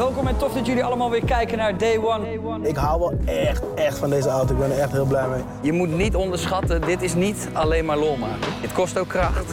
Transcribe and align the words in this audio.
Welkom 0.00 0.26
en 0.26 0.36
tof 0.36 0.52
dat 0.52 0.66
jullie 0.66 0.84
allemaal 0.84 1.10
weer 1.10 1.24
kijken 1.24 1.58
naar 1.58 1.78
Day 1.78 1.98
One. 1.98 2.68
Ik 2.68 2.76
hou 2.76 2.98
wel 3.00 3.18
echt, 3.24 3.62
echt 3.74 3.98
van 3.98 4.10
deze 4.10 4.28
auto. 4.28 4.52
Ik 4.52 4.58
ben 4.58 4.70
er 4.72 4.78
echt 4.78 4.92
heel 4.92 5.04
blij 5.04 5.28
mee. 5.28 5.42
Je 5.62 5.72
moet 5.72 5.88
niet 5.96 6.14
onderschatten, 6.14 6.80
dit 6.80 7.02
is 7.02 7.14
niet 7.14 7.48
alleen 7.52 7.84
maar 7.84 7.96
lol 7.96 8.16
maken. 8.16 8.52
Het 8.60 8.72
kost 8.72 8.98
ook 8.98 9.08
kracht. 9.08 9.50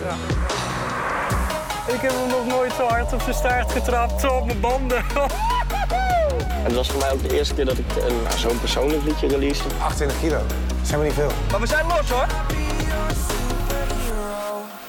Ik 1.88 2.00
heb 2.02 2.12
hem 2.12 2.30
nog 2.30 2.48
nooit 2.48 2.72
zo 2.72 2.86
hard 2.88 3.14
op 3.14 3.22
zijn 3.22 3.36
staart 3.36 3.72
getrapt, 3.72 4.22
zo 4.22 4.28
op 4.28 4.46
mijn 4.46 4.60
banden. 4.60 5.04
Het 6.68 6.74
was 6.74 6.90
voor 6.90 7.00
mij 7.00 7.12
ook 7.12 7.22
de 7.22 7.36
eerste 7.38 7.54
keer 7.54 7.66
dat 7.66 7.78
ik 7.78 7.96
een- 7.96 8.24
nou, 8.24 8.38
zo'n 8.38 8.60
persoonlijk 8.60 9.04
liedje 9.04 9.28
release. 9.28 9.64
28 9.82 10.20
kilo. 10.20 10.42
Zijn 10.84 11.00
we 11.00 11.06
niet 11.06 11.16
veel. 11.16 11.32
Maar 11.52 11.60
we 11.60 11.68
zijn 11.68 11.86
los 11.88 12.10
hoor. 12.10 12.26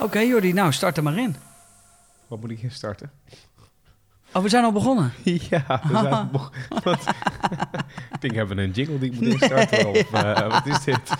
Oké 0.00 0.18
Jordi, 0.18 0.52
nou 0.52 0.72
start 0.72 0.96
er 0.96 1.02
maar 1.02 1.18
in. 1.18 1.36
Wat 2.27 2.40
moet 2.40 2.50
ik 2.50 2.59
hier 2.59 2.70
starten? 2.72 3.11
Oh, 4.39 4.45
we 4.45 4.48
zijn 4.50 4.64
al 4.64 4.73
begonnen. 4.73 5.12
Ja, 5.24 5.80
we 5.83 5.98
zijn 5.98 6.28
beg- 6.33 6.51
wat- 6.84 7.05
ik 8.15 8.20
denk, 8.20 8.34
hebben 8.34 8.56
we 8.56 8.62
een 8.62 8.70
jingle 8.70 8.98
die 8.98 9.12
ik 9.12 9.20
moet 9.20 9.29
instarten? 9.29 9.87
Of 9.88 10.12
eh, 10.12 10.48
wat 10.51 10.66
is 10.66 10.84
dit? 10.84 10.98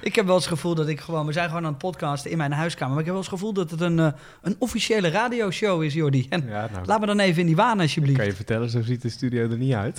Ik 0.00 0.14
heb 0.14 0.26
wel 0.26 0.34
eens 0.34 0.44
het 0.44 0.54
gevoel 0.54 0.74
dat 0.74 0.88
ik 0.88 1.00
gewoon... 1.00 1.26
We 1.26 1.32
zijn 1.32 1.48
gewoon 1.48 1.64
aan 1.64 1.68
het 1.70 1.78
podcasten 1.78 2.30
in 2.30 2.36
mijn 2.36 2.52
huiskamer. 2.52 2.90
Maar 2.94 2.98
ik 3.00 3.04
heb 3.06 3.14
wel 3.14 3.22
eens 3.22 3.30
het 3.32 3.40
gevoel 3.40 3.54
dat 3.54 3.70
het 3.70 3.80
een, 3.80 3.98
eh, 3.98 4.12
een 4.42 4.56
officiële 4.58 5.08
radioshow 5.10 5.82
is, 5.82 5.94
Jordi. 5.94 6.26
En 6.28 6.44
Ja, 6.48 6.68
nou, 6.72 6.86
laat 6.86 7.00
me 7.00 7.06
dan 7.06 7.18
even 7.18 7.40
in 7.40 7.46
die 7.46 7.56
waan 7.56 7.80
alsjeblieft. 7.80 8.16
kan 8.18 8.26
je 8.26 8.32
vertellen, 8.32 8.70
zo 8.70 8.82
ziet 8.82 9.02
de 9.02 9.08
studio 9.08 9.50
er 9.50 9.56
niet 9.56 9.72
uit. 9.74 9.98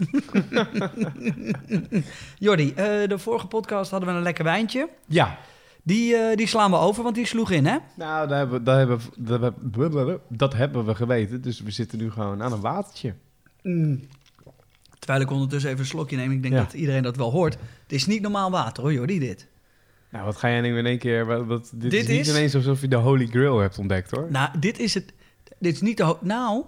Jordi, 2.37 2.73
eh, 2.75 2.85
de 3.07 3.17
vorige 3.17 3.47
podcast 3.47 3.91
hadden 3.91 4.09
we 4.09 4.15
een 4.15 4.21
lekker 4.21 4.43
wijntje. 4.43 4.89
Ja, 5.05 5.37
Die, 5.83 6.15
eh, 6.15 6.35
die 6.35 6.47
slaan 6.47 6.71
we 6.71 6.77
over, 6.77 7.03
want 7.03 7.15
die 7.15 7.25
sloeg 7.25 7.51
in, 7.51 7.65
hè? 7.65 7.77
nou, 7.95 8.27
dat 8.27 8.37
hebben, 8.37 8.57
we- 8.57 8.63
dat, 8.63 8.77
hebben, 8.77 8.97
we- 8.97 9.53
dat, 9.69 9.93
hebben, 9.93 10.19
dat 10.29 10.53
hebben 10.53 10.85
we 10.85 10.95
geweten. 10.95 11.41
Dus 11.41 11.59
we 11.61 11.71
zitten 11.71 11.97
nu 11.97 12.11
gewoon 12.11 12.43
aan 12.43 12.51
een 12.53 12.61
watertje. 12.61 13.13
Terwijl 14.99 15.21
ik 15.23 15.31
ondertussen 15.31 15.69
even 15.69 15.81
een 15.81 15.89
slokje 15.89 16.15
neem. 16.15 16.31
Ik 16.31 16.41
denk 16.41 16.53
Ja. 16.53 16.63
dat 16.63 16.73
iedereen 16.73 17.03
dat 17.03 17.15
wel 17.15 17.31
hoort. 17.31 17.53
Het 17.83 17.91
is 17.91 18.05
niet 18.05 18.21
normaal 18.21 18.51
water, 18.51 18.83
hoor, 18.83 18.93
Jordi, 18.93 19.19
dit. 19.19 19.47
Nou, 20.09 20.25
wat 20.25 20.35
ga 20.37 20.49
jij 20.49 20.61
nu 20.61 20.77
in 20.77 20.85
één 20.85 20.97
keer... 20.97 21.25
Wat, 21.25 21.45
wat- 21.45 21.71
dit, 21.73 21.91
Dit 21.91 22.01
is 22.01 22.07
niet 22.07 22.19
is- 22.19 22.29
ineens 22.29 22.55
alsof 22.55 22.81
je 22.81 22.87
de 22.87 22.95
Holy 22.95 23.27
Grail 23.27 23.59
hebt 23.59 23.77
ontdekt, 23.79 24.11
hoor. 24.11 24.27
Nou, 24.31 24.59
dit 24.59 24.79
is 24.79 24.93
het... 24.93 25.13
Dit 25.59 25.73
is 25.73 25.81
niet 25.81 25.97
de... 25.97 26.15
Nou, 26.21 26.63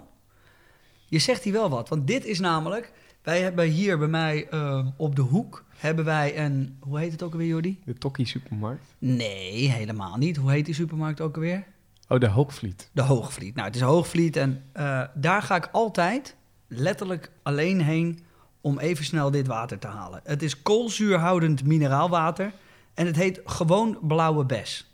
je 1.06 1.18
zegt 1.18 1.42
hier 1.42 1.52
wel 1.52 1.68
wat. 1.70 1.88
Want 1.88 2.06
dit 2.06 2.24
is 2.24 2.40
namelijk... 2.40 2.92
Wij 3.22 3.40
hebben 3.40 3.64
hier 3.64 3.98
bij 3.98 4.08
mij 4.08 4.48
eh, 4.50 4.86
op 4.96 5.16
de 5.16 5.22
hoek... 5.22 5.64
hebben 5.76 6.04
wij 6.04 6.44
een... 6.44 6.76
Hoe 6.80 6.98
heet 6.98 7.12
het 7.12 7.22
ook 7.22 7.32
alweer, 7.32 7.48
Jordi? 7.48 7.80
De 7.84 7.94
Tokkie 7.94 8.26
supermarkt. 8.26 8.94
Nee, 8.98 9.70
helemaal 9.70 10.16
niet. 10.16 10.36
Hoe 10.36 10.50
heet 10.50 10.64
die 10.64 10.74
supermarkt 10.74 11.20
ook 11.20 11.34
alweer? 11.34 11.64
Oh, 12.08 12.20
de 12.20 12.28
Hoogvliet. 12.28 12.90
De 12.92 13.02
Hoogvliet. 13.02 13.54
Nou, 13.54 13.66
het 13.66 13.76
is 13.76 13.82
Hoogvliet 13.82 14.36
en 14.36 14.62
eh, 14.72 15.02
daar 15.14 15.42
ga 15.42 15.56
ik 15.56 15.68
altijd 15.72 16.36
letterlijk 16.68 17.30
alleen 17.42 17.80
heen 17.80 18.18
om 18.60 18.78
even 18.78 19.04
snel 19.04 19.30
dit 19.30 19.46
water 19.46 19.78
te 19.78 19.86
halen. 19.86 20.20
Het 20.24 20.42
is 20.42 20.62
koolzuurhoudend 20.62 21.64
mineraalwater 21.64 22.52
en 22.94 23.06
het 23.06 23.16
heet 23.16 23.40
gewoon 23.44 23.98
blauwe 24.02 24.44
bes. 24.44 24.90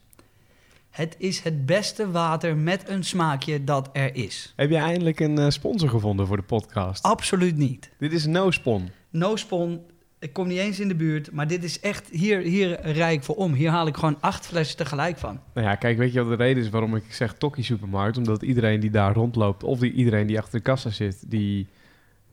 Het 0.91 1.15
is 1.19 1.41
het 1.41 1.67
beste 1.67 2.11
water 2.11 2.57
met 2.57 2.89
een 2.89 3.05
smaakje 3.05 3.65
dat 3.65 3.89
er 3.93 4.15
is. 4.15 4.53
Heb 4.57 4.71
je 4.71 4.77
eindelijk 4.77 5.21
een 5.21 5.39
eh, 5.39 5.51
sponsor 5.51 5.89
gevonden 5.89 6.27
voor 6.27 6.37
de 6.37 6.43
podcast? 6.43 7.03
Absoluut 7.03 7.57
niet. 7.57 7.91
Dit 7.99 8.13
is 8.13 8.27
No 8.27 8.51
Spon. 8.51 8.91
No 9.11 9.37
spon, 9.37 9.81
ik 10.23 10.33
kom 10.33 10.49
niet 10.49 10.59
eens 10.59 10.81
in 10.81 10.89
de 10.89 10.95
buurt, 10.95 11.33
maar 11.33 11.47
dit 11.47 11.65
is 11.65 11.81
echt, 11.81 12.09
hier, 12.11 12.39
hier 12.41 12.81
rij 12.81 13.13
ik 13.13 13.23
voor 13.23 13.35
om. 13.35 13.53
Hier 13.53 13.71
haal 13.71 13.87
ik 13.87 13.97
gewoon 13.97 14.17
acht 14.21 14.47
flessen 14.47 14.77
tegelijk 14.77 15.19
van. 15.19 15.41
Nou 15.55 15.67
ja, 15.67 15.75
kijk, 15.75 15.99
weet 15.99 16.13
je 16.13 16.23
wat 16.25 16.39
de 16.39 16.45
reden 16.45 16.63
is 16.63 16.69
waarom 16.71 16.97
ik 16.97 17.05
zeg 17.09 17.35
Tokkie 17.35 17.65
supermarkt? 17.65 18.17
Omdat 18.17 18.43
iedereen 18.43 18.81
die 18.81 18.91
daar 18.91 19.15
rondloopt, 19.15 19.63
of 19.65 19.79
die, 19.79 19.93
iedereen 19.93 20.27
die 20.27 20.39
achter 20.39 20.59
de 20.59 20.65
kassa 20.65 20.91
zit, 20.91 21.31
die... 21.31 21.67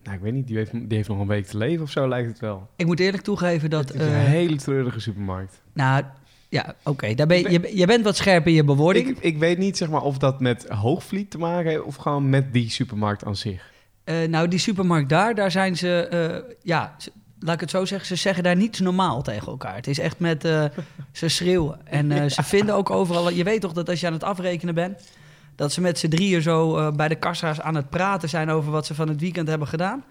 Nou, 0.04 0.16
ik 0.18 0.24
weet 0.24 0.34
niet, 0.34 0.48
die 0.48 0.58
heeft, 0.58 0.72
die 0.72 0.98
heeft 0.98 1.08
nog 1.10 1.20
een 1.20 1.28
week 1.28 1.46
te 1.46 1.58
leven 1.58 1.84
of 1.84 1.92
zo, 1.92 2.08
lijkt 2.08 2.28
het 2.30 2.40
wel. 2.40 2.70
Ik 2.76 2.86
moet 2.86 3.00
eerlijk 3.00 3.24
toegeven 3.24 3.70
dat... 3.70 3.88
het 3.88 4.02
is 4.02 4.08
een 4.08 4.14
eh, 4.14 4.24
hele 4.24 4.56
treurige 4.56 5.00
supermarkt. 5.00 5.62
Nou, 5.74 6.04
ja, 6.50 6.76
oké. 6.84 7.14
daar 7.14 7.28
ben 7.28 7.38
je, 7.38 7.50
je, 7.52 7.78
je 7.78 7.86
bent 7.86 8.04
wat 8.04 8.16
scherp 8.18 8.48
in 8.48 8.54
je 8.54 8.64
bewoording. 8.64 9.08
Ik, 9.08 9.18
ik 9.20 9.38
weet 9.38 9.58
niet 9.58 9.78
zeg 9.78 9.90
maar, 9.90 10.02
of 10.02 10.18
dat 10.18 10.40
met 10.40 10.68
Hoogvliet 10.68 11.32
te 11.32 11.38
maken 11.38 11.70
heeft 11.72 11.84
of 11.84 11.96
gewoon 11.96 12.30
met 12.30 12.54
die 12.54 12.70
supermarkt 12.70 13.26
aan 13.26 13.36
zich. 13.36 13.72
Eh, 14.04 14.16
nou, 14.28 14.48
die 14.48 14.60
supermarkt 14.60 15.10
daar, 15.10 15.36
daar 15.36 15.52
zijn 15.52 15.78
ze... 15.78 16.08
eh, 16.08 16.54
ja, 16.64 16.96
ze- 16.98 17.12
laat 17.40 17.54
ik 17.54 17.60
het 17.60 17.70
zo 17.70 17.86
zeggen. 17.86 18.08
Ze 18.08 18.16
zeggen 18.16 18.44
daar 18.44 18.56
niets 18.56 18.80
normaal 18.80 19.22
tegen 19.22 19.48
elkaar. 19.48 19.76
Het 19.76 19.88
is 19.88 20.00
echt 20.00 20.20
met... 20.20 20.46
eh, 20.46 20.66
ze 21.12 21.28
schreeuwen. 21.28 21.80
En 21.84 22.12
eh, 22.12 22.30
ze 22.30 22.44
vinden 22.44 22.76
ook 22.76 22.90
overal... 22.90 23.30
Je 23.30 23.44
weet 23.44 23.62
toch 23.62 23.74
dat 23.74 23.90
als 23.90 24.00
je 24.00 24.08
aan 24.08 24.14
het 24.14 24.24
afrekenen 24.24 24.76
bent... 24.76 25.02
dat 25.56 25.72
ze 25.72 25.82
met 25.82 26.00
z'n 26.00 26.08
drieën 26.08 26.42
zo 26.42 26.78
eh, 26.78 26.92
bij 26.92 27.08
de 27.08 27.16
kassa's 27.16 27.60
aan 27.60 27.76
het 27.76 27.90
praten 27.90 28.30
zijn... 28.30 28.50
over 28.50 28.72
wat 28.72 28.86
ze 28.86 28.96
van 28.96 29.08
het 29.08 29.20
weekend 29.20 29.48
hebben 29.48 29.68
gedaan. 29.68 30.04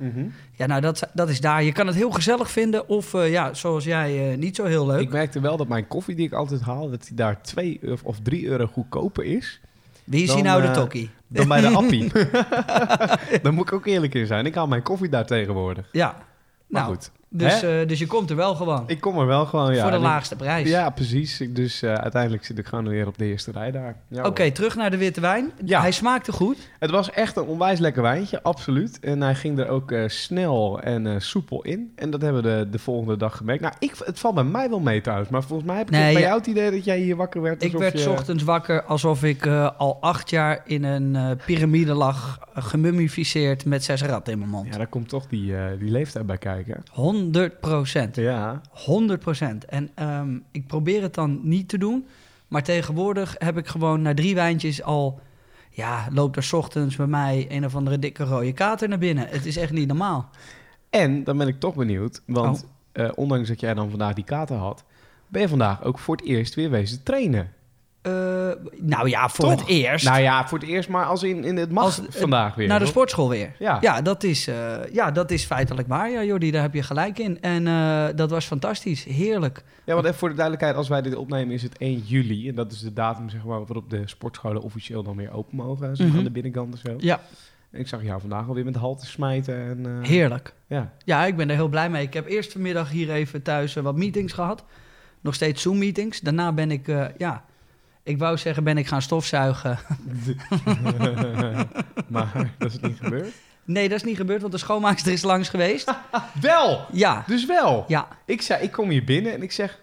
Ja, 0.53 0.67
nou, 0.67 0.81
dat, 0.81 1.09
dat 1.13 1.29
is 1.29 1.41
daar. 1.41 1.63
Je 1.63 1.73
kan 1.73 1.87
het 1.87 1.97
heel 1.97 2.11
gezellig 2.11 2.51
vinden. 2.51 2.89
Of 2.89 3.13
ja, 3.13 3.55
zoals 3.55 3.85
jij, 3.85 4.37
niet 4.37 4.57
zo 4.57 4.65
heel 4.65 4.87
leuk. 4.87 5.01
Ik 5.01 5.11
merkte 5.11 5.41
wel 5.41 5.57
dat 5.57 5.69
mijn 5.69 5.87
koffie 5.87 6.15
die 6.15 6.27
ik 6.27 6.33
altijd 6.33 6.61
haal, 6.61 6.91
dat 6.91 7.07
die 7.07 7.17
daar 7.17 7.43
2 7.43 7.81
of, 7.93 8.03
of 8.03 8.21
3 8.23 8.47
euro 8.47 8.67
goedkoper 8.67 9.25
is 9.25 9.61
Wie 10.05 10.21
is 10.23 10.27
dan, 10.27 10.37
hier 10.37 10.45
nou 10.45 10.63
de 10.63 10.71
tokkie? 10.71 11.11
dan 11.27 11.49
bij 11.49 11.61
de 11.61 11.69
appie. 11.69 12.13
Daar 13.43 13.53
moet 13.53 13.67
ik 13.67 13.73
ook 13.73 13.87
eerlijk 13.87 14.15
in 14.15 14.27
zijn. 14.27 14.47
Ik 14.47 14.55
haal 14.55 14.67
mijn 14.67 14.83
koffie 14.83 15.09
daar 15.09 15.27
tegenwoordig. 15.27 15.89
Ja. 15.93 16.17
Maar 16.67 16.83
Nou, 16.83 16.95
goed, 16.95 17.11
dus, 17.31 17.63
eh, 17.63 17.71
dus 17.87 17.99
je 17.99 18.07
komt 18.07 18.31
er 18.31 18.37
wel 18.37 18.55
gewoon. 18.55 18.85
ik 18.87 19.01
kom 19.01 19.19
er 19.19 19.27
wel 19.27 19.47
gewoon. 19.47 19.75
Ja, 19.75 19.81
voor 19.81 19.91
de 19.91 19.97
En 19.97 20.03
ik- 20.03 20.09
laagste 20.09 20.37
prijs. 20.37 20.69
Ja, 20.69 20.91
precies. 20.91 21.43
Dus 21.51 21.83
eh, 21.83 21.93
uiteindelijk 21.95 22.45
zit 22.45 22.59
ik 22.59 22.67
gewoon 22.67 22.89
weer 22.89 23.07
op 23.07 23.19
de 23.19 23.25
eerste 23.25 23.51
rij 23.53 23.71
daar. 23.71 23.97
Ja, 24.09 24.25
Oké, 24.27 24.51
terug 24.51 24.77
naar 24.77 24.91
de 24.91 24.97
witte 24.97 25.21
wijn. 25.21 25.51
Ja. 25.65 25.81
Hij 25.81 25.91
smaakte 25.93 26.33
goed. 26.33 26.57
Het 26.79 26.91
was 26.91 27.11
echt 27.11 27.37
een 27.37 27.43
onwijs 27.47 27.79
lekker 27.79 28.03
wijntje, 28.03 28.43
absoluut. 28.43 29.01
En 29.01 29.21
hij 29.23 29.35
ging 29.35 29.59
er 29.59 29.69
ook 29.69 29.93
eh, 29.93 30.03
snel 30.09 30.81
en 30.81 31.23
soepel 31.23 31.63
in. 31.65 31.93
En 31.97 32.11
dat 32.11 32.21
hebben 32.23 32.43
we 32.43 32.49
de, 32.49 32.71
de 32.71 32.79
volgende 32.79 33.17
dag 33.17 33.37
gemerkt. 33.37 33.63
Nou, 33.63 33.75
ik, 33.79 33.95
het 34.05 34.19
valt 34.19 34.35
bij 34.35 34.45
mij 34.45 34.69
wel 34.71 34.81
mee 34.81 35.01
trouwens. 35.01 35.31
Maar 35.31 35.43
volgens 35.43 35.69
mij 35.69 35.77
heb 35.79 35.87
ik 35.87 35.93
Nee, 35.93 36.13
bij 36.13 36.23
ja. 36.23 36.27
jou 36.27 36.39
het 36.39 36.47
idee 36.47 36.71
dat 36.71 36.85
jij 36.85 36.99
hier 36.99 37.17
wakker 37.17 37.43
werd. 37.43 37.63
Ik 37.63 37.73
werd 37.73 37.99
's 37.99 38.03
je- 38.05 38.11
ochtends 38.11 38.43
wakker 38.43 38.83
alsof 38.85 39.23
ik 39.25 39.47
al 39.77 39.97
acht 40.01 40.31
jaar 40.31 40.63
in 40.65 40.85
een 40.85 41.37
piramide 41.47 41.95
lag, 41.95 42.39
gemummificeerd 42.55 43.65
met 43.65 43.85
zes 43.85 44.03
ratten 44.03 44.33
in 44.33 44.39
mijn 44.39 44.51
mond. 44.51 44.67
Ja, 44.71 44.77
daar 44.77 44.87
komt 44.87 45.09
toch 45.09 45.27
die, 45.27 45.55
die 45.79 45.91
leeftijd 45.91 46.27
bij 46.27 46.39
kijken. 46.39 46.83
100 46.91 47.18
procent. 47.61 48.17
Ja. 48.17 48.61
100 48.71 49.21
procent. 49.21 49.65
En 49.65 49.91
ehm, 49.95 50.39
ik 50.51 50.67
probeer 50.67 51.03
het 51.03 51.15
dan 51.15 51.41
niet 51.43 51.69
te 51.69 51.79
doen. 51.79 52.07
Maar 52.49 52.63
tegenwoordig 52.63 53.35
heb 53.39 53.57
ik 53.57 53.67
gewoon 53.67 54.03
na 54.03 54.15
drie 54.15 54.35
wijntjes 54.35 54.83
al... 54.83 55.21
Ja, 55.71 56.09
loopt 56.13 56.37
er 56.37 56.43
's 56.43 56.53
ochtends 56.53 56.97
bij 56.97 57.07
mij 57.07 57.47
een 57.49 57.65
of 57.65 57.75
andere 57.75 57.99
dikke 57.99 58.25
rode 58.25 58.53
kater 58.53 58.89
naar 58.89 58.99
binnen. 58.99 59.29
Het 59.29 59.47
is 59.47 59.57
echt 59.57 59.73
niet 59.73 59.87
normaal. 59.89 60.31
En 60.91 61.25
dan 61.25 61.39
ben 61.39 61.49
ik 61.49 61.61
toch 61.61 61.75
benieuwd, 61.75 62.23
want 62.27 62.65
Oh. 62.65 63.05
eh, 63.05 63.11
ondanks 63.15 63.49
dat 63.49 63.61
jij 63.61 63.75
dan 63.75 63.91
vandaag 63.91 64.15
die 64.15 64.25
kater 64.25 64.57
had, 64.57 64.85
ben 65.27 65.43
je 65.43 65.49
vandaag 65.49 65.85
ook 65.85 65.99
voor 65.99 66.17
het 66.17 66.25
eerst 66.25 66.55
weer 66.55 66.71
wezen 66.71 67.03
trainen. 67.03 67.53
Eh, 68.09 68.71
nou 68.81 69.09
ja, 69.09 69.29
voor 69.29 69.45
Toch? 69.51 69.61
het 69.61 69.69
eerst. 69.69 70.05
Nou 70.05 70.21
ja, 70.21 70.49
voor 70.49 70.59
het 70.59 70.69
eerst, 70.69 70.89
maar 70.89 71.05
als 71.05 71.23
in, 71.23 71.45
in 71.45 71.57
het 71.57 71.71
mag 71.71 71.85
Als- 71.85 72.01
vandaag 72.09 72.55
weer. 72.55 72.69
Naar 72.69 72.79
de 72.79 72.87
sportschool 72.87 73.29
weer. 73.29 73.53
Ja. 73.59 73.79
Ja, 73.81 74.03
dat 74.03 74.23
is, 74.25 74.47
eh, 74.47 74.77
ja, 74.93 75.11
dat 75.11 75.31
is 75.31 75.45
feitelijk 75.45 75.89
waar, 75.89 76.11
ja, 76.11 76.25
Jordi. 76.25 76.51
Daar 76.51 76.63
heb 76.63 76.75
je 76.75 76.83
gelijk 76.83 77.19
in. 77.19 77.41
En 77.41 77.67
eh, 77.67 78.07
dat 78.15 78.31
was 78.31 78.45
fantastisch. 78.45 79.05
Heerlijk. 79.05 79.63
Ja, 79.85 79.95
want 79.95 80.07
even 80.07 80.19
voor 80.19 80.29
de 80.29 80.35
duidelijkheid, 80.35 80.77
als 80.77 80.89
wij 80.89 81.03
dit 81.03 81.15
opnemen 81.15 81.55
is 81.55 81.63
het 81.63 81.79
1 81.79 81.99
juli. 81.99 82.49
En 82.49 82.55
dat 82.55 82.73
is 82.73 82.81
de 82.81 82.93
datum 82.93 83.29
zeg 83.31 83.45
maar, 83.45 83.59
waarop 83.65 83.91
de 83.91 84.03
sportscholen 84.05 84.63
officieel 84.63 85.03
dan 85.03 85.17
weer 85.17 85.33
open 85.33 85.57
mogen. 85.57 85.97
Zeg 85.97 86.07
Mhm. 86.07 86.19
aan 86.19 86.25
de 86.25 86.31
binnenkant 86.31 86.73
en 86.75 86.79
zo. 86.79 86.95
Ja, 86.99 87.21
En 87.71 87.81
ik 87.81 87.89
zag 87.89 88.03
jou 88.03 88.21
vandaag 88.21 88.49
alweer 88.49 88.65
met 88.65 88.73
de 88.75 88.81
halte 88.81 89.07
smijten. 89.07 89.55
En, 89.85 90.03
heerlijk. 90.03 90.55
Ja. 90.67 90.93
Ja, 91.05 91.25
ik 91.25 91.37
ben 91.37 91.49
er 91.49 91.55
heel 91.55 91.69
blij 91.69 91.91
mee. 91.91 92.03
Ik 92.03 92.15
heb 92.15 92.27
eerst 92.29 92.53
vanmiddag 92.53 92.91
hier 92.91 93.11
even 93.11 93.43
thuis 93.43 93.75
wat 93.75 93.97
meetings 93.97 94.33
gehad. 94.33 94.65
Nog 95.21 95.35
steeds 95.35 95.63
Zoom-meetings. 95.63 96.21
Daarna 96.21 96.53
ben 96.53 96.71
ik, 96.71 96.87
ja... 97.19 97.45
Ik 98.09 98.19
wou 98.19 98.37
zeggen, 98.39 98.65
ben 98.65 98.79
ik 98.79 98.87
gaan 98.87 99.03
stofzuigen. 99.03 99.79
maar 102.09 102.51
dat 102.59 102.73
is 102.73 102.81
niet 102.81 102.99
gebeurd. 103.01 103.33
Nee, 103.65 103.89
dat 103.89 103.97
is 103.99 104.05
niet 104.05 104.17
gebeurd, 104.17 104.41
want 104.41 104.53
de 104.53 104.59
schoonmaakster 104.59 105.13
is 105.13 105.23
langs 105.23 105.49
geweest. 105.49 105.95
Wel! 106.41 106.87
Ja, 106.93 107.25
Dus 107.27 107.47
wel! 107.47 107.85
ja. 107.89 108.09
Ik, 108.25 108.43
zei, 108.43 108.63
ik 108.63 108.73
kom 108.73 108.89
hier 108.91 109.05
binnen 109.05 109.33
en 109.33 109.43
ik 109.43 109.53
zeg... 109.53 109.81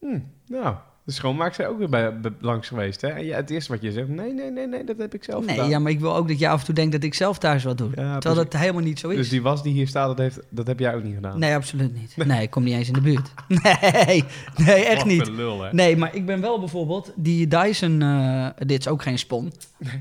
Hm, 0.00 0.18
nou, 0.46 0.76
de 1.04 1.12
schoonmaak 1.12 1.54
zijn 1.54 1.68
ook 1.68 1.78
weer 1.78 1.88
bij, 1.88 2.20
bij- 2.20 2.30
langs 2.40 2.68
geweest. 2.68 3.00
Hè? 3.00 3.08
En 3.08 3.24
ja, 3.24 3.36
het 3.36 3.50
eerste 3.50 3.72
wat 3.72 3.82
je 3.82 3.92
zegt... 3.92 4.08
Nee, 4.08 4.32
nee, 4.32 4.50
nee, 4.50 4.66
nee, 4.66 4.84
dat 4.84 4.96
heb 4.98 5.14
ik 5.14 5.24
zelf 5.24 5.44
Nee, 5.44 5.54
gedaan. 5.54 5.70
ja, 5.70 5.78
maar 5.78 5.90
ik 5.92 6.00
wil 6.00 6.16
ook 6.16 6.28
dat 6.28 6.38
jij 6.38 6.50
af 6.50 6.58
en 6.60 6.64
toe 6.66 6.74
denkt 6.74 6.92
dat 6.92 7.02
ik 7.02 7.14
zelf 7.14 7.38
thuis 7.38 7.64
wat 7.64 7.78
doe. 7.78 7.86
Ja, 7.88 7.94
terwijl 7.94 8.20
precies. 8.20 8.50
dat 8.50 8.60
helemaal 8.60 8.82
niet 8.82 8.98
zo 8.98 9.08
is. 9.08 9.16
Dus 9.16 9.28
die 9.28 9.42
was 9.42 9.62
die 9.62 9.72
hier 9.72 9.88
staat, 9.88 10.06
dat, 10.06 10.18
heeft, 10.18 10.40
dat 10.50 10.66
heb 10.66 10.78
jij 10.78 10.94
ook 10.94 11.02
niet 11.02 11.14
gedaan? 11.14 11.38
Nee, 11.38 11.54
absoluut 11.54 11.94
niet. 11.94 12.26
Nee, 12.26 12.42
ik 12.42 12.50
kom 12.50 12.62
niet 12.62 12.74
eens 12.74 12.86
in 12.88 12.94
de 12.94 13.00
buurt. 13.00 13.30
Nee, 13.62 14.24
nee 14.56 14.84
echt 14.84 15.04
niet. 15.04 15.26
een 15.26 15.34
lul, 15.34 15.62
hè? 15.62 15.72
Nee, 15.72 15.96
maar 15.96 16.14
ik 16.14 16.26
ben 16.26 16.40
wel 16.40 16.58
bijvoorbeeld 16.58 17.12
die 17.16 17.48
Dyson. 17.48 18.02
eh, 18.02 18.46
dit 18.66 18.78
is 18.80 18.88
ook 18.88 19.02
geen 19.02 19.18
spon. 19.18 19.52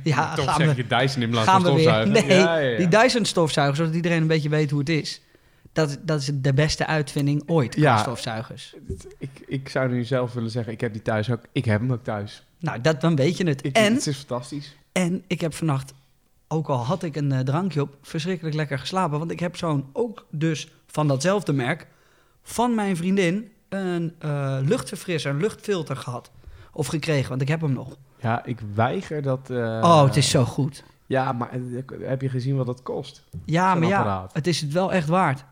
Ja, 0.04 0.34
Toch 0.36 0.46
gaan 0.46 0.56
zeg 0.56 0.76
we, 0.76 0.76
je 0.76 0.88
Dyson 0.98 1.22
in 1.22 1.30
plaats 1.30 1.50
van 1.52 1.62
stofzuigen. 1.62 2.12
Nee, 2.14 2.26
Ja, 2.28 2.58
ja, 2.58 2.68
ja. 2.70 2.78
die 2.78 2.88
Dyson 2.88 3.26
stofzuiger, 3.26 3.76
zodat 3.76 3.96
iedereen 3.96 4.22
een 4.22 4.28
beetje 4.28 4.50
weet 4.50 4.70
hoe 4.70 4.80
het 4.80 4.90
is. 4.90 5.22
Dat, 5.74 5.98
dat 6.02 6.20
is 6.20 6.30
de 6.34 6.54
beste 6.54 6.86
uitvinding 6.88 7.44
ooit, 7.46 7.72
qua 7.76 7.82
Ja. 7.82 7.98
stofzuigers. 7.98 8.76
Ik, 9.18 9.30
ik 9.48 9.70
zou 9.70 9.90
nu 9.90 10.04
zelf 10.04 10.34
willen 10.34 10.50
zeggen, 10.52 10.74
ik 10.74 10.82
heb 10.82 10.94
die 10.94 11.02
thuis 11.02 11.32
ook. 11.32 11.42
Ik 11.52 11.66
heb 11.66 11.80
hem 11.80 11.92
ook 11.92 12.04
thuis. 12.04 12.44
Nou, 12.60 12.82
dat, 12.82 13.02
dan 13.02 13.16
weet 13.16 13.38
je 13.38 13.48
het. 13.48 13.66
Ik, 13.66 13.76
en, 13.76 13.94
Het 13.94 14.08
is 14.08 14.18
fantastisch. 14.18 14.76
en 14.92 15.24
ik 15.28 15.42
heb 15.42 15.54
vannacht 15.54 15.94
ook 16.48 16.68
al 16.70 16.78
had 16.86 17.04
ik 17.04 17.16
een 17.16 17.32
eh, 17.32 17.40
drankje 17.40 17.82
op, 17.82 17.96
verschrikkelijk 18.02 18.56
lekker 18.56 18.80
geslapen. 18.80 19.20
Want 19.20 19.32
ik 19.32 19.40
heb 19.40 19.58
zo'n, 19.58 19.86
ook 19.94 20.26
dus 20.30 20.68
van 20.88 21.08
datzelfde 21.08 21.54
merk, 21.54 21.88
van 22.44 22.76
mijn 22.76 22.96
vriendin 22.98 23.52
een 23.70 24.14
eh, 24.20 24.58
luchtverfrisser, 24.62 25.32
een 25.32 25.40
luchtfilter 25.42 25.96
gehad. 25.96 26.32
Of 26.72 26.88
gekregen, 26.88 27.30
want 27.30 27.42
ik 27.42 27.48
heb 27.48 27.62
hem 27.62 27.74
nog. 27.74 27.98
Ja, 28.20 28.46
ik 28.46 28.60
weiger 28.74 29.22
dat... 29.22 29.50
eh, 29.50 29.58
oh, 29.84 30.04
het 30.04 30.16
is 30.16 30.30
zo 30.30 30.46
goed. 30.46 30.84
Ja, 31.06 31.32
maar 31.32 31.50
heb 32.00 32.22
je 32.22 32.30
gezien 32.30 32.56
wat 32.56 32.66
dat 32.66 32.84
kost? 32.84 33.24
Ja, 33.46 33.76
maar 33.76 33.88
ja, 33.88 33.98
apparaat. 33.98 34.34
het 34.34 34.48
is 34.48 34.62
het 34.62 34.72
wel 34.72 34.92
echt 34.94 35.08
waard. 35.08 35.44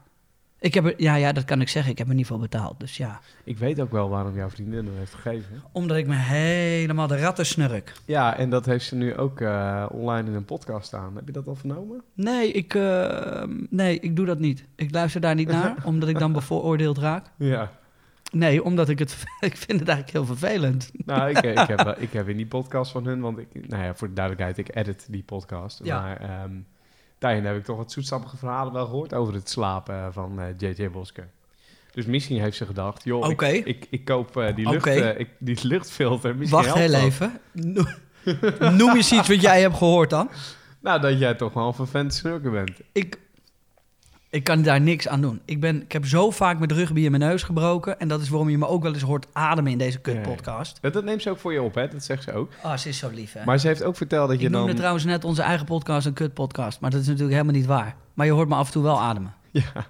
Ik 0.61 0.73
heb 0.73 0.85
er, 0.85 0.93
ja, 0.97 1.15
ja, 1.15 1.31
dat 1.31 1.45
kan 1.45 1.61
ik 1.61 1.69
zeggen. 1.69 1.91
Ik 1.91 1.97
heb 1.97 2.07
er 2.07 2.13
niet 2.13 2.27
voor 2.27 2.39
betaald. 2.39 2.79
Dus 2.79 2.97
ja, 2.97 3.19
Ik 3.43 3.57
weet 3.57 3.81
ook 3.81 3.91
wel 3.91 4.09
waarom 4.09 4.35
jouw 4.35 4.49
vriendin 4.49 4.85
hem 4.85 4.97
heeft 4.97 5.13
gegeven. 5.13 5.63
omdat 5.71 5.97
ik 5.97 6.07
me 6.07 6.15
helemaal 6.15 7.07
de 7.07 7.17
ratten 7.19 7.45
snurk. 7.45 7.93
Ja, 8.05 8.37
en 8.37 8.49
dat 8.49 8.65
heeft 8.65 8.85
ze 8.85 8.95
nu 8.95 9.17
ook 9.17 9.41
eh, 9.41 9.85
online 9.91 10.29
in 10.29 10.35
een 10.35 10.45
podcast 10.45 10.87
staan. 10.87 11.15
Heb 11.15 11.25
je 11.25 11.31
dat 11.31 11.47
al 11.47 11.55
vernomen? 11.55 12.03
Nee, 12.13 12.51
ik, 12.51 12.73
eh, 12.73 13.43
nee, 13.69 13.99
ik 13.99 14.15
doe 14.15 14.25
dat 14.25 14.39
niet. 14.39 14.65
Ik 14.75 14.91
luister 14.91 15.21
daar 15.21 15.35
niet 15.35 15.47
naar, 15.47 15.75
omdat 15.85 16.09
ik 16.09 16.19
dan 16.19 16.31
bevooroordeeld 16.31 16.97
raak. 16.97 17.25
Ja. 17.37 17.71
Nee, 18.31 18.63
omdat 18.63 18.89
ik 18.89 18.99
het, 18.99 19.11
ik 19.39 19.57
vind 19.57 19.79
het 19.79 19.89
eigenlijk 19.89 20.11
heel 20.11 20.25
vervelend. 20.25 20.91
Nou, 21.05 21.29
ik, 21.29 21.41
ik, 21.41 21.67
heb, 21.67 21.95
ik 22.07 22.13
heb 22.13 22.27
in 22.27 22.37
die 22.37 22.47
podcast 22.47 22.91
van 22.91 23.05
hun, 23.05 23.21
want 23.21 23.37
ik, 23.37 23.67
nou 23.67 23.83
ja, 23.83 23.95
voor 23.95 24.07
de 24.07 24.13
duidelijkheid, 24.13 24.57
ik 24.57 24.75
edit 24.75 25.05
die 25.09 25.23
podcast. 25.23 25.79
Ja. 25.83 26.01
Maar 26.01 26.17
ehm, 26.19 26.51
daarin 27.21 27.45
heb 27.45 27.55
ik 27.57 27.63
toch 27.63 27.77
wat 27.77 27.91
zoetsappige 27.91 28.37
verhalen 28.37 28.73
wel 28.73 28.85
gehoord 28.85 29.13
over 29.13 29.33
het 29.33 29.49
slapen 29.49 30.13
van 30.13 30.39
eh, 30.39 30.45
JJ 30.57 30.89
Bosker. 30.91 31.29
Dus 31.91 32.05
misschien 32.05 32.39
heeft 32.41 32.57
ze 32.57 32.65
gedacht, 32.65 33.03
joh, 33.03 33.23
ik- 33.31 33.65
ik, 33.65 33.87
ik, 33.89 34.05
koop 34.05 34.37
eh, 34.37 34.55
die, 34.55 34.69
lucht, 34.69 34.85
eh, 34.87 35.19
ik, 35.19 35.29
die 35.39 35.57
luchtfilter. 35.61 36.35
Misschien 36.35 36.63
Wacht 36.63 36.73
heel 36.77 36.93
even. 36.93 37.39
No- 37.51 37.85
Noem 38.77 38.95
eens 38.95 39.11
iets 39.11 39.27
wat 39.27 39.41
jij 39.41 39.61
hebt 39.61 39.77
gehoord 39.77 40.09
dan. 40.09 40.29
Nou, 40.79 41.01
dat 41.01 41.19
jij 41.19 41.33
toch 41.33 41.53
wel 41.53 41.67
een 41.67 41.73
vervent 41.73 42.13
snurker 42.13 42.51
bent. 42.51 42.71
Ik, 42.91 43.17
ik 44.31 44.43
kan 44.43 44.61
daar 44.61 44.81
niks 44.81 45.07
aan 45.07 45.21
doen. 45.21 45.41
Ik, 45.45 45.59
ben, 45.59 45.81
ik 45.81 45.91
heb 45.91 46.05
zo 46.05 46.31
vaak 46.31 46.57
mijn 46.57 46.73
rugby 46.73 47.01
in 47.01 47.11
mijn 47.11 47.23
neus 47.23 47.43
gebroken. 47.43 47.99
En 47.99 48.07
dat 48.07 48.21
is 48.21 48.29
waarom 48.29 48.49
je 48.49 48.57
me 48.57 48.67
ook 48.67 48.83
wel 48.83 48.93
eens 48.93 49.01
hoort 49.01 49.27
ademen 49.31 49.71
in 49.71 49.77
deze 49.77 49.99
kutpodcast. 49.99 50.77
Dat, 50.81 50.93
dat 50.93 51.03
neemt 51.03 51.21
ze 51.21 51.29
ook 51.29 51.37
voor 51.37 51.53
je 51.53 51.61
op, 51.61 51.75
hè? 51.75 51.87
Dat 51.87 52.03
zegt 52.03 52.23
ze 52.23 52.33
ook. 52.33 52.51
Ah, 52.61 52.77
ze 52.77 52.89
is 52.89 52.97
zo 52.97 53.09
lief, 53.09 53.33
hè? 53.33 53.45
Maar 53.45 53.59
ze 53.59 53.67
heeft 53.67 53.83
ook 53.83 53.95
verteld 53.95 54.29
dat 54.29 54.39
je 54.39 54.45
ik 54.45 54.51
noemde 54.51 54.67
dan... 54.67 54.75
trouwens 54.75 55.05
net 55.05 55.23
onze 55.23 55.41
eigen 55.41 55.65
podcast 55.65 56.05
een 56.05 56.13
kutpodcast. 56.13 56.79
Maar 56.79 56.89
dat 56.89 57.01
is 57.01 57.07
natuurlijk 57.07 57.33
helemaal 57.33 57.55
niet 57.55 57.65
waar. 57.65 57.95
Maar 58.13 58.25
je 58.25 58.31
hoort 58.31 58.49
me 58.49 58.55
af 58.55 58.65
en 58.65 58.71
toe 58.71 58.83
wel 58.83 59.01
ademen. 59.01 59.33
Ja. 59.51 59.85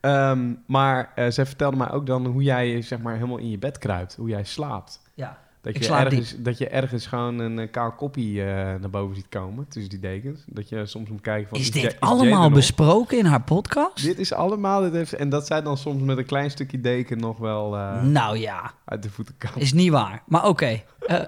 Ehm, 0.00 0.52
maar 0.66 1.12
eh 1.14 1.30
zij 1.30 1.46
vertelde 1.46 1.76
mij 1.76 1.90
ook 1.90 2.06
dan 2.06 2.26
hoe 2.26 2.42
jij 2.42 2.82
zeg 2.82 2.98
maar 2.98 3.14
helemaal 3.14 3.38
in 3.38 3.50
je 3.50 3.58
bed 3.58 3.78
kruipt. 3.78 4.16
Hoe 4.16 4.28
jij 4.28 4.44
slaapt. 4.44 5.00
Ja. 5.14 5.38
Dat 5.72 5.84
je, 5.84 5.94
ergens, 5.94 6.34
dat 6.38 6.58
je 6.58 6.68
ergens 6.68 7.06
gewoon 7.06 7.38
een 7.38 7.58
eh, 7.58 7.70
kaal 7.70 7.92
koppie 7.92 8.40
eh, 8.40 8.46
naar 8.54 8.90
boven 8.90 9.16
ziet 9.16 9.28
komen 9.28 9.68
tussen 9.68 9.90
die 9.90 10.00
dekens. 10.00 10.40
Dat 10.46 10.68
je 10.68 10.86
soms 10.86 11.08
moet 11.08 11.20
kijken 11.20 11.48
van... 11.48 11.58
Is 11.58 11.68
Jay- 11.68 11.82
dit 11.82 11.96
allemaal 12.00 12.50
besproken 12.50 13.18
in 13.18 13.24
haar 13.24 13.42
podcast? 13.42 14.02
Dit 14.04 14.18
is 14.18 14.32
allemaal... 14.32 14.80
Dit 14.80 14.92
heeft, 14.92 15.12
en 15.12 15.28
dat 15.28 15.46
zij 15.46 15.62
dan 15.62 15.76
soms 15.76 16.02
met 16.02 16.18
een 16.18 16.26
klein 16.26 16.50
stukje 16.50 16.80
deken 16.80 17.18
nog 17.18 17.38
wel 17.38 17.76
eh, 17.76 18.02
Nou 18.02 18.38
ja, 18.38 18.72
uit 18.84 19.02
de 19.02 19.10
voeten 19.10 19.34
kan. 19.38 19.50
is 19.54 19.72
niet 19.72 19.90
waar. 19.90 20.22
Maar 20.26 20.48
oké. 20.48 20.82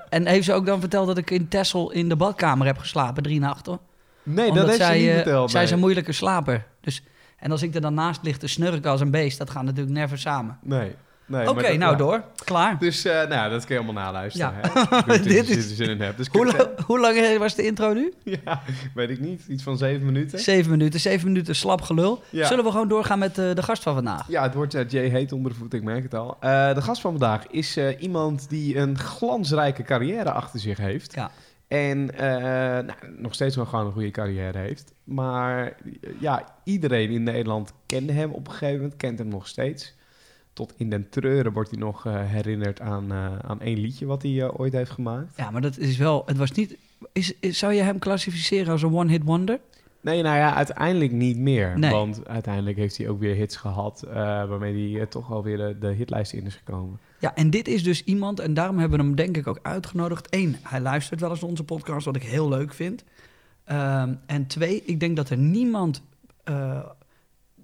En 0.08 0.26
heeft 0.26 0.44
ze 0.44 0.52
ook 0.52 0.66
dan 0.66 0.80
verteld 0.80 1.06
dat 1.06 1.18
ik 1.18 1.30
in 1.30 1.48
Texel 1.48 1.90
in 1.92 2.08
de 2.08 2.16
badkamer 2.16 2.66
heb 2.66 2.78
geslapen 2.78 3.22
drie 3.22 3.40
nachten? 3.40 3.78
Nee, 4.22 4.48
Omdat 4.48 4.66
dat 4.66 4.66
heeft 4.66 4.86
zij, 4.86 4.98
ze 4.98 5.04
niet 5.04 5.14
verteld. 5.14 5.50
Zij 5.50 5.62
is 5.62 5.70
een 5.70 5.78
moeilijke 5.78 6.12
slaper. 6.12 6.66
Dus, 6.80 7.02
en 7.36 7.50
als 7.50 7.62
ik 7.62 7.74
er 7.74 7.80
dan 7.80 7.94
naast 7.94 8.22
lig 8.22 8.36
te 8.38 8.46
snurken 8.46 8.90
als 8.90 9.00
een 9.00 9.10
beest, 9.10 9.38
dat 9.38 9.50
gaat 9.50 9.62
natuurlijk 9.64 9.96
never 9.96 10.18
samen. 10.18 10.58
Nee. 10.62 10.94
Nee 11.28 11.48
Oké, 11.48 11.76
nou 11.76 11.78
ja. 11.92 11.94
door. 11.94 12.22
Klaar. 12.44 12.78
Dus 12.78 13.06
uh, 13.06 13.12
nou, 13.26 13.50
dat 13.50 13.64
kun 13.64 13.74
je 13.74 13.82
allemaal 13.82 14.02
naluisteren. 14.04 14.54
Ja. 14.62 15.02
Hè? 15.06 15.20
Dit 15.22 15.48
is... 15.48 15.76
zin 15.76 15.88
in 15.88 16.00
hebt. 16.00 16.16
Dus 16.16 16.26
Hoe, 16.32 16.40
kun 16.46 16.50
je- 16.50 16.56
la- 16.76 16.84
hoe 16.84 17.00
lang 17.00 17.38
was 17.38 17.54
de 17.54 17.62
intro 17.66 17.92
nu? 17.92 18.12
Ja, 18.44 18.62
weet 18.94 19.10
ik 19.10 19.20
niet. 19.20 19.42
Iets 19.48 19.62
van 19.62 19.78
zeven 19.78 20.06
minuten. 20.06 20.38
Zeven 20.38 20.70
minuten. 20.70 21.00
Zeven 21.00 21.26
minuten 21.28 21.54
slap 21.56 21.80
gelul. 21.80 22.22
Ja. 22.30 22.46
Zullen 22.46 22.64
we 22.64 22.70
gewoon 22.70 22.88
doorgaan 22.88 23.18
met 23.18 23.38
eh, 23.38 23.54
de 23.54 23.62
gast 23.62 23.82
van 23.82 23.94
vandaag? 23.94 24.28
Ja, 24.28 24.42
het 24.42 24.54
wordt 24.54 24.74
uh, 24.74 24.88
Jay 24.88 25.08
heet 25.08 25.32
onder 25.32 25.52
de 25.52 25.58
voet, 25.58 25.74
ik 25.74 25.82
merk 25.82 26.02
het 26.02 26.14
al. 26.14 26.36
De 26.40 26.80
gast 26.82 27.00
van 27.00 27.10
vandaag 27.10 27.46
is 27.46 27.78
iemand 27.98 28.48
die 28.48 28.76
een 28.78 28.98
glansrijke 28.98 29.82
carrière 29.82 30.30
achter 30.32 30.60
zich 30.60 30.78
heeft. 30.78 31.14
Ja. 31.14 31.30
En 31.68 31.98
uh, 32.14 32.20
nou, 32.20 32.92
nog 33.16 33.34
steeds 33.34 33.56
wel 33.56 33.64
gewoon 33.66 33.86
een 33.86 33.92
goede 33.92 34.10
carrière 34.10 34.58
heeft. 34.58 34.92
Maar 35.04 35.76
ja, 36.20 36.44
iedereen 36.64 37.10
in 37.10 37.22
Nederland 37.22 37.72
kende 37.86 38.12
hem 38.12 38.30
op 38.30 38.46
een 38.46 38.52
gegeven 38.52 38.76
moment, 38.80 38.96
kent 38.96 39.18
hem 39.18 39.28
nog 39.28 39.46
steeds. 39.48 39.94
Tot 40.58 40.74
in 40.76 40.90
den 40.90 41.08
treuren 41.08 41.52
wordt 41.52 41.70
hij 41.70 41.78
nog 41.78 42.06
uh, 42.06 42.12
herinnerd 42.24 42.80
aan, 42.80 43.12
uh, 43.12 43.38
aan 43.38 43.60
één 43.60 43.78
liedje 43.78 44.06
wat 44.06 44.22
hij 44.22 44.30
uh, 44.30 44.60
ooit 44.60 44.72
heeft 44.72 44.90
gemaakt. 44.90 45.36
Ja, 45.36 45.50
maar 45.50 45.60
dat 45.60 45.78
is 45.78 45.96
wel... 45.96 46.22
Het 46.26 46.36
was 46.36 46.52
niet... 46.52 46.76
Is, 47.12 47.34
is, 47.40 47.58
zou 47.58 47.72
je 47.72 47.82
hem 47.82 47.98
klassificeren 47.98 48.72
als 48.72 48.82
een 48.82 48.94
one-hit 48.94 49.22
wonder? 49.24 49.60
Nee, 50.00 50.22
nou 50.22 50.36
ja, 50.36 50.54
uiteindelijk 50.54 51.12
niet 51.12 51.38
meer. 51.38 51.78
Nee. 51.78 51.90
Want 51.90 52.28
uiteindelijk 52.28 52.76
heeft 52.76 52.96
hij 52.96 53.08
ook 53.08 53.20
weer 53.20 53.34
hits 53.34 53.56
gehad... 53.56 54.04
Waarmee 54.12 54.96
hij 54.96 55.06
toch 55.06 55.32
alweer 55.32 55.56
de, 55.56 55.76
de 55.80 55.92
hitlijst 55.92 56.32
in 56.32 56.46
is 56.46 56.54
gekomen. 56.54 56.98
Ja, 57.18 57.34
en 57.34 57.50
dit 57.50 57.68
is 57.68 57.82
dus 57.82 58.04
iemand... 58.04 58.40
En 58.40 58.54
daarom 58.54 58.78
hebben 58.78 58.98
we 58.98 59.04
hem 59.04 59.14
denk 59.14 59.36
ik 59.36 59.46
ook 59.46 59.58
uitgenodigd. 59.62 60.26
Eén, 60.30 60.56
hij 60.62 60.80
luistert 60.80 61.20
wel 61.20 61.30
eens 61.30 61.40
naar 61.40 61.50
onze 61.50 61.64
podcast, 61.64 62.04
wat 62.04 62.16
ik 62.16 62.22
heel 62.22 62.48
leuk 62.48 62.74
vind. 62.74 63.04
Um, 63.72 64.18
en 64.26 64.46
twee, 64.46 64.82
ik 64.84 65.00
denk 65.00 65.16
dat 65.16 65.30
er 65.30 65.38
niemand 65.38 66.02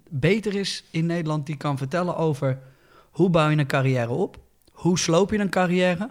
beter 0.08 0.54
is 0.54 0.84
in 0.90 1.06
Nederland... 1.06 1.46
die 1.46 1.56
kan 1.56 1.78
vertellen 1.78 2.16
over 2.16 2.58
hoe 3.14 3.30
bouw 3.30 3.48
je 3.48 3.56
een 3.56 3.66
carrière 3.66 4.10
op? 4.10 4.38
Hoe 4.72 4.98
sloop 4.98 5.30
je 5.30 5.38
een 5.38 5.48
carrière? 5.48 6.10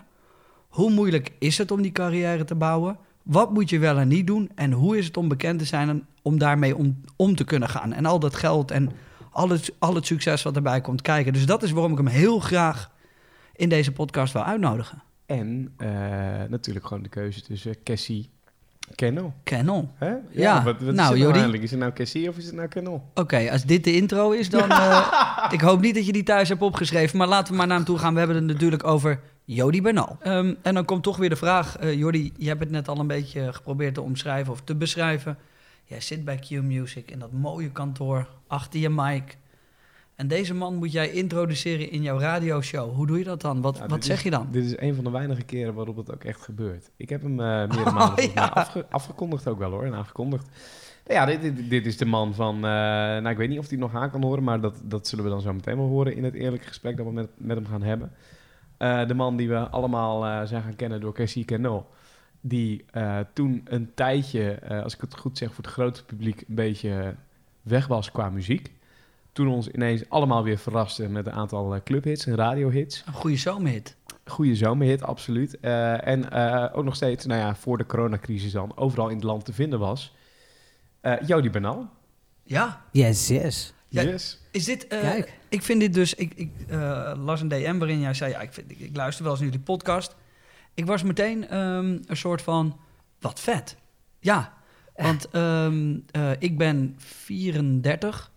Hoe 0.67 0.91
moeilijk 0.91 1.31
is 1.39 1.57
het 1.57 1.71
om 1.71 1.81
die 1.81 1.91
carrière 1.91 2.43
te 2.43 2.55
bouwen? 2.55 2.97
Wat 3.23 3.51
moet 3.51 3.69
je 3.69 3.79
wel 3.79 3.97
en 3.97 4.07
niet 4.07 4.27
doen? 4.27 4.49
En 4.55 4.71
hoe 4.71 4.97
is 4.97 5.05
het 5.05 5.17
om 5.17 5.27
bekend 5.27 5.59
te 5.59 5.65
zijn 5.65 5.89
en 5.89 6.07
om 6.21 6.37
daarmee 6.37 6.75
om, 7.15 7.35
te 7.35 7.43
kunnen 7.43 7.69
gaan? 7.69 7.93
En 7.93 8.05
al 8.05 8.19
dat 8.19 8.35
geld 8.35 8.71
en 8.71 8.91
al 9.31 9.49
het, 9.49 9.73
al 9.79 9.95
het 9.95 10.05
succes 10.05 10.43
wat 10.43 10.55
erbij 10.55 10.81
komt 10.81 11.01
kijken. 11.01 11.33
Dus 11.33 11.45
dat 11.45 11.63
is 11.63 11.71
waarom 11.71 11.91
ik 11.91 11.97
hem 11.97 12.07
heel 12.07 12.39
graag 12.39 12.91
in 13.55 13.69
deze 13.69 13.91
podcast 13.91 14.33
wil 14.33 14.43
uitnodigen. 14.43 15.03
En 15.25 15.73
uh, 15.77 15.87
natuurlijk 16.49 16.87
gewoon 16.87 17.03
de 17.03 17.09
keuze 17.09 17.41
tussen 17.41 17.83
Cassie 17.83 18.29
Kennel. 18.95 19.33
Kennel. 19.43 19.91
Hè? 19.95 20.09
Ja, 20.09 20.19
Ja, 20.31 20.63
wat, 20.63 20.81
wat 20.81 20.93
nou, 20.93 20.99
is 20.99 21.07
het 21.07 21.17
Jordi. 21.17 21.33
eigenlijk? 21.33 21.63
Is 21.63 21.71
het 21.71 21.79
nou 21.79 21.91
Cassie 21.91 22.29
of 22.29 22.37
is 22.37 22.45
het 22.45 22.55
nou 22.55 22.67
Kennel? 22.67 22.93
Oké, 22.93 23.21
okay, 23.21 23.49
als 23.49 23.63
dit 23.63 23.83
de 23.83 23.95
intro 23.95 24.31
is, 24.31 24.49
dan... 24.49 24.71
Uh, 24.71 25.47
ik 25.49 25.61
hoop 25.61 25.81
niet 25.81 25.95
dat 25.95 26.05
je 26.05 26.11
die 26.11 26.23
thuis 26.23 26.49
hebt 26.49 26.61
opgeschreven. 26.61 27.17
Maar 27.17 27.27
laten 27.27 27.51
we 27.51 27.57
maar 27.57 27.67
naar 27.67 27.77
hem 27.77 27.85
toe 27.85 27.97
gaan. 27.97 28.13
We 28.13 28.19
hebben 28.19 28.37
het 28.37 28.45
natuurlijk 28.45 28.83
over 28.83 29.19
Jody 29.43 29.81
Bernal. 29.81 30.17
Um, 30.27 30.57
en 30.61 30.73
dan 30.73 30.85
komt 30.85 31.03
toch 31.03 31.17
weer 31.17 31.29
de 31.29 31.35
vraag... 31.35 31.83
Uh, 31.83 31.93
Jordi, 31.93 32.33
je 32.37 32.47
hebt 32.47 32.59
het 32.59 32.71
net 32.71 32.87
al 32.87 32.99
een 32.99 33.07
beetje 33.07 33.53
geprobeerd 33.53 33.93
te 33.93 34.01
omschrijven 34.01 34.53
of 34.53 34.61
te 34.61 34.75
beschrijven. 34.75 35.37
Jij 35.83 36.01
zit 36.01 36.25
bij 36.25 36.37
Q 36.37 36.49
Music 36.49 37.11
in 37.11 37.19
dat 37.19 37.31
mooie 37.31 37.71
kantoor 37.71 38.27
achter 38.47 38.79
je 38.79 38.89
mic. 38.89 39.37
En 40.23 40.29
deze 40.29 40.53
man 40.53 40.75
moet 40.75 40.91
jij 40.91 41.09
introduceren 41.11 41.91
in 41.91 42.01
jouw 42.01 42.19
radioshow. 42.19 42.95
Hoe 42.95 43.07
doe 43.07 43.17
je 43.17 43.23
dat 43.23 43.41
dan? 43.41 43.61
Wat, 43.61 43.77
Ja, 43.77 43.87
wat 43.87 44.03
zeg 44.05 44.17
is- 44.17 44.23
je 44.23 44.29
dan? 44.29 44.47
Dit 44.51 44.65
is 44.65 44.77
een 44.79 44.95
van 44.95 45.03
de 45.03 45.09
weinige 45.09 45.43
keren 45.43 45.73
waarop 45.73 45.95
het 45.95 46.13
ook 46.13 46.23
echt 46.23 46.41
gebeurt. 46.41 46.91
Ik 46.97 47.09
heb 47.09 47.21
hem 47.21 47.31
uh, 47.31 47.37
meerdere 47.67 47.91
maanden 47.91 48.23
ja. 48.23 48.31
mij 48.33 48.49
afge- 48.49 48.85
afgekondigd 48.89 49.47
ook 49.47 49.57
wel 49.57 49.71
hoor. 49.71 49.83
En 49.85 49.93
aangekondigd. 49.93 50.47
Ja, 51.05 51.25
dit, 51.25 51.41
dit, 51.41 51.69
dit 51.69 51.85
is 51.85 51.97
de 51.97 52.05
man 52.05 52.33
van... 52.33 52.55
uh, 52.55 52.61
nou, 52.61 53.29
ik 53.29 53.37
weet 53.37 53.49
niet 53.49 53.59
of 53.59 53.69
hij 53.69 53.77
nog 53.77 53.95
aan 53.95 54.11
kan 54.11 54.23
horen... 54.23 54.43
maar 54.43 54.61
dat, 54.61 54.81
dat 54.83 55.07
zullen 55.07 55.23
we 55.25 55.29
dan 55.31 55.41
zo 55.41 55.53
meteen 55.53 55.77
wel 55.77 55.87
horen... 55.87 56.15
in 56.15 56.23
het 56.23 56.33
eerlijke 56.33 56.67
gesprek 56.67 56.97
dat 56.97 57.05
we 57.05 57.11
met, 57.11 57.29
met 57.37 57.57
hem 57.57 57.65
gaan 57.65 57.83
hebben. 57.83 58.11
Uh, 58.79 59.07
de 59.07 59.13
man 59.13 59.35
die 59.37 59.49
we 59.49 59.57
allemaal 59.69 60.47
zijn 60.47 60.63
gaan 60.63 60.75
kennen 60.75 61.01
door 61.01 61.13
Cassie 61.13 61.45
Kennel... 61.45 61.89
die 62.41 62.85
uh, 62.93 63.19
toen 63.33 63.61
een 63.65 63.91
tijdje, 63.93 64.59
uh, 64.71 64.83
als 64.83 64.93
ik 64.95 65.01
het 65.01 65.17
goed 65.17 65.37
zeg... 65.37 65.53
voor 65.53 65.63
het 65.63 65.73
grote 65.73 66.05
publiek 66.05 66.39
een 66.47 66.55
beetje 66.55 67.15
weg 67.61 67.87
was 67.87 68.11
qua 68.11 68.29
muziek... 68.29 68.71
Toen 69.33 69.47
ons 69.47 69.67
ineens 69.67 70.09
allemaal 70.09 70.43
weer 70.43 70.57
verraste 70.57 71.09
met 71.09 71.25
een 71.25 71.31
aantal 71.31 71.75
uh, 71.75 71.81
clubhits 71.83 72.25
en 72.25 72.35
radiohits. 72.35 73.03
Een 73.05 73.13
goede 73.13 73.37
zomerhit. 73.37 73.95
Goede 74.25 74.55
zomerhit, 74.55 75.03
absoluut. 75.03 75.57
Uh, 75.61 76.07
en 76.07 76.25
uh, 76.33 76.69
ook 76.73 76.83
nog 76.83 76.95
steeds, 76.95 77.25
nou 77.25 77.39
ja, 77.39 77.55
voor 77.55 77.77
de 77.77 77.85
coronacrisis 77.85 78.51
dan, 78.51 78.77
overal 78.77 79.09
in 79.09 79.15
het 79.15 79.23
land 79.23 79.45
te 79.45 79.53
vinden 79.53 79.79
was. 79.79 80.15
Uh, 81.01 81.13
Jody 81.25 81.49
Bernal. 81.49 81.89
Ja. 82.43 82.85
Yes, 82.91 83.27
yes. 83.27 83.73
Ja, 83.87 84.01
yes. 84.01 84.39
Is 84.51 84.65
dit... 84.65 84.83
Uh, 84.83 84.99
Kijk. 84.99 85.39
Ik 85.49 85.63
vind 85.63 85.79
dit 85.79 85.93
dus... 85.93 86.13
Ik, 86.13 86.33
ik 86.33 86.51
uh, 86.69 87.11
las 87.15 87.41
een 87.41 87.47
DM 87.47 87.77
waarin 87.77 87.99
jij 87.99 88.13
zei... 88.13 88.31
Ja, 88.31 88.41
ik, 88.41 88.53
vind, 88.53 88.71
ik, 88.71 88.79
ik 88.79 88.95
luister 88.95 89.23
wel 89.23 89.31
eens 89.31 89.41
naar 89.41 89.49
jullie 89.49 89.65
podcast. 89.65 90.15
Ik 90.73 90.85
was 90.85 91.03
meteen 91.03 91.57
um, 91.57 92.01
een 92.05 92.17
soort 92.17 92.41
van... 92.41 92.79
Wat 93.19 93.39
vet. 93.39 93.77
Ja. 94.19 94.53
Want 94.95 95.35
um, 95.35 96.05
uh, 96.15 96.31
ik 96.39 96.57
ben 96.57 96.95
34. 96.97 98.31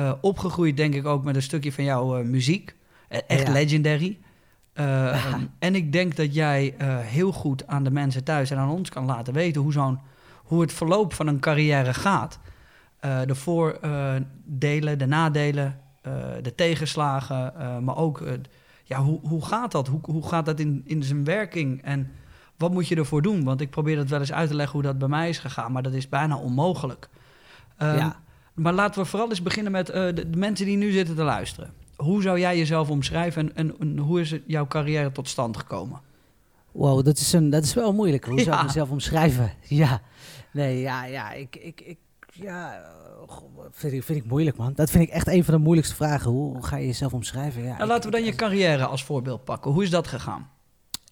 Uh, 0.00 0.12
opgegroeid 0.20 0.76
denk 0.76 0.94
ik 0.94 1.06
ook 1.06 1.24
met 1.24 1.36
een 1.36 1.42
stukje 1.42 1.72
van 1.72 1.84
jouw 1.84 2.18
uh, 2.18 2.24
muziek. 2.24 2.74
E- 3.08 3.18
Echt 3.26 3.46
Ja. 3.46 3.52
legendary. 3.52 4.18
Uh, 4.74 5.32
um, 5.34 5.50
en 5.58 5.74
ik 5.74 5.92
denk 5.92 6.16
dat 6.16 6.34
jij 6.34 6.74
heel 7.02 7.32
goed 7.32 7.66
aan 7.66 7.84
de 7.84 7.90
mensen 7.90 8.24
thuis 8.24 8.50
en 8.50 8.58
aan 8.58 8.68
ons 8.70 8.88
kan 8.90 9.04
laten 9.04 9.32
weten 9.32 9.62
hoe, 9.62 9.72
zo'n, 9.72 9.98
hoe 10.44 10.60
het 10.60 10.72
verloop 10.72 11.12
van 11.12 11.26
een 11.26 11.40
carrière 11.40 11.94
gaat. 11.94 12.38
De 13.26 13.34
voordelen, 13.34 14.98
de 14.98 15.06
nadelen, 15.06 15.80
de 16.42 16.52
tegenslagen, 16.56 17.52
maar 17.84 17.96
ook 17.96 18.22
ja, 18.84 19.00
hoe, 19.02 19.20
hoe 19.22 19.44
gaat 19.44 19.72
dat? 19.72 19.86
Hoe, 19.88 20.00
hoe 20.02 20.28
gaat 20.28 20.46
dat 20.46 20.60
in, 20.60 20.82
in 20.84 21.02
zijn 21.02 21.24
werking? 21.24 21.82
En 21.82 22.10
wat 22.56 22.72
moet 22.72 22.88
je 22.88 22.96
ervoor 22.96 23.22
doen? 23.22 23.44
Want 23.44 23.60
ik 23.60 23.70
probeer 23.70 23.96
dat 23.96 24.08
wel 24.08 24.20
eens 24.20 24.32
uit 24.32 24.48
te 24.48 24.54
leggen 24.54 24.72
hoe 24.74 24.82
dat 24.82 24.98
bij 24.98 25.08
mij 25.08 25.28
is 25.28 25.38
gegaan, 25.38 25.72
maar 25.72 25.82
dat 25.82 25.92
is 25.92 26.08
bijna 26.08 26.36
onmogelijk. 26.36 27.08
Ehm, 27.76 27.96
Ja. 27.96 28.16
Maar 28.56 28.72
laten 28.72 29.02
we 29.02 29.08
vooral 29.08 29.28
eens 29.28 29.42
beginnen 29.42 29.72
met 29.72 29.88
eh, 29.90 30.02
de, 30.14 30.30
de 30.30 30.36
mensen 30.38 30.66
die 30.66 30.76
nu 30.76 30.90
zitten 30.92 31.14
te 31.14 31.22
luisteren. 31.22 31.72
Hoe 31.96 32.22
zou 32.22 32.38
jij 32.38 32.58
jezelf 32.58 32.90
omschrijven 32.90 33.42
en, 33.42 33.56
en, 33.56 33.74
en 33.80 33.98
hoe 33.98 34.20
is 34.20 34.30
het 34.30 34.42
jouw 34.46 34.66
carrière 34.66 35.12
tot 35.12 35.28
stand 35.28 35.56
gekomen? 35.56 36.00
Wow, 36.72 37.04
dat 37.04 37.18
is, 37.18 37.32
een, 37.32 37.50
dat 37.50 37.64
is 37.64 37.74
wel 37.74 37.92
moeilijk. 37.92 38.24
Hoe 38.24 38.40
zou 38.40 38.56
ik 38.58 38.62
mezelf 38.66 38.90
omschrijven? 38.90 39.52
Ja, 39.68 40.00
nee, 40.52 40.80
ja, 40.80 41.04
ja, 41.04 41.32
ik, 41.32 41.56
ik, 41.56 41.80
ik 41.80 41.98
ja, 42.32 42.84
vind 43.70 43.92
ik, 43.92 44.02
vind 44.02 44.18
ik 44.18 44.30
moeilijk, 44.30 44.56
man. 44.56 44.72
Dat 44.74 44.90
vind 44.90 45.02
ik 45.04 45.10
echt 45.10 45.26
een 45.28 45.44
van 45.44 45.54
de 45.54 45.60
moeilijkste 45.60 45.94
vragen. 45.96 46.30
Hoe, 46.30 46.52
hoe 46.54 46.64
ga 46.64 46.76
je 46.76 46.86
jezelf 46.86 47.12
omschrijven? 47.14 47.62
Ja, 47.62 47.68
Nou, 47.70 47.82
ik- 47.82 47.88
laten 47.88 48.10
we 48.10 48.16
dan 48.16 48.24
je 48.26 48.34
carrière 48.34 48.84
als 48.86 49.04
voorbeeld 49.04 49.44
pakken. 49.44 49.70
Hoe 49.70 49.82
is 49.82 49.90
dat 49.90 50.06
gegaan? 50.06 50.48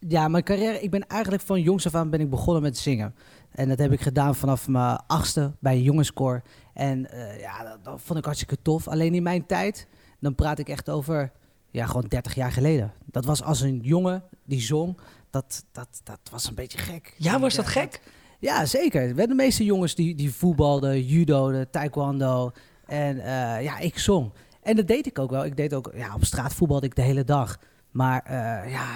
Ja, 0.09 0.29
mijn 0.29 0.45
carrière, 0.45 0.81
ik 0.81 0.91
ben 0.91 1.07
eigenlijk 1.07 1.43
van 1.43 1.61
jongs 1.61 1.87
af 1.87 1.95
aan 1.95 2.11
ben 2.11 2.21
ik 2.21 2.31
begonnen 2.31 2.63
met 2.63 2.79
zingen. 2.79 3.15
En 3.55 3.69
dat 3.69 3.79
heb 3.79 3.93
ik 3.93 4.01
gedaan 4.01 4.35
vanaf 4.35 4.69
mijn 4.69 5.01
achtste 5.07 5.53
bij 5.59 5.75
een 5.75 5.83
jongenskoor. 5.83 6.43
En 6.73 7.11
eh, 7.11 7.41
ja, 7.41 7.65
dat, 7.65 7.85
dat 7.85 8.01
vond 8.01 8.19
ik 8.19 8.25
hartstikke 8.25 8.63
tof. 8.63 8.89
Alleen 8.89 9.15
in 9.15 9.23
mijn 9.23 9.47
tijd, 9.47 9.87
dan 10.21 10.35
praat 10.35 10.59
ik 10.59 10.69
echt 10.69 10.91
over, 10.91 11.33
ja, 11.71 11.87
gewoon 11.87 12.07
30 12.09 12.35
jaar 12.35 12.53
geleden. 12.53 12.93
Dat 13.07 13.25
was 13.25 13.43
als 13.43 13.61
een 13.61 13.81
jongen 13.83 14.23
die 14.45 14.61
zong, 14.61 14.99
dat, 15.31 15.65
dat, 15.73 16.01
dat 16.05 16.21
was 16.31 16.49
een 16.49 16.55
beetje 16.55 16.79
gek. 16.79 17.15
Ja, 17.19 17.41
was 17.41 17.55
dat 17.55 17.67
gek? 17.67 18.01
Ja, 18.39 18.67
zeker. 18.67 19.17
De 19.17 19.35
meeste 19.35 19.65
jongens 19.65 19.95
die, 19.95 20.15
die 20.15 20.35
voetbalden, 20.35 21.03
judoden, 21.03 21.71
taekwondo. 21.71 22.51
En 22.87 23.19
eh, 23.19 23.63
ja, 23.63 23.79
ik 23.79 23.99
zong. 23.99 24.33
En 24.63 24.77
dat 24.77 24.87
deed 24.87 25.07
ik 25.07 25.19
ook 25.19 25.31
wel. 25.31 25.45
Ik 25.45 25.57
deed 25.57 25.75
ook, 25.75 25.93
ja, 25.95 26.15
op 26.15 26.25
straat 26.25 26.55
voetbalde 26.55 26.87
ik 26.87 26.95
de 26.95 27.03
hele 27.03 27.25
dag. 27.25 27.59
Maar 27.91 28.23
eh, 28.25 28.73
ja, 28.73 28.87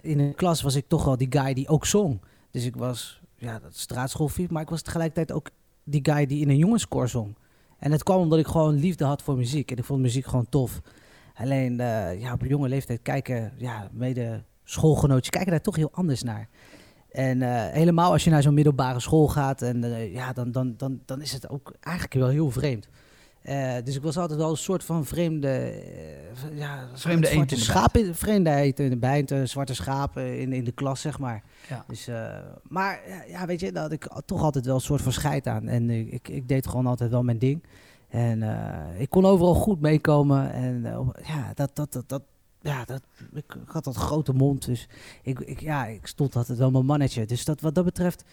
in 0.00 0.18
een 0.18 0.34
klas 0.34 0.62
was 0.62 0.74
ik 0.74 0.88
toch 0.88 1.04
wel 1.04 1.16
die 1.16 1.26
guy 1.30 1.54
die 1.54 1.68
ook 1.68 1.86
zong. 1.86 2.20
Dus 2.50 2.64
ik 2.64 2.76
was, 2.76 3.17
ja, 3.38 3.58
dat 3.58 3.76
straatschoolfiet, 3.76 4.50
maar 4.50 4.62
ik 4.62 4.68
was 4.68 4.82
tegelijkertijd 4.82 5.32
ook 5.32 5.50
die 5.84 6.00
guy 6.02 6.26
die 6.26 6.40
in 6.40 6.48
een 6.48 6.56
jongenskoor 6.56 7.08
zong. 7.08 7.36
En 7.78 7.92
het 7.92 8.02
kwam 8.02 8.20
omdat 8.20 8.38
ik 8.38 8.46
gewoon 8.46 8.74
liefde 8.74 9.04
had 9.04 9.22
voor 9.22 9.36
muziek. 9.36 9.70
En 9.70 9.76
ik 9.76 9.84
vond 9.84 10.00
muziek 10.00 10.26
gewoon 10.26 10.48
tof. 10.48 10.80
Alleen, 11.34 11.80
eh, 11.80 12.20
ja, 12.20 12.32
op 12.32 12.42
een 12.42 12.48
jonge 12.48 12.68
leeftijd 12.68 13.02
kijken, 13.02 13.52
ja, 13.56 13.88
mede 13.92 14.42
schoolgenootjes 14.64 15.30
kijken 15.30 15.50
daar 15.50 15.60
toch 15.60 15.76
heel 15.76 15.92
anders 15.92 16.22
naar. 16.22 16.48
En 17.10 17.42
eh, 17.42 17.72
helemaal 17.72 18.12
als 18.12 18.24
je 18.24 18.30
naar 18.30 18.42
zo'n 18.42 18.54
middelbare 18.54 19.00
school 19.00 19.28
gaat, 19.28 19.62
en, 19.62 19.84
eh, 19.84 20.12
ja, 20.12 20.32
dan, 20.32 20.52
dan, 20.52 20.74
dan, 20.76 21.00
dan 21.04 21.20
is 21.20 21.32
het 21.32 21.48
ook 21.48 21.72
eigenlijk 21.80 22.14
wel 22.14 22.28
heel 22.28 22.50
vreemd. 22.50 22.88
Eh, 23.48 23.84
dus 23.84 23.96
ik 23.96 24.02
was 24.02 24.18
altijd 24.18 24.38
wel 24.38 24.50
een 24.50 24.56
soort 24.56 24.84
van 24.84 25.04
vreemde... 25.04 25.48
eh, 25.48 26.58
ja, 26.58 26.88
Vreemde 26.94 27.28
eend 27.28 27.52
in 27.52 27.58
de 27.58 27.64
schaap 27.64 27.96
in, 27.96 28.14
Vreemde 28.14 28.50
eend 28.50 28.78
in 28.78 28.90
de 28.90 28.96
bijt, 28.96 29.30
eh, 29.30 29.42
zwarte 29.44 29.74
schapen 29.74 30.38
in, 30.38 30.52
in 30.52 30.64
de 30.64 30.72
klas, 30.72 31.00
zeg 31.00 31.18
maar. 31.18 31.42
Ja. 31.68 31.84
Dus, 31.86 32.08
eh, 32.08 32.38
maar 32.62 33.00
ja, 33.28 33.46
weet 33.46 33.60
je, 33.60 33.72
daar 33.72 33.82
had 33.82 33.92
ik 33.92 34.08
toch 34.24 34.42
altijd 34.42 34.66
wel 34.66 34.74
een 34.74 34.80
soort 34.80 35.02
van 35.02 35.12
scheid 35.12 35.46
aan. 35.46 35.68
En 35.68 35.90
ik, 35.90 36.28
ik, 36.28 36.48
deed 36.48 36.66
gewoon 36.66 36.86
altijd 36.86 37.10
wel 37.10 37.22
mijn 37.22 37.38
ding. 37.38 37.62
En 38.08 38.42
eh, 38.42 39.00
ik 39.00 39.10
kon 39.10 39.24
overal 39.24 39.54
goed 39.54 39.80
meekomen. 39.80 40.52
En 40.52 40.84
eh, 40.84 41.08
ja, 41.22 41.52
dat, 41.54 41.70
dat, 41.76 41.92
dat, 41.92 42.08
dat, 42.08 42.22
ja 42.60 42.84
dat, 42.84 43.02
ik, 43.32 43.54
ik 43.54 43.68
had 43.68 43.84
dat 43.84 43.96
grote 43.96 44.32
mond. 44.32 44.64
Dus 44.64 44.88
ik, 45.22 45.40
ik, 45.40 45.60
ja, 45.60 45.86
ik 45.86 46.06
stond 46.06 46.36
altijd 46.36 46.58
wel 46.58 46.70
mijn 46.70 46.86
mannetje. 46.86 47.26
Dus 47.26 47.44
dat, 47.44 47.60
wat 47.60 47.74
dat 47.74 47.84
betreft 47.84 48.24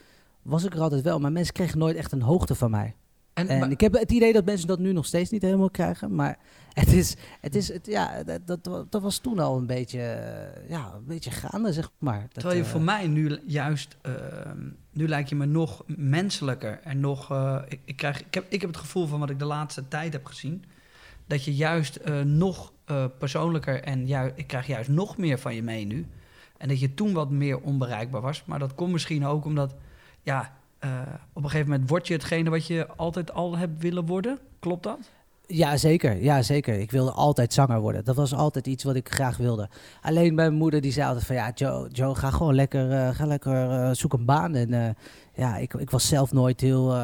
was 0.41 0.63
ik 0.63 0.73
er 0.73 0.81
altijd 0.81 1.01
wel. 1.01 1.19
Maar 1.19 1.31
mensen 1.31 1.53
kregen 1.53 1.77
nooit 1.77 1.95
echt 1.95 2.11
een 2.11 2.21
hoogte 2.21 2.55
van 2.55 2.71
mij. 2.71 2.95
En, 3.35 3.47
En 3.47 3.59
maar- 3.59 3.71
ik 3.71 3.79
heb 3.79 3.93
het 3.93 4.11
idee 4.11 4.33
dat 4.33 4.45
mensen 4.45 4.67
dat 4.67 4.79
nu 4.79 4.93
nog 4.93 5.05
steeds 5.05 5.29
niet 5.29 5.41
helemaal 5.41 5.69
krijgen. 5.69 6.15
Maar 6.15 6.37
het 6.73 6.93
is, 6.93 7.15
het 7.41 7.55
is 7.55 7.67
het, 7.67 7.85
ja, 7.85 8.23
dat, 8.23 8.63
dat, 8.63 8.91
dat 8.91 9.01
was 9.01 9.17
toen 9.17 9.39
al 9.39 9.57
een 9.57 9.65
beetje, 9.65 10.01
eh, 10.01 10.69
ja, 10.69 10.93
een 10.95 11.05
beetje 11.05 11.31
gaande, 11.31 11.73
zeg 11.73 11.91
maar. 11.97 12.19
Dat, 12.21 12.33
Terwijl 12.33 12.57
je 12.57 12.63
eh, 12.63 12.69
voor 12.69 12.81
mij 12.81 13.07
nu 13.07 13.39
juist, 13.45 13.97
eh, 14.01 14.13
nu 14.91 15.07
lijkt 15.07 15.29
je 15.29 15.35
me 15.35 15.45
nog 15.45 15.83
menselijker 15.87 16.79
en 16.83 16.99
nog, 16.99 17.31
eh, 17.31 17.61
ik, 17.67 17.79
ik, 17.85 17.95
krijg, 17.95 18.19
ik, 18.19 18.33
heb, 18.33 18.45
ik 18.49 18.61
heb 18.61 18.69
het 18.69 18.79
gevoel 18.79 19.07
van 19.07 19.19
wat 19.19 19.29
ik 19.29 19.39
de 19.39 19.45
laatste 19.45 19.87
tijd 19.87 20.13
heb 20.13 20.25
gezien, 20.25 20.63
dat 21.27 21.43
je 21.43 21.55
juist 21.55 21.99
nog 22.23 22.73
persoonlijker 23.17 23.83
en 23.83 24.07
ju 24.07 24.31
ik 24.35 24.47
krijg 24.47 24.67
juist 24.67 24.89
nog 24.89 25.17
meer 25.17 25.39
van 25.39 25.55
je 25.55 25.63
mee 25.63 25.85
nu. 25.85 26.07
En 26.57 26.67
dat 26.67 26.79
je 26.79 26.93
toen 26.93 27.13
wat 27.13 27.29
meer 27.29 27.59
onbereikbaar 27.59 28.21
was, 28.21 28.45
maar 28.45 28.59
dat 28.59 28.75
komt 28.75 28.91
misschien 28.91 29.25
ook 29.25 29.45
omdat, 29.45 29.75
ja, 30.21 30.57
eh, 30.79 31.01
op 31.33 31.43
een 31.43 31.49
gegeven 31.49 31.71
moment 31.71 31.89
word 31.89 32.07
je 32.07 32.13
hetgene 32.13 32.49
wat 32.49 32.67
je 32.67 32.87
altijd 32.95 33.33
al 33.33 33.57
hebt 33.57 33.81
willen 33.81 34.05
worden. 34.05 34.39
Klopt 34.59 34.83
dat? 34.83 34.99
Ja, 35.47 35.77
zeker. 35.77 36.23
Ja, 36.23 36.41
zeker. 36.41 36.79
Ik 36.79 36.91
wilde 36.91 37.11
altijd 37.11 37.53
zanger 37.53 37.79
worden. 37.79 38.03
Dat 38.03 38.15
was 38.15 38.33
altijd 38.33 38.67
iets 38.67 38.83
wat 38.83 38.95
ik 38.95 39.13
graag 39.13 39.37
wilde. 39.37 39.69
Alleen 40.01 40.35
mijn 40.35 40.53
moeder 40.53 40.81
die 40.81 40.91
zei 40.91 41.07
altijd 41.07 41.25
van... 41.25 41.35
Ja, 41.35 41.51
Joe, 41.55 41.89
Joe 41.89 42.15
ga 42.15 42.29
gewoon 42.29 42.55
lekker, 42.55 42.91
eh, 42.91 43.09
ga 43.15 43.25
lekker 43.25 43.69
eh, 43.69 43.89
zoek 43.91 44.13
een 44.13 44.25
baan. 44.25 44.55
En 44.55 44.95
ja, 45.33 45.57
ik, 45.57 45.73
ik 45.73 45.89
was 45.89 46.07
zelf 46.07 46.31
nooit 46.31 46.61
heel, 46.61 46.95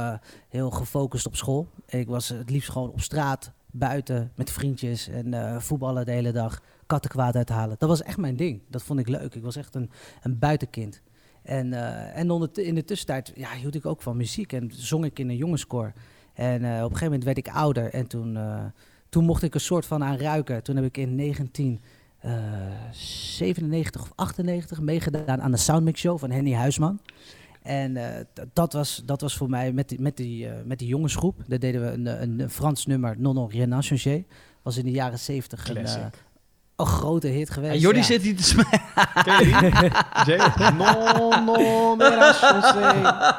heel 0.50 0.70
gefocust 0.70 1.26
op 1.26 1.36
school. 1.36 1.68
Ik 1.86 2.08
was 2.08 2.30
het 2.30 2.50
liefst 2.50 2.70
gewoon 2.70 2.90
op 2.90 3.02
straat, 3.02 3.52
buiten, 3.72 4.32
met 4.36 4.52
vriendjes. 4.52 5.08
En 5.08 5.62
voetballen 5.62 6.06
de 6.06 6.12
hele 6.12 6.32
dag, 6.32 6.62
kattenkwaad 6.86 7.36
uithalen. 7.36 7.76
Dat 7.80 7.90
was 7.90 8.04
echt 8.04 8.18
mijn 8.18 8.36
ding. 8.36 8.62
Dat 8.68 8.84
vond 8.84 9.00
ik 9.00 9.08
leuk. 9.08 9.36
Ik 9.36 9.44
was 9.44 9.56
echt 9.56 9.76
een, 9.76 9.92
een 10.22 10.40
buitenkind. 10.40 11.02
En, 11.44 11.74
eh, 11.74 12.18
en 12.18 12.50
in 12.54 12.76
de 12.76 12.86
tussentijd 12.86 13.32
ja, 13.36 13.54
hield 13.54 13.76
ik 13.76 13.86
ook 13.86 14.02
van 14.02 14.18
muziek. 14.18 14.54
En 14.54 14.72
zong 14.74 15.06
ik 15.06 15.20
in 15.20 15.30
een 15.30 15.38
jongenskoor. 15.38 15.94
En 16.34 16.64
eh, 16.64 16.70
op 16.70 16.76
een 16.76 16.82
gegeven 16.82 17.04
moment 17.04 17.24
werd 17.24 17.38
ik 17.38 17.48
ouder 17.48 17.94
en 17.94 18.08
toen, 18.08 18.38
eh, 18.38 18.64
toen 19.10 19.26
mocht 19.26 19.44
ik 19.44 19.54
een 19.54 19.60
soort 19.60 19.86
van 19.86 20.04
aan 20.04 20.18
ruiken. 20.18 20.64
Toen 20.64 20.76
heb 20.76 20.86
ik 20.86 20.98
in 20.98 21.16
1997 21.16 24.02
of 24.02 24.12
98 24.16 24.82
meegedaan 24.82 25.42
aan 25.42 25.52
de 25.52 25.58
Soundmix 25.58 26.00
Show 26.00 26.20
van 26.20 26.32
Henny 26.32 26.54
Huisman. 26.54 27.00
En 27.62 27.98
dat, 28.54 28.74
was, 28.74 29.02
dat 29.06 29.22
was 29.22 29.38
voor 29.38 29.50
mij 29.50 29.72
met 29.72 29.90
die, 29.90 30.02
met 30.02 30.18
die, 30.18 30.48
met 30.66 30.80
die 30.80 30.88
jongensgroep. 30.88 31.44
Daar 31.48 31.60
deden 31.60 31.82
we 31.82 31.88
een, 31.88 32.40
een, 32.40 32.50
Frans 32.50 32.86
nummer, 32.86 33.16
Non 33.20 33.36
non 33.36 33.50
rien 33.50 33.70
n'a 33.70 33.82
changé. 33.82 34.26
Was 34.62 34.78
in 34.78 34.86
de 34.86 34.92
jaren 34.92 35.20
70 35.20 35.70
een, 35.70 35.88
een 36.82 36.88
grote 36.88 37.28
hit 37.28 37.50
geweest. 37.50 37.74
En 37.74 37.80
Jordi 37.80 38.00
ja. 38.00 38.06
zit 38.06 38.22
hier 38.22 38.36
te 38.36 38.44
smijten. 38.44 38.82
Ken 39.24 39.40
je 39.48 39.70
die? 40.26 40.36
Jay? 40.36 40.72
Non, 40.78 41.46
non, 41.46 41.98
mais 41.98 42.16
la 42.16 42.34
chance, 42.34 42.74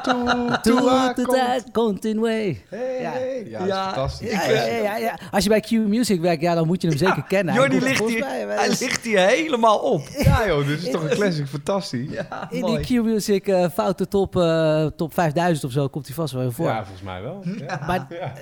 tout, 0.03 0.61
tout 0.61 0.87
a 0.89 1.13
Tout 1.13 1.25
con- 1.27 1.39
à 1.39 1.57
continue. 1.71 2.57
Hey, 2.69 3.01
Ja. 3.01 3.13
Ja, 3.49 3.59
dat 3.59 3.67
Ja, 3.67 3.79
is 3.87 3.93
fantastisch. 3.93 4.31
Ja, 4.31 4.49
ja, 4.49 4.65
ja, 4.75 4.97
ja. 4.97 5.17
Als 5.31 5.43
je 5.43 5.49
bij 5.49 5.59
Q 5.59 5.69
Music 5.71 6.21
werkt, 6.21 6.41
ja, 6.41 6.55
dan 6.55 6.67
moet 6.67 6.81
je 6.81 6.87
hem 6.87 6.97
zeker 6.97 7.23
kennen. 7.27 7.53
Hij 7.53 7.63
Jordi 7.69 7.85
ligt 7.85 8.07
hier, 8.07 8.19
mij- 8.19 8.45
hij 8.47 8.67
ligt 8.69 9.03
hier 9.03 9.19
helemaal 9.19 9.77
op. 9.79 10.01
Ja 10.23 10.47
joh, 10.47 10.67
dit 10.67 10.81
is 10.83 10.91
toch 10.91 11.03
een 11.03 11.09
classic, 11.09 11.47
fantastisch. 11.47 12.09
Ja, 12.09 12.25
Ja, 12.29 12.47
In 12.51 12.59
mooi. 12.61 12.81
die 12.85 13.01
Q-Music 13.01 13.47
eh, 13.47 13.69
foute 13.73 14.07
top, 14.07 14.35
eh, 14.35 14.85
top 14.85 15.13
5000 15.13 15.65
of 15.65 15.71
zo 15.71 15.87
komt 15.87 16.05
hij 16.07 16.15
vast 16.15 16.33
wel 16.33 16.51
voor. 16.51 16.65
volgens 16.75 17.01
mij 17.01 17.21
wel. 17.21 17.43
Ja. 17.57 17.79
Maar, 17.87 18.05
Ja. 18.09 18.33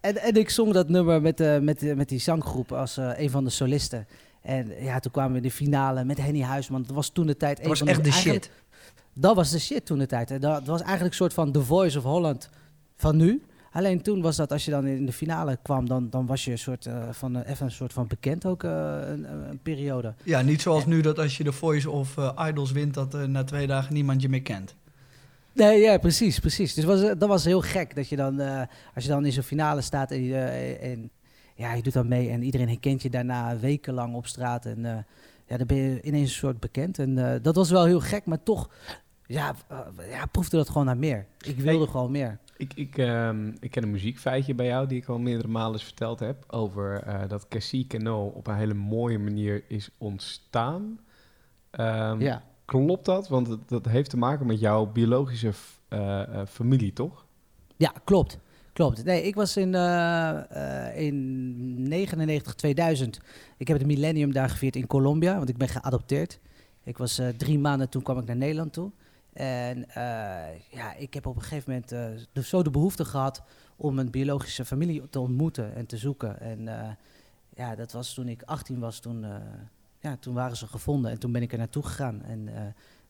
en, 0.00 0.16
en 0.22 0.34
ik 0.36 0.50
zong 0.50 0.72
dat 0.72 0.88
nummer 0.88 1.20
met, 1.20 1.40
eh, 1.40 1.58
met, 1.58 1.82
eh, 1.82 1.94
met 1.94 2.08
die 2.08 2.20
zanggroep 2.20 2.72
als 2.72 2.96
eh, 2.96 3.10
een 3.16 3.30
van 3.30 3.44
de 3.44 3.50
solisten. 3.50 4.06
En 4.46 4.72
ja, 4.80 4.98
toen 4.98 5.12
kwamen 5.12 5.30
we 5.30 5.36
in 5.36 5.42
de 5.42 5.50
finale 5.50 6.04
met 6.04 6.18
Henny 6.18 6.42
Huisman. 6.42 6.82
Dat 6.82 6.94
was 6.94 7.08
toen 7.08 7.26
de 7.26 7.36
tijd... 7.36 7.56
Dat 7.56 7.66
was 7.66 7.82
echt 7.82 8.04
de 8.04 8.12
shit. 8.12 8.50
Dat 9.14 9.36
was 9.36 9.50
de 9.50 9.58
shit 9.58 9.86
toen 9.86 9.98
de 9.98 10.06
tijd. 10.06 10.40
Dat 10.40 10.66
was 10.66 10.80
eigenlijk 10.80 11.10
een 11.10 11.16
soort 11.16 11.34
van 11.34 11.52
The 11.52 11.62
Voice 11.62 11.98
of 11.98 12.04
Holland 12.04 12.48
van 12.96 13.16
nu. 13.16 13.42
Alleen 13.76 14.02
toen 14.02 14.20
was 14.20 14.36
dat, 14.36 14.52
als 14.52 14.64
je 14.64 14.70
dan 14.70 14.86
in 14.86 15.06
de 15.06 15.12
finale 15.12 15.58
kwam, 15.62 15.88
dan, 15.88 16.10
dan 16.10 16.26
was 16.26 16.44
je 16.44 16.50
een 16.50 16.58
soort, 16.58 16.86
eh, 16.86 17.08
van, 17.10 17.36
eh, 17.36 17.50
even 17.50 17.66
een 17.66 17.72
soort 17.72 17.92
van 17.92 18.06
bekend 18.06 18.46
ook 18.46 18.64
eh, 18.64 18.98
een, 19.06 19.58
periode. 19.62 20.14
Ja, 20.22 20.40
niet 20.42 20.62
zoals 20.62 20.86
nu 20.86 21.00
dat 21.00 21.18
als 21.18 21.36
je 21.36 21.44
de 21.44 21.52
Voice 21.52 21.90
of 21.90 22.16
Idols 22.48 22.72
wint, 22.72 22.94
dat 22.94 23.28
na 23.28 23.44
twee 23.44 23.66
dagen 23.66 23.94
niemand 23.94 24.22
je 24.22 24.28
meer 24.28 24.42
kent. 24.42 24.74
Nee, 25.52 25.80
ja, 25.80 25.98
precies, 25.98 26.38
precies. 26.38 26.74
Dus 26.74 26.84
was, 26.84 27.00
dat 27.00 27.28
was 27.28 27.44
heel 27.44 27.60
gek 27.60 27.94
dat 27.94 28.08
je 28.08 28.16
dan, 28.16 28.40
als 28.94 29.04
je 29.04 29.08
dan 29.08 29.24
in 29.24 29.32
zo'n 29.32 29.42
finale 29.42 29.80
staat 29.80 30.10
en, 30.10 30.80
en 30.80 31.10
ja, 31.56 31.72
je 31.72 31.82
doet 31.82 31.92
dan 31.92 32.08
mee 32.08 32.30
en 32.30 32.42
iedereen 32.42 32.68
herkent 32.68 33.02
je 33.02 33.10
daarna 33.10 33.58
wekenlang 33.58 34.14
op 34.14 34.26
straat 34.26 34.66
en 34.66 34.84
eh, 34.84 34.98
ja, 35.46 35.56
dan 35.56 35.66
ben 35.66 35.76
je 35.76 36.02
ineens 36.02 36.30
een 36.30 36.36
soort 36.36 36.60
bekend. 36.60 36.98
En 36.98 37.32
eh, 37.32 37.42
dat 37.42 37.54
was 37.54 37.70
wel 37.70 37.84
heel 37.84 38.00
gek, 38.00 38.24
maar 38.24 38.42
toch, 38.42 38.70
ja, 39.26 39.54
eh, 39.68 40.10
ja 40.10 40.26
proefde 40.26 40.56
dat 40.56 40.68
gewoon 40.68 40.86
naar 40.86 40.96
meer. 40.96 41.26
Ik 41.38 41.56
wilde 41.56 41.78
Hey. 41.82 41.90
gewoon 41.90 42.10
meer. 42.10 42.38
Ik, 42.56 42.72
ik, 42.74 42.98
ehm, 42.98 43.52
ik 43.60 43.70
ken 43.70 43.82
een 43.82 43.90
muziekfeitje 43.90 44.54
bij 44.54 44.66
jou 44.66 44.86
die 44.86 44.98
ik 45.00 45.08
al 45.08 45.18
meerdere 45.18 45.48
malen 45.48 45.72
eens 45.72 45.84
verteld 45.84 46.20
heb. 46.20 46.44
Over 46.52 47.04
dat 47.28 47.48
Cassie 47.48 47.86
Cano 47.86 48.26
op 48.26 48.46
een 48.46 48.56
hele 48.56 48.74
mooie 48.74 49.18
manier 49.18 49.64
is 49.68 49.90
ontstaan. 49.98 51.00
Ehm, 51.70 52.20
ja. 52.20 52.42
Klopt 52.64 53.04
dat? 53.04 53.28
Want 53.28 53.56
dat 53.66 53.86
heeft 53.86 54.10
te 54.10 54.16
maken 54.16 54.46
met 54.46 54.60
jouw 54.60 54.86
biologische 54.86 55.52
familie, 56.48 56.92
toch? 56.92 57.24
ja, 57.76 57.92
klopt. 58.04 58.38
Klopt. 58.76 59.04
Nee, 59.04 59.22
ik 59.22 59.34
was 59.34 59.56
in, 59.56 59.74
eh, 59.74 60.88
eh, 60.88 60.98
in 60.98 61.88
99, 61.88 62.54
2000. 62.54 63.20
Ik 63.56 63.68
heb 63.68 63.78
het 63.78 63.86
millennium 63.86 64.32
daar 64.32 64.48
gevierd 64.48 64.76
in 64.76 64.86
Colombia, 64.86 65.36
want 65.36 65.48
ik 65.48 65.56
ben 65.56 65.68
geadopteerd. 65.68 66.40
Ik 66.82 66.98
was 66.98 67.18
eh, 67.18 67.28
drie 67.28 67.58
maanden, 67.58 67.88
toen 67.88 68.02
kwam 68.02 68.18
ik 68.18 68.26
naar 68.26 68.36
Nederland 68.36 68.72
toe. 68.72 68.90
En 69.32 69.86
ja, 70.70 70.94
ik 70.96 71.14
heb 71.14 71.26
op 71.26 71.36
een 71.36 71.42
gegeven 71.42 71.72
moment 71.72 72.16
zo 72.46 72.62
de 72.62 72.70
behoefte 72.70 73.04
gehad 73.04 73.42
om 73.76 73.94
mijn 73.94 74.10
biologische 74.10 74.64
familie 74.64 75.08
te 75.08 75.20
ontmoeten 75.20 75.74
en 75.74 75.86
te 75.86 75.96
zoeken. 75.96 76.40
En 76.40 76.68
ja, 77.54 77.74
dat 77.74 77.92
was 77.92 78.14
toen 78.14 78.28
ik 78.28 78.42
18 78.42 78.78
was, 78.78 78.98
toen, 78.98 79.26
ja, 80.00 80.16
toen 80.16 80.34
waren 80.34 80.56
ze 80.56 80.66
gevonden 80.66 81.10
en 81.10 81.18
toen 81.18 81.32
ben 81.32 81.42
ik 81.42 81.52
er 81.52 81.58
naartoe 81.58 81.82
gegaan. 81.82 82.22
En 82.22 82.44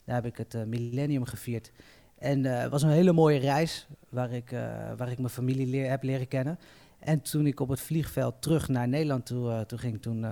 Daar 0.05 0.15
heb 0.15 0.27
ik 0.27 0.37
het 0.37 0.67
millennium 0.67 1.25
gevierd. 1.25 1.73
En 2.19 2.47
eh, 2.47 2.61
het 2.61 2.71
was 2.71 2.83
een 2.83 2.91
hele 2.91 3.13
mooie 3.13 3.39
reis 3.39 3.87
waar 4.09 4.33
ik, 4.33 4.53
eh, 4.53 4.61
waar 4.97 5.11
ik 5.11 5.19
mijn 5.19 5.31
familie 5.31 5.67
leer, 5.67 5.91
heb 5.91 6.03
leren 6.03 6.29
kennen. 6.29 6.59
En 6.99 7.21
toen 7.21 7.47
ik 7.47 7.61
op 7.61 7.69
het 7.69 7.81
vliegveld 7.81 8.43
terug 8.43 8.69
naar 8.69 8.89
Nederland 8.89 9.27
toe, 9.27 9.51
eh, 9.51 9.79
ging, 9.79 10.03
toen, 10.03 10.27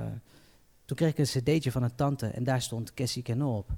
toen 0.85 0.97
kreeg 0.97 1.11
ik 1.11 1.19
een 1.19 1.25
cd'tje 1.25 1.73
van 1.73 1.83
een 1.83 1.95
tante 1.95 2.27
en 2.27 2.45
daar 2.45 2.63
stond 2.63 2.95
Cassie 2.95 3.23
Cano 3.23 3.57
op. 3.57 3.71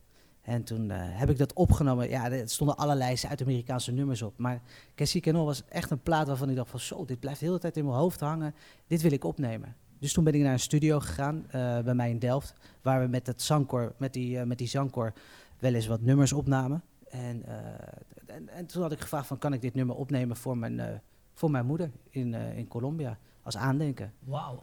En 0.42 0.64
toen 0.64 0.90
heb 0.90 1.30
ik 1.30 1.38
dat 1.38 1.52
opgenomen. 1.52 2.08
Ja, 2.08 2.30
er 2.30 2.48
stonden 2.48 2.76
allerlei 2.76 3.16
Zuid-Amerikaanse 3.16 3.92
nummers 3.92 4.22
op. 4.22 4.38
Maar 4.38 4.60
Cassie 4.94 5.20
Cano 5.20 5.44
was 5.44 5.62
echt 5.68 5.90
een 5.90 6.02
plaat 6.02 6.26
waarvan 6.26 6.50
ik 6.50 6.56
dacht 6.56 6.70
van... 6.70 6.80
zo, 6.80 7.04
dit 7.04 7.20
blijft 7.20 7.40
de 7.40 7.46
hele 7.46 7.58
tijd 7.58 7.76
in 7.76 7.84
mijn 7.84 7.96
hoofd 7.96 8.20
hangen. 8.20 8.54
Dit 8.86 9.02
wil 9.02 9.12
ik 9.12 9.24
opnemen. 9.24 9.76
Dus 9.98 10.12
toen 10.12 10.24
ben 10.24 10.34
ik 10.34 10.40
naar 10.40 10.52
een 10.52 10.58
studio 10.58 11.00
gegaan 11.00 11.46
bij 11.84 11.94
mij 11.94 12.10
in 12.10 12.18
Delft... 12.18 12.54
waar 12.82 13.00
we 13.00 13.06
met, 13.06 13.26
het 13.26 13.42
zangkoor, 13.42 13.94
met, 13.98 14.12
die, 14.12 14.44
met 14.44 14.58
die 14.58 14.68
zangkoor 14.68 15.12
wel 15.58 15.74
eens 15.74 15.86
wat 15.86 16.00
nummers 16.00 16.32
opnamen. 16.32 16.82
En, 17.10 17.44
eh, 17.44 18.34
en, 18.36 18.48
en 18.48 18.66
toen 18.66 18.82
had 18.82 18.92
ik 18.92 19.00
gevraagd 19.00 19.26
van... 19.26 19.38
kan 19.38 19.52
ik 19.52 19.60
dit 19.60 19.74
nummer 19.74 19.96
opnemen 19.96 20.36
voor 20.36 20.58
mijn, 20.58 20.80
eh, 20.80 20.98
voor 21.34 21.50
mijn 21.50 21.66
moeder 21.66 21.90
in, 22.10 22.34
eh, 22.34 22.58
in 22.58 22.68
Colombia? 22.68 23.18
Als 23.42 23.56
aandenken. 23.56 24.12
Wauw. 24.24 24.62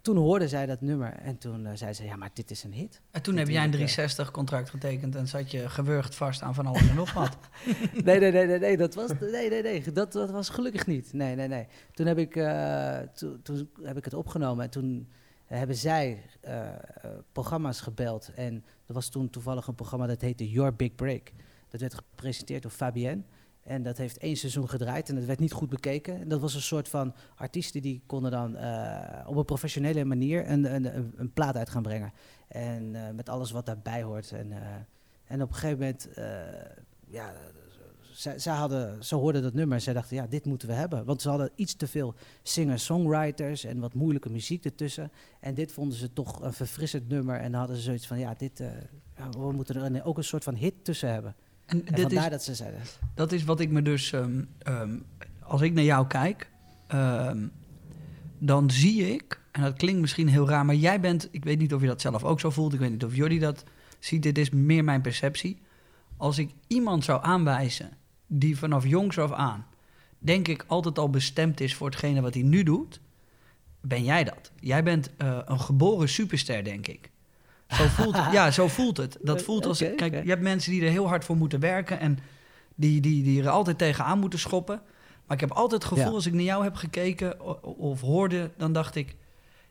Toen 0.00 0.16
hoorde 0.16 0.48
zij 0.48 0.66
dat 0.66 0.80
nummer 0.80 1.12
en 1.12 1.38
toen 1.38 1.68
zei 1.74 1.92
ze... 1.92 2.04
ja, 2.04 2.16
maar 2.16 2.30
dit 2.32 2.50
is 2.50 2.64
een 2.64 2.72
hit. 2.72 3.00
En 3.10 3.22
toen 3.22 3.36
heb 3.36 3.48
jij 3.48 3.64
een 3.64 3.70
wil 3.70 3.80
ik, 3.80 3.86
eh, 3.86 3.94
360 3.94 4.30
contract 4.30 4.70
getekend 4.70 5.14
en 5.14 5.28
zat 5.28 5.50
je 5.50 5.68
gewurgd 5.68 6.14
vast 6.14 6.42
aan 6.42 6.54
van 6.54 6.66
alles 6.66 6.88
en 6.88 6.94
nog 6.94 7.12
wat. 7.12 7.36
nee, 8.04 8.18
nee, 8.18 8.32
nee, 8.32 8.46
nee, 8.46 8.58
nee, 8.58 8.76
dat 8.76 8.94
was, 8.94 9.10
nee, 9.20 9.50
nee, 9.50 9.62
nee, 9.62 9.92
dat, 9.92 10.12
dat 10.12 10.30
was 10.30 10.48
gelukkig 10.48 10.86
niet. 10.86 11.12
Nee, 11.12 11.34
nee, 11.34 11.48
nee. 11.48 11.66
Toen 11.92 12.06
heb 12.06 12.18
ik, 12.18 12.32
toen, 13.14 13.42
toen 13.42 13.70
heb 13.82 13.96
ik 13.96 14.04
het 14.04 14.14
opgenomen 14.14 14.64
en 14.64 14.70
toen 14.70 15.08
hebben 15.44 15.76
zij 15.76 16.22
programma's 17.32 17.80
gebeld. 17.80 18.30
En 18.34 18.64
er 18.86 18.94
was 18.94 19.08
toen 19.08 19.30
toevallig 19.30 19.66
een 19.66 19.74
programma 19.74 20.06
dat 20.06 20.20
heette 20.20 20.50
Your 20.50 20.76
Big 20.76 20.94
Break. 20.94 21.32
Dat 21.68 21.80
werd 21.80 21.94
gepresenteerd 21.94 22.62
door 22.62 22.70
Fabienne. 22.70 23.22
En 23.66 23.82
dat 23.82 23.96
heeft 23.96 24.18
één 24.18 24.36
seizoen 24.36 24.68
gedraaid 24.68 25.08
en 25.08 25.14
dat 25.14 25.24
werd 25.24 25.38
niet 25.38 25.52
goed 25.52 25.68
bekeken. 25.68 26.20
En 26.20 26.28
dat 26.28 26.40
was 26.40 26.54
een 26.54 26.60
soort 26.60 26.88
van 26.88 27.14
artiesten 27.36 27.82
die 27.82 28.02
konden 28.06 28.30
dan 28.30 28.56
eh, 28.56 29.28
op 29.28 29.36
een 29.36 29.44
professionele 29.44 30.04
manier 30.04 30.50
een, 30.50 30.74
een, 30.74 31.12
een, 31.16 31.32
plaat 31.32 31.56
uit 31.56 31.70
gaan 31.70 31.82
brengen. 31.82 32.12
En 32.48 32.94
eh, 32.94 33.14
met 33.14 33.28
alles 33.28 33.50
wat 33.50 33.66
daarbij 33.66 34.02
hoort. 34.02 34.32
En, 34.32 34.52
eh, 34.52 34.58
en 35.24 35.42
op 35.42 35.48
een 35.48 35.54
gegeven 35.54 35.78
moment, 35.78 36.08
ja, 37.08 37.34
zij 38.36 38.52
hadden, 38.52 39.04
ze 39.04 39.14
hoorden 39.14 39.42
dat 39.42 39.54
nummer 39.54 39.76
en 39.76 39.82
zij 39.82 39.92
dachten, 39.92 40.16
ja, 40.16 40.26
dit 40.26 40.44
moeten 40.44 40.68
we 40.68 40.74
hebben. 40.74 41.04
Want 41.04 41.22
ze 41.22 41.28
hadden 41.28 41.50
iets 41.54 41.74
te 41.74 41.86
veel 41.86 42.14
singer-songwriters 42.42 43.64
en 43.64 43.80
wat 43.80 43.94
moeilijke 43.94 44.30
muziek 44.30 44.64
ertussen. 44.64 45.12
En 45.40 45.54
dit 45.54 45.72
vonden 45.72 45.98
ze 45.98 46.12
toch 46.12 46.42
een 46.42 46.52
verfrissend 46.52 47.08
nummer. 47.08 47.36
En 47.36 47.50
dan 47.50 47.58
hadden 47.58 47.76
ze 47.76 47.82
zoiets 47.82 48.06
van, 48.06 48.18
ja, 48.18 48.34
dit, 48.34 48.58
ja, 49.16 49.30
we 49.30 49.52
moeten 49.52 49.94
er 49.94 50.04
ook 50.04 50.16
een 50.16 50.24
soort 50.24 50.44
van 50.44 50.54
hit 50.54 50.84
tussen 50.84 51.12
hebben. 51.12 51.34
En 51.66 51.82
vandaar 51.84 52.24
is, 52.24 52.30
dat 52.30 52.44
ze 52.44 52.54
zeiden, 52.54 52.80
dat 53.14 53.32
is 53.32 53.44
wat 53.44 53.60
ik 53.60 53.70
me 53.70 53.82
dus... 53.82 54.12
ehm, 54.12 54.42
ehm, 54.58 54.98
als 55.42 55.60
ik 55.60 55.72
naar 55.72 55.84
jou 55.84 56.06
kijk, 56.06 56.50
ehm, 56.86 57.46
dan 58.38 58.70
zie 58.70 59.12
ik... 59.12 59.44
En 59.52 59.62
dat 59.62 59.76
klinkt 59.76 60.00
misschien 60.00 60.28
heel 60.28 60.48
raar, 60.48 60.64
maar 60.64 60.74
jij 60.74 61.00
bent... 61.00 61.28
Ik 61.30 61.44
weet 61.44 61.58
niet 61.58 61.74
of 61.74 61.80
je 61.80 61.86
dat 61.86 62.00
zelf 62.00 62.24
ook 62.24 62.40
zo 62.40 62.50
voelt. 62.50 62.72
Ik 62.72 62.80
weet 62.80 62.90
niet 62.90 63.04
of 63.04 63.16
Jordi 63.16 63.38
dat 63.38 63.64
ziet. 63.98 64.22
Dit 64.22 64.38
is 64.38 64.50
meer 64.50 64.84
mijn 64.84 65.00
perceptie. 65.00 65.58
Als 66.16 66.38
ik 66.38 66.50
iemand 66.66 67.04
zou 67.04 67.24
aanwijzen 67.24 67.90
die 68.26 68.58
vanaf 68.58 68.86
jongs 68.86 69.18
af 69.18 69.32
aan... 69.32 69.66
denk 70.18 70.48
ik 70.48 70.64
altijd 70.66 70.98
al 70.98 71.10
bestemd 71.10 71.60
is 71.60 71.74
voor 71.74 71.86
hetgene 71.86 72.20
wat 72.20 72.34
hij 72.34 72.42
nu 72.42 72.62
doet... 72.62 73.00
ben 73.80 74.04
jij 74.04 74.24
dat. 74.24 74.52
Jij 74.60 74.82
bent 74.82 75.10
eh, 75.16 75.38
een 75.44 75.60
geboren 75.60 76.08
superster, 76.08 76.64
denk 76.64 76.86
ik. 76.86 77.10
Zo 77.68 77.84
voelt 77.86 78.16
het. 78.16 78.32
Ja, 78.32 78.50
zo 78.50 78.68
voelt 78.68 78.96
het. 78.96 79.18
Dat 79.20 79.42
voelt 79.42 79.66
als... 79.66 79.78
Kijk, 79.78 80.22
je 80.22 80.28
hebt 80.28 80.42
mensen 80.42 80.72
die 80.72 80.82
er 80.82 80.90
heel 80.90 81.08
hard 81.08 81.24
voor 81.24 81.36
moeten 81.36 81.60
werken... 81.60 82.00
en 82.00 82.18
die, 82.74 83.00
die, 83.00 83.22
die 83.22 83.42
er 83.42 83.48
altijd 83.48 83.78
tegenaan 83.78 84.18
moeten 84.18 84.38
schoppen. 84.38 84.80
Maar 85.26 85.36
ik 85.36 85.40
heb 85.48 85.52
altijd 85.52 85.82
het 85.82 85.92
gevoel, 85.92 86.08
Ja. 86.08 86.14
als 86.14 86.26
ik 86.26 86.32
naar 86.32 86.42
jou 86.42 86.64
heb 86.64 86.74
gekeken 86.74 87.40
of 87.78 88.00
hoorde... 88.00 88.50
dan 88.56 88.72
dacht 88.72 88.94
ik, 88.94 89.16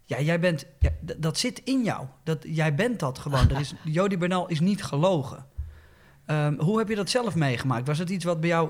ja, 0.04 0.20
jij 0.20 0.40
bent... 0.40 0.66
Ja, 0.80 0.90
dat 1.18 1.38
zit 1.38 1.62
in 1.64 1.84
jou. 1.84 2.06
Dat, 2.24 2.38
jij 2.48 2.76
bent 2.76 3.00
dat 3.00 3.20
gewoon. 3.20 3.50
Er 3.50 3.60
is, 3.60 3.74
Jody 3.98 4.18
Bernal 4.18 4.48
is 4.48 4.60
niet 4.60 4.84
gelogen. 4.84 5.46
Ehm, 6.26 6.60
hoe 6.60 6.78
heb 6.78 6.90
je 6.90 6.96
dat 6.96 7.10
zelf 7.10 7.36
meegemaakt? 7.36 7.88
Was 7.88 7.98
het 7.98 8.10
iets 8.10 8.26
wat 8.26 8.40
bij 8.40 8.50
jou... 8.50 8.70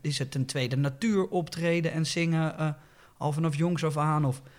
Is 0.00 0.18
het 0.18 0.34
een 0.34 0.46
tweede 0.46 0.76
natuur 0.76 1.28
optreden 1.28 1.92
en 1.92 2.06
zingen... 2.06 2.58
eh, 2.58 2.68
al 3.18 3.32
vanaf 3.32 3.56
jongs 3.56 3.84
af 3.84 3.96
aan? 3.96 4.24
Of 4.24 4.36
eh, 4.44 4.50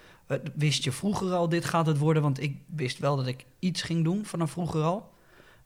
wist 0.55 0.83
je 0.83 0.91
vroeger 0.91 1.31
al, 1.33 1.49
dit 1.49 1.65
gaat 1.65 1.85
het 1.85 1.97
worden? 1.97 2.21
Want 2.23 2.41
ik 2.41 2.57
wist 2.75 2.99
wel 2.99 3.15
dat 3.15 3.27
ik 3.27 3.45
iets 3.59 3.81
ging 3.81 4.03
doen 4.03 4.25
vanaf 4.25 4.51
vroeger 4.51 4.81
al. 4.83 5.09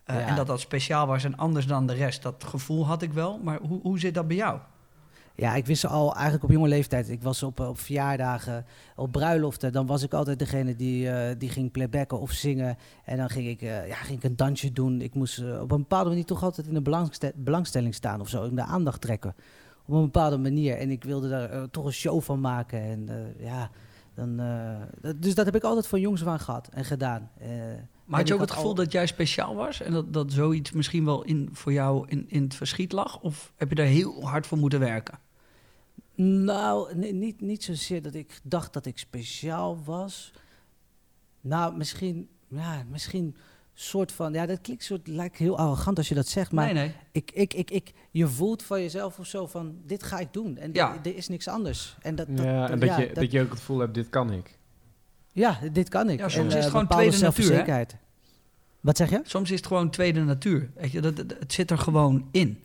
Eh, 0.03 0.15
Ja. 0.15 0.27
En 0.27 0.35
dat 0.35 0.47
dat 0.47 0.59
speciaal 0.59 1.07
was 1.07 1.23
en 1.23 1.37
anders 1.37 1.67
dan 1.67 1.87
de 1.87 1.93
rest. 1.93 2.21
Dat 2.21 2.43
gevoel 2.43 2.85
had 2.85 3.01
ik 3.01 3.13
wel. 3.13 3.39
Maar 3.43 3.59
hoe, 3.61 3.79
hoe 3.81 3.99
zit 3.99 4.13
dat 4.13 4.27
bij 4.27 4.35
jou? 4.37 4.59
Ja, 5.35 5.55
ik 5.55 5.65
wist 5.65 5.85
al 5.85 6.13
eigenlijk 6.13 6.43
op 6.43 6.51
jonge 6.51 6.67
leeftijd. 6.67 7.09
Ik 7.09 7.23
was 7.23 7.43
op, 7.43 7.59
op 7.59 7.79
verjaardagen, 7.79 8.65
op 8.95 9.11
bruiloften. 9.11 9.71
Dan 9.71 9.85
was 9.85 10.03
ik 10.03 10.13
altijd 10.13 10.39
degene 10.39 10.75
die, 10.75 11.09
eh, 11.09 11.35
die 11.37 11.49
ging 11.49 11.71
playbacken 11.71 12.19
of 12.19 12.31
zingen. 12.31 12.77
En 13.05 13.17
dan 13.17 13.29
ging 13.29 13.47
ik, 13.47 13.61
eh, 13.61 13.87
ja, 13.87 13.95
ging 13.95 14.17
ik 14.17 14.23
een 14.23 14.35
dansje 14.35 14.71
doen. 14.71 15.01
Ik 15.01 15.13
moest 15.13 15.39
eh, 15.39 15.61
op 15.61 15.71
een 15.71 15.77
bepaalde 15.77 16.09
manier 16.09 16.25
toch 16.25 16.43
altijd 16.43 16.67
in 16.67 16.73
de 16.73 16.81
belangste- 16.81 17.33
belangstelling 17.35 17.95
staan 17.95 18.21
of 18.21 18.29
zo. 18.29 18.43
In 18.43 18.55
de 18.55 18.63
aandacht 18.63 19.01
trekken. 19.01 19.35
Op 19.85 19.93
een 19.93 20.01
bepaalde 20.01 20.37
manier. 20.37 20.77
En 20.77 20.89
ik 20.91 21.03
wilde 21.03 21.29
daar 21.29 21.49
eh, 21.49 21.63
toch 21.63 21.85
een 21.85 21.91
show 21.93 22.21
van 22.21 22.39
maken. 22.41 22.81
En 22.81 23.09
eh, 23.09 23.45
ja, 23.45 23.69
dan, 24.15 24.39
eh, 24.39 24.81
dat- 25.01 25.21
dus 25.21 25.35
dat 25.35 25.45
heb 25.45 25.55
ik 25.55 25.63
altijd 25.63 25.87
van 25.87 25.99
jongs 25.99 26.25
aan 26.25 26.39
gehad 26.39 26.67
en 26.67 26.85
gedaan. 26.85 27.31
Eh, 27.39 27.47
Maar 28.05 28.19
had 28.19 28.27
je 28.27 28.33
ook 28.33 28.39
het 28.39 28.51
gevoel 28.51 28.67
al- 28.69 28.75
dat 28.75 28.91
jij 28.91 29.05
speciaal 29.07 29.55
was? 29.55 29.81
En 29.81 29.91
dat, 29.91 30.13
dat 30.13 30.31
zoiets 30.31 30.71
misschien 30.71 31.05
wel 31.05 31.23
in, 31.23 31.49
voor 31.51 31.71
jou 31.73 32.07
in, 32.07 32.25
in 32.29 32.43
het 32.43 32.55
verschiet 32.55 32.91
lag? 32.91 33.19
Of 33.21 33.53
heb 33.55 33.69
je 33.69 33.75
daar 33.75 33.85
heel 33.85 34.27
hard 34.27 34.47
voor 34.47 34.57
moeten 34.57 34.79
werken? 34.79 35.19
Nou, 36.15 36.95
ni- 36.95 37.11
niet, 37.11 37.41
niet 37.41 37.63
zozeer 37.63 38.01
dat 38.01 38.13
ik 38.13 38.39
dacht 38.43 38.73
dat 38.73 38.85
ik 38.85 38.97
speciaal 38.97 39.83
was. 39.83 40.33
Nou, 41.41 41.77
misschien, 41.77 42.29
ja, 42.47 42.83
misschien 42.89 43.35
soort 43.73 44.11
van, 44.11 44.33
ja, 44.33 44.45
dat 44.45 44.61
klinkt 44.61 44.83
soort, 44.83 45.07
lijkt 45.07 45.37
heel 45.37 45.57
arrogant 45.57 45.97
als 45.97 46.09
je 46.09 46.15
dat 46.15 46.27
zegt, 46.27 46.51
maar 46.51 46.65
nee, 46.65 46.73
nee. 46.73 46.91
Ik, 47.11 47.31
ik, 47.33 47.53
ik, 47.53 47.71
ik, 47.71 47.91
je 48.11 48.27
voelt 48.27 48.63
van 48.63 48.81
jezelf 48.81 49.19
of 49.19 49.25
zo 49.27 49.47
van, 49.47 49.75
dit 49.85 50.03
ga 50.03 50.19
ik 50.19 50.27
doen 50.33 50.57
en 50.57 50.69
Ja. 50.73 50.95
er 51.03 51.15
is 51.15 51.27
niks 51.27 51.47
anders. 51.47 51.95
En 52.01 52.15
dat, 52.15 52.27
dat, 52.29 52.45
ja, 52.45 52.69
en 52.69 52.79
dat, 52.79 52.89
ja, 52.89 52.99
je, 52.99 53.13
dat 53.13 53.31
je 53.31 53.41
ook 53.41 53.49
het 53.49 53.59
gevoel 53.59 53.79
hebt, 53.79 53.93
dit 53.93 54.09
kan 54.09 54.31
ik. 54.31 54.57
ja, 55.31 55.59
dit 55.71 55.89
kan 55.89 56.09
ik. 56.09 56.19
Ja, 56.19 56.29
soms 56.29 56.41
En, 56.41 56.47
is 56.47 56.53
het 56.53 56.63
eh, 56.63 56.69
gewoon 56.71 56.87
tweede 56.87 57.17
natuur, 57.19 57.65
hè? 57.65 57.83
Wat 58.81 58.97
zeg 58.97 59.09
je? 59.09 59.19
Soms 59.23 59.51
is 59.51 59.57
het 59.57 59.67
gewoon 59.67 59.89
tweede 59.89 60.23
natuur. 60.23 60.69
Weet 60.75 60.91
je, 60.91 61.01
dat, 61.01 61.15
dat- 61.15 61.35
het 61.39 61.53
zit 61.53 61.71
er 61.71 61.77
gewoon 61.77 62.27
in. 62.31 62.59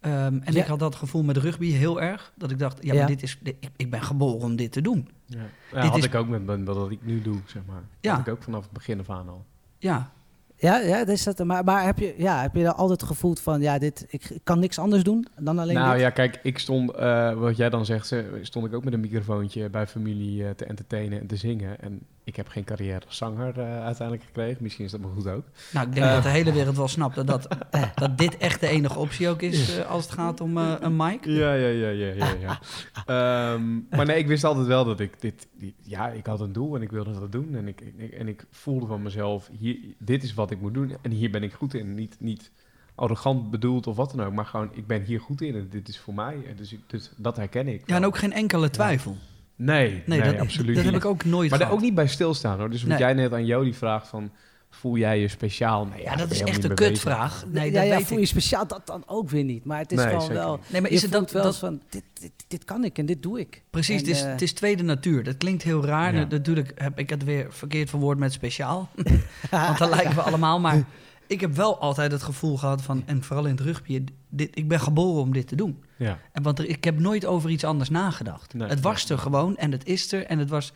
Ehm, 0.00 0.14
en 0.42 0.52
Ja. 0.52 0.60
ik 0.60 0.66
had 0.66 0.78
dat 0.78 0.94
gevoel 0.94 1.22
met 1.22 1.36
rugby 1.36 1.70
heel 1.70 2.00
erg. 2.00 2.32
Dat 2.34 2.50
ik 2.50 2.58
dacht, 2.58 2.78
ja, 2.84 2.94
maar 2.94 3.06
dit 3.06 3.22
is, 3.22 3.38
dit- 3.42 3.56
ik, 3.60 3.70
ik 3.76 3.90
ben 3.90 4.02
geboren 4.02 4.40
om 4.40 4.56
dit 4.56 4.72
te 4.72 4.80
doen. 4.80 5.08
Ja. 5.26 5.38
Ja, 5.72 5.80
Dit 5.80 5.90
had 5.90 5.98
is- 5.98 6.04
ik 6.04 6.14
ook 6.14 6.28
met, 6.28 6.44
met 6.46 6.64
wat 6.64 6.90
ik 6.90 7.04
nu 7.04 7.22
doe, 7.22 7.38
zeg 7.46 7.62
maar. 7.66 7.82
Ja. 8.00 8.16
Had 8.16 8.26
ik 8.26 8.32
ook 8.32 8.42
vanaf 8.42 8.62
het 8.62 8.72
begin 8.72 9.00
af 9.00 9.10
aan 9.10 9.28
al. 9.28 9.44
Ja, 9.78 10.12
Ja, 10.58 10.78
ja, 10.78 10.98
dat 10.98 11.08
is 11.08 11.24
dat, 11.24 11.44
maar, 11.44 11.64
maar 11.64 11.84
heb, 11.84 11.98
je, 11.98 12.14
ja, 12.18 12.42
heb 12.42 12.54
je 12.54 12.62
daar 12.62 12.72
altijd 12.74 13.02
gevoeld 13.02 13.40
van, 13.40 13.60
ja, 13.60 13.78
dit, 13.78 14.06
ik, 14.08 14.24
ik 14.30 14.40
kan 14.44 14.58
niks 14.58 14.78
anders 14.78 15.02
doen 15.02 15.26
dan 15.38 15.58
alleen 15.58 15.74
nou 15.74 15.92
dit? 15.92 16.00
ja, 16.00 16.10
kijk, 16.10 16.38
ik 16.42 16.58
stond, 16.58 16.90
eh, 16.94 17.32
wat 17.32 17.56
jij 17.56 17.70
dan 17.70 17.84
zegt, 17.84 18.06
ze- 18.06 18.38
stond 18.42 18.66
ik 18.66 18.74
ook 18.74 18.84
met 18.84 18.92
een 18.92 19.00
microfoontje 19.00 19.70
bij 19.70 19.86
familie 19.86 20.44
eh, 20.44 20.50
te 20.50 20.64
entertainen 20.64 21.20
en 21.20 21.26
te 21.26 21.36
zingen. 21.36 21.80
En 21.80 22.00
ik 22.26 22.36
heb 22.36 22.48
geen 22.48 22.64
carrière 22.64 23.06
als 23.06 23.16
zanger 23.16 23.58
eh, 23.60 23.84
uiteindelijk 23.84 24.26
gekregen. 24.26 24.62
Misschien 24.62 24.84
is 24.84 24.90
dat 24.90 25.00
maar 25.00 25.10
goed 25.14 25.26
ook. 25.26 25.44
nou, 25.72 25.86
ik 25.86 25.94
denk 25.94 26.06
Eh. 26.06 26.12
dat 26.14 26.22
de 26.22 26.28
hele 26.28 26.52
wereld 26.52 26.76
wel 26.76 26.88
snapt 26.88 27.14
dat, 27.14 27.26
dat, 27.26 27.48
dat 27.94 28.18
dit 28.18 28.36
echt 28.36 28.60
de 28.60 28.66
enige 28.68 28.98
optie 28.98 29.28
ook 29.28 29.42
is 29.42 29.76
eh, 29.78 29.90
als 29.90 30.02
het 30.04 30.12
gaat 30.12 30.40
om 30.40 30.58
eh, 30.58 30.72
een 30.80 30.96
mic. 30.96 31.24
Ja, 31.24 31.52
ja, 31.54 31.66
ja, 31.68 31.88
ja, 31.88 32.12
ja. 32.14 32.34
ja. 32.40 32.60
Ehm, 33.06 33.74
maar 33.90 34.06
nee, 34.06 34.18
ik 34.18 34.26
wist 34.26 34.44
altijd 34.44 34.66
wel 34.66 34.84
dat 34.84 35.00
ik 35.00 35.20
dit, 35.20 35.46
ja, 35.82 36.08
ik 36.08 36.26
had 36.26 36.40
een 36.40 36.52
doel 36.52 36.76
en 36.76 36.82
ik 36.82 36.90
wilde 36.90 37.12
dat 37.20 37.32
doen. 37.32 37.54
En 37.54 37.68
ik, 37.68 37.80
ik- 37.80 38.12
en 38.12 38.28
ik 38.28 38.44
voelde 38.50 38.86
van 38.86 39.02
mezelf, 39.02 39.50
hier, 39.58 39.76
dit 39.98 40.22
is 40.22 40.34
wat 40.34 40.50
ik 40.50 40.60
moet 40.60 40.74
doen 40.74 40.92
en 41.02 41.10
hier 41.10 41.30
ben 41.30 41.42
ik 41.42 41.52
goed 41.52 41.74
in. 41.74 41.94
Niet, 41.94 42.16
niet 42.18 42.50
arrogant 42.94 43.50
bedoeld 43.50 43.86
of 43.86 43.96
wat 43.96 44.12
dan 44.16 44.26
ook, 44.26 44.32
maar 44.32 44.46
gewoon, 44.46 44.70
ik 44.72 44.86
ben 44.86 45.02
hier 45.02 45.20
goed 45.20 45.40
in 45.40 45.54
en 45.54 45.66
dit 45.70 45.88
is 45.88 45.98
voor 45.98 46.14
mij. 46.14 46.36
En 46.48 46.56
dus, 46.56 46.72
ik- 46.72 46.82
dus 46.86 47.10
dat 47.16 47.36
herken 47.36 47.68
ik. 47.68 47.82
Ja, 47.86 47.96
en 47.96 48.04
ook 48.06 48.18
geen 48.18 48.32
enkele 48.32 48.70
twijfel. 48.70 49.16
Nee, 49.56 50.02
nee, 50.06 50.22
dat, 50.22 50.38
absoluut 50.38 50.74
dat 50.74 50.84
niet. 50.84 50.92
heb 50.94 51.02
ik 51.02 51.08
ook 51.08 51.24
nooit 51.24 51.50
maar 51.50 51.58
daar 51.58 51.70
ook 51.70 51.80
niet 51.80 51.94
bij 51.94 52.06
stilstaan 52.06 52.58
hoor. 52.58 52.70
Dus 52.70 52.80
wat 52.80 52.90
Nee. 52.90 52.98
jij 52.98 53.12
net 53.14 53.32
aan 53.32 53.46
Jody 53.46 53.72
vraagt 53.72 54.08
van, 54.08 54.30
voel 54.70 54.96
jij 54.96 55.20
je 55.20 55.28
speciaal? 55.28 55.84
Nee, 55.86 56.02
Ja, 56.02 56.16
dat 56.16 56.30
is 56.30 56.40
echt 56.42 56.64
een 56.64 56.74
kutvraag. 56.74 57.44
Nee, 57.52 57.72
ja, 57.72 57.80
dat 57.80 57.88
ja, 57.88 57.96
weet 57.96 58.06
voel 58.06 58.16
ik. 58.18 58.22
je 58.22 58.28
speciaal 58.30 58.66
dat 58.66 58.86
dan 58.86 59.02
ook 59.06 59.30
weer 59.30 59.44
niet. 59.44 59.64
Maar 59.64 59.78
het 59.78 59.92
is 59.92 59.98
Nee, 59.98 60.08
gewoon 60.08 60.28
wel... 60.32 60.60
Nee, 60.68 60.80
maar 60.80 60.90
is 60.90 61.02
het 61.02 61.12
dat, 61.12 61.30
wel 61.32 61.42
dat 61.42 61.58
van, 61.58 61.80
dit, 61.88 62.02
dit, 62.20 62.32
dit 62.48 62.64
kan 62.64 62.84
ik 62.84 62.98
en 62.98 63.06
dit 63.06 63.22
doe 63.22 63.40
ik. 63.40 63.62
Precies, 63.70 64.00
En, 64.02 64.06
het, 64.06 64.16
is, 64.16 64.22
het 64.22 64.42
is 64.42 64.52
tweede 64.52 64.82
natuur. 64.82 65.24
Dat 65.24 65.36
klinkt 65.36 65.62
heel 65.62 65.84
raar. 65.84 66.14
Ja. 66.14 66.26
Natuurlijk 66.28 66.72
heb 66.74 66.98
ik 66.98 67.10
het 67.10 67.24
weer 67.24 67.46
verkeerd 67.50 67.90
verwoord 67.90 68.18
met 68.18 68.32
speciaal. 68.32 68.88
Want 69.50 69.78
dan 69.78 69.88
lijken 69.90 70.14
we 70.14 70.20
allemaal. 70.28 70.60
Maar 70.60 70.84
ik 71.26 71.40
heb 71.40 71.54
wel 71.56 71.78
altijd 71.78 72.12
het 72.12 72.22
gevoel 72.22 72.56
gehad 72.56 72.82
van... 72.82 73.02
en 73.06 73.22
vooral 73.22 73.44
in 73.44 73.50
het 73.50 73.60
rugby... 73.60 74.04
Dit, 74.28 74.50
ik 74.56 74.68
ben 74.68 74.80
geboren 74.80 75.22
om 75.22 75.32
dit 75.32 75.48
te 75.48 75.56
doen. 75.56 75.82
Ja, 75.96 76.18
En 76.32 76.42
want 76.42 76.58
er, 76.58 76.68
ik 76.68 76.84
heb 76.84 76.98
nooit 76.98 77.26
over 77.26 77.50
iets 77.50 77.64
anders 77.64 77.88
nagedacht. 77.90 78.54
Nee, 78.54 78.68
het 78.68 78.80
was 78.80 79.10
er 79.10 79.18
gewoon 79.18 79.56
en 79.56 79.72
het 79.72 79.86
is 79.86 80.12
er. 80.12 80.26
En 80.26 80.38
het 80.38 80.50
was 80.50 80.72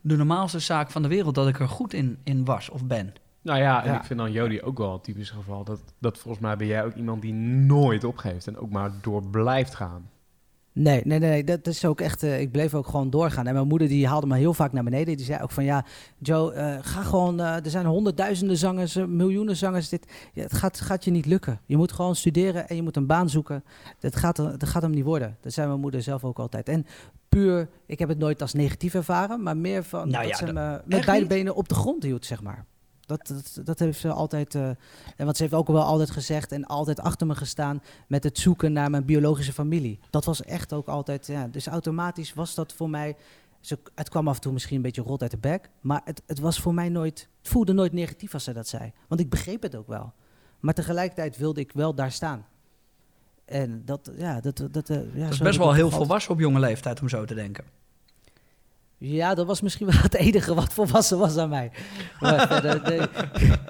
de 0.00 0.16
normaalste 0.16 0.58
zaak 0.58 0.90
van 0.90 1.02
de 1.02 1.08
wereld... 1.08 1.34
dat 1.34 1.48
ik 1.48 1.60
er 1.60 1.68
goed 1.68 1.92
in, 1.92 2.18
in 2.24 2.44
was 2.44 2.68
of 2.70 2.84
ben. 2.84 3.14
Nou 3.42 3.58
ja, 3.58 3.84
en 3.84 3.90
Ja. 3.90 3.98
ik 3.98 4.04
vind 4.04 4.18
dan 4.18 4.32
Jody 4.32 4.60
ook 4.60 4.78
wel 4.78 4.94
een 4.94 5.00
typisch 5.00 5.30
geval. 5.30 5.64
Dat, 5.64 5.80
dat 5.98 6.18
volgens 6.18 6.42
mij 6.42 6.56
ben 6.56 6.66
jij 6.66 6.84
ook 6.84 6.94
iemand 6.94 7.22
die 7.22 7.32
nooit 7.32 8.04
opgeeft 8.04 8.46
en 8.46 8.58
ook 8.58 8.70
maar 8.70 8.90
door 9.00 9.22
blijft 9.22 9.74
gaan. 9.74 10.10
Nee, 10.74 11.00
nee, 11.04 11.18
nee, 11.18 11.44
dat 11.44 11.66
is 11.66 11.84
ook 11.84 12.00
echt. 12.00 12.22
eh, 12.22 12.40
ik 12.40 12.50
bleef 12.50 12.74
ook 12.74 12.86
gewoon 12.86 13.10
doorgaan. 13.10 13.46
En 13.46 13.54
mijn 13.54 13.66
moeder 13.66 13.88
die 13.88 14.06
haalde 14.06 14.26
me 14.26 14.36
heel 14.36 14.54
vaak 14.54 14.72
naar 14.72 14.84
beneden. 14.84 15.16
Die 15.16 15.26
zei 15.26 15.42
ook 15.42 15.50
van 15.50 15.64
ja, 15.64 15.84
Joe, 16.18 16.52
eh, 16.52 16.76
ga 16.80 17.02
gewoon. 17.02 17.40
eh, 17.40 17.64
er 17.64 17.70
zijn 17.70 17.86
honderdduizenden 17.86 18.56
zangers, 18.56 18.94
miljoenen 19.06 19.56
zangers. 19.56 19.88
Dit, 19.88 20.06
ja, 20.32 20.42
het 20.42 20.52
gaat, 20.52 20.80
gaat 20.80 21.04
je 21.04 21.10
niet 21.10 21.26
lukken. 21.26 21.60
Je 21.66 21.76
moet 21.76 21.92
gewoon 21.92 22.16
studeren 22.16 22.68
en 22.68 22.76
je 22.76 22.82
moet 22.82 22.96
een 22.96 23.06
baan 23.06 23.30
zoeken. 23.30 23.64
Dat 24.00 24.16
gaat, 24.16 24.36
dat 24.36 24.66
gaat 24.66 24.82
hem 24.82 24.90
niet 24.90 25.04
worden. 25.04 25.36
Dat 25.40 25.52
zei 25.52 25.66
mijn 25.68 25.80
moeder 25.80 26.02
zelf 26.02 26.24
ook 26.24 26.38
altijd. 26.38 26.68
En 26.68 26.86
puur, 27.28 27.68
ik 27.86 27.98
heb 27.98 28.08
het 28.08 28.18
nooit 28.18 28.42
als 28.42 28.52
negatief 28.52 28.94
ervaren, 28.94 29.42
maar 29.42 29.56
meer 29.56 29.84
van 29.84 30.08
Nou 30.08 30.26
dat 30.28 30.38
ja, 30.38 30.46
ze 30.46 30.52
me 30.52 30.80
met 30.84 31.04
beide 31.04 31.12
niet? 31.20 31.28
benen 31.28 31.54
op 31.54 31.68
de 31.68 31.74
grond 31.74 32.02
hield, 32.02 32.26
zeg 32.26 32.42
maar. 32.42 32.64
Dat, 33.16 33.26
dat, 33.54 33.66
dat 33.66 33.78
heeft 33.78 33.98
ze 34.00 34.12
altijd. 34.12 34.54
eh, 34.54 34.68
en 35.16 35.26
wat 35.26 35.36
ze 35.36 35.42
heeft 35.42 35.54
ook 35.54 35.66
wel 35.66 35.82
altijd 35.82 36.10
gezegd 36.10 36.52
en 36.52 36.64
altijd 36.66 37.00
achter 37.00 37.26
me 37.26 37.34
gestaan 37.34 37.82
met 38.08 38.24
het 38.24 38.38
zoeken 38.38 38.72
naar 38.72 38.90
mijn 38.90 39.04
biologische 39.04 39.52
familie. 39.52 39.98
Dat 40.10 40.24
was 40.24 40.42
echt 40.42 40.72
ook 40.72 40.88
altijd. 40.88 41.26
Ja, 41.26 41.48
dus 41.48 41.66
automatisch 41.66 42.34
was 42.34 42.54
dat 42.54 42.72
voor 42.72 42.90
mij. 42.90 43.16
Ze, 43.60 43.78
het 43.94 44.08
kwam 44.08 44.28
af 44.28 44.34
en 44.34 44.40
toe 44.40 44.52
misschien 44.52 44.76
een 44.76 44.82
beetje 44.82 45.02
rot 45.02 45.22
uit 45.22 45.30
de 45.30 45.38
bek. 45.38 45.70
Maar 45.80 46.00
het, 46.04 46.22
het 46.26 46.38
was 46.38 46.60
voor 46.60 46.74
mij 46.74 46.88
nooit. 46.88 47.28
Het 47.38 47.48
voelde 47.50 47.72
nooit 47.72 47.92
negatief 47.92 48.34
als 48.34 48.44
ze 48.44 48.52
dat 48.52 48.68
zei. 48.68 48.92
Want 49.08 49.20
ik 49.20 49.30
begreep 49.30 49.62
het 49.62 49.76
ook 49.76 49.86
wel. 49.88 50.12
Maar 50.60 50.74
tegelijkertijd 50.74 51.36
wilde 51.36 51.60
ik 51.60 51.72
wel 51.72 51.94
daar 51.94 52.12
staan. 52.12 52.46
En 53.44 53.82
dat, 53.84 54.10
ja, 54.16 54.40
dat, 54.40 54.68
dat, 54.70 54.90
eh, 54.90 55.14
ja, 55.14 55.22
Dat 55.24 55.32
is 55.32 55.38
best 55.38 55.58
wel 55.58 55.72
heel 55.72 55.90
volwassen 55.90 56.32
op 56.32 56.40
jonge 56.40 56.58
leeftijd 56.60 57.00
om 57.00 57.08
zo 57.08 57.24
te 57.24 57.34
denken. 57.34 57.64
Ja, 59.04 59.34
dat 59.34 59.46
was 59.46 59.60
misschien 59.60 59.86
wel 59.86 60.00
het 60.10 60.14
enige 60.14 60.54
wat 60.54 60.72
volwassen 60.72 61.18
was 61.18 61.36
aan 61.36 61.48
mij. 61.48 61.70
Maar 62.20 62.46
verder, 62.46 62.82
nee. 62.82 63.00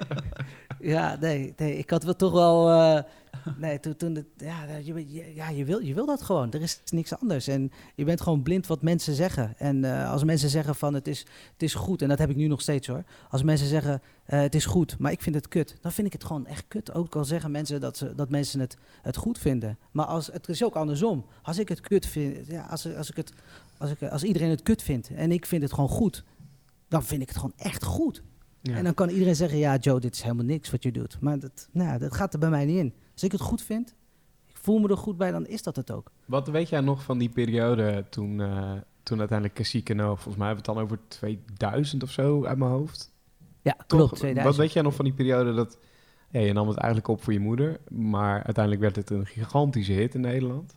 Ja, 0.79 1.17
nee, 1.19 1.53
nee, 1.57 1.77
ik 1.77 1.89
had 1.89 2.03
wel 2.03 2.15
toch 2.15 2.31
wel... 2.31 2.69
eh, 2.71 3.03
nee, 3.57 3.79
toen, 3.79 3.95
toen 3.95 4.15
het, 4.15 4.25
ja, 4.37 4.63
je- 4.83 5.31
ja 5.35 5.49
je, 5.49 5.65
wil, 5.65 5.79
je 5.79 5.93
wil 5.93 6.05
dat 6.05 6.21
gewoon. 6.21 6.51
Er 6.51 6.61
is 6.61 6.79
niks 6.85 7.17
anders. 7.19 7.47
En 7.47 7.71
je 7.95 8.03
bent 8.03 8.21
gewoon 8.21 8.41
blind 8.43 8.67
wat 8.67 8.81
mensen 8.81 9.13
zeggen. 9.13 9.53
En 9.57 9.83
eh, 9.85 10.11
als 10.11 10.23
mensen 10.23 10.49
zeggen 10.49 10.75
van 10.75 10.93
het 10.93 11.07
is, 11.07 11.19
het 11.53 11.63
is 11.63 11.73
goed, 11.73 12.01
en 12.01 12.09
dat 12.09 12.19
heb 12.19 12.29
ik 12.29 12.35
nu 12.35 12.47
nog 12.47 12.61
steeds 12.61 12.87
hoor. 12.87 13.03
Als 13.29 13.43
mensen 13.43 13.67
zeggen 13.67 14.01
eh, 14.25 14.39
het 14.41 14.55
is 14.55 14.65
goed, 14.65 14.95
maar 14.99 15.11
ik 15.11 15.21
vind 15.21 15.35
het 15.35 15.47
kut. 15.47 15.75
Dan 15.81 15.91
vind 15.91 16.07
ik 16.07 16.13
het 16.13 16.23
gewoon 16.23 16.45
echt 16.45 16.65
kut. 16.67 16.93
Ook 16.93 17.15
al 17.15 17.25
zeggen 17.25 17.51
mensen 17.51 17.81
dat, 17.81 17.97
ze, 17.97 18.15
dat 18.15 18.29
mensen 18.29 18.59
het, 18.59 18.77
het 19.01 19.15
goed 19.17 19.37
vinden. 19.39 19.77
Maar 19.91 20.05
als, 20.05 20.27
het 20.27 20.49
is 20.49 20.63
ook 20.63 20.75
andersom. 20.75 21.25
Als 21.41 21.59
ik 21.59 21.69
het 21.69 21.79
kut 21.81 22.05
vind, 22.05 22.47
ja, 22.47 22.65
als, 22.69 22.95
als, 22.95 23.09
ik 23.09 23.15
het, 23.15 23.33
als, 23.83 23.91
ik, 23.91 24.01
als 24.01 24.23
iedereen 24.23 24.49
het 24.49 24.61
kut 24.61 24.81
vindt 24.81 25.09
en 25.13 25.31
ik 25.31 25.45
vind 25.45 25.61
het 25.61 25.73
gewoon 25.73 25.89
goed, 25.89 26.23
dan 26.87 27.03
vind 27.03 27.21
ik 27.21 27.27
het 27.27 27.37
gewoon 27.37 27.53
echt 27.57 27.83
goed. 27.83 28.23
Ja. 28.61 28.75
En 28.75 28.83
dan 28.83 28.93
kan 28.93 29.09
iedereen 29.09 29.35
zeggen, 29.35 29.57
ja 29.57 29.77
Joe, 29.77 29.99
dit 29.99 30.13
is 30.13 30.21
helemaal 30.21 30.45
niks 30.45 30.71
wat 30.71 30.83
je 30.83 30.91
doet. 30.91 31.17
Maar 31.19 31.39
dat, 31.39 31.67
nou, 31.71 31.99
dat 31.99 32.13
gaat 32.13 32.33
er 32.33 32.39
bij 32.39 32.49
mij 32.49 32.65
niet 32.65 32.77
in. 32.77 32.93
Als 33.13 33.23
ik 33.23 33.31
het 33.31 33.41
goed 33.41 33.61
vind, 33.61 33.95
ik 34.47 34.57
voel 34.57 34.79
me 34.79 34.89
er 34.89 34.97
goed 34.97 35.17
bij, 35.17 35.31
dan 35.31 35.47
is 35.47 35.63
dat 35.63 35.75
het 35.75 35.91
ook. 35.91 36.11
Wat 36.25 36.47
weet 36.47 36.69
jij 36.69 36.81
nog 36.81 37.03
van 37.03 37.17
die 37.17 37.29
periode 37.29 38.05
toen, 38.09 38.41
eh, 38.41 38.71
toen 39.03 39.19
uiteindelijk 39.19 39.57
Casino, 39.57 40.15
volgens 40.15 40.35
mij 40.35 40.47
hebben 40.47 40.65
we 40.65 40.71
het 40.71 40.89
dan 40.89 40.97
over 40.97 40.99
2000 41.07 42.03
of 42.03 42.11
zo 42.11 42.45
uit 42.45 42.57
mijn 42.57 42.71
hoofd? 42.71 43.11
Ja, 43.61 43.73
Toch? 43.73 43.85
klopt, 43.87 44.15
2000. 44.15 44.55
Wat 44.55 44.65
weet 44.65 44.73
jij 44.73 44.81
nog 44.81 44.95
van 44.95 45.05
die 45.05 45.13
periode 45.13 45.53
dat... 45.53 45.77
Ja, 46.29 46.39
je 46.39 46.53
nam 46.53 46.67
het 46.67 46.77
eigenlijk 46.77 47.07
op 47.07 47.23
voor 47.23 47.33
je 47.33 47.39
moeder, 47.39 47.79
maar 47.89 48.43
uiteindelijk 48.43 48.81
werd 48.81 48.95
het 48.95 49.09
een 49.09 49.25
gigantische 49.25 49.93
hit 49.93 50.15
in 50.15 50.21
Nederland. 50.21 50.75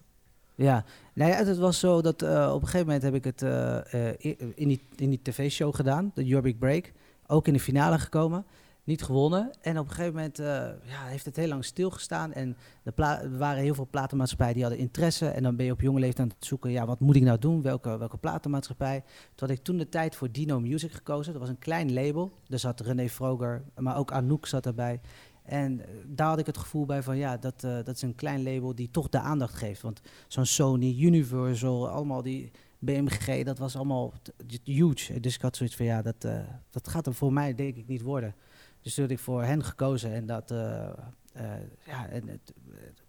Ja, 0.57 0.85
nou 1.15 1.31
ja, 1.31 1.37
het 1.37 1.59
was 1.59 1.79
zo 1.79 2.03
dat 2.03 2.23
eh, 2.23 2.51
op 2.55 2.61
een 2.61 2.69
gegeven 2.69 2.87
moment 2.87 3.03
heb 3.03 3.15
ik 3.15 3.25
het 3.25 3.43
eh, 3.43 4.11
eh, 4.11 4.15
in 4.55 4.69
die, 4.69 4.81
in 4.97 5.11
die 5.11 5.23
tv-show 5.23 5.75
gedaan, 5.75 6.11
de 6.15 6.25
Your 6.25 6.55
Break. 6.55 6.93
Ook 7.27 7.47
in 7.47 7.53
de 7.53 7.61
finale 7.61 7.99
gekomen, 7.99 8.45
niet 8.85 9.03
gewonnen. 9.03 9.51
En 9.61 9.79
op 9.79 9.85
een 9.85 9.93
gegeven 9.93 10.15
moment 10.15 10.37
ja, 10.85 11.05
heeft 11.05 11.25
het 11.25 11.37
heel 11.37 11.49
lang 11.49 11.65
stilgestaan. 11.65 12.33
En 12.33 12.57
er 12.83 12.93
waren 13.39 13.63
heel 13.63 13.75
veel 13.75 13.89
platenmaatschappijen 13.91 14.55
die 14.55 14.63
hadden 14.63 14.81
interesse. 14.81 15.29
En 15.29 15.43
dan 15.43 15.57
ben 15.57 15.67
je 15.67 15.73
op 15.73 15.81
jonge 15.81 16.01
leeftijd 16.01 16.29
aan 16.29 16.35
het 16.39 16.47
zoeken, 16.47 16.71
ja, 16.71 16.87
wat 16.87 17.01
moet 17.01 17.17
ik 17.17 17.23
nou 17.23 17.39
doen? 17.39 17.63
Welke, 17.63 17.99
welke 17.99 18.17
platenmaatschappij? 18.17 19.03
Toen 19.35 19.49
had 19.49 19.57
ik 19.59 19.65
toen 19.65 19.77
de 19.77 19.89
tijd 19.89 20.17
voor 20.17 20.33
Dino 20.33 20.61
Music 20.61 20.93
gekozen. 20.93 21.33
Dat 21.33 21.41
was 21.41 21.51
een 21.51 21.59
klein 21.59 21.93
label. 21.93 22.33
Er 22.49 22.59
zat 22.59 22.81
René 22.81 23.09
Vroger, 23.09 23.63
maar 23.79 23.97
ook 23.97 24.13
Anouk 24.13 24.47
zat 24.47 24.67
erbij. 24.67 25.01
En 25.47 25.81
eh, 25.81 25.87
daar 26.07 26.29
had 26.29 26.39
ik 26.39 26.47
het 26.47 26.59
gevoel 26.59 26.87
bij 26.87 27.03
van 27.03 27.17
ja, 27.17 27.37
dat, 27.37 27.65
eh, 27.65 27.75
dat 27.85 27.95
is 27.95 28.03
een 28.03 28.15
klein 28.15 28.43
label 28.43 28.75
die 28.75 28.91
toch 28.91 29.09
de 29.09 29.19
aandacht 29.19 29.55
geeft. 29.55 29.83
Want 29.83 30.01
zo'n 30.29 30.47
Sony, 30.47 31.01
Universal, 31.01 31.89
allemaal 31.89 32.23
die 32.23 32.51
BMG, 32.79 33.45
dat 33.45 33.59
was 33.59 33.77
allemaal 33.77 34.13
huge. 34.65 35.21
Dus 35.21 35.35
ik 35.35 35.43
had 35.43 35.57
zoiets 35.57 35.77
van 35.77 35.87
ja, 35.87 36.03
dat, 36.03 36.25
eh, 36.25 36.39
dat 36.71 36.89
gaat 36.89 37.07
er 37.07 37.15
voor 37.15 37.33
mij 37.33 37.55
denk 37.55 37.77
ik 37.77 37.87
niet 37.87 38.03
worden. 38.03 38.35
Dus 38.81 38.95
toen 38.95 39.05
had 39.05 39.13
ik 39.13 39.19
voor 39.19 39.43
hen 39.43 39.65
gekozen 39.65 40.13
en 40.13 40.27
dat 40.27 40.49
ja, 41.85 42.09
en 42.09 42.29
het, 42.29 42.53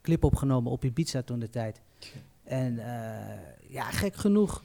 clip 0.01 0.23
opgenomen 0.23 0.71
op 0.71 0.83
Ibiza 0.83 1.21
toen 1.21 1.39
de 1.39 1.49
tijd. 1.49 1.81
En 2.43 2.75
ja, 3.67 3.91
gek 3.91 4.15
genoeg 4.15 4.63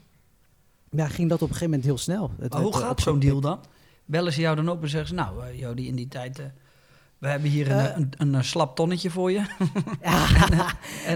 ja, 0.93 1.09
ging 1.09 1.29
dat 1.29 1.43
op 1.43 1.49
een 1.49 1.55
gegeven 1.55 1.71
moment 1.71 1.85
heel 1.85 1.99
snel. 1.99 2.31
Het 2.39 2.55
hoe 2.55 2.77
gaat 2.77 3.01
zo'n 3.01 3.19
deal 3.19 3.41
dan? 3.41 3.61
Bellen 4.05 4.33
ze 4.33 4.41
jou 4.41 4.57
dan 4.57 4.69
op 4.69 4.83
en 4.83 4.89
zeggen 4.89 5.09
ze... 5.09 5.15
Nou, 5.15 5.47
eh, 5.47 5.61
Jody, 5.61 5.83
in 5.83 5.97
die 5.97 6.09
tijd... 6.09 6.43
we 7.23 7.29
hebben 7.29 7.51
hier 7.51 7.71
een, 7.71 7.79
Eh. 7.79 7.97
een, 7.97 8.11
een, 8.17 8.35
eh, 8.35 8.43
slap 8.43 8.77
tonnetje 8.77 9.11
voor 9.11 9.31
je. 9.33 9.43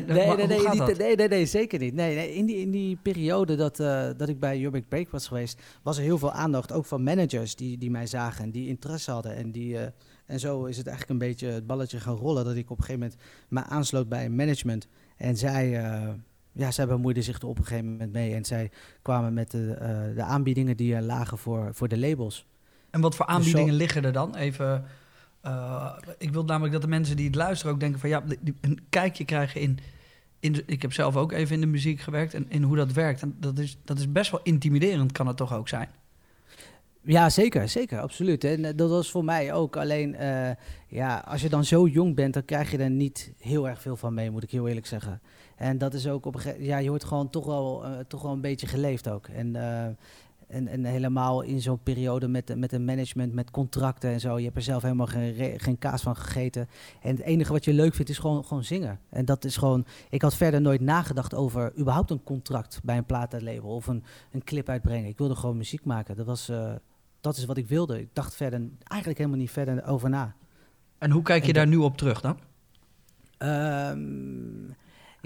Nee, 0.07 1.16
nee, 1.16 1.29
nee, 1.29 1.47
zeker 1.47 1.79
niet. 1.79 1.95
Nee, 1.95 2.14
nee, 2.14 2.35
in, 2.35 2.47
die, 2.47 2.57
in 2.57 2.71
die 2.71 2.97
periode 3.03 3.55
dat, 3.57 3.81
eh, 3.81 4.07
dat 4.16 4.29
ik 4.29 4.40
bij 4.40 4.71
Big 4.71 4.88
Break 4.88 5.11
was 5.11 5.27
geweest, 5.29 5.61
was 5.83 5.97
er 5.97 6.03
heel 6.03 6.19
veel 6.19 6.33
aandacht, 6.33 6.73
ook 6.73 6.85
van 6.87 7.03
managers 7.03 7.55
die, 7.57 7.79
die 7.79 7.90
mij 7.90 8.07
zagen 8.07 8.45
en 8.45 8.51
die 8.51 8.69
interesse 8.69 9.11
hadden. 9.11 9.37
En, 9.37 9.51
die, 9.53 9.79
eh, 9.79 9.87
en 10.27 10.40
zo 10.40 10.64
is 10.64 10.77
het 10.77 10.87
eigenlijk 10.87 11.21
een 11.21 11.29
beetje 11.29 11.47
het 11.49 11.66
balletje 11.66 12.01
gaan 12.01 12.14
rollen, 12.16 12.45
dat 12.45 12.55
ik 12.57 12.71
op 12.71 12.79
een 12.79 12.85
gegeven 12.85 13.01
moment 13.01 13.21
me 13.49 13.62
aansloot 13.64 14.09
bij 14.09 14.25
een 14.25 14.35
management. 14.37 14.88
En 15.16 15.37
zij, 15.37 15.71
ja, 16.53 16.71
zij 16.71 16.87
bemoeiden 16.87 17.23
zich 17.23 17.38
er 17.40 17.47
op 17.49 17.59
een 17.59 17.64
gegeven 17.66 17.90
moment 17.90 18.12
mee 18.12 18.35
en 18.35 18.45
zij 18.45 18.71
kwamen 19.03 19.35
met 19.35 19.51
de, 19.51 20.12
de 20.14 20.23
aanbiedingen 20.23 20.77
die 20.77 20.95
er 20.95 21.03
lagen 21.03 21.38
voor, 21.38 21.69
voor 21.75 21.88
de 21.88 21.99
labels. 21.99 22.47
En 22.90 23.01
wat 23.01 23.14
voor 23.14 23.27
Dus 23.27 23.35
zo- 23.35 23.40
aanbiedingen 23.40 23.75
liggen 23.75 24.05
er 24.05 24.12
dan? 24.12 24.35
Even, 24.37 24.85
eh, 25.47 25.93
ik 26.19 26.33
wil 26.33 26.45
namelijk 26.45 26.73
dat 26.73 26.83
de 26.83 26.89
mensen 26.89 27.17
die 27.17 27.27
het 27.27 27.35
luisteren 27.35 27.73
ook 27.75 27.81
denken 27.81 28.01
van 28.01 28.09
ja, 28.09 28.23
die- 28.41 28.55
een 28.61 28.81
kijkje 28.89 29.25
krijgen 29.25 29.61
in, 29.61 29.79
in 30.41 30.63
ik 30.67 30.83
heb 30.83 30.93
zelf 30.93 31.17
ook 31.17 31.33
even 31.33 31.55
in 31.55 31.61
de 31.61 31.67
muziek 31.67 32.01
gewerkt 32.01 32.35
en 32.35 32.47
in 32.49 32.63
hoe 32.63 32.77
dat 32.77 32.93
werkt. 32.93 33.23
En 33.23 33.37
dat 33.41 33.59
is, 33.59 33.79
dat 33.85 33.99
is 33.99 34.13
best 34.13 34.31
wel 34.31 34.41
intimiderend, 34.43 35.13
kan 35.13 35.27
het 35.27 35.37
toch 35.37 35.55
ook 35.55 35.69
zijn? 35.69 35.89
Ja, 37.03 37.31
zeker, 37.31 37.69
zeker, 37.69 38.01
absoluut. 38.01 38.45
En 38.45 38.65
eh, 38.65 38.73
dat 38.77 38.91
was 38.91 39.11
voor 39.11 39.25
mij 39.25 39.53
ook. 39.53 39.77
Alleen, 39.77 40.15
eh, 40.15 40.51
ja, 40.89 41.23
als 41.27 41.43
je 41.43 41.49
dan 41.49 41.65
zo 41.65 41.87
jong 41.87 42.15
bent, 42.15 42.35
dan 42.35 42.45
krijg 42.45 42.71
je 42.71 42.79
er 42.79 42.91
niet 42.91 43.33
heel 43.39 43.69
erg 43.69 43.81
veel 43.83 43.97
van 43.97 44.15
mee, 44.15 44.31
moet 44.31 44.43
ik 44.43 44.51
heel 44.51 44.69
eerlijk 44.69 44.87
zeggen. 44.87 45.21
En 45.57 45.79
dat 45.79 45.95
is 45.95 46.09
ook 46.09 46.27
op 46.27 46.35
een 46.35 46.41
gegeven 46.41 46.65
ja, 46.65 46.79
je 46.79 46.89
wordt 46.89 47.05
gewoon 47.05 47.31
toch 47.31 47.47
wel, 47.47 47.85
toch 48.09 48.23
wel 48.23 48.33
een 48.33 48.41
beetje 48.41 48.67
geleefd 48.67 49.09
ook. 49.09 49.27
En, 49.29 49.57
en, 50.47 50.69
en 50.69 50.85
helemaal 50.85 51.43
in 51.43 51.61
zo'n 51.61 51.83
periode 51.83 52.29
met, 52.29 52.57
met 52.57 52.73
een 52.73 52.85
management, 52.85 53.33
met 53.33 53.51
contracten 53.51 54.11
en 54.11 54.21
zo. 54.21 54.39
Je 54.39 54.45
hebt 54.45 54.57
er 54.57 54.63
zelf 54.63 54.83
helemaal 54.83 55.07
geen, 55.07 55.61
geen 55.61 55.79
kaas 55.79 56.03
van 56.03 56.17
gegeten. 56.17 56.69
En 57.03 57.17
het 57.17 57.25
enige 57.25 57.53
wat 57.53 57.65
je 57.65 57.73
leuk 57.73 57.95
vindt 57.95 58.11
is 58.11 58.19
gewoon, 58.19 58.45
gewoon 58.45 58.65
zingen. 58.65 59.01
En 59.11 59.25
dat 59.25 59.45
is 59.45 59.57
gewoon. 59.57 59.87
Ik 60.11 60.23
had 60.23 60.35
verder 60.35 60.61
nooit 60.61 60.81
nagedacht 60.81 61.35
over 61.35 61.73
überhaupt 61.79 62.11
een 62.11 62.23
contract 62.23 62.81
bij 62.83 62.97
een 62.97 63.07
platenlabel 63.07 63.71
of 63.71 63.87
een, 63.87 64.05
een 64.33 64.45
clip 64.45 64.69
uitbrengen. 64.69 65.09
Ik 65.09 65.19
wilde 65.19 65.35
gewoon 65.37 65.57
muziek 65.57 65.85
maken. 65.85 66.17
Dat 66.17 66.27
was. 66.27 66.49
eh, 66.49 66.73
dat 67.27 67.37
is 67.37 67.45
wat 67.45 67.57
ik 67.57 67.69
wilde. 67.69 68.01
Ik 68.01 68.09
dacht 68.13 68.35
verder 68.35 68.61
eigenlijk 68.85 69.19
helemaal 69.19 69.41
niet 69.41 69.51
verder 69.51 69.87
over 69.87 70.11
na. 70.11 70.35
En 70.99 71.11
hoe 71.11 71.23
kijk 71.23 71.43
je 71.43 71.49
En 71.49 71.55
daar 71.55 71.67
nu 71.67 71.77
op 71.77 71.97
terug 71.97 72.21
dan? 72.21 72.39
Ehm, 73.39 74.71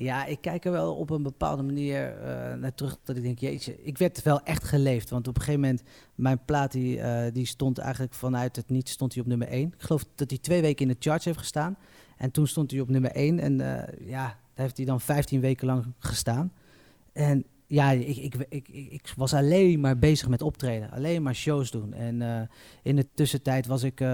ja, 0.01 0.25
ik 0.25 0.41
kijk 0.41 0.65
er 0.65 0.73
wel 0.73 0.95
op 0.95 1.11
een 1.11 1.23
bepaalde 1.23 1.63
manier 1.63 2.19
eh, 2.19 2.55
naar 2.55 2.75
terug. 2.75 2.99
Dat 3.05 3.17
ik 3.17 3.23
denk, 3.23 3.39
jeetje, 3.39 3.83
ik 3.83 3.99
werd 3.99 4.23
wel 4.23 4.43
echt 4.43 4.65
geleefd. 4.65 5.11
Want 5.11 5.29
op 5.29 5.35
een 5.35 5.41
gegeven 5.41 5.61
moment, 5.61 5.83
mijn 6.15 6.45
plaat 6.45 6.73
die, 6.73 7.01
eh, 7.01 7.33
die 7.33 7.47
stond 7.47 7.79
eigenlijk 7.79 8.15
vanuit 8.15 8.57
het 8.57 8.71
niets 8.71 8.93
stond 8.93 9.13
hij 9.13 9.23
op 9.23 9.29
nummer 9.29 9.49
1. 9.49 9.67
Ik 9.67 9.83
geloof 9.83 10.05
dat 10.15 10.31
hij 10.31 10.39
twee 10.39 10.61
weken 10.61 10.89
in 10.89 10.93
de 10.93 11.09
charts 11.09 11.25
heeft 11.25 11.39
gestaan. 11.39 11.77
En 12.17 12.31
toen 12.31 12.47
stond 12.47 12.71
hij 12.71 12.81
op 12.81 12.89
nummer 12.89 13.11
1. 13.11 13.39
En 13.39 13.61
eh, 13.61 14.09
ja, 14.09 14.25
daar 14.25 14.65
heeft 14.65 14.77
hij 14.77 14.87
dan 14.87 15.01
15 15.01 15.41
weken 15.41 15.67
lang 15.67 15.85
gestaan. 15.99 16.53
En 17.13 17.45
ja, 17.71 17.91
ik, 17.91 18.17
ik, 18.17 18.35
ik, 18.49 18.69
ik, 18.69 19.13
was 19.17 19.35
alleen 19.35 19.81
maar 19.81 19.99
bezig 19.99 20.29
met 20.29 20.43
optreden. 20.43 20.91
Alleen 20.91 21.23
maar 21.23 21.35
shows 21.35 21.71
doen. 21.71 21.93
En 21.93 22.23
eh, 22.23 22.41
in 22.83 22.97
de 22.97 23.07
tussentijd 23.15 23.67
was 23.67 23.83
ik... 23.83 24.01
eh, 24.01 24.07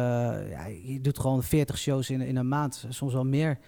ja, 0.51 0.66
je 0.66 1.01
doet 1.01 1.19
gewoon 1.19 1.42
40 1.42 1.79
shows 1.79 2.11
in, 2.11 2.21
in 2.21 2.37
een 2.37 2.49
maand. 2.49 2.87
Soms 2.88 3.12
wel 3.12 3.25
meer. 3.25 3.59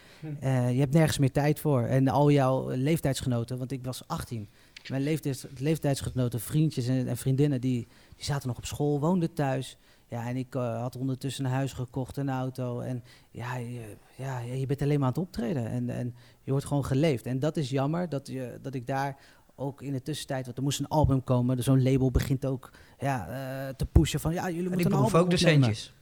Eh, 0.40 0.72
je 0.72 0.78
hebt 0.80 0.92
nergens 0.92 1.18
meer 1.18 1.32
tijd 1.32 1.60
voor. 1.60 1.82
En 1.82 2.08
al 2.08 2.30
jouw 2.30 2.70
leeftijdsgenoten, 2.70 3.58
want 3.58 3.72
ik 3.72 3.84
was 3.84 4.02
18. 4.06 4.48
Mijn 4.88 5.02
leeftijds, 5.02 5.46
leeftijdsgenoten, 5.58 6.40
vriendjes 6.40 6.86
en, 6.86 7.08
en 7.08 7.16
vriendinnen, 7.16 7.60
die, 7.60 7.86
die 8.16 8.24
zaten 8.24 8.48
nog 8.48 8.56
op 8.56 8.66
school, 8.66 9.00
woonden 9.00 9.32
thuis. 9.32 9.76
Ja, 10.08 10.28
en 10.28 10.36
ik 10.36 10.52
had 10.54 10.96
ondertussen 10.96 11.44
een 11.44 11.50
huis 11.50 11.72
gekocht, 11.72 12.16
een 12.16 12.30
auto. 12.30 12.80
En 12.80 13.02
ja, 13.30 13.56
je, 13.56 13.96
ja, 14.16 14.38
je 14.38 14.66
bent 14.66 14.82
alleen 14.82 14.98
maar 14.98 15.08
aan 15.08 15.14
het 15.14 15.22
optreden. 15.22 15.66
En, 15.66 15.90
en 15.90 16.14
je 16.42 16.50
wordt 16.50 16.66
gewoon 16.66 16.84
geleefd. 16.84 17.26
En 17.26 17.38
dat 17.38 17.56
is 17.56 17.70
jammer, 17.70 18.08
dat, 18.08 18.26
je, 18.26 18.58
dat 18.62 18.74
ik 18.74 18.86
daar 18.86 19.16
ook 19.58 19.82
in 19.82 19.92
de 19.92 20.02
tussentijd... 20.02 20.44
Want 20.44 20.56
er 20.56 20.62
moest 20.62 20.80
een 20.80 20.88
album 20.88 21.24
komen. 21.24 21.56
Dus 21.56 21.64
zo'n 21.64 21.82
label 21.82 22.10
begint 22.10 22.46
ook 22.46 22.70
ja, 22.98 23.28
eh, 23.28 23.74
te 23.74 23.86
pushen 23.86 24.20
van... 24.20 24.32
Ja, 24.32 24.46
jullie 24.46 24.60
Die 24.60 24.68
moeten 24.68 24.86
een 24.86 24.98
proeven 24.98 25.18
album 25.18 25.32
ook 25.32 25.38
de 25.38 25.46
centjes. 25.46 25.94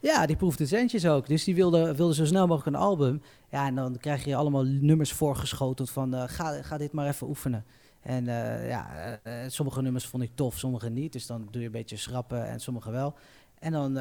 Ja, 0.00 0.26
die 0.26 0.36
proefde 0.36 0.66
centjes 0.66 1.06
ook. 1.06 1.26
Dus 1.26 1.44
die 1.44 1.54
wilde, 1.54 1.94
wilde 1.94 2.14
zo 2.14 2.24
snel 2.24 2.46
mogelijk 2.46 2.76
een 2.76 2.82
album. 2.82 3.22
Ja, 3.50 3.66
en 3.66 3.74
dan 3.74 3.96
krijg 3.96 4.24
je 4.24 4.36
allemaal 4.36 4.64
nummers 4.64 5.12
voorgeschoteld 5.12 5.90
van 5.90 6.14
eh, 6.14 6.22
ga, 6.26 6.62
ga 6.62 6.78
dit 6.78 6.92
maar 6.92 7.06
even 7.06 7.28
oefenen. 7.28 7.64
En 8.00 8.28
eh, 8.28 8.68
ja, 8.68 9.18
sommige 9.46 9.82
nummers 9.82 10.06
vond 10.06 10.22
ik 10.22 10.30
tof, 10.34 10.58
sommige 10.58 10.90
niet. 10.90 11.12
Dus 11.12 11.26
dan 11.26 11.48
doe 11.50 11.60
je 11.60 11.66
een 11.66 11.72
beetje 11.72 11.96
schrappen 11.96 12.46
en 12.46 12.60
sommige 12.60 12.90
wel. 12.90 13.14
En 13.58 13.72
dan 13.72 13.94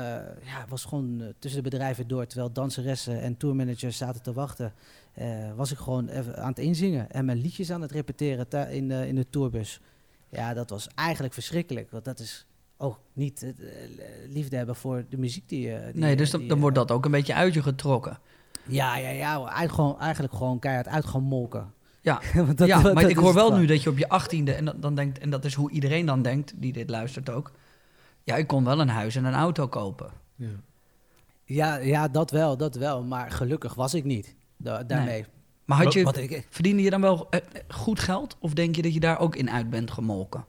ja, 0.43 0.65
was 0.69 0.85
gewoon 0.85 1.33
tussen 1.39 1.63
de 1.63 1.69
bedrijven 1.69 2.07
door, 2.07 2.25
terwijl 2.25 2.51
danseressen 2.51 3.21
en 3.21 3.37
tourmanagers 3.37 3.97
zaten 3.97 4.21
te 4.21 4.33
wachten, 4.33 4.73
eh, 5.13 5.27
was 5.55 5.71
ik 5.71 5.77
gewoon 5.77 6.07
even 6.07 6.37
aan 6.37 6.49
het 6.49 6.59
inzingen 6.59 7.11
en 7.11 7.25
mijn 7.25 7.37
liedjes 7.41 7.71
aan 7.71 7.81
het 7.81 7.91
repeteren 7.91 8.69
in, 8.71 8.87
de 8.87 9.07
in 9.07 9.15
de 9.15 9.29
tourbus. 9.29 9.79
Ja, 10.29 10.53
dat 10.53 10.69
was 10.69 10.87
eigenlijk 10.95 11.33
verschrikkelijk, 11.33 11.91
want 11.91 12.05
dat 12.05 12.19
is 12.19 12.45
ook 12.77 12.99
niet 13.13 13.41
het, 13.41 13.59
eh, 13.59 13.67
liefde 14.29 14.55
hebben 14.57 14.75
voor 14.75 15.05
de 15.09 15.17
muziek 15.17 15.49
die 15.49 15.61
je... 15.67 15.89
die 15.93 16.01
Nee, 16.01 16.15
dus 16.15 16.29
dan, 16.29 16.39
die 16.39 16.49
dan 16.49 16.57
je- 16.57 16.63
wordt 16.63 16.77
dat 16.77 16.91
ook 16.91 17.05
een 17.05 17.11
beetje 17.11 17.33
uit 17.33 17.53
je 17.53 17.61
getrokken. 17.61 18.19
Ja, 18.67 18.97
ja, 18.97 19.09
ja, 19.09 19.35
eigenlijk 19.37 19.71
gewoon, 19.73 19.99
eigenlijk 19.99 20.33
gewoon 20.33 20.59
keihard 20.59 20.87
uit 20.87 21.05
gaan 21.05 21.23
molken. 21.23 21.73
Ja, 22.01 22.21
Want 22.35 22.57
dat- 22.57 22.67
ja 22.67 22.81
dat 22.81 22.93
maar 22.93 23.09
ik 23.09 23.17
hoor 23.17 23.33
wel 23.33 23.57
nu 23.57 23.65
dat 23.65 23.83
je 23.83 23.89
op 23.89 23.97
je 23.97 24.09
achttiende, 24.09 24.53
en 24.53 24.65
dan, 24.65 24.75
dan 24.79 24.95
denkt, 24.95 25.19
en 25.19 25.29
dat 25.29 25.45
is 25.45 25.53
hoe 25.53 25.71
iedereen 25.71 26.05
dan 26.05 26.21
denkt, 26.21 26.53
die 26.55 26.73
dit 26.73 26.89
luistert 26.89 27.29
ook. 27.29 27.51
Ja, 28.23 28.35
ik 28.35 28.47
kon 28.47 28.63
wel 28.63 28.79
een 28.79 28.89
huis 28.89 29.15
en 29.15 29.25
een 29.25 29.33
auto 29.33 29.67
kopen. 29.67 30.11
Ja. 30.35 30.47
Ja, 31.43 31.75
ja, 31.75 32.07
dat 32.07 32.31
wel, 32.31 32.57
dat 32.57 32.75
wel. 32.75 33.03
Maar 33.03 33.31
gelukkig 33.31 33.73
was 33.73 33.93
ik 33.93 34.03
niet 34.03 34.35
da- 34.63 34.83
daarmee. 34.83 35.25
Maar 35.65 35.83
had 35.83 35.93
je, 35.93 36.03
Wat 36.03 36.17
ik, 36.17 36.47
verdiende 36.49 36.81
je 36.81 36.89
dan 36.89 37.01
wel 37.01 37.29
eh, 37.29 37.39
goed 37.67 37.99
geld? 37.99 38.35
Of 38.39 38.53
denk 38.53 38.75
je 38.75 38.81
dat 38.81 38.93
je 38.93 38.99
daar 38.99 39.19
ook 39.19 39.35
in 39.35 39.49
uit 39.51 39.69
bent 39.69 39.91
gemolken? 39.91 40.45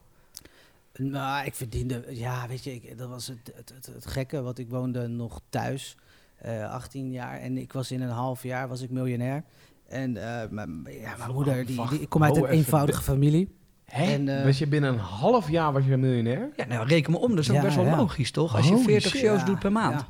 Nou, 0.99 1.47
ik 1.47 1.55
verdiende, 1.55 2.05
ja, 2.09 2.49
weet 2.49 2.65
je, 2.65 2.75
ik, 2.75 2.99
dat 2.99 3.09
was 3.09 3.27
het, 3.27 3.53
het, 3.55 3.73
het, 3.75 3.87
het 3.95 4.07
gekke, 4.07 4.43
want 4.43 4.59
ik 4.59 4.69
woonde 4.69 5.07
nog 5.07 5.41
thuis, 5.49 5.97
eh 6.37 6.71
18 6.73 7.11
jaar, 7.13 7.39
en 7.41 7.59
ik 7.59 7.73
was 7.73 7.91
in 7.91 8.01
een 8.03 8.09
half 8.11 8.43
jaar 8.43 8.69
was 8.69 8.81
ik 8.81 8.91
miljonair. 8.91 9.45
En 9.89 10.17
eh, 10.17 10.49
mijn, 10.51 10.87
ja, 10.91 11.15
mijn 11.19 11.33
moeder, 11.33 11.67
die, 11.67 12.01
ik 12.01 12.09
kom 12.09 12.23
uit 12.25 12.37
een 12.37 12.45
eenvoudige 12.47 13.03
familie. 13.03 13.55
Hè? 13.85 14.13
En, 14.13 14.45
was 14.45 14.59
je 14.59 14.67
binnen 14.67 14.93
een 14.93 14.99
half 14.99 15.51
jaar 15.51 15.73
was 15.73 15.85
je 15.85 15.97
miljonair? 15.97 16.51
Ja, 16.57 16.65
nou 16.67 16.87
reken 16.87 17.13
me 17.13 17.19
om, 17.19 17.31
dat 17.31 17.39
is 17.39 17.49
ook 17.51 17.57
Ja, 17.57 17.63
best 17.63 17.77
wel 17.77 17.85
ja. 17.85 17.97
logisch, 17.97 18.31
toch? 18.31 18.57
Als 18.57 18.67
je 18.69 18.73
Holy 18.73 18.85
40 18.85 19.11
shit. 19.11 19.21
shows 19.21 19.41
Ja, 19.41 19.45
doet 19.47 19.59
per 19.59 19.73
maand. 19.73 20.01
ja. 20.01 20.09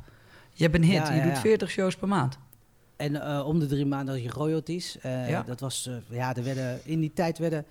Je 0.53 0.63
hebt 0.63 0.75
een 0.75 0.83
hit, 0.83 1.07
Ja, 1.07 1.13
je 1.13 1.21
doet 1.21 1.31
ja. 1.31 1.39
40 1.39 1.69
shows 1.69 1.95
per 1.95 2.07
maand. 2.07 2.37
En 2.95 3.21
eh, 3.21 3.47
om 3.47 3.59
de 3.59 3.65
drie 3.65 3.85
maanden 3.85 4.13
had 4.13 4.23
je 4.23 4.29
royalties. 4.29 4.99
Eh, 4.99 5.29
Ja. 5.29 5.43
Dat 5.43 5.59
was, 5.59 5.87
eh, 5.87 6.17
ja, 6.17 6.35
er 6.35 6.43
werden, 6.43 6.79
in 6.83 6.99
die 6.99 7.13
tijd 7.13 7.37
werden 7.37 7.65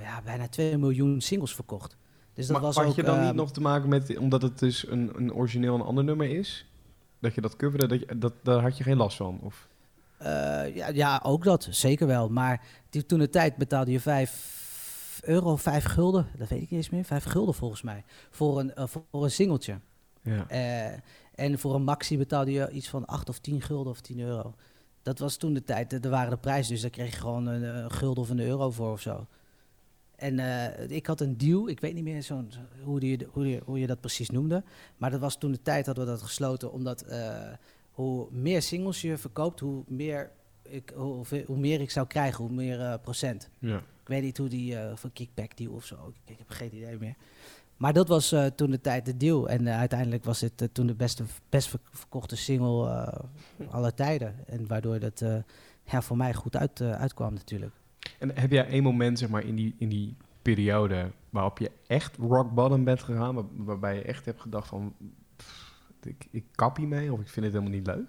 ja, 0.00 0.22
bijna 0.24 0.48
2 0.48 0.78
miljoen 0.78 1.20
singles 1.20 1.54
verkocht. 1.54 1.96
Dus 2.34 2.46
dat 2.46 2.56
maar 2.56 2.64
was 2.66 2.76
had 2.76 2.86
ook, 2.86 2.94
je 2.94 3.02
dan 3.02 3.24
niet 3.24 3.34
nog 3.34 3.52
te 3.52 3.60
maken 3.60 3.88
met, 3.88 4.18
omdat 4.18 4.42
het 4.42 4.58
dus 4.58 4.88
een, 4.88 5.10
een 5.14 5.34
origineel 5.34 5.74
een 5.74 5.80
ander 5.80 6.04
nummer 6.04 6.28
is, 6.38 6.66
dat 7.18 7.34
je 7.34 7.40
dat 7.40 7.56
coverde, 7.56 7.86
dat 7.86 8.00
je, 8.00 8.18
dat, 8.18 8.32
daar 8.42 8.60
had 8.60 8.78
je 8.78 8.84
geen 8.84 8.96
last 8.96 9.16
van? 9.16 9.38
Of? 9.42 9.68
Ja, 10.74 10.88
ja, 10.88 11.20
ook 11.22 11.44
dat, 11.44 11.68
zeker 11.70 12.06
wel. 12.06 12.28
Maar 12.28 12.60
die, 12.90 13.06
toen 13.06 13.18
de 13.18 13.28
tijd 13.28 13.56
betaalde 13.56 13.90
je 13.90 14.00
5 14.00 15.20
euro, 15.24 15.56
5 15.56 15.84
gulden, 15.84 16.26
dat 16.36 16.48
weet 16.48 16.62
ik 16.62 16.70
niet 16.70 16.80
eens 16.80 16.90
meer, 16.90 17.04
5 17.04 17.24
gulden 17.24 17.54
volgens 17.54 17.82
mij, 17.82 18.04
voor 18.30 18.58
een, 18.60 18.72
voor 18.74 19.24
een 19.24 19.30
singeltje. 19.30 19.78
Ja. 20.22 20.46
Eh, 21.34 21.44
en 21.44 21.58
voor 21.58 21.74
een 21.74 21.84
maxi 21.84 22.18
betaalde 22.18 22.52
je 22.52 22.70
iets 22.70 22.88
van 22.88 23.04
8 23.04 23.28
of 23.28 23.38
10 23.38 23.60
gulden 23.60 23.92
of 23.92 24.00
10 24.00 24.20
euro. 24.20 24.54
Dat 25.02 25.18
was 25.18 25.36
toen 25.36 25.54
de 25.54 25.64
tijd, 25.64 25.92
er 25.92 26.10
waren 26.10 26.30
de 26.30 26.36
prijzen, 26.36 26.72
dus 26.72 26.82
daar 26.82 26.90
kreeg 26.90 27.10
je 27.10 27.20
gewoon 27.20 27.46
een, 27.46 27.62
een 27.62 27.90
gulden 27.90 28.22
of 28.22 28.30
een 28.30 28.40
euro 28.40 28.70
voor 28.70 28.92
of 28.92 29.00
zo. 29.00 29.26
En 30.16 30.38
eh, 30.38 30.90
ik 30.90 31.06
had 31.06 31.20
een 31.20 31.36
deal, 31.36 31.68
ik 31.68 31.80
weet 31.80 31.94
niet 31.94 32.04
meer 32.04 32.22
zo'n 32.22 32.52
hoe, 32.82 33.00
die, 33.00 33.26
hoe, 33.30 33.42
die, 33.42 33.60
hoe 33.64 33.78
je 33.78 33.86
dat 33.86 34.00
precies 34.00 34.30
noemde. 34.30 34.62
Maar 34.96 35.10
dat 35.10 35.20
was 35.20 35.38
toen 35.38 35.52
de 35.52 35.62
tijd, 35.62 35.86
hadden 35.86 36.04
we 36.04 36.10
dat 36.10 36.22
gesloten, 36.22 36.72
omdat 36.72 37.02
eh, 37.02 37.52
hoe 37.90 38.26
meer 38.30 38.62
singles 38.62 39.00
je 39.00 39.18
verkoopt, 39.18 39.60
hoe 39.60 39.82
meer 39.86 40.30
ik, 40.62 40.92
hoe, 40.96 41.24
hoe 41.46 41.58
meer 41.58 41.80
ik 41.80 41.90
zou 41.90 42.06
krijgen, 42.06 42.44
hoe 42.44 42.54
meer 42.54 42.80
eh, 42.80 42.94
procent. 43.02 43.48
Ja. 43.58 43.76
Ik 43.76 44.10
weet 44.10 44.22
niet 44.22 44.38
hoe 44.38 44.48
die 44.48 44.76
eh 44.76 44.96
voor 44.96 45.10
kickback 45.12 45.56
deal 45.56 45.72
of 45.72 45.84
zo. 45.84 45.94
Ik, 46.08 46.32
ik 46.32 46.38
heb 46.38 46.50
geen 46.50 46.74
idee 46.74 46.98
meer. 46.98 47.14
Maar 47.76 47.92
dat 47.92 48.08
was 48.08 48.32
eh, 48.32 48.46
toen 48.46 48.70
de 48.70 48.80
tijd 48.80 49.06
de 49.06 49.16
deal. 49.16 49.48
En 49.48 49.66
eh, 49.66 49.78
uiteindelijk 49.78 50.24
was 50.24 50.40
het 50.40 50.62
eh, 50.62 50.68
toen 50.72 50.86
de 50.86 50.94
beste, 50.94 51.24
best 51.48 51.68
ver- 51.68 51.80
verkochte 51.90 52.36
single 52.36 53.12
aller 53.70 53.94
tijden. 53.94 54.34
En 54.46 54.66
waardoor 54.66 54.98
dat 54.98 55.24
ja, 55.84 56.02
voor 56.02 56.16
mij 56.16 56.34
goed 56.34 56.56
uit, 56.56 56.80
uitkwam 56.80 57.34
natuurlijk. 57.34 57.72
En 58.18 58.38
heb 58.40 58.50
jij 58.50 58.66
één 58.66 58.82
moment 58.82 59.18
zeg 59.18 59.28
maar, 59.28 59.44
in, 59.44 59.54
die, 59.54 59.74
in 59.78 59.88
die 59.88 60.16
periode 60.42 61.10
waarop 61.30 61.58
je 61.58 61.70
echt 61.86 62.16
rock 62.16 62.50
bottom 62.54 62.84
bent 62.84 63.02
gegaan, 63.02 63.34
waar- 63.34 63.44
waarbij 63.64 63.94
je 63.96 64.02
echt 64.02 64.24
hebt 64.24 64.40
gedacht 64.40 64.68
van, 64.68 64.94
pff, 65.36 65.82
ik, 66.02 66.26
ik 66.30 66.44
kap 66.54 66.76
hiermee 66.76 67.12
of 67.12 67.20
ik 67.20 67.28
vind 67.28 67.46
het 67.46 67.54
helemaal 67.54 67.78
niet 67.78 67.86
leuk? 67.86 68.06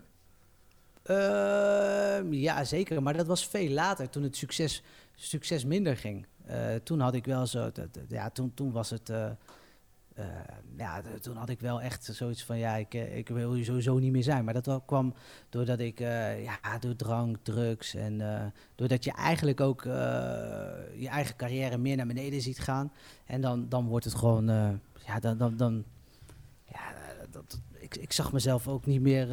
Ehm, 1.04 2.34
ja, 2.34 2.64
zeker. 2.64 3.04
Maar 3.04 3.18
dat 3.18 3.28
was 3.28 3.48
veel 3.48 3.70
later, 3.70 4.10
toen 4.10 4.24
het 4.24 4.36
succes, 4.36 4.84
succes 5.16 5.66
minder 5.66 5.98
ging. 5.98 6.26
Eh, 6.46 6.76
toen 6.76 7.00
had 7.00 7.14
ik 7.14 7.26
wel 7.26 7.48
zo... 7.48 7.72
ja, 8.08 8.30
toen, 8.30 8.54
toen 8.54 8.72
was 8.72 8.90
het... 8.90 9.10
eh, 9.10 9.26
eh, 10.14 10.26
ja, 10.78 11.02
toen 11.22 11.36
had 11.36 11.50
ik 11.50 11.60
wel 11.60 11.82
echt 11.82 12.04
zoiets 12.04 12.44
van... 12.44 12.58
Ja, 12.58 12.76
ik, 12.76 12.94
ik 12.94 13.28
wil 13.28 13.54
hier 13.54 13.66
sowieso 13.66 13.98
niet 13.98 14.12
meer 14.12 14.24
zijn. 14.24 14.44
Maar 14.46 14.62
dat 14.62 14.82
kwam 14.86 15.14
doordat 15.50 15.80
ik... 15.80 16.00
ja, 16.00 16.80
door 16.80 16.96
drank, 16.96 17.38
drugs 17.42 17.94
en... 17.94 18.22
doordat 18.76 19.04
je 19.04 19.12
eigenlijk 19.12 19.62
ook 19.62 19.84
je 19.84 21.08
eigen 21.10 21.36
carrière 21.36 21.78
meer 21.78 21.96
naar 21.96 22.08
beneden 22.08 22.42
ziet 22.42 22.60
gaan. 22.60 22.92
En 23.26 23.42
dan, 23.42 23.70
dan 23.70 23.88
wordt 23.88 24.06
het 24.06 24.16
gewoon... 24.16 24.46
ja, 25.06 25.20
dan... 25.20 25.38
dan, 25.38 25.58
dan 25.58 25.84
ja, 26.72 26.94
dat, 27.30 27.62
ik, 27.72 27.96
ik 27.96 28.12
zag 28.12 28.34
mezelf 28.34 28.68
ook 28.68 28.86
niet 28.86 29.02
meer 29.02 29.28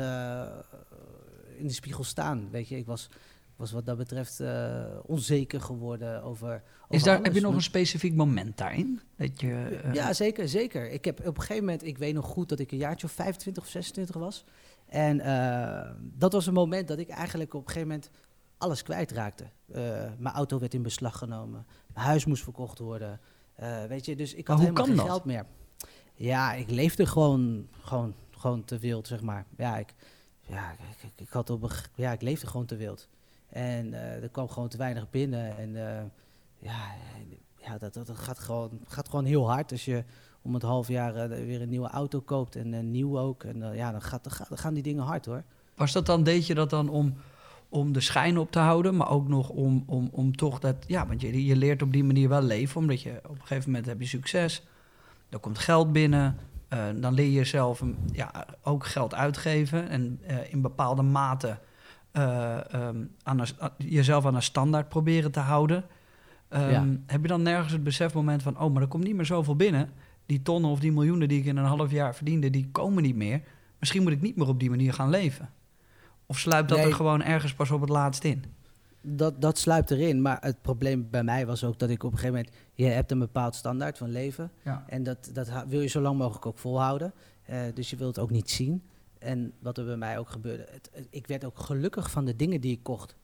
in 1.56 1.66
de 1.66 1.74
spiegel 1.74 2.04
staan. 2.04 2.50
Weet 2.50 2.68
je, 2.68 2.76
ik 2.76 2.86
was, 2.86 3.08
was 3.56 3.72
wat 3.72 3.86
dat 3.86 3.96
betreft 3.96 4.40
eh, 4.40 4.84
onzeker 5.02 5.60
geworden 5.60 6.22
over. 6.22 6.48
over 6.52 6.62
Is 6.88 7.02
daar, 7.02 7.14
alles. 7.14 7.26
heb 7.26 7.36
je 7.36 7.42
nog 7.42 7.54
een 7.54 7.62
specifiek 7.62 8.14
moment 8.14 8.58
daarin? 8.58 9.00
Dat 9.16 9.40
je, 9.40 9.80
eh, 9.82 9.94
Ja, 9.94 10.12
zeker, 10.12 10.48
zeker. 10.48 10.90
Ik 10.90 11.04
heb 11.04 11.18
op 11.20 11.26
een 11.36 11.40
gegeven 11.40 11.64
moment, 11.64 11.84
ik 11.84 11.98
weet 11.98 12.14
nog 12.14 12.26
goed 12.26 12.48
dat 12.48 12.58
ik 12.58 12.72
een 12.72 12.78
jaartje 12.78 13.06
of 13.06 13.12
25 13.12 13.62
of 13.62 13.68
26 13.68 14.16
was. 14.16 14.44
En 14.86 15.20
eh, 15.20 15.90
dat 16.00 16.32
was 16.32 16.46
een 16.46 16.52
moment 16.54 16.88
dat 16.88 16.98
ik 16.98 17.08
eigenlijk 17.08 17.54
op 17.54 17.60
een 17.60 17.66
gegeven 17.66 17.88
moment 17.88 18.10
alles 18.58 18.82
kwijtraakte. 18.82 19.44
Mijn 20.18 20.34
auto 20.34 20.58
werd 20.58 20.74
in 20.74 20.82
beslag 20.82 21.18
genomen. 21.18 21.66
Mijn 21.94 22.06
huis 22.06 22.24
moest 22.24 22.42
verkocht 22.42 22.78
worden. 22.78 23.20
Weet 23.88 24.04
je, 24.04 24.16
dus 24.16 24.34
ik 24.34 24.46
had 24.46 24.58
helemaal 24.58 24.84
geen 24.84 24.96
dat? 24.96 25.06
geld 25.06 25.24
meer. 25.24 25.46
Ja, 26.14 26.52
ik 26.52 26.70
leefde 26.70 27.06
gewoon, 27.06 27.68
gewoon, 27.80 28.14
gewoon 28.30 28.64
te 28.64 28.78
wild, 28.78 29.06
zeg 29.06 29.20
maar. 29.20 29.46
Ja, 29.56 29.76
ik, 29.76 29.94
ja, 30.40 30.72
ik, 30.72 30.78
ik, 31.02 31.20
ik 31.20 31.28
had 31.28 31.50
op 31.50 31.72
ja, 31.94 32.12
ik 32.12 32.22
leefde 32.22 32.46
gewoon 32.46 32.66
te 32.66 32.76
wild. 32.76 33.08
En 33.52 33.94
eh, 33.94 34.22
er 34.22 34.28
kwam 34.28 34.48
gewoon 34.48 34.68
te 34.68 34.76
weinig 34.76 35.10
binnen. 35.10 35.56
En 35.56 35.76
eh, 35.76 36.02
ja, 36.58 36.80
ja 37.56 37.78
dat, 37.78 37.94
dat, 37.94 38.06
dat 38.06 38.18
gaat, 38.18 38.38
gewoon, 38.38 38.70
gaat 38.86 39.08
gewoon 39.08 39.24
heel 39.24 39.50
hard 39.50 39.72
als 39.72 39.84
je 39.84 40.04
om 40.42 40.54
het 40.54 40.62
half 40.62 40.88
jaar 40.88 41.14
eh, 41.14 41.44
weer 41.44 41.62
een 41.62 41.68
nieuwe 41.68 41.88
auto 41.88 42.20
koopt. 42.20 42.56
En 42.56 42.90
nieuw 42.90 43.18
ook. 43.18 43.44
En 43.44 43.74
ja, 43.74 43.90
dan, 43.90 44.02
gaat, 44.02 44.24
dan, 44.24 44.32
dan 44.48 44.58
gaan 44.58 44.74
die 44.74 44.82
dingen 44.82 45.04
hard 45.04 45.26
hoor. 45.26 45.42
Was 45.74 45.92
dat 45.92 46.06
dan, 46.06 46.22
deed 46.22 46.46
je 46.46 46.54
dat 46.54 46.70
dan 46.70 46.88
om, 46.88 47.14
om 47.68 47.92
de 47.92 48.00
schijn 48.00 48.38
op 48.38 48.50
te 48.50 48.58
houden, 48.58 48.96
maar 48.96 49.10
ook 49.10 49.28
nog 49.28 49.48
om, 49.48 49.84
om, 49.86 50.08
om 50.12 50.36
toch 50.36 50.58
dat, 50.58 50.76
ja, 50.86 51.06
want 51.06 51.20
je, 51.20 51.44
je 51.44 51.56
leert 51.56 51.82
op 51.82 51.92
die 51.92 52.04
manier 52.04 52.28
wel 52.28 52.42
leven, 52.42 52.80
omdat 52.80 53.02
je 53.02 53.20
op 53.24 53.30
een 53.30 53.46
gegeven 53.46 53.70
moment 53.70 53.86
heb 53.86 54.00
je 54.00 54.06
succes, 54.06 54.62
er 55.28 55.38
komt 55.38 55.58
geld 55.58 55.92
binnen, 55.92 56.36
dan 57.00 57.14
leer 57.14 57.26
je 57.26 57.32
jezelf 57.32 57.82
ja, 58.12 58.46
ook 58.62 58.86
geld 58.86 59.14
uitgeven 59.14 59.88
en 59.88 60.20
in 60.50 60.60
bepaalde 60.60 61.02
mate 61.02 61.58
eh, 62.12 62.72
ehm, 62.74 63.04
aan 63.22 63.38
een, 63.38 63.46
jezelf 63.76 64.26
aan 64.26 64.34
een 64.34 64.42
standaard 64.42 64.88
proberen 64.88 65.30
te 65.30 65.40
houden. 65.40 65.84
Ehm, 66.48 66.70
Ja. 66.70 66.86
Heb 67.06 67.22
je 67.22 67.28
dan 67.28 67.42
nergens 67.42 67.72
het 67.72 67.84
besefmoment 67.84 68.42
van, 68.42 68.60
oh, 68.60 68.72
maar 68.72 68.82
er 68.82 68.88
komt 68.88 69.04
niet 69.04 69.14
meer 69.16 69.24
zoveel 69.26 69.56
binnen, 69.56 69.90
die 70.26 70.42
tonnen 70.42 70.70
of 70.70 70.80
die 70.80 70.92
miljoenen 70.92 71.28
die 71.28 71.38
ik 71.38 71.44
in 71.46 71.56
een 71.56 71.64
half 71.64 71.90
jaar 71.90 72.14
verdiende, 72.14 72.50
die 72.50 72.68
komen 72.72 73.02
niet 73.02 73.16
meer. 73.16 73.40
Misschien 73.78 74.02
moet 74.02 74.12
ik 74.12 74.20
niet 74.20 74.36
meer 74.36 74.48
op 74.48 74.60
die 74.60 74.70
manier 74.70 74.92
gaan 74.92 75.10
leven. 75.10 75.50
Of 76.26 76.38
sluipt 76.38 76.68
dat 76.68 76.78
Nee. 76.78 76.86
er 76.86 76.94
gewoon 76.94 77.22
ergens 77.22 77.54
pas 77.54 77.70
op 77.70 77.80
het 77.80 77.90
laatst 77.90 78.24
in? 78.24 78.44
Dat, 79.00 79.40
dat 79.40 79.58
sluipt 79.58 79.90
erin. 79.90 80.22
Maar 80.22 80.38
het 80.40 80.62
probleem 80.62 81.08
bij 81.10 81.22
mij 81.24 81.46
was 81.46 81.64
ook 81.64 81.78
dat 81.78 81.90
ik 81.90 82.02
op 82.02 82.12
een 82.12 82.18
gegeven 82.18 82.36
moment... 82.38 82.56
Je 82.74 82.84
hebt 82.84 83.10
een 83.10 83.18
bepaald 83.18 83.54
standaard 83.54 83.98
van 83.98 84.10
leven. 84.10 84.50
Ja. 84.64 84.84
En 84.86 85.02
dat, 85.02 85.30
dat 85.32 85.50
wil 85.68 85.80
je 85.80 85.86
zo 85.88 86.00
lang 86.00 86.18
mogelijk 86.18 86.46
ook 86.46 86.58
volhouden. 86.58 87.12
Eh, 87.44 87.58
dus 87.74 87.90
je 87.90 87.96
wilt 87.96 88.16
het 88.16 88.24
ook 88.24 88.30
niet 88.30 88.50
zien. 88.50 88.82
En 89.22 89.52
wat 89.58 89.78
er 89.78 89.84
bij 89.84 89.96
mij 89.96 90.18
ook 90.18 90.28
gebeurde... 90.28 90.66
Het, 90.70 90.90
ik 91.10 91.26
werd 91.26 91.44
ook 91.44 91.58
gelukkig 91.58 92.10
van 92.10 92.24
de 92.24 92.36
dingen 92.36 92.60
die 92.60 92.72
ik 92.72 92.82
kocht. 92.82 93.16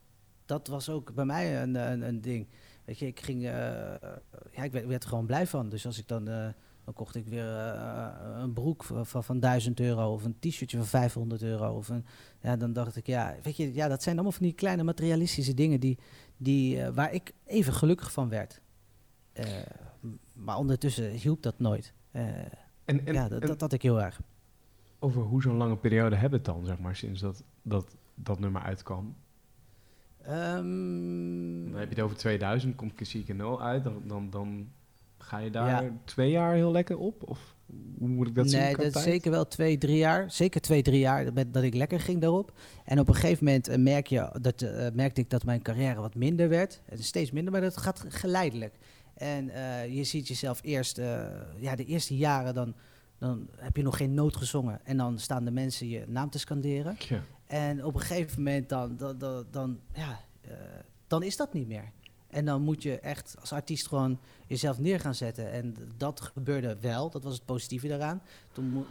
Dat 0.45 0.67
was 0.67 0.89
ook 0.89 1.13
bij 1.13 1.25
mij 1.25 1.61
een, 1.61 1.75
een, 1.75 2.01
een 2.07 2.21
ding. 2.21 2.47
Weet 2.85 2.99
je, 2.99 3.05
ik 3.07 3.19
ging... 3.19 3.37
eh, 3.45 3.51
ja, 4.51 4.63
ik 4.63 4.71
werd, 4.71 4.85
werd 4.85 5.03
er 5.03 5.09
gewoon 5.09 5.25
blij 5.25 5.47
van. 5.47 5.69
Dus 5.69 5.85
als 5.85 5.97
ik 5.99 6.07
dan... 6.07 6.27
eh, 6.27 6.47
dan 6.83 6.93
kocht 6.93 7.15
ik 7.15 7.27
weer 7.27 7.55
eh, 7.57 8.09
een 8.41 8.53
broek 8.53 8.83
van, 8.83 9.05
van, 9.05 9.23
van 9.23 9.39
1000 9.39 9.79
euro 9.79 10.13
of 10.13 10.23
een 10.23 10.35
t-shirtje 10.39 10.77
van 10.77 10.85
500 10.85 11.41
euro. 11.41 11.75
Of 11.75 11.89
een, 11.89 12.05
ja, 12.41 12.55
dan 12.57 12.73
dacht 12.73 12.95
ik, 12.95 13.07
ja, 13.07 13.35
weet 13.43 13.57
je, 13.57 13.73
ja, 13.73 13.87
dat 13.87 14.03
zijn 14.03 14.15
allemaal 14.15 14.31
van 14.33 14.45
die 14.45 14.53
kleine 14.55 14.83
materialistische 14.83 15.53
dingen 15.53 15.79
die, 15.79 15.97
die, 16.37 16.81
eh, 16.83 16.89
waar 16.93 17.13
ik 17.13 17.33
even 17.45 17.73
gelukkig 17.73 18.11
van 18.11 18.29
werd. 18.29 18.61
Eh, 19.33 19.45
maar 20.33 20.57
ondertussen 20.57 21.09
hielp 21.11 21.41
dat 21.43 21.59
nooit. 21.59 21.93
Eh, 22.11 22.23
En, 22.85 23.05
en, 23.05 23.13
ja, 23.13 23.27
dat, 23.27 23.41
en- 23.41 23.47
dat 23.47 23.61
had 23.61 23.73
ik 23.73 23.81
heel 23.81 24.01
erg. 24.01 24.21
Over 24.99 25.21
hoe 25.21 25.41
zo'n 25.41 25.57
lange 25.57 25.77
periode 25.77 26.15
hebben 26.15 26.39
we 26.43 26.45
het 26.51 26.55
dan, 26.55 26.65
zeg 26.65 26.79
maar, 26.79 26.95
sinds 26.95 27.21
dat, 27.21 27.43
dat, 27.61 27.95
dat 28.15 28.39
nummer 28.39 28.61
uitkwam? 28.61 29.15
Ehm, 30.21 31.71
Dan 31.71 31.79
heb 31.79 31.89
je 31.89 31.95
het 31.95 31.99
over 32.03 32.17
2000, 32.17 32.75
komt 32.75 32.93
Kasieke 32.93 33.33
No 33.33 33.59
uit, 33.59 33.83
dan, 33.83 34.01
dan, 34.05 34.29
dan 34.29 34.69
ga 35.17 35.37
je 35.37 35.49
daar 35.49 35.83
Ja. 35.83 35.91
twee 36.03 36.31
jaar 36.31 36.53
heel 36.53 36.71
lekker 36.71 36.97
op? 36.97 37.29
Of 37.29 37.55
hoe 37.97 38.07
moet 38.07 38.27
ik 38.27 38.35
dat 38.35 38.49
zien? 38.49 38.59
nee, 38.59 38.75
dat 38.75 38.91
tijd? 38.91 39.05
zeker 39.05 39.31
wel 39.31 39.47
twee, 39.47 39.77
drie 39.77 39.97
jaar. 39.97 40.31
Zeker 40.31 40.61
twee, 40.61 40.81
drie 40.81 40.99
jaar 40.99 41.33
dat, 41.33 41.53
dat 41.53 41.63
ik 41.63 41.73
lekker 41.73 41.99
ging 41.99 42.21
daarop. 42.21 42.53
En 42.85 42.99
op 42.99 43.07
een 43.07 43.13
gegeven 43.15 43.45
moment 43.45 43.67
eh, 43.67 43.77
merk 43.77 44.07
je, 44.07 44.29
dat, 44.41 44.61
eh, 44.61 44.87
merkte 44.93 45.21
ik 45.21 45.29
dat 45.29 45.43
mijn 45.45 45.61
carrière 45.61 46.01
wat 46.01 46.15
minder 46.15 46.49
werd. 46.49 46.81
Is 46.89 47.05
steeds 47.07 47.31
minder, 47.31 47.51
maar 47.51 47.61
dat 47.61 47.77
gaat 47.77 48.05
geleidelijk. 48.07 48.75
En 49.13 49.49
eh, 49.49 49.95
je 49.95 50.03
ziet 50.03 50.27
jezelf 50.27 50.59
eerst, 50.63 50.97
ja, 51.59 51.75
de 51.75 51.85
eerste 51.85 52.17
jaren 52.17 52.53
dan, 52.53 52.75
dan 53.19 53.47
heb 53.55 53.75
je 53.75 53.83
nog 53.83 53.97
geen 53.97 54.13
noot 54.13 54.35
gezongen. 54.35 54.85
En 54.85 54.97
dan 54.97 55.19
staan 55.19 55.45
de 55.45 55.51
mensen 55.51 55.89
je 55.89 56.05
naam 56.07 56.29
te 56.29 56.39
scanderen. 56.39 56.95
Ja. 56.99 57.21
En 57.45 57.85
op 57.85 57.93
een 57.93 58.01
gegeven 58.01 58.43
moment 58.43 58.69
dan, 58.69 58.97
dan, 58.97 59.17
dan, 59.17 59.45
dan, 59.51 59.79
ja, 59.93 60.19
eh, 60.41 60.51
dan 61.07 61.23
is 61.23 61.37
dat 61.37 61.53
niet 61.53 61.67
meer. 61.67 61.91
En 62.27 62.45
dan 62.45 62.61
moet 62.61 62.83
je 62.83 62.99
echt 62.99 63.35
als 63.39 63.53
artiest 63.53 63.87
gewoon 63.87 64.19
jezelf 64.47 64.79
neer 64.79 64.99
gaan 64.99 65.15
zetten. 65.15 65.51
En 65.51 65.75
dat 65.97 66.21
gebeurde 66.21 66.77
wel, 66.79 67.09
dat 67.09 67.23
was 67.23 67.33
het 67.33 67.45
positieve 67.45 67.87
daaraan. 67.87 68.21
Toen 68.51 68.85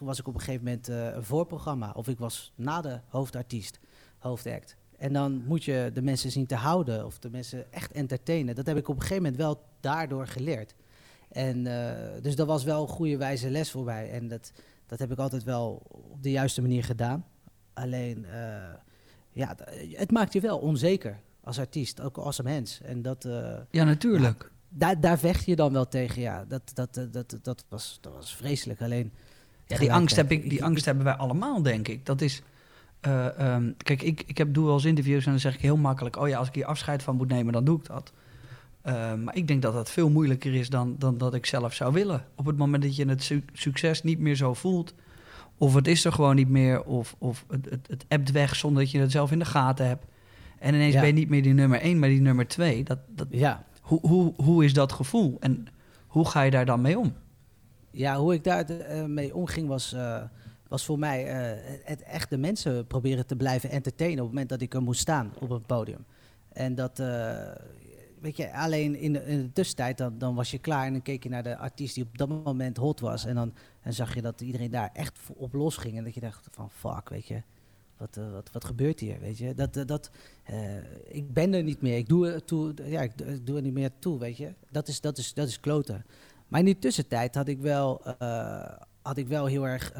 was 0.00 0.18
ik 0.18 0.26
op 0.28 0.34
een 0.34 0.40
gegeven 0.40 0.64
moment 0.64 0.88
eh, 0.88 1.14
een 1.14 1.24
voorprogramma. 1.24 1.92
Of 1.94 2.08
ik 2.08 2.18
was 2.18 2.52
na 2.54 2.80
de 2.80 3.00
hoofdartiest, 3.08 3.80
hoofdact. 4.18 4.76
En 4.98 5.12
dan 5.12 5.42
moet 5.46 5.64
je 5.64 5.90
de 5.94 6.02
mensen 6.02 6.30
zien 6.30 6.46
te 6.46 6.54
houden 6.54 7.06
of 7.06 7.18
de 7.18 7.30
mensen 7.30 7.72
echt 7.72 7.92
entertainen. 7.92 8.54
Dat 8.54 8.66
heb 8.66 8.76
ik 8.76 8.88
op 8.88 8.94
een 8.94 9.00
gegeven 9.00 9.22
moment 9.22 9.40
wel 9.40 9.62
daardoor 9.80 10.26
geleerd. 10.26 10.74
En 11.32 11.66
eh, 11.66 12.22
dus 12.22 12.36
dat 12.36 12.46
was 12.46 12.64
wel 12.64 12.82
een 12.82 12.88
goede 12.88 13.16
wijze 13.16 13.50
les 13.50 13.70
voor 13.70 13.84
mij. 13.84 14.10
En 14.10 14.28
dat, 14.28 14.52
dat 14.86 14.98
heb 14.98 15.12
ik 15.12 15.18
altijd 15.18 15.44
wel 15.44 15.82
op 16.10 16.22
de 16.22 16.30
juiste 16.30 16.60
manier 16.60 16.84
gedaan. 16.84 17.24
Alleen, 17.72 18.24
eh, 18.24 18.74
ja, 19.32 19.56
het 19.92 20.10
maakt 20.10 20.32
je 20.32 20.40
wel 20.40 20.58
onzeker 20.58 21.20
als 21.44 21.58
artiest, 21.58 22.00
ook 22.00 22.16
als 22.16 22.38
een 22.38 22.44
mens. 22.44 22.80
En 22.80 23.02
dat, 23.02 23.24
eh, 23.24 23.56
Ja, 23.70 23.84
natuurlijk. 23.84 24.50
daar, 24.68 25.00
daar 25.00 25.18
vecht 25.18 25.44
je 25.44 25.56
dan 25.56 25.72
wel 25.72 25.88
tegen. 25.88 26.22
Ja, 26.22 26.44
dat, 26.48 26.62
dat, 26.74 26.94
dat, 26.94 27.12
dat, 27.12 27.38
dat, 27.42 27.64
was, 27.68 27.98
dat 28.00 28.12
was 28.12 28.34
vreselijk. 28.36 28.82
Alleen, 28.82 29.12
Ja, 29.66 29.78
die 29.78 29.92
angst, 29.92 30.16
heb 30.16 30.30
ik, 30.30 30.50
die 30.50 30.64
angst 30.64 30.84
hebben 30.84 31.04
wij 31.04 31.14
allemaal, 31.14 31.62
denk 31.62 31.88
ik. 31.88 32.06
Dat 32.06 32.20
is. 32.20 32.42
eh, 33.00 33.38
ehm, 33.38 33.72
kijk, 33.76 34.02
ik, 34.02 34.22
ik 34.26 34.38
heb, 34.38 34.54
doe 34.54 34.64
wel 34.64 34.74
eens 34.74 34.84
interviews 34.84 35.24
en 35.24 35.30
dan 35.30 35.40
zeg 35.40 35.54
ik 35.54 35.60
heel 35.60 35.76
makkelijk: 35.76 36.16
Oh 36.16 36.28
ja, 36.28 36.38
als 36.38 36.48
ik 36.48 36.54
hier 36.54 36.64
afscheid 36.64 37.02
van 37.02 37.16
moet 37.16 37.28
nemen, 37.28 37.52
dan 37.52 37.64
doe 37.64 37.78
ik 37.78 37.86
dat. 37.86 38.12
Eh, 38.88 39.14
maar 39.14 39.36
ik 39.36 39.48
denk 39.48 39.62
dat 39.62 39.72
dat 39.72 39.90
veel 39.90 40.10
moeilijker 40.10 40.54
is 40.54 40.70
dan, 40.70 40.94
dan 40.98 41.18
dat 41.18 41.34
ik 41.34 41.46
zelf 41.46 41.74
zou 41.74 41.92
willen. 41.92 42.24
Op 42.34 42.46
het 42.46 42.56
moment 42.56 42.82
dat 42.82 42.96
je 42.96 43.08
het 43.08 43.22
su- 43.22 43.44
succes 43.52 44.02
niet 44.02 44.18
meer 44.18 44.34
zo 44.36 44.54
voelt, 44.54 44.94
of 45.58 45.74
het 45.74 45.88
is 45.88 46.04
er 46.04 46.12
gewoon 46.12 46.34
niet 46.36 46.48
meer, 46.48 46.82
of, 46.84 47.14
of 47.18 47.44
het, 47.50 47.70
het, 47.70 47.86
het 47.88 48.04
ebt 48.08 48.30
weg 48.30 48.56
zonder 48.56 48.82
dat 48.82 48.90
je 48.90 48.98
het 48.98 49.10
zelf 49.10 49.32
in 49.32 49.38
de 49.38 49.44
gaten 49.44 49.86
hebt. 49.86 50.04
En 50.58 50.74
ineens 50.74 50.94
Ja. 50.94 50.98
ben 51.00 51.08
je 51.08 51.14
niet 51.14 51.28
meer 51.28 51.42
die 51.42 51.52
nummer 51.54 51.80
één, 51.80 51.98
maar 51.98 52.08
die 52.08 52.20
nummer 52.20 52.46
twee. 52.48 52.84
Dat, 52.84 52.98
dat, 53.08 53.26
Ja, 53.30 53.64
hoe, 53.80 54.00
hoe, 54.00 54.32
hoe 54.36 54.64
is 54.64 54.72
dat 54.72 54.92
gevoel 54.92 55.36
en 55.40 55.66
hoe 56.06 56.28
ga 56.28 56.42
je 56.42 56.50
daar 56.50 56.66
dan 56.66 56.80
mee 56.80 56.98
om? 56.98 57.12
ja, 57.90 58.16
hoe 58.18 58.34
ik 58.34 58.44
daar 58.44 58.64
eh, 58.70 59.04
mee 59.04 59.34
omging 59.34 59.68
was, 59.68 59.92
eh, 59.92 60.22
was 60.68 60.84
voor 60.84 60.98
mij 60.98 61.22
het 61.84 62.02
echt 62.02 62.30
de 62.30 62.38
mensen 62.38 62.86
proberen 62.86 63.26
te 63.26 63.36
blijven 63.36 63.70
entertainen 63.70 64.18
op 64.18 64.24
het 64.24 64.28
moment 64.32 64.48
dat 64.48 64.60
ik 64.60 64.74
er 64.74 64.82
moest 64.82 65.00
staan 65.00 65.32
op 65.38 65.50
een 65.50 65.62
podium. 65.66 66.04
En 66.52 66.74
dat, 66.74 67.02
weet 68.20 68.36
je, 68.36 68.52
alleen 68.52 68.96
in 68.96 69.12
de, 69.12 69.50
tussentijd 69.52 69.98
dan, 69.98 70.18
dan 70.18 70.34
was 70.34 70.50
je 70.50 70.58
klaar 70.58 70.86
en 70.86 70.92
dan 70.92 71.02
keek 71.02 71.22
je 71.22 71.28
naar 71.28 71.42
de 71.42 71.56
artiest 71.56 71.94
die 71.94 72.04
op 72.04 72.18
dat 72.18 72.28
moment 72.28 72.76
hot 72.76 73.00
was. 73.00 73.24
En 73.24 73.34
dan 73.34 73.54
en 73.82 73.92
zag 73.92 74.14
je 74.14 74.22
dat 74.22 74.40
iedereen 74.40 74.70
daar 74.70 74.90
echt 74.92 75.18
op 75.36 75.52
los 75.52 75.76
ging 75.76 75.96
en 75.96 76.04
dat 76.04 76.14
je 76.14 76.20
dacht 76.20 76.48
van 76.50 76.70
fuck, 76.70 77.08
weet 77.08 77.26
je. 77.26 77.42
Wat, 77.98 78.16
eh, 78.16 78.32
wat, 78.32 78.50
wat 78.52 78.64
gebeurt 78.64 79.00
hier, 79.00 79.20
weet 79.20 79.38
je? 79.38 79.54
Dat, 79.54 79.76
eh, 79.76 79.86
dat, 79.86 80.10
eh, 80.44 80.76
ik 81.04 81.32
ben 81.32 81.54
er 81.54 81.62
niet 81.62 81.80
meer. 81.80 81.96
Ik 81.96 82.08
doe, 82.08 82.32
er 82.32 82.44
toe, 82.44 82.74
ja, 82.84 83.00
ik, 83.02 83.46
doe 83.46 83.56
er 83.56 83.62
niet 83.62 83.72
meer 83.72 83.90
toe, 83.98 84.18
weet 84.18 84.36
je? 84.36 84.54
Dat 84.70 84.88
is, 84.88 85.00
dat 85.00 85.18
is, 85.18 85.34
dat 85.34 85.48
is 85.48 85.60
kloten. 85.60 86.04
Maar 86.48 86.60
in 86.60 86.66
die 86.66 86.78
tussentijd 86.78 87.34
had 87.34 87.48
ik 87.48 87.58
wel, 87.58 88.02
had 89.02 89.16
ik 89.16 89.28
wel 89.28 89.46
heel 89.46 89.66
erg 89.66 89.92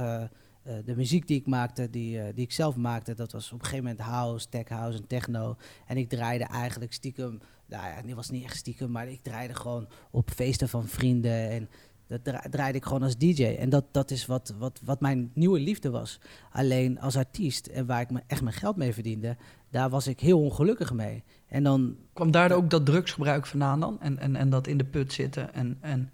de 0.84 0.96
muziek 0.96 1.26
die 1.26 1.38
ik 1.38 1.46
maakte, 1.46 1.90
die, 1.90 2.34
die 2.34 2.44
ik 2.44 2.52
zelf 2.52 2.76
maakte. 2.76 3.14
Dat 3.14 3.32
was 3.32 3.46
op 3.46 3.58
een 3.58 3.64
gegeven 3.64 3.84
moment 3.84 4.02
house, 4.02 4.48
tech 4.48 4.68
house 4.68 4.98
en 4.98 5.06
techno. 5.06 5.56
En 5.86 5.96
ik 5.96 6.08
draaide 6.08 6.44
eigenlijk 6.44 6.92
stiekem, 6.92 7.40
nou 7.68 7.84
ja, 7.86 7.94
het 7.94 8.14
was 8.14 8.30
niet 8.30 8.44
echt 8.44 8.56
stiekem, 8.56 8.90
maar 8.90 9.08
ik 9.08 9.22
draaide 9.22 9.54
gewoon 9.54 9.88
op 10.10 10.30
feesten 10.30 10.68
van 10.68 10.86
vrienden. 10.86 11.50
En 11.50 11.68
dat 12.06 12.24
dra- 12.24 12.44
draaide 12.50 12.78
ik 12.78 12.84
gewoon 12.84 13.02
als 13.02 13.16
DJ. 13.16 13.44
En 13.44 13.68
dat, 13.68 13.84
dat 13.90 14.10
is 14.10 14.26
wat, 14.26 14.54
wat, 14.58 14.80
wat 14.84 15.00
mijn 15.00 15.30
nieuwe 15.34 15.60
liefde 15.60 15.90
was. 15.90 16.20
Alleen 16.52 17.00
als 17.00 17.16
artiest, 17.16 17.66
en 17.66 17.86
waar 17.86 18.00
ik 18.00 18.10
me 18.10 18.20
echt 18.26 18.42
mijn 18.42 18.54
geld 18.54 18.76
mee 18.76 18.92
verdiende, 18.92 19.36
daar 19.70 19.90
was 19.90 20.06
ik 20.06 20.20
heel 20.20 20.40
ongelukkig 20.40 20.92
mee. 20.92 21.24
En 21.46 21.62
dan 21.62 21.96
Kwam 22.12 22.30
daar 22.30 22.52
ook 22.52 22.70
dat 22.70 22.86
drugsgebruik 22.86 23.46
vandaan 23.46 23.80
dan? 23.80 24.00
En, 24.00 24.18
en, 24.18 24.36
en 24.36 24.50
dat 24.50 24.66
in 24.66 24.78
de 24.78 24.84
put 24.84 25.12
zitten 25.12 25.54
en, 25.54 25.78
en 25.80 26.10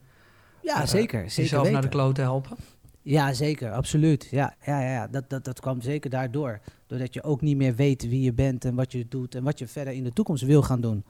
Ja, 0.62 0.80
eh, 0.82 0.86
zeker. 0.86 1.20
Zeker 1.20 1.42
jezelf 1.42 1.62
weten. 1.62 1.72
naar 1.72 1.82
de 1.90 1.96
klote 1.96 2.20
helpen? 2.20 2.56
Ja, 3.02 3.32
zeker. 3.32 3.72
Absoluut. 3.72 4.28
Ja, 4.30 4.54
ja, 4.66 4.80
ja, 4.80 4.90
ja. 4.92 5.06
Dat, 5.08 5.30
dat, 5.30 5.44
dat 5.44 5.60
kwam 5.60 5.80
zeker 5.80 6.10
daardoor. 6.10 6.60
Doordat 6.86 7.14
je 7.14 7.22
ook 7.22 7.40
niet 7.40 7.56
meer 7.56 7.74
weet 7.74 8.08
wie 8.08 8.20
je 8.22 8.32
bent 8.32 8.64
en 8.64 8.74
wat 8.74 8.92
je 8.92 9.08
doet 9.08 9.34
en 9.34 9.42
wat 9.42 9.58
je 9.58 9.66
verder 9.66 9.92
in 9.92 10.04
de 10.04 10.12
toekomst 10.12 10.42
wil 10.44 10.62
gaan 10.62 10.80
doen. 10.80 11.04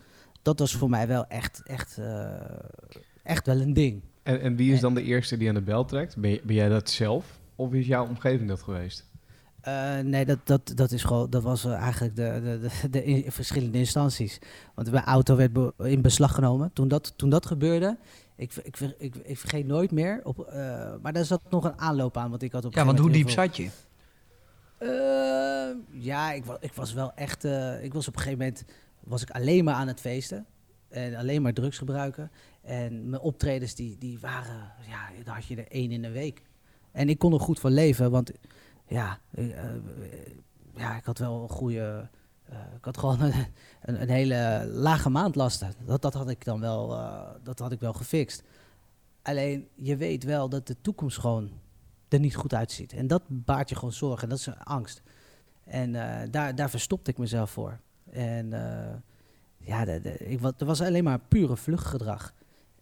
Dat 0.44 0.58
was 0.58 0.74
voor 0.74 0.90
mij 0.90 1.06
wel 1.06 1.26
echt, 1.26 1.62
echt, 1.64 1.98
eh, 1.98 2.30
echt 3.22 3.46
wel 3.46 3.60
een 3.60 3.72
ding. 3.72 4.02
En, 4.22 4.40
en 4.40 4.56
wie 4.56 4.72
is 4.72 4.80
dan 4.80 4.94
de 4.94 5.02
eerste 5.02 5.36
die 5.36 5.48
aan 5.48 5.54
de 5.54 5.60
bel 5.62 5.84
trekt? 5.84 6.16
Ben, 6.16 6.40
jij 6.46 6.68
dat 6.68 6.90
zelf? 6.90 7.38
Of 7.56 7.72
is 7.72 7.86
jouw 7.86 8.06
omgeving 8.06 8.48
dat 8.48 8.62
geweest? 8.62 9.04
Eh, 9.60 9.98
nee, 9.98 10.24
dat, 10.24 10.38
dat, 10.44 10.72
dat, 10.74 10.90
is 10.92 11.02
gewoon, 11.04 11.30
dat 11.30 11.42
was 11.42 11.64
eh, 11.64 11.72
eigenlijk 11.72 12.16
de, 12.16 12.40
de, 12.44 12.58
de, 12.68 12.90
de 12.90 13.04
in- 13.04 13.32
verschillende 13.32 13.78
instanties. 13.78 14.38
Want 14.74 14.90
mijn 14.90 15.04
auto 15.04 15.36
werd 15.36 15.52
be- 15.52 15.72
in 15.78 16.00
beslag 16.02 16.34
genomen. 16.34 16.70
Toen 16.72 16.88
dat, 16.88 17.12
toen 17.16 17.30
dat 17.30 17.46
gebeurde, 17.46 17.96
ik, 18.36 18.54
ik, 18.62 18.78
ik, 18.98 19.14
ik 19.16 19.38
vergeet 19.38 19.66
nooit 19.66 19.90
meer. 19.90 20.20
Op, 20.24 20.40
eh, 20.40 20.92
maar 21.02 21.12
daar 21.12 21.24
zat 21.24 21.42
nog 21.50 21.64
een 21.64 21.78
aanloop 21.78 22.16
aan. 22.16 22.30
Want 22.30 22.42
ik 22.42 22.52
had 22.52 22.64
op 22.64 22.74
Ja, 22.74 22.84
want 22.84 22.98
hoe 22.98 23.10
diep 23.10 23.30
zat 23.30 23.56
je? 23.56 23.68
Eh, 24.78 25.76
ja, 25.90 26.32
ik, 26.32 26.44
wa 26.44 26.56
ik 26.60 26.72
was 26.72 26.92
wel 26.92 27.12
echt. 27.14 27.44
eh, 27.44 27.84
ik 27.84 27.92
was 27.94 28.08
op 28.08 28.14
een 28.16 28.20
gegeven 28.22 28.38
moment 28.38 28.64
was 29.06 29.22
ik 29.22 29.30
alleen 29.30 29.64
maar 29.64 29.74
aan 29.74 29.88
het 29.88 30.00
feesten. 30.00 30.46
En 30.88 31.14
alleen 31.14 31.42
maar 31.42 31.52
drugs 31.52 31.78
gebruiken. 31.78 32.30
En 32.62 33.08
mijn 33.10 33.22
optredens 33.22 33.74
die, 33.74 33.98
die 33.98 34.18
waren. 34.18 34.72
Ja, 34.88 35.22
daar 35.24 35.34
had 35.34 35.46
je 35.46 35.56
er 35.56 35.68
één 35.68 35.90
in 35.90 36.02
de 36.02 36.10
week. 36.10 36.42
En 36.92 37.08
ik 37.08 37.18
kon 37.18 37.32
er 37.32 37.40
goed 37.40 37.60
van 37.60 37.72
leven, 37.72 38.10
want 38.10 38.32
ja, 38.86 39.18
ik, 39.30 39.50
eh, 39.50 39.64
ja, 40.74 40.96
ik 40.96 41.04
had 41.04 41.18
wel 41.18 41.42
een 41.42 41.48
goede. 41.48 42.08
eh, 42.44 42.58
ik 42.76 42.84
had 42.84 42.98
gewoon 42.98 43.20
een, 43.20 43.46
een, 44.00 44.08
hele 44.08 44.68
lage 44.72 45.10
maandlasten. 45.10 45.72
Dat, 45.86 46.02
dat 46.02 46.14
had 46.14 46.28
ik 46.28 46.44
dan 46.44 46.60
wel, 46.60 46.92
eh, 46.92 47.30
dat 47.42 47.58
had 47.58 47.72
ik 47.72 47.80
wel 47.80 47.92
gefixt. 47.92 48.42
Alleen 49.22 49.68
je 49.74 49.96
weet 49.96 50.24
wel 50.24 50.48
dat 50.48 50.66
de 50.66 50.80
toekomst 50.80 51.18
gewoon 51.18 51.50
er 52.08 52.20
niet 52.20 52.36
goed 52.36 52.54
uitziet. 52.54 52.92
En 52.92 53.06
dat 53.06 53.22
baart 53.28 53.68
je 53.68 53.74
gewoon 53.74 53.92
zorgen. 53.92 54.22
En 54.22 54.28
dat 54.28 54.38
is 54.38 54.48
angst. 54.64 55.02
En 55.64 55.94
eh, 55.94 56.28
daar, 56.30 56.54
daar 56.54 56.70
verstopte 56.70 57.10
ik 57.10 57.18
mezelf 57.18 57.50
voor. 57.50 57.80
En 58.14 58.52
eh, 58.52 58.94
ja, 59.58 59.86
ik, 60.18 60.40
wa- 60.40 60.52
er 60.58 60.66
was 60.66 60.80
alleen 60.80 61.04
maar 61.04 61.20
pure 61.28 61.56
vluchtgedrag. 61.56 62.34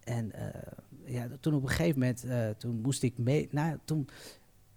En 0.04 0.32
eh, 0.32 0.72
ja, 1.04 1.28
toen 1.40 1.54
op 1.54 1.62
een 1.62 1.68
gegeven 1.68 1.98
moment, 1.98 2.24
eh, 2.24 2.48
toen 2.48 2.80
moest 2.80 3.02
ik 3.02 3.18
mee. 3.18 3.48
Nou, 3.50 3.78
toen 3.84 4.08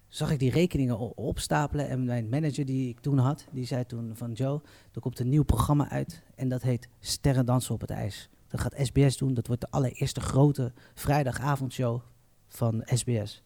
zag 0.08 0.32
ik 0.32 0.40
die 0.40 0.52
rekeningen 0.52 1.18
opstapelen. 1.18 1.90
En 1.90 2.06
mijn 2.06 2.30
manager 2.30 2.66
die 2.66 2.90
ik 2.90 3.00
toen 3.00 3.18
had, 3.18 3.48
die 3.52 3.66
zei 3.66 3.86
toen 3.86 4.12
van 4.16 4.32
Joe, 4.32 4.62
er 4.94 5.02
komt 5.02 5.20
een 5.20 5.30
nieuw 5.30 5.44
programma 5.44 5.90
uit. 5.90 6.22
En 6.36 6.50
dat 6.50 6.62
heet 6.62 6.88
Sterren 7.00 7.46
dansen 7.46 7.74
op 7.74 7.82
het 7.82 7.90
ijs. 7.90 8.30
Dat 8.48 8.60
gaat 8.60 8.76
SBS 8.78 9.18
doen. 9.18 9.34
Dat 9.34 9.48
wordt 9.48 9.62
de 9.62 9.72
allereerste 9.72 10.22
grote 10.22 10.72
vrijdagavondshow 10.94 12.02
van 12.48 12.82
SBS. 12.86 13.44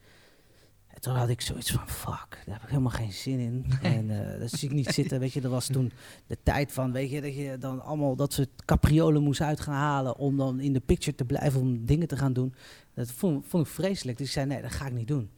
En 1.00 1.06
toen 1.06 1.16
had 1.16 1.30
ik 1.30 1.42
zoiets 1.42 1.72
van, 1.72 1.88
fuck, 1.88 2.44
daar 2.46 2.56
heb 2.56 2.64
ik 2.64 2.70
helemaal 2.70 2.92
geen 2.92 3.14
zin 3.14 3.40
in. 3.40 3.66
En 3.82 4.34
eh 4.34 4.40
dat 4.40 4.52
zie 4.52 4.70
ik 4.70 4.76
niet 4.76 4.88
zitten, 4.88 5.20
weet 5.20 5.34
je. 5.34 5.42
Dat 5.42 5.52
was 5.52 5.68
toen 5.68 5.92
de 6.28 6.38
tijd 6.44 6.72
van, 6.72 6.92
weet 6.92 7.12
je, 7.12 7.22
dat 7.22 7.36
je 7.36 7.58
dan 7.58 7.82
allemaal 7.82 8.16
dat 8.16 8.34
soort 8.34 8.50
capriolen 8.66 9.24
moest 9.24 9.42
uit 9.42 9.60
gaan 9.60 9.74
halen... 9.74 10.18
om 10.18 10.38
dan 10.38 10.60
in 10.60 10.74
de 10.74 10.80
picture 10.80 11.16
te 11.16 11.26
blijven, 11.26 11.62
om 11.62 11.86
dingen 11.86 12.08
te 12.08 12.18
gaan 12.18 12.34
doen. 12.34 12.54
Dat 12.94 13.12
vond, 13.12 13.48
vond 13.48 13.66
ik 13.66 13.72
vreselijk. 13.74 14.18
Dus 14.18 14.28
ik 14.28 14.34
zei, 14.34 14.46
nee, 14.46 14.62
dat 14.62 14.72
ga 14.72 14.86
ik 14.86 14.94
niet 14.94 15.08
doen. 15.08 15.30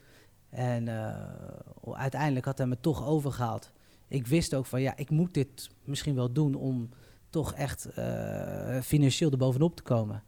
En 0.50 0.88
eh, 0.88 1.94
uiteindelijk 1.94 2.46
had 2.46 2.58
hij 2.58 2.68
me 2.68 2.78
toch 2.80 3.06
overgehaald. 3.06 3.72
Ik 4.08 4.28
wist 4.28 4.54
ook 4.54 4.66
van, 4.66 4.82
ja, 4.82 4.98
ik 4.98 5.10
moet 5.10 5.34
dit 5.34 5.70
misschien 5.84 6.16
wel 6.16 6.32
doen... 6.32 6.56
om 6.56 6.90
toch 7.30 7.54
echt 7.54 7.86
eh, 7.86 8.80
financieel 8.82 9.32
erbovenop 9.32 9.76
te 9.76 9.84
komen. 9.84 10.24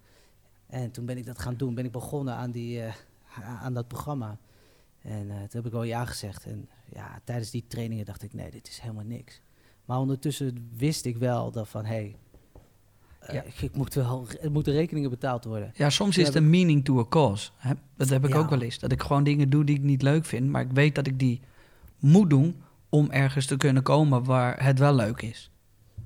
En 0.67 0.91
toen 0.91 1.05
ben 1.05 1.17
ik 1.17 1.25
dat 1.25 1.39
gaan 1.39 1.55
doen. 1.55 1.75
Ben 1.75 1.85
ik 1.85 1.91
begonnen 1.91 2.33
aan, 2.33 2.51
die, 2.51 2.81
aan 3.61 3.73
dat 3.73 3.87
programma. 3.87 4.37
En 5.03 5.29
eh, 5.29 5.35
toen 5.37 5.47
heb 5.51 5.65
ik 5.65 5.71
wel 5.71 5.83
ja 5.83 6.05
gezegd. 6.05 6.45
En 6.45 6.69
ja, 6.93 7.19
tijdens 7.23 7.51
die 7.51 7.65
trainingen 7.67 8.05
dacht 8.05 8.23
ik, 8.23 8.33
nee, 8.33 8.51
dit 8.51 8.67
is 8.67 8.79
helemaal 8.79 9.03
niks. 9.03 9.41
Maar 9.85 9.97
ondertussen 9.97 10.69
wist 10.77 11.05
ik 11.05 11.17
wel 11.17 11.51
dat 11.51 11.69
van, 11.69 11.85
hé, 11.85 11.93
hey, 11.93 12.15
Ja. 13.35 13.41
ik, 13.41 13.61
ik 13.61 13.75
moet 13.75 13.93
wel, 13.93 14.27
er 14.41 14.51
moeten 14.51 14.73
rekeningen 14.73 15.09
betaald 15.09 15.43
worden. 15.45 15.71
Ja, 15.75 15.89
soms 15.89 16.17
is 16.17 16.27
het 16.27 16.35
een 16.35 16.49
meaning 16.49 16.85
to 16.85 16.99
a 16.99 17.05
cause. 17.09 17.49
Hè? 17.57 17.73
Dat 17.97 18.09
heb 18.09 18.23
ik 18.25 18.33
Ja. 18.33 18.37
ook 18.39 18.49
wel 18.49 18.61
eens. 18.61 18.79
Dat 18.79 18.91
ik 18.91 19.01
gewoon 19.01 19.23
dingen 19.23 19.49
doe 19.49 19.63
die 19.63 19.75
ik 19.75 19.81
niet 19.81 20.01
leuk 20.01 20.25
vind, 20.25 20.49
maar 20.49 20.61
ik 20.61 20.71
weet 20.71 20.95
dat 20.95 21.07
ik 21.07 21.19
die 21.19 21.41
moet 21.99 22.29
doen 22.29 22.63
om 22.89 23.11
ergens 23.11 23.45
te 23.45 23.57
kunnen 23.57 23.83
komen 23.83 24.23
waar 24.23 24.63
het 24.63 24.79
wel 24.79 24.95
leuk 24.95 25.21
is. 25.21 25.51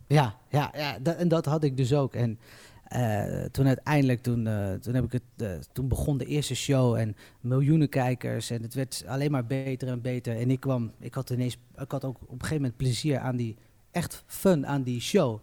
Ja, 0.08 0.36
ja, 0.50 0.72
ja 0.76 1.00
en 1.04 1.28
dat 1.28 1.46
had 1.46 1.64
ik 1.64 1.78
dus 1.78 1.94
ook. 1.94 2.14
En 2.14 2.40
eh, 2.88 3.44
toen 3.44 3.68
uiteindelijk, 3.68 4.22
toen, 4.22 4.48
eh, 4.48 4.74
toen, 4.74 4.94
heb 4.94 5.04
ik 5.04 5.12
het, 5.12 5.22
eh, 5.38 5.58
toen 5.72 5.88
begon 5.88 6.18
de 6.18 6.26
eerste 6.26 6.56
show 6.56 6.96
en 6.96 7.16
miljoenen 7.42 7.90
kijkers. 7.90 8.50
En 8.50 8.62
het 8.62 8.74
werd 8.74 9.04
alleen 9.08 9.32
maar 9.32 9.46
beter 9.46 9.88
en 9.88 10.02
beter. 10.02 10.38
En 10.38 10.52
ik 10.52 10.60
kwam, 10.60 10.92
ik 11.00 11.14
had 11.14 11.30
ineens, 11.30 11.58
ik 11.78 11.92
had 11.92 12.06
ook 12.06 12.16
op 12.22 12.32
een 12.32 12.40
gegeven 12.40 12.56
moment 12.56 12.78
plezier 12.78 13.20
aan 13.20 13.36
die, 13.36 13.58
echt 13.92 14.24
fun 14.26 14.68
aan 14.68 14.84
die 14.84 15.02
show. 15.02 15.40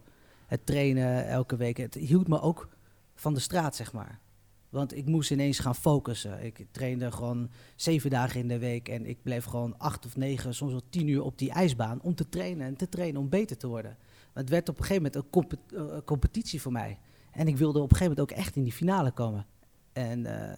Het 0.47 0.67
trainen 0.67 1.27
elke 1.27 1.57
week. 1.57 1.77
Het 1.77 1.95
hield 1.95 2.29
me 2.29 2.41
ook 2.41 2.69
van 3.15 3.35
de 3.35 3.41
straat, 3.41 3.77
zeg 3.77 3.93
maar. 3.93 4.21
Want 4.69 4.97
ik 4.97 5.07
moest 5.07 5.31
ineens 5.31 5.59
gaan 5.59 5.75
focussen. 5.75 6.45
Ik 6.45 6.67
trainde 6.71 7.13
gewoon 7.13 7.51
zeven 7.77 8.11
dagen 8.11 8.41
in 8.41 8.49
de 8.49 8.59
week. 8.59 8.89
En 8.89 9.07
ik 9.07 9.23
bleef 9.23 9.45
gewoon 9.45 9.79
acht 9.79 10.07
of 10.07 10.17
negen, 10.17 10.55
soms 10.55 10.73
wel 10.73 10.83
tien 10.89 11.09
uur 11.09 11.23
op 11.23 11.39
die 11.39 11.51
ijsbaan. 11.51 12.01
Om 12.03 12.15
te 12.15 12.29
trainen 12.29 12.67
en 12.67 12.77
te 12.77 12.89
trainen 12.89 13.21
om 13.21 13.29
beter 13.29 13.57
te 13.57 13.67
worden. 13.67 13.97
Het 14.33 14.49
werd 14.49 14.69
op 14.69 14.79
een 14.79 14.85
gegeven 14.85 15.03
moment 15.03 15.25
een 15.25 15.31
compe- 15.31 16.03
competitie 16.05 16.61
voor 16.61 16.73
mij. 16.73 16.99
En 17.35 17.49
ik 17.49 17.57
wilde 17.57 17.79
op 17.79 17.91
een 17.91 17.97
gegeven 17.97 18.17
moment 18.17 18.33
ook 18.33 18.39
echt 18.39 18.57
in 18.57 18.63
die 18.63 18.73
finale 18.73 19.11
komen. 19.11 19.47
En, 19.93 20.27
eh, 20.27 20.57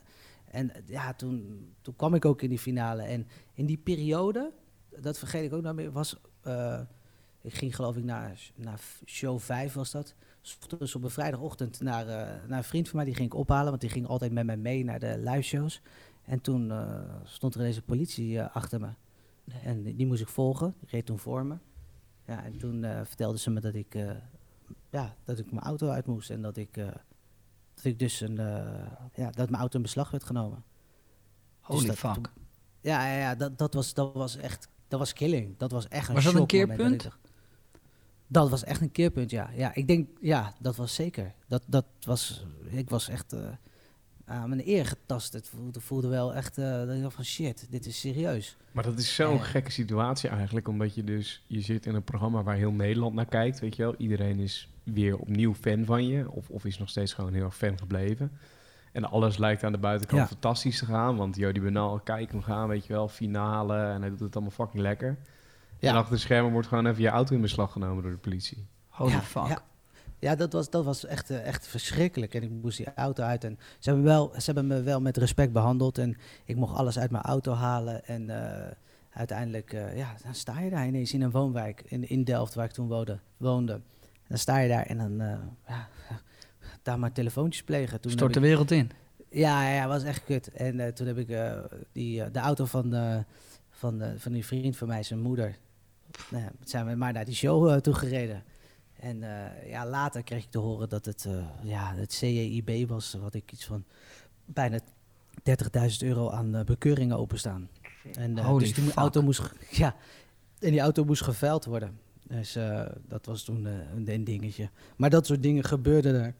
en 0.50 0.74
eh, 0.74 0.82
ja, 0.86 1.14
toen, 1.14 1.66
toen 1.80 1.96
kwam 1.96 2.14
ik 2.14 2.24
ook 2.24 2.42
in 2.42 2.48
die 2.48 2.58
finale. 2.58 3.02
En 3.02 3.26
in 3.52 3.66
die 3.66 3.76
periode, 3.76 4.52
dat 4.98 5.18
vergeet 5.18 5.44
ik 5.44 5.52
ook 5.52 5.62
nog 5.62 5.74
meer, 5.74 5.92
was... 5.92 6.20
eh, 6.42 6.80
ik 7.40 7.54
ging 7.54 7.76
geloof 7.76 7.96
ik 7.96 8.04
naar, 8.04 8.50
naar 8.54 8.80
show 9.04 9.38
5 9.38 9.72
was 9.72 9.90
dat. 9.90 10.14
Dus 10.78 10.94
op 10.94 11.02
een 11.02 11.10
vrijdagochtend 11.10 11.80
naar, 11.80 12.06
naar 12.46 12.58
een 12.58 12.64
vriend 12.64 12.88
van 12.88 12.96
mij, 12.96 13.04
die 13.04 13.14
ging 13.14 13.26
ik 13.26 13.38
ophalen. 13.38 13.68
Want 13.68 13.80
die 13.80 13.90
ging 13.90 14.06
altijd 14.06 14.32
met 14.32 14.46
mij 14.46 14.56
mee 14.56 14.84
naar 14.84 14.98
de 14.98 15.18
live 15.18 15.42
shows. 15.42 15.82
En 16.24 16.40
toen 16.40 16.72
stond 17.24 17.54
er 17.54 17.60
deze 17.60 17.82
politie 17.82 18.42
achter 18.42 18.80
me. 18.80 18.88
En 19.62 19.82
die, 19.82 20.06
moest 20.06 20.20
ik 20.20 20.28
volgen. 20.28 20.74
Die 20.80 20.88
reed 20.90 21.06
toen 21.06 21.18
voor 21.18 21.46
me. 21.46 21.56
Ja, 22.26 22.44
en 22.44 22.56
toen 22.56 22.84
vertelde 23.04 23.38
ze 23.38 23.50
me 23.50 23.60
dat 23.60 23.74
ik, 23.74 23.94
ja, 24.90 25.14
dat 25.24 25.38
ik 25.38 25.50
mijn 25.52 25.64
auto 25.64 25.88
uit 25.88 26.06
moest. 26.06 26.30
En 26.30 26.42
dat 26.42 26.56
ik, 26.56 26.76
eh, 26.76 26.86
dat 27.74 27.84
ik 27.84 27.98
dus 27.98 28.20
een, 28.20 28.38
eh, 28.38 28.86
ja, 29.14 29.30
dat 29.30 29.48
mijn 29.50 29.60
auto 29.60 29.76
in 29.76 29.82
beslag 29.82 30.10
werd 30.10 30.24
genomen. 30.24 30.64
Holy 31.60 31.86
dat- 31.86 31.96
fuck. 31.96 32.14
toen- 32.14 32.26
Ja, 32.80 33.06
ja, 33.12 33.18
ja 33.18 33.34
dat, 33.34 33.58
dat, 33.58 33.74
was, 33.74 33.94
dat 33.94 34.14
was 34.14 34.36
echt, 34.36 34.68
dat 34.88 34.98
was 34.98 35.12
killing. 35.12 35.56
Dat 35.58 35.70
was 35.70 35.88
echt 35.88 36.08
een 36.08 36.14
Was 36.14 36.24
dat 36.24 36.34
een 36.34 36.46
keerpunt? 36.46 37.08
Dat 38.26 38.50
was 38.50 38.64
echt 38.64 38.80
een 38.80 38.90
keerpunt, 38.92 39.30
ja. 39.30 39.50
Ja, 39.54 39.74
ik 39.74 39.86
denk, 39.86 40.08
ja, 40.20 40.54
dat 40.60 40.76
was 40.76 40.94
zeker. 40.94 41.34
Dat, 41.48 41.62
dat 41.66 41.84
was, 42.00 42.44
ik 42.70 42.90
was 42.90 43.08
echt 43.08 43.32
eh, 43.32 43.48
aan 44.24 44.48
mijn 44.48 44.68
eer 44.68 44.86
getast. 44.86 45.32
Het 45.32 45.48
voelde, 45.48 45.80
voelde 45.80 46.08
wel 46.08 46.34
echt, 46.34 46.58
eh, 46.58 46.70
dat 46.86 46.90
ik 46.96 47.02
dacht 47.02 47.14
van 47.14 47.24
shit, 47.24 47.66
dit 47.70 47.86
is 47.86 48.00
serieus. 48.00 48.56
Maar 48.72 48.84
dat 48.84 48.98
is 48.98 49.14
zo'n 49.14 49.34
Ja. 49.34 49.42
gekke 49.42 49.70
situatie 49.70 50.28
eigenlijk, 50.28 50.68
omdat 50.68 50.94
je 50.94 51.04
dus, 51.04 51.44
je 51.46 51.60
zit 51.60 51.86
in 51.86 51.94
een 51.94 52.04
programma 52.04 52.42
waar 52.42 52.56
heel 52.56 52.72
Nederland 52.72 53.14
naar 53.14 53.26
kijkt, 53.26 53.60
weet 53.60 53.76
je 53.76 53.82
wel. 53.82 53.94
Iedereen 53.96 54.38
is 54.38 54.68
weer 54.94 55.16
opnieuw 55.18 55.54
fan 55.54 55.84
van 55.84 56.06
je, 56.06 56.30
of, 56.30 56.50
of 56.50 56.64
is 56.64 56.78
nog 56.78 56.88
steeds 56.88 57.12
gewoon 57.12 57.32
heel 57.32 57.44
erg 57.44 57.56
fan 57.56 57.78
gebleven. 57.78 58.32
En 58.92 59.04
alles 59.04 59.36
lijkt 59.38 59.64
aan 59.64 59.72
de 59.72 59.78
buitenkant 59.78 60.20
Ja. 60.20 60.26
fantastisch 60.26 60.78
te 60.78 60.84
gaan, 60.84 61.16
want 61.16 61.36
Jody 61.36 61.60
Bernal, 61.60 61.98
kijk 62.00 62.30
hem 62.30 62.42
gaan, 62.42 62.68
weet 62.68 62.86
je 62.86 62.92
wel, 62.92 63.08
finale, 63.08 63.76
en 63.76 64.00
hij 64.00 64.10
doet 64.10 64.20
het 64.20 64.34
allemaal 64.34 64.52
fucking 64.54 64.82
lekker. 64.82 65.16
Ja. 65.78 65.90
En 65.90 65.96
achter 65.96 66.14
de 66.14 66.20
schermen 66.20 66.52
wordt 66.52 66.68
gewoon 66.68 66.86
even 66.86 67.02
je 67.02 67.08
auto 67.08 67.34
in 67.34 67.40
beslag 67.40 67.72
genomen 67.72 68.02
door 68.02 68.12
de 68.12 68.18
politie. 68.18 68.66
Holy 68.88 69.10
ja, 69.10 69.20
fuck. 69.20 69.46
Ja, 69.46 69.62
ja 70.18 70.34
dat, 70.34 70.52
was, 70.52 70.70
dat 70.70 70.84
was 70.84 71.04
echt, 71.04 71.30
eh, 71.30 71.46
echt 71.46 71.66
verschrikkelijk. 71.66 72.34
En 72.34 72.42
ik 72.42 72.50
moest 72.50 72.76
die 72.76 72.94
auto 72.94 73.22
uit. 73.22 73.44
En 73.44 73.58
ze 73.78 73.88
hebben, 73.90 74.06
wel, 74.08 74.32
ze 74.36 74.42
hebben 74.44 74.66
me 74.66 74.82
wel 74.82 75.00
met 75.00 75.16
respect 75.16 75.52
behandeld. 75.52 75.98
En 75.98 76.16
ik 76.44 76.56
mocht 76.56 76.76
alles 76.76 76.98
uit 76.98 77.10
mijn 77.10 77.24
auto 77.24 77.52
halen. 77.52 78.04
En 78.06 78.30
eh, 78.30 78.70
uiteindelijk, 79.10 79.72
eh, 79.72 79.96
ja, 79.96 80.14
dan 80.24 80.34
sta 80.34 80.60
je 80.60 80.70
daar 80.70 80.86
ineens 80.86 81.12
in 81.12 81.22
een 81.22 81.30
woonwijk 81.30 81.82
in, 81.86 82.08
in 82.08 82.24
Delft, 82.24 82.54
waar 82.54 82.64
ik 82.64 82.70
toen 82.72 82.88
woonde. 82.88 83.18
woonde. 83.36 83.80
Dan 84.28 84.38
sta 84.38 84.58
je 84.58 84.68
daar 84.68 84.82
en 84.86 84.98
dan, 84.98 85.20
eh, 85.20 85.38
ja, 85.68 85.88
daar 86.82 86.98
maar 86.98 87.12
telefoontjes 87.12 87.62
plegen. 87.64 88.00
Toen 88.00 88.10
Stort 88.12 88.32
de 88.32 88.38
ik- 88.40 88.44
wereld 88.46 88.70
in. 88.70 88.90
ja, 89.30 89.72
ja, 89.72 89.88
was 89.88 90.02
echt 90.04 90.24
kut. 90.24 90.48
En 90.52 90.80
eh, 90.80 90.92
toen 90.92 91.06
heb 91.06 91.18
ik 91.18 91.28
eh, 91.28 91.58
die, 91.92 92.30
de 92.30 92.38
auto 92.38 92.64
van, 92.64 92.94
van, 93.70 94.02
van 94.16 94.32
die 94.32 94.46
vriend 94.46 94.76
van 94.76 94.88
mij, 94.88 95.02
zijn 95.02 95.20
moeder, 95.20 95.56
nou 96.30 96.44
zijn 96.64 96.86
we 96.86 96.94
maar 96.94 97.12
naar 97.12 97.24
die 97.24 97.34
show 97.34 97.80
toe 97.80 97.94
gereden. 97.94 98.42
En 99.00 99.18
ja, 99.66 99.86
later 99.86 100.22
kreeg 100.22 100.44
ik 100.44 100.50
te 100.50 100.58
horen 100.58 100.88
dat 100.88 101.04
het, 101.04 101.28
ja, 101.62 101.94
het 101.94 102.12
CEIB 102.12 102.88
was, 102.88 103.14
wat 103.20 103.34
ik 103.34 103.52
iets 103.52 103.64
van 103.64 103.84
bijna 104.44 104.78
30.000 104.80 105.96
euro 105.98 106.30
aan 106.30 106.62
bekeuringen 106.64 107.18
openstaan. 107.18 107.68
En 108.14 108.34
dus 108.34 108.74
die 108.74 108.84
fuck. 108.84 108.94
auto 108.94 109.22
moest, 109.22 109.52
ja, 109.70 109.94
en 110.58 110.70
die 110.70 110.80
auto 110.80 111.04
moest 111.04 111.22
geveild 111.22 111.64
worden. 111.64 111.98
Dus 112.28 112.56
eh, 112.56 112.82
dat 113.08 113.26
was 113.26 113.42
toen 113.42 113.66
eh, 113.66 114.14
een, 114.14 114.24
dingetje. 114.24 114.68
Maar 114.96 115.10
dat 115.10 115.26
soort 115.26 115.42
dingen 115.42 115.64
gebeurden 115.64 116.14
er. 116.24 116.34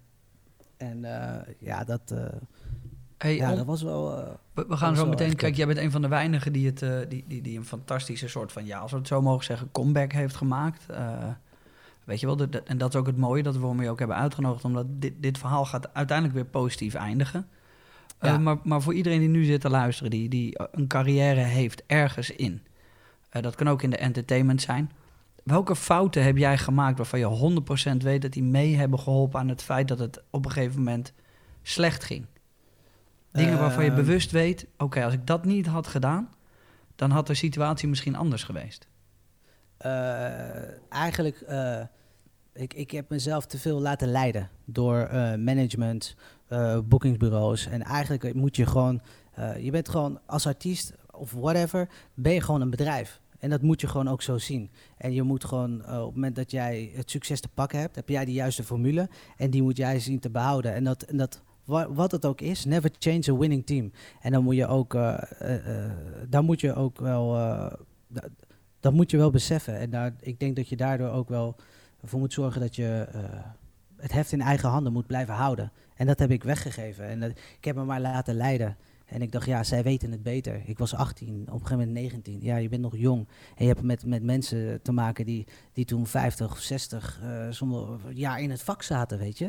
En 0.77 1.05
eh, 1.05 1.55
ja, 1.59 1.85
dat, 1.85 2.15
Hey, 3.19 3.37
ja, 3.37 3.55
dat 3.55 3.67
was 3.67 3.83
wel. 3.83 4.17
we, 4.53 4.65
we 4.69 4.77
gaan 4.77 4.97
zo 4.97 5.07
meteen... 5.07 5.37
Kijk, 5.37 5.55
jij 5.55 5.67
bent 5.67 5.79
een 5.79 5.91
van 5.91 6.03
de 6.03 6.09
weinigen 6.09 6.53
die, 6.53 6.67
het, 6.67 7.11
die, 7.11 7.25
die, 7.29 7.43
die 7.43 7.59
een 7.59 7.65
fantastische 7.65 8.29
soort 8.29 8.53
van... 8.53 8.65
Ja, 8.65 8.79
als 8.79 8.91
we 8.91 8.97
het 8.99 9.07
zo 9.07 9.23
mogen 9.23 9.45
zeggen, 9.45 9.71
comeback 9.73 10.13
heeft 10.13 10.35
gemaakt. 10.37 10.87
Weet 12.05 12.21
je 12.21 12.27
wel, 12.27 12.37
de- 12.37 12.49
de- 12.49 12.63
en 12.63 12.79
dat 12.79 12.95
is 12.95 13.01
ook 13.01 13.07
het 13.07 13.17
mooie 13.17 13.43
dat 13.43 13.57
we 13.57 13.83
je 13.83 13.91
ook 13.91 13.99
hebben 13.99 14.17
uitgenodigd. 14.17 14.65
Omdat 14.65 14.87
dit, 14.89 15.13
dit 15.21 15.39
verhaal 15.39 15.65
gaat 15.65 15.95
uiteindelijk 15.95 16.37
weer 16.37 16.47
positief 16.47 16.95
eindigen. 16.95 17.49
Maar, 18.21 18.59
maar 18.63 18.83
voor 18.83 18.95
iedereen 18.95 19.21
die 19.21 19.29
nu 19.29 19.45
zit 19.45 19.61
te 19.61 19.71
luisteren, 19.71 20.11
die, 20.11 20.29
die 20.29 20.59
een 20.73 20.87
carrière 20.87 21.41
heeft 21.41 21.83
ergens 21.87 22.31
in. 22.31 22.63
dat 23.31 23.55
kan 23.55 23.69
ook 23.69 23.83
in 23.83 23.91
de 23.91 23.97
entertainment 23.97 24.63
zijn. 24.63 24.91
Welke 25.47 25.77
fouten 25.77 26.23
heb 26.25 26.37
jij 26.37 26.59
gemaakt 26.59 26.97
waarvan 26.97 27.19
je 27.19 27.27
100% 27.27 27.97
weet 28.03 28.23
dat 28.23 28.33
die 28.33 28.43
mee 28.43 28.77
hebben 28.77 28.99
geholpen 28.99 29.41
aan 29.41 29.49
het 29.49 29.63
feit 29.63 29.89
dat 29.89 29.99
het 29.99 30.23
op 30.31 30.45
een 30.45 30.51
gegeven 30.51 30.79
moment 30.79 31.13
slecht 31.63 32.05
ging? 32.05 32.27
Dingen 33.33 33.59
waarvan 33.59 33.85
je 33.85 33.91
Ehm. 33.91 33.99
bewust 34.01 34.31
weet, 34.31 34.67
oké, 34.79 35.05
als 35.05 35.13
ik 35.15 35.27
dat 35.27 35.45
niet 35.45 35.67
had 35.67 35.87
gedaan, 35.87 36.29
dan 36.97 37.11
had 37.11 37.27
de 37.27 37.35
situatie 37.35 37.89
misschien 37.89 38.15
anders 38.17 38.45
geweest. 38.45 38.89
eh, 39.77 40.93
eigenlijk, 40.93 41.41
eh, 41.41 41.81
ik, 42.53 42.75
ik 42.75 42.91
heb 42.91 43.11
mezelf 43.11 43.47
te 43.47 43.59
veel 43.59 43.81
laten 43.81 44.09
leiden 44.09 44.51
door 44.65 44.99
eh, 44.99 45.35
management, 45.35 46.17
boekingsbureaus. 46.85 47.67
En 47.67 47.83
eigenlijk 47.83 48.35
moet 48.35 48.57
je 48.57 48.67
gewoon, 48.67 49.01
je 49.61 49.71
bent 49.71 49.89
gewoon 49.89 50.21
als 50.27 50.47
artiest 50.47 50.93
of 51.11 51.33
whatever, 51.33 51.89
ben 52.15 52.33
je 52.33 52.41
gewoon 52.41 52.61
een 52.61 52.71
bedrijf. 52.71 53.21
En 53.39 53.51
dat 53.51 53.63
moet 53.63 53.81
je 53.81 53.87
gewoon 53.87 54.09
ook 54.09 54.23
zo 54.23 54.39
zien. 54.39 54.71
En 54.97 55.13
je 55.13 55.23
moet 55.23 55.45
gewoon, 55.45 55.85
eh, 55.85 55.99
op 56.01 56.05
het 56.07 56.15
moment 56.15 56.37
dat 56.37 56.51
jij 56.51 56.91
het 56.95 57.11
succes 57.11 57.41
te 57.41 57.49
pakken 57.49 57.79
hebt, 57.79 57.97
heb 57.97 58.09
jij 58.09 58.25
de 58.25 58.33
juiste 58.33 58.63
formule. 58.65 59.09
En 59.37 59.51
die 59.51 59.63
moet 59.63 59.77
jij 59.77 60.01
zien 60.01 60.19
te 60.21 60.31
behouden. 60.31 60.75
En 60.75 60.85
dat, 60.85 61.03
en 61.03 61.17
dat 61.17 61.43
wa- 61.65 61.93
wat 61.93 62.11
het 62.13 62.25
ook 62.27 62.41
is, 62.41 62.65
never 62.65 62.91
change 62.99 63.31
a 63.31 63.37
winning 63.37 63.67
team. 63.67 63.93
En 64.21 64.33
dan 64.33 64.45
moet 64.45 64.55
je 64.57 64.67
ook, 64.67 64.93
daar 66.29 66.45
moet 66.45 66.61
je 66.61 66.75
ook 66.75 66.99
wel, 66.99 67.33
da- 68.09 68.29
dat 68.81 68.93
moet 68.93 69.11
je 69.11 69.17
wel 69.17 69.31
beseffen. 69.31 69.79
En 69.79 69.91
daar, 69.91 70.15
ik 70.21 70.41
denk 70.41 70.57
dat 70.57 70.69
je 70.69 70.77
daardoor 70.77 71.11
ook 71.11 71.29
wel 71.29 71.57
voor 72.03 72.19
moet 72.19 72.33
zorgen 72.33 72.61
dat 72.61 72.77
je 72.77 73.07
het 73.97 74.13
heft 74.13 74.33
in 74.33 74.41
eigen 74.41 74.69
handen 74.69 74.93
moet 74.93 75.07
blijven 75.07 75.35
houden. 75.35 75.73
En 75.95 76.07
dat 76.07 76.19
heb 76.19 76.31
ik 76.31 76.45
weggegeven. 76.45 77.07
En 77.09 77.23
ik 77.59 77.65
heb 77.65 77.77
me 77.77 77.85
maar 77.85 78.01
laten 78.01 78.35
leiden. 78.35 78.77
En 79.07 79.23
ik 79.23 79.33
dacht, 79.33 79.47
ja, 79.47 79.63
zij 79.65 79.83
weten 79.83 80.11
het 80.11 80.23
beter. 80.23 80.63
Ik 80.65 80.79
was 80.79 80.95
18, 80.95 81.35
op 81.41 81.47
een 81.47 81.53
gegeven 81.67 81.77
moment 81.79 81.93
19. 81.93 82.41
Ja, 82.43 82.57
je 82.57 82.69
bent 82.69 82.83
nog 82.83 82.97
jong. 82.97 83.29
En 83.57 83.65
je 83.65 83.71
hebt 83.73 83.83
met, 83.83 84.07
met 84.07 84.23
mensen 84.23 84.83
te 84.83 84.93
maken 84.93 85.25
die, 85.27 85.47
die 85.73 85.85
toen 85.85 86.07
50 86.07 86.51
of 86.53 86.59
60 86.59 87.21
eh 87.23 87.49
zonder 87.51 87.99
jaar 88.13 88.41
in 88.41 88.51
het 88.51 88.63
vak 88.63 88.83
zaten, 88.83 89.19
weet 89.19 89.39
je. 89.39 89.45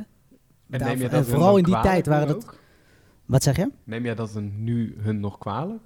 En 0.70 0.80
Daar- 0.80 0.98
je 0.98 1.24
vooral 1.24 1.58
in 1.58 1.64
die 1.64 1.80
tijd 1.82 2.06
waren 2.06 2.28
dat- 2.28 2.36
ook? 2.36 2.60
Wat 3.26 3.44
zeg 3.44 3.56
je? 3.56 3.72
Neem 3.84 4.04
jij 4.04 4.16
dat 4.16 4.36
een, 4.36 4.64
nu 4.64 4.96
hun 5.00 5.20
nog 5.20 5.38
kwalijk? 5.38 5.84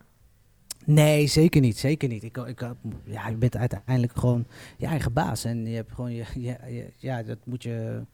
Nee, 0.85 1.27
zeker 1.27 1.61
niet. 1.61 1.77
Zeker 1.77 2.09
niet. 2.09 2.23
Ik, 2.23 2.37
ik, 2.37 2.65
ja, 3.03 3.27
je 3.27 3.35
bent 3.37 3.57
uiteindelijk 3.57 4.17
gewoon 4.17 4.45
je 4.77 4.85
eigen 4.85 5.13
baas. 5.13 5.43
En 5.43 5.65
je 5.65 5.75
hebt 5.75 5.91
gewoon 5.91 6.11
je. 6.13 6.23
je, 6.33 6.57
je- 6.67 6.91
ja, 6.97 7.23
dat 7.23 7.37
moet 7.45 7.63
je. 7.63 8.05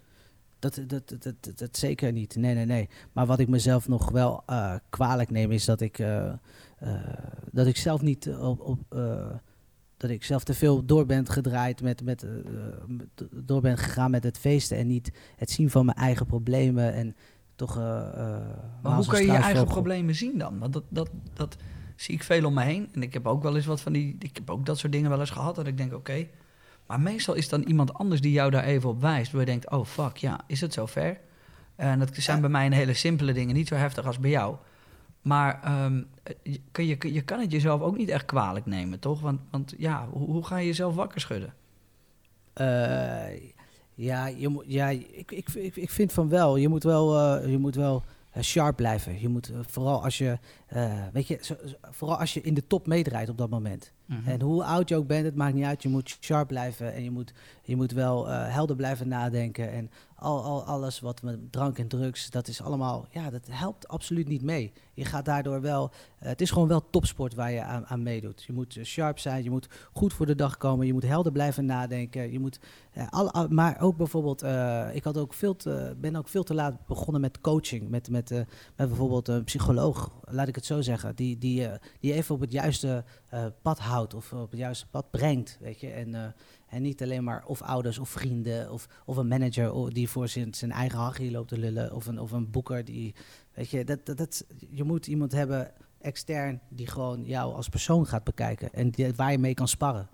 Dat, 0.59 0.81
dat, 0.87 1.09
dat, 1.09 1.23
dat, 1.23 1.57
dat 1.57 1.77
zeker 1.77 2.11
niet. 2.11 2.35
Nee, 2.35 2.55
nee, 2.55 2.65
nee. 2.65 2.89
Maar 3.11 3.25
wat 3.25 3.39
ik 3.39 3.47
mezelf 3.47 3.87
nog 3.87 4.11
wel 4.11 4.43
eh, 4.45 4.75
kwalijk 4.89 5.29
neem, 5.29 5.51
is 5.51 5.65
dat 5.65 5.81
ik. 5.81 5.99
eh, 5.99 6.27
eh, 6.77 6.93
dat 7.51 7.67
ik 7.67 7.77
zelf 7.77 8.01
niet 8.01 8.29
op. 8.29 8.61
op 8.61 8.95
dat 9.97 10.09
ik 10.09 10.23
zelf 10.23 10.43
te 10.43 10.53
veel 10.53 10.85
door 10.85 11.05
ben 11.05 11.27
gedraaid 11.27 11.81
met, 11.81 12.03
met, 12.03 12.25
door 13.31 13.61
ben 13.61 13.77
gegaan 13.77 14.11
met 14.11 14.23
het 14.23 14.37
feesten 14.37 14.77
en 14.77 14.87
niet 14.87 15.11
het 15.35 15.49
zien 15.49 15.69
van 15.69 15.85
mijn 15.85 15.97
eigen 15.97 16.25
problemen 16.25 16.93
en 16.93 17.15
toch. 17.55 17.75
Maar 17.75 18.95
hoe 18.95 19.05
kun 19.05 19.19
je 19.19 19.31
je 19.31 19.37
eigen 19.37 19.65
problemen 19.65 20.15
zien 20.15 20.37
dan? 20.37 20.59
Want 20.59 20.73
dat, 20.73 20.83
dat, 20.89 21.09
dat 21.33 21.57
zie 21.95 22.15
ik 22.15 22.23
veel 22.23 22.45
om 22.45 22.53
me 22.53 22.63
heen. 22.63 22.89
En 22.91 23.01
ik 23.01 23.13
heb 23.13 23.27
ook 23.27 23.43
wel 23.43 23.55
eens 23.55 23.65
wat 23.65 23.81
van 23.81 23.93
die... 23.93 24.15
Ik 24.19 24.35
heb 24.35 24.49
ook 24.49 24.65
dat 24.65 24.77
soort 24.77 24.91
dingen 24.91 25.09
wel 25.09 25.19
eens 25.19 25.29
gehad. 25.29 25.55
Dat 25.55 25.67
ik 25.67 25.77
denk, 25.77 25.93
oké. 25.93 26.27
Maar 26.87 26.99
meestal 26.99 27.33
is 27.33 27.49
dan 27.49 27.61
iemand 27.61 27.93
anders 27.93 28.21
die 28.21 28.31
jou 28.31 28.51
daar 28.51 28.63
even 28.63 28.89
op 28.89 29.01
wijst. 29.01 29.31
Waar 29.31 29.39
je 29.41 29.47
denkt, 29.47 29.69
oh 29.69 29.85
fuck, 29.85 30.17
ja, 30.17 30.39
is 30.47 30.61
het 30.61 30.73
zover? 30.73 31.19
En 31.75 31.99
dat 31.99 32.09
zijn 32.13 32.41
bij 32.41 32.49
mij 32.49 32.65
een 32.65 32.71
hele 32.71 32.93
simpele 32.93 33.33
dingen. 33.33 33.55
Niet 33.55 33.67
zo 33.67 33.75
heftig 33.75 34.05
als 34.05 34.19
bij 34.19 34.29
jou. 34.29 34.55
Maar 35.21 35.63
ehm, 35.63 36.01
je, 36.43 36.59
kan- 36.71 36.85
je, 36.85 37.13
je 37.13 37.21
kan 37.21 37.39
het 37.39 37.51
jezelf 37.51 37.81
ook 37.81 37.97
niet 37.97 38.09
echt 38.09 38.25
kwalijk 38.25 38.65
nemen, 38.65 38.99
toch? 38.99 39.21
Want, 39.21 39.39
want 39.51 39.73
ja, 39.77 40.07
hoe, 40.11 40.27
hoe 40.27 40.45
ga 40.45 40.57
je 40.57 40.65
jezelf 40.65 40.95
wakker 40.95 41.21
schudden? 41.21 41.53
Eh, 42.53 43.51
ja, 43.95 44.27
je 44.27 44.47
moet, 44.47 44.63
ja 44.67 44.87
ik, 44.89 45.31
ik, 45.31 45.49
ik, 45.53 45.75
ik 45.75 45.89
vind 45.89 46.11
van 46.13 46.29
wel. 46.29 46.55
Je 46.57 46.67
moet 46.67 46.83
wel, 46.83 47.19
eh, 47.19 47.49
je 47.51 47.57
moet 47.57 47.75
wel 47.75 48.03
sharp 48.41 48.75
blijven. 48.75 49.19
Je 49.21 49.27
moet 49.29 49.49
eh, 49.49 49.57
vooral 49.67 50.03
als 50.03 50.17
je, 50.17 50.37
eh, 50.67 50.93
weet 51.13 51.27
je, 51.27 51.37
zo- 51.41 51.55
vooral 51.91 52.17
als 52.19 52.33
je 52.33 52.41
in 52.41 52.53
de 52.53 52.67
top 52.67 52.87
meedraait 52.87 53.29
op 53.29 53.37
dat 53.37 53.49
moment. 53.49 53.91
Mhm. 54.05 54.29
En 54.29 54.41
hoe 54.41 54.63
oud 54.63 54.89
je 54.89 54.95
ook 54.95 55.07
bent, 55.07 55.25
het 55.25 55.35
maakt 55.35 55.53
niet 55.53 55.63
uit. 55.65 55.83
Je 55.83 55.89
moet 55.89 56.17
sharp 56.21 56.47
blijven 56.47 56.93
en 56.93 57.03
je 57.03 57.11
moet, 57.11 57.33
je 57.63 57.75
moet 57.75 57.91
wel 57.91 58.29
eh, 58.29 58.53
helder 58.53 58.75
blijven 58.75 59.07
nadenken. 59.07 59.71
En 59.71 59.89
al, 60.19 60.43
al, 60.43 60.63
alles 60.63 60.99
wat 60.99 61.21
met 61.21 61.51
drank 61.51 61.77
en 61.77 61.87
drugs, 61.87 62.29
dat 62.29 62.47
is 62.47 62.61
allemaal, 62.61 63.07
ja, 63.11 63.29
dat 63.29 63.47
helpt 63.49 63.87
absoluut 63.87 64.27
niet 64.27 64.41
mee. 64.41 64.73
Je 64.93 65.05
gaat 65.05 65.25
daardoor 65.25 65.61
wel, 65.61 65.91
eh, 66.19 66.29
het 66.29 66.41
is 66.41 66.51
gewoon 66.51 66.67
wel 66.67 66.89
topsport 66.89 67.35
waar 67.35 67.51
je 67.51 67.61
aan, 67.61 67.85
aan 67.85 68.03
meedoet. 68.03 68.43
Je 68.43 68.53
moet 68.53 68.77
eh, 68.77 68.83
sharp 68.83 69.19
zijn, 69.19 69.43
je 69.43 69.49
moet 69.49 69.67
goed 69.93 70.13
voor 70.13 70.25
de 70.25 70.35
dag 70.35 70.57
komen, 70.57 70.85
je 70.85 70.93
moet 70.93 71.03
helder 71.03 71.31
blijven 71.31 71.65
nadenken. 71.65 72.31
Je 72.31 72.39
moet, 72.39 72.59
eh, 72.91 73.47
maar 73.49 73.81
ook 73.81 73.97
bijvoorbeeld, 73.97 74.43
ik 74.93 75.03
had 75.03 75.17
ook 75.17 75.33
veel 75.33 75.55
te, 75.55 75.95
ben 75.99 76.15
ook 76.15 76.27
veel 76.27 76.43
te 76.43 76.53
laat 76.53 76.85
begonnen 76.85 77.21
met 77.21 77.41
coaching. 77.41 77.89
Met, 77.89 78.09
met, 78.09 78.29
met 78.29 78.47
bijvoorbeeld 78.75 79.27
een 79.27 79.43
psycholoog, 79.43 80.11
laat 80.21 80.47
ik 80.47 80.55
het 80.55 80.65
zo 80.65 80.81
zeggen, 80.81 81.15
die, 81.15 81.37
die, 81.37 81.67
die 81.99 82.13
even 82.13 82.35
op 82.35 82.41
het 82.41 82.51
juiste 82.51 83.03
pad 83.61 83.79
houdt 83.79 84.13
of 84.13 84.33
op 84.33 84.51
het 84.51 84.59
juiste 84.59 84.87
pad 84.87 85.11
brengt. 85.11 85.57
Weet 85.61 85.79
je? 85.79 85.89
En, 85.89 86.35
en 86.69 86.81
niet 86.81 87.01
alleen 87.01 87.23
maar 87.23 87.45
of 87.45 87.61
ouders 87.61 87.99
of 87.99 88.09
vrienden 88.09 88.71
of, 88.71 88.87
of 89.05 89.17
een 89.17 89.27
manager 89.27 89.93
die 89.93 90.09
voor 90.09 90.27
zijn, 90.27 90.53
zijn 90.53 90.71
eigen 90.71 90.99
hachie 90.99 91.31
loopt 91.31 91.49
te 91.49 91.57
lullen. 91.57 91.95
Of 91.95 92.05
een, 92.05 92.19
of 92.19 92.31
een 92.31 92.51
boeker 92.51 92.85
die. 92.85 93.15
Weet 93.53 93.69
je, 93.69 93.83
dat, 93.85 94.05
dat, 94.05 94.17
dat, 94.17 94.45
je 94.69 94.83
moet 94.83 95.07
iemand 95.07 95.31
hebben 95.31 95.71
extern 96.01 96.61
die 96.69 96.87
gewoon 96.87 97.23
jou 97.23 97.53
als 97.53 97.69
persoon 97.69 98.05
gaat 98.05 98.23
bekijken 98.23 98.73
en 98.73 98.89
die, 98.89 99.13
waar 99.15 99.31
je 99.31 99.37
mee 99.37 99.53
kan 99.53 99.67
sparren. 99.67 100.09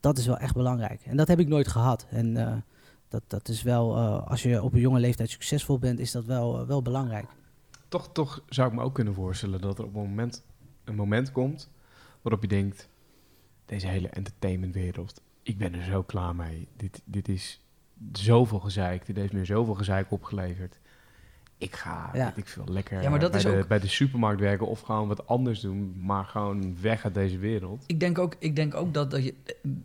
Dat 0.00 0.18
is 0.18 0.26
wel 0.26 0.38
echt 0.38 0.54
belangrijk. 0.54 1.02
En 1.04 1.16
dat 1.16 1.28
heb 1.28 1.38
ik 1.38 1.48
nooit 1.48 1.68
gehad. 1.68 2.06
En 2.10 2.36
eh, 2.36 2.56
dat, 3.08 3.22
dat 3.26 3.48
is 3.48 3.62
wel, 3.62 3.96
eh, 3.96 4.26
als 4.26 4.42
je 4.42 4.62
op 4.62 4.72
een 4.72 4.80
jonge 4.80 5.00
leeftijd 5.00 5.30
succesvol 5.30 5.78
bent, 5.78 5.98
is 5.98 6.12
dat 6.12 6.24
wel, 6.24 6.60
eh, 6.60 6.66
wel 6.66 6.82
belangrijk. 6.82 7.26
Toch, 7.88 8.12
toch 8.12 8.42
zou 8.48 8.68
ik 8.68 8.74
me 8.74 8.82
ook 8.82 8.94
kunnen 8.94 9.14
voorstellen 9.14 9.60
dat 9.60 9.78
er 9.78 9.84
op 9.84 9.94
een 9.94 10.00
moment, 10.00 10.44
een 10.84 10.94
moment 10.94 11.32
komt 11.32 11.70
waarop 12.22 12.42
je 12.42 12.48
denkt, 12.48 12.88
deze 13.64 13.86
hele 13.86 14.08
entertainmentwereld, 14.08 15.22
ik 15.42 15.58
ben 15.58 15.74
er 15.74 15.84
zo 15.84 16.02
klaar 16.02 16.34
mee. 16.34 16.68
Dit, 16.76 17.02
dit 17.04 17.28
is 17.28 17.60
zoveel 18.12 18.60
gezeik, 18.60 19.06
dit 19.06 19.16
heeft 19.16 19.32
me 19.32 19.44
zoveel 19.44 19.74
gezeik 19.74 20.10
opgeleverd. 20.10 20.78
Ik 21.58 21.76
ga, 21.76 22.10
Ja. 22.14 22.24
weet 22.24 22.36
ik 22.36 22.46
veel, 22.48 22.64
lekker 22.68 23.02
Ja, 23.02 23.10
maar 23.10 23.18
dat 23.18 23.30
bij, 23.30 23.40
is 23.40 23.46
de, 23.46 23.58
ook- 23.58 23.68
bij 23.68 23.78
de 23.80 23.88
supermarkt 23.88 24.40
werken 24.40 24.66
of 24.66 24.80
gewoon 24.80 25.08
wat 25.08 25.26
anders 25.26 25.60
doen, 25.60 25.94
maar 26.00 26.24
gewoon 26.24 26.80
weg 26.80 27.04
uit 27.04 27.14
deze 27.14 27.38
wereld. 27.38 27.84
Ik 27.86 28.00
denk 28.00 28.18
ook, 28.18 28.34
ik 28.38 28.56
denk 28.56 28.74
ook 28.74 28.94
dat, 28.94 29.10
dat 29.10 29.24
je, 29.24 29.34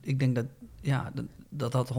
ik 0.01 0.19
denk 0.19 0.35
dat, 0.35 0.45
ja, 0.81 1.11
dat, 1.13 1.25
dat 1.49 1.71
dat 1.71 1.89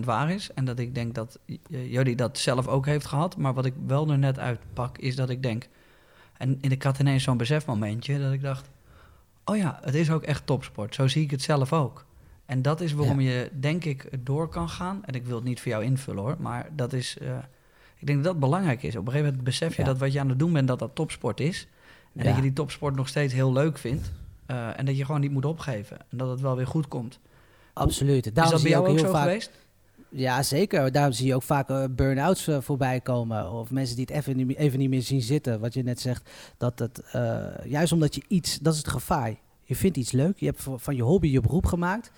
100% 0.00 0.04
waar 0.04 0.30
is. 0.30 0.52
En 0.52 0.64
dat 0.64 0.78
ik 0.78 0.94
denk 0.94 1.14
dat 1.14 1.38
Jody 1.68 2.14
dat 2.14 2.38
zelf 2.38 2.66
ook 2.68 2.86
heeft 2.86 3.06
gehad. 3.06 3.36
Maar 3.36 3.54
wat 3.54 3.64
ik 3.66 3.74
wel 3.86 4.10
er 4.10 4.18
net 4.18 4.38
uitpak, 4.38 4.98
is 4.98 5.16
dat 5.16 5.30
ik 5.30 5.42
denk... 5.42 5.68
En 6.36 6.58
ik 6.60 6.82
had 6.82 6.98
ineens 6.98 7.22
zo'n 7.22 7.36
besefmomentje 7.36 8.18
dat 8.20 8.32
ik 8.32 8.42
dacht... 8.42 8.70
Oh 9.44 9.56
ja, 9.56 9.78
het 9.82 9.94
is 9.94 10.10
ook 10.10 10.22
echt 10.22 10.46
topsport. 10.46 10.94
Zo 10.94 11.06
zie 11.08 11.22
ik 11.22 11.30
het 11.30 11.42
zelf 11.42 11.72
ook. 11.72 12.04
En 12.50 12.62
dat 12.62 12.80
is 12.80 12.92
waarom 12.92 13.20
je, 13.20 13.50
denk 13.60 13.84
ik, 13.84 14.08
door 14.24 14.48
kan 14.48 14.68
gaan. 14.68 15.04
En 15.04 15.14
ik 15.14 15.24
wil 15.26 15.34
het 15.36 15.44
niet 15.44 15.60
voor 15.60 15.70
jou 15.70 15.84
invullen 15.84 16.22
hoor. 16.22 16.36
Maar 16.38 16.68
dat 16.76 16.92
is, 16.92 17.18
eh, 17.18 17.36
ik 17.98 18.06
denk 18.06 18.18
dat 18.24 18.32
dat 18.32 18.40
belangrijk 18.40 18.82
is. 18.82 18.96
Op 18.96 19.00
een 19.00 19.06
gegeven 19.06 19.26
moment 19.26 19.44
besef 19.44 19.76
je 19.76 19.82
Ja. 19.82 19.88
dat 19.88 19.98
wat 19.98 20.12
je 20.12 20.20
aan 20.20 20.28
het 20.28 20.38
doen 20.38 20.52
bent, 20.52 20.68
dat 20.68 20.78
dat 20.78 20.90
topsport 20.94 21.40
is. 21.40 21.66
En 22.14 22.22
Ja. 22.22 22.24
dat 22.24 22.36
je 22.36 22.42
die 22.42 22.52
topsport 22.52 22.94
nog 22.96 23.08
steeds 23.08 23.32
heel 23.32 23.52
leuk 23.52 23.78
vindt. 23.78 24.10
Eh, 24.46 24.78
en 24.78 24.84
dat 24.84 24.96
je 24.96 25.04
gewoon 25.04 25.20
niet 25.20 25.30
moet 25.30 25.44
opgeven. 25.44 25.98
En 26.10 26.18
dat 26.18 26.28
het 26.30 26.40
wel 26.40 26.56
weer 26.56 26.66
goed 26.66 26.88
komt. 26.88 27.18
Absoluut. 27.72 28.26
is 28.26 28.32
Daarom 28.32 28.52
dat 28.52 28.60
zie 28.60 28.70
bij 28.70 28.78
je 28.78 28.84
jou 28.84 28.96
ook 28.96 29.00
heel 29.02 29.12
zo 29.12 29.18
vaak, 29.18 29.28
geweest? 29.28 29.50
Ja, 30.08 30.42
zeker. 30.42 30.92
Daarom 30.92 31.12
zie 31.12 31.26
je 31.26 31.34
ook 31.34 31.42
vaak 31.42 31.68
eh, 31.70 31.84
burn-outs 31.90 32.48
voorbij 32.60 33.00
komen. 33.00 33.50
Of 33.52 33.70
mensen 33.70 33.96
die 33.96 34.04
het 34.08 34.14
even 34.16 34.36
niet, 34.36 34.46
meer- 34.46 34.56
even 34.56 34.78
niet 34.78 34.90
meer 34.90 35.02
zien 35.02 35.22
zitten. 35.22 35.60
Wat 35.60 35.74
je 35.74 35.82
net 35.82 36.00
zegt, 36.00 36.30
dat 36.56 36.78
het, 36.78 37.02
juist 37.64 37.92
omdat 37.92 38.14
je 38.14 38.22
iets, 38.28 38.58
dat 38.58 38.72
is 38.72 38.78
het 38.78 38.88
gevaar. 38.88 39.34
Je 39.64 39.76
vindt 39.76 39.96
iets 39.96 40.12
leuk, 40.12 40.38
je 40.38 40.46
hebt 40.46 40.66
van 40.76 40.96
je 40.96 41.02
hobby 41.02 41.28
je 41.28 41.40
beroep 41.40 41.66
gemaakt. 41.66 42.10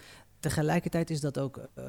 Tegelijkertijd 0.43 1.11
is 1.11 1.21
dat 1.21 1.39
ook 1.39 1.57
eh, 1.75 1.85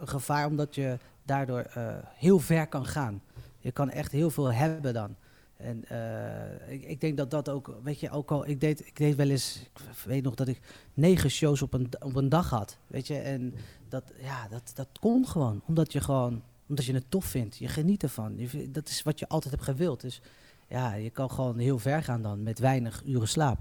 een 0.00 0.08
gevaar, 0.08 0.46
omdat 0.46 0.74
je 0.74 0.98
daardoor 1.22 1.60
eh, 1.60 1.96
heel 2.14 2.38
ver 2.38 2.66
kan 2.66 2.86
gaan. 2.86 3.22
Je 3.58 3.72
kan 3.72 3.90
echt 3.90 4.12
heel 4.12 4.30
veel 4.30 4.52
hebben 4.52 4.94
dan. 4.94 5.16
En 5.56 5.84
eh, 5.84 6.72
ik, 6.72 6.82
ik 6.84 7.00
denk 7.00 7.16
dat 7.16 7.30
dat 7.30 7.48
ook, 7.48 7.78
weet 7.82 8.00
je, 8.00 8.10
ook 8.10 8.30
al, 8.30 8.46
ik 8.46 8.60
deed, 8.60 8.86
ik 8.86 8.96
deed 8.96 9.14
wel 9.14 9.28
eens, 9.28 9.60
ik 9.74 10.04
weet 10.04 10.22
nog 10.22 10.34
dat 10.34 10.48
ik 10.48 10.60
negen 10.94 11.30
shows 11.30 11.62
op 11.62 11.72
een, 11.74 11.88
op 11.98 12.16
een 12.16 12.28
dag 12.28 12.50
had, 12.50 12.78
weet 12.86 13.06
je. 13.06 13.18
En 13.18 13.54
dat, 13.88 14.12
ja, 14.20 14.48
dat, 14.48 14.72
dat 14.74 14.88
kon 15.00 15.26
gewoon, 15.26 15.62
omdat 15.66 15.92
je 15.92 16.00
gewoon, 16.00 16.42
omdat 16.68 16.84
je 16.84 16.94
het 16.94 17.10
tof 17.10 17.24
vindt. 17.24 17.56
Je 17.56 17.68
geniet 17.68 18.02
ervan. 18.02 18.38
Dat 18.68 18.88
is 18.88 19.02
wat 19.02 19.18
je 19.18 19.28
altijd 19.28 19.54
hebt 19.54 19.66
gewild. 19.66 20.00
Dus 20.00 20.20
ja, 20.68 20.94
je 20.94 21.10
kan 21.10 21.30
gewoon 21.30 21.58
heel 21.58 21.78
ver 21.78 22.02
gaan 22.02 22.22
dan, 22.22 22.42
met 22.42 22.58
weinig 22.58 23.02
uren 23.04 23.28
slaap. 23.28 23.58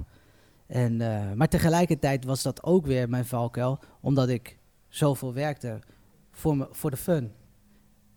En, 0.68 1.02
eh, 1.02 1.34
maar 1.34 1.48
tegelijkertijd 1.48 2.26
was 2.26 2.44
dat 2.44 2.64
ook 2.64 2.86
weer 2.86 3.10
mijn 3.10 3.26
valkuil, 3.26 3.80
omdat 4.02 4.30
ik 4.30 4.58
zoveel 4.88 5.34
werkte 5.34 5.80
voor, 6.32 6.58
me, 6.58 6.68
voor 6.72 6.92
de 6.92 6.98
fun. 6.98 7.32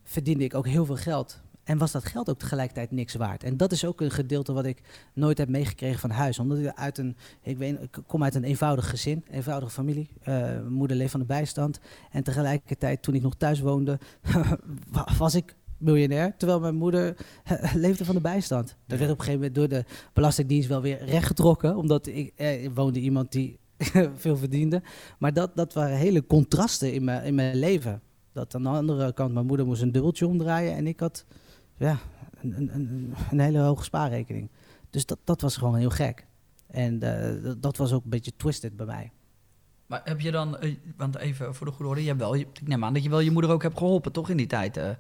Verdiende 0.05 0.45
ik 0.45 0.55
ook 0.55 0.67
heel 0.67 0.85
veel 0.85 0.97
geld. 0.97 1.41
En 1.65 1.79
was 1.79 1.93
dat 1.93 2.05
geld 2.05 2.31
ook 2.31 2.39
tegelijkertijd 2.39 2.91
niks 2.91 3.15
waard. 3.15 3.45
En 3.45 3.57
dat 3.57 3.73
is 3.73 3.85
ook 3.85 4.01
een 4.01 4.11
gedeelte 4.11 4.53
wat 4.53 4.65
ik 4.65 4.83
nooit 5.15 5.39
heb 5.39 5.49
meegekregen 5.49 6.01
van 6.01 6.11
huis. 6.11 6.39
Omdat 6.39 6.59
ik 6.59 6.73
uit 6.75 6.99
een, 6.99 7.17
ik, 7.43 7.59
weet, 7.59 7.83
ik 7.83 7.99
kom 8.07 8.23
uit 8.23 8.35
een 8.35 8.45
eenvoudig 8.45 8.91
gezin, 8.91 9.25
eenvoudige 9.31 9.73
familie. 9.73 10.11
Eh, 10.23 10.67
moeder 10.69 10.97
leeft 10.97 11.11
van 11.11 11.21
de 11.21 11.27
bijstand. 11.27 11.81
En 12.11 12.23
tegelijkertijd, 12.23 13.03
toen 13.03 13.15
ik 13.15 13.23
nog 13.23 13.35
thuis 13.37 13.61
woonde, 13.61 13.99
wa- 14.93 15.09
was 15.19 15.35
ik 15.35 15.55
miljonair. 15.79 16.35
Terwijl 16.37 16.61
mijn 16.61 16.75
moeder 16.75 17.17
leefde 17.75 18.05
van 18.05 18.15
de 18.15 18.21
bijstand. 18.21 18.77
Dat 18.87 18.99
werd 18.99 19.11
op 19.11 19.19
een 19.19 19.25
gegeven 19.25 19.41
moment 19.41 19.55
door 19.55 19.69
de 19.69 19.85
Belastingdienst 20.13 20.69
wel 20.69 20.83
weer 20.83 21.05
rechtgetrokken. 21.05 21.77
Omdat 21.77 22.07
ik 22.07 22.33
eh, 22.37 22.69
woonde 22.75 23.01
iemand 23.01 23.33
die 23.33 23.59
veel 24.17 24.37
verdiende. 24.37 24.83
Maar 25.19 25.33
dat, 25.33 25.57
dat 25.57 25.73
waren 25.73 25.97
hele 25.97 26.27
contrasten 26.27 26.93
in 26.93 27.05
mijn, 27.05 27.25
in 27.25 27.35
mijn 27.35 27.57
leven. 27.57 28.03
Dat 28.33 28.55
aan 28.55 28.63
de 28.63 28.69
andere 28.69 29.13
kant, 29.13 29.33
mijn 29.33 29.47
moeder 29.47 29.67
moest 29.67 29.83
een 29.83 29.93
dubbeltje 29.93 30.27
omdraaien. 30.27 30.75
En 30.75 30.87
ik 30.87 31.01
had 31.01 31.25
ja, 31.77 31.99
een, 32.41 32.57
een, 32.57 32.75
een, 32.75 33.15
een 33.31 33.41
hele 33.41 33.59
hoge 33.59 33.85
spaarrekening. 33.85 34.51
Dus 34.91 35.07
dat, 35.07 35.19
dat 35.25 35.41
was 35.41 35.57
gewoon 35.57 35.77
heel 35.77 35.91
gek. 35.91 36.27
En 36.67 37.03
eh, 37.03 37.53
dat, 37.59 37.77
was 37.77 37.93
ook 37.93 38.05
een 38.05 38.11
beetje 38.11 38.37
twisted 38.37 38.77
bij 38.77 38.87
mij. 38.87 39.13
Maar 39.87 40.01
heb 40.05 40.21
je 40.21 40.31
dan, 40.31 40.59
eh, 40.59 40.75
want 40.97 41.17
even 41.17 41.55
voor 41.55 41.67
de 41.67 41.73
goede 41.73 41.89
orde, 41.89 42.01
je 42.01 42.07
hebt 42.07 42.21
wel, 42.21 42.35
ik 42.35 42.67
neem 42.67 42.85
aan 42.85 42.95
dat 42.95 43.03
je 43.03 43.09
wel 43.09 43.21
je 43.21 43.31
moeder 43.31 43.51
ook 43.51 43.63
hebt 43.63 43.79
geholpen, 43.79 44.13
toch 44.13 44.31
in 44.31 44.37
die 44.37 44.47
tijd 44.47 44.77
eh, 44.77 44.91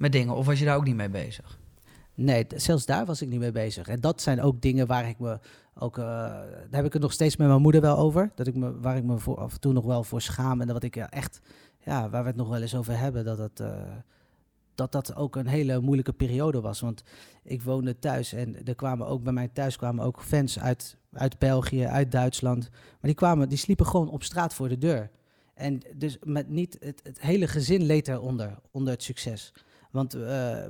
met 0.00 0.12
dingen? 0.12 0.34
Of 0.34 0.46
was 0.46 0.58
je 0.58 0.64
daar 0.64 0.76
ook 0.76 0.84
niet 0.84 0.94
mee 0.94 1.10
bezig? 1.10 1.58
Nee, 2.14 2.46
zelfs 2.56 2.86
daar 2.86 3.06
was 3.06 3.22
ik 3.22 3.28
niet 3.28 3.40
mee 3.40 3.52
bezig. 3.52 3.88
En 3.88 4.00
dat 4.00 4.22
zijn 4.22 4.42
ook 4.42 4.60
dingen 4.60 4.86
waar 4.86 5.08
ik 5.08 5.18
me 5.18 5.38
ook. 5.74 5.98
eh, 5.98 6.04
daar 6.04 6.68
heb 6.70 6.84
ik 6.84 6.92
het 6.92 7.02
nog 7.02 7.12
steeds 7.12 7.36
met 7.36 7.48
mijn 7.48 7.60
moeder 7.60 7.80
wel 7.80 7.96
over. 7.96 8.32
Dat 8.34 8.46
ik 8.46 8.54
me, 8.54 8.80
waar 8.80 8.96
ik 8.96 9.04
me 9.04 9.14
af 9.36 9.52
en 9.52 9.60
toe 9.60 9.72
nog 9.72 9.84
wel 9.84 10.04
voor 10.04 10.20
schaam. 10.20 10.60
En 10.60 10.72
wat 10.72 10.82
ik 10.82 10.96
eh, 10.96 11.04
echt. 11.10 11.40
Ja, 11.84 12.10
waar 12.10 12.22
we 12.22 12.28
het 12.28 12.36
nog 12.36 12.48
wel 12.48 12.60
eens 12.60 12.74
over 12.74 12.98
hebben. 12.98 13.24
Dat 13.24 13.60
eh, 13.60 13.82
dat 14.74 14.92
dat 14.92 15.16
ook 15.16 15.36
een 15.36 15.46
hele 15.46 15.80
moeilijke 15.80 16.12
periode 16.12 16.60
was. 16.60 16.80
Want 16.80 17.02
ik 17.42 17.62
woonde 17.62 17.98
thuis 17.98 18.32
en 18.32 18.64
er 18.66 18.74
kwamen 18.74 19.06
ook 19.06 19.22
bij 19.22 19.32
mij 19.32 19.48
thuis 19.48 19.76
kwamen 19.76 20.04
ook 20.04 20.22
fans 20.22 20.58
uit, 20.58 20.96
uit 21.12 21.38
België, 21.38 21.84
uit 21.84 22.12
Duitsland. 22.12 22.68
Maar 22.70 22.98
die 23.00 23.14
kwamen, 23.14 23.48
die 23.48 23.58
sliepen 23.58 23.86
gewoon 23.86 24.10
op 24.10 24.22
straat 24.22 24.54
voor 24.54 24.68
de 24.68 24.78
deur. 24.78 25.10
En 25.54 25.80
dus 25.94 26.18
met 26.22 26.48
niet 26.48 26.76
het, 26.80 27.00
het 27.02 27.20
hele 27.20 27.46
gezin 27.48 27.82
leed 27.82 28.08
eronder, 28.08 28.58
onder 28.70 28.92
het 28.92 29.02
succes. 29.02 29.52
Want 29.90 30.14
eh, 30.14 30.20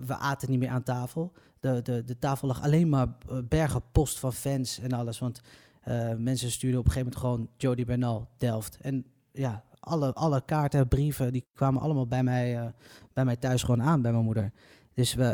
we 0.07 0.17
aten 0.19 0.51
niet 0.51 0.59
meer 0.59 0.69
aan 0.69 0.83
tafel. 0.83 1.33
De, 1.61 1.83
de, 1.83 2.05
de 2.05 2.19
tafel 2.19 2.49
lag 2.49 2.63
alleen 2.63 2.89
maar 2.89 3.09
eh, 3.29 3.39
bergen 3.49 3.83
post 3.93 4.19
van 4.19 4.33
fans 4.33 4.79
en 4.79 4.93
alles. 4.93 5.19
Want 5.19 5.41
eh, 5.81 6.15
mensen 6.15 6.51
stuurden 6.51 6.81
op 6.81 6.87
een 6.87 6.93
gegeven 6.93 7.13
moment 7.13 7.31
gewoon 7.31 7.49
Jody 7.57 7.85
Bernal, 7.85 8.29
Delft. 8.37 8.79
En 8.81 9.05
ja, 9.33 9.65
alle, 9.81 10.13
alle 10.13 10.43
kaarten, 10.45 10.89
brieven, 10.89 11.33
die 11.33 11.47
kwamen 11.55 11.83
allemaal 11.83 12.07
bij 12.07 12.23
mij, 12.23 12.73
bij 13.13 13.25
mij 13.25 13.37
thuis 13.37 13.63
gewoon 13.63 13.83
aan, 13.83 14.03
bij 14.03 14.13
mijn 14.13 14.25
moeder. 14.25 14.53
Dus 14.95 15.15
we, 15.15 15.25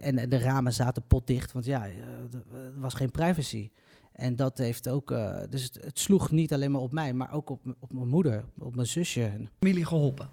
en, 0.00 0.18
en 0.18 0.28
de 0.28 0.38
ramen 0.38 0.72
zaten 0.72 1.02
potdicht, 1.06 1.52
want 1.52 1.64
ja, 1.64 1.86
er 1.86 2.80
was 2.80 2.94
geen 2.94 3.10
privacy. 3.10 3.70
En 4.12 4.36
dat 4.36 4.58
heeft 4.58 4.88
ook, 4.88 5.08
dus 5.50 5.62
het, 5.62 5.78
het 5.84 5.98
sloeg 5.98 6.30
niet 6.30 6.52
alleen 6.52 6.70
maar 6.70 6.80
op 6.80 6.92
mij, 6.92 7.12
maar 7.12 7.32
ook 7.32 7.50
op, 7.50 7.60
op 7.78 7.92
mijn 7.92 8.08
moeder, 8.08 8.44
op 8.58 8.74
mijn 8.74 8.86
zusje. 8.86 9.30
Familie 9.58 9.84
geholpen? 9.84 10.30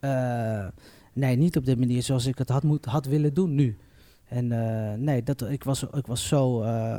eh, 0.00 0.66
nee, 1.16 1.36
niet 1.36 1.56
op 1.56 1.64
de 1.64 1.76
manier 1.76 2.02
zoals 2.02 2.26
ik 2.26 2.38
het 2.38 2.48
had, 2.48 2.62
moet, 2.62 2.84
had 2.84 3.06
willen 3.06 3.34
doen 3.34 3.54
nu. 3.54 3.76
En 4.28 4.52
eh, 4.52 4.98
nee, 4.98 5.22
dat, 5.22 5.42
ik, 5.42 5.64
was, 5.64 5.82
ik 5.82 6.06
was 6.06 6.28
zo. 6.28 6.62
eh, 6.62 6.96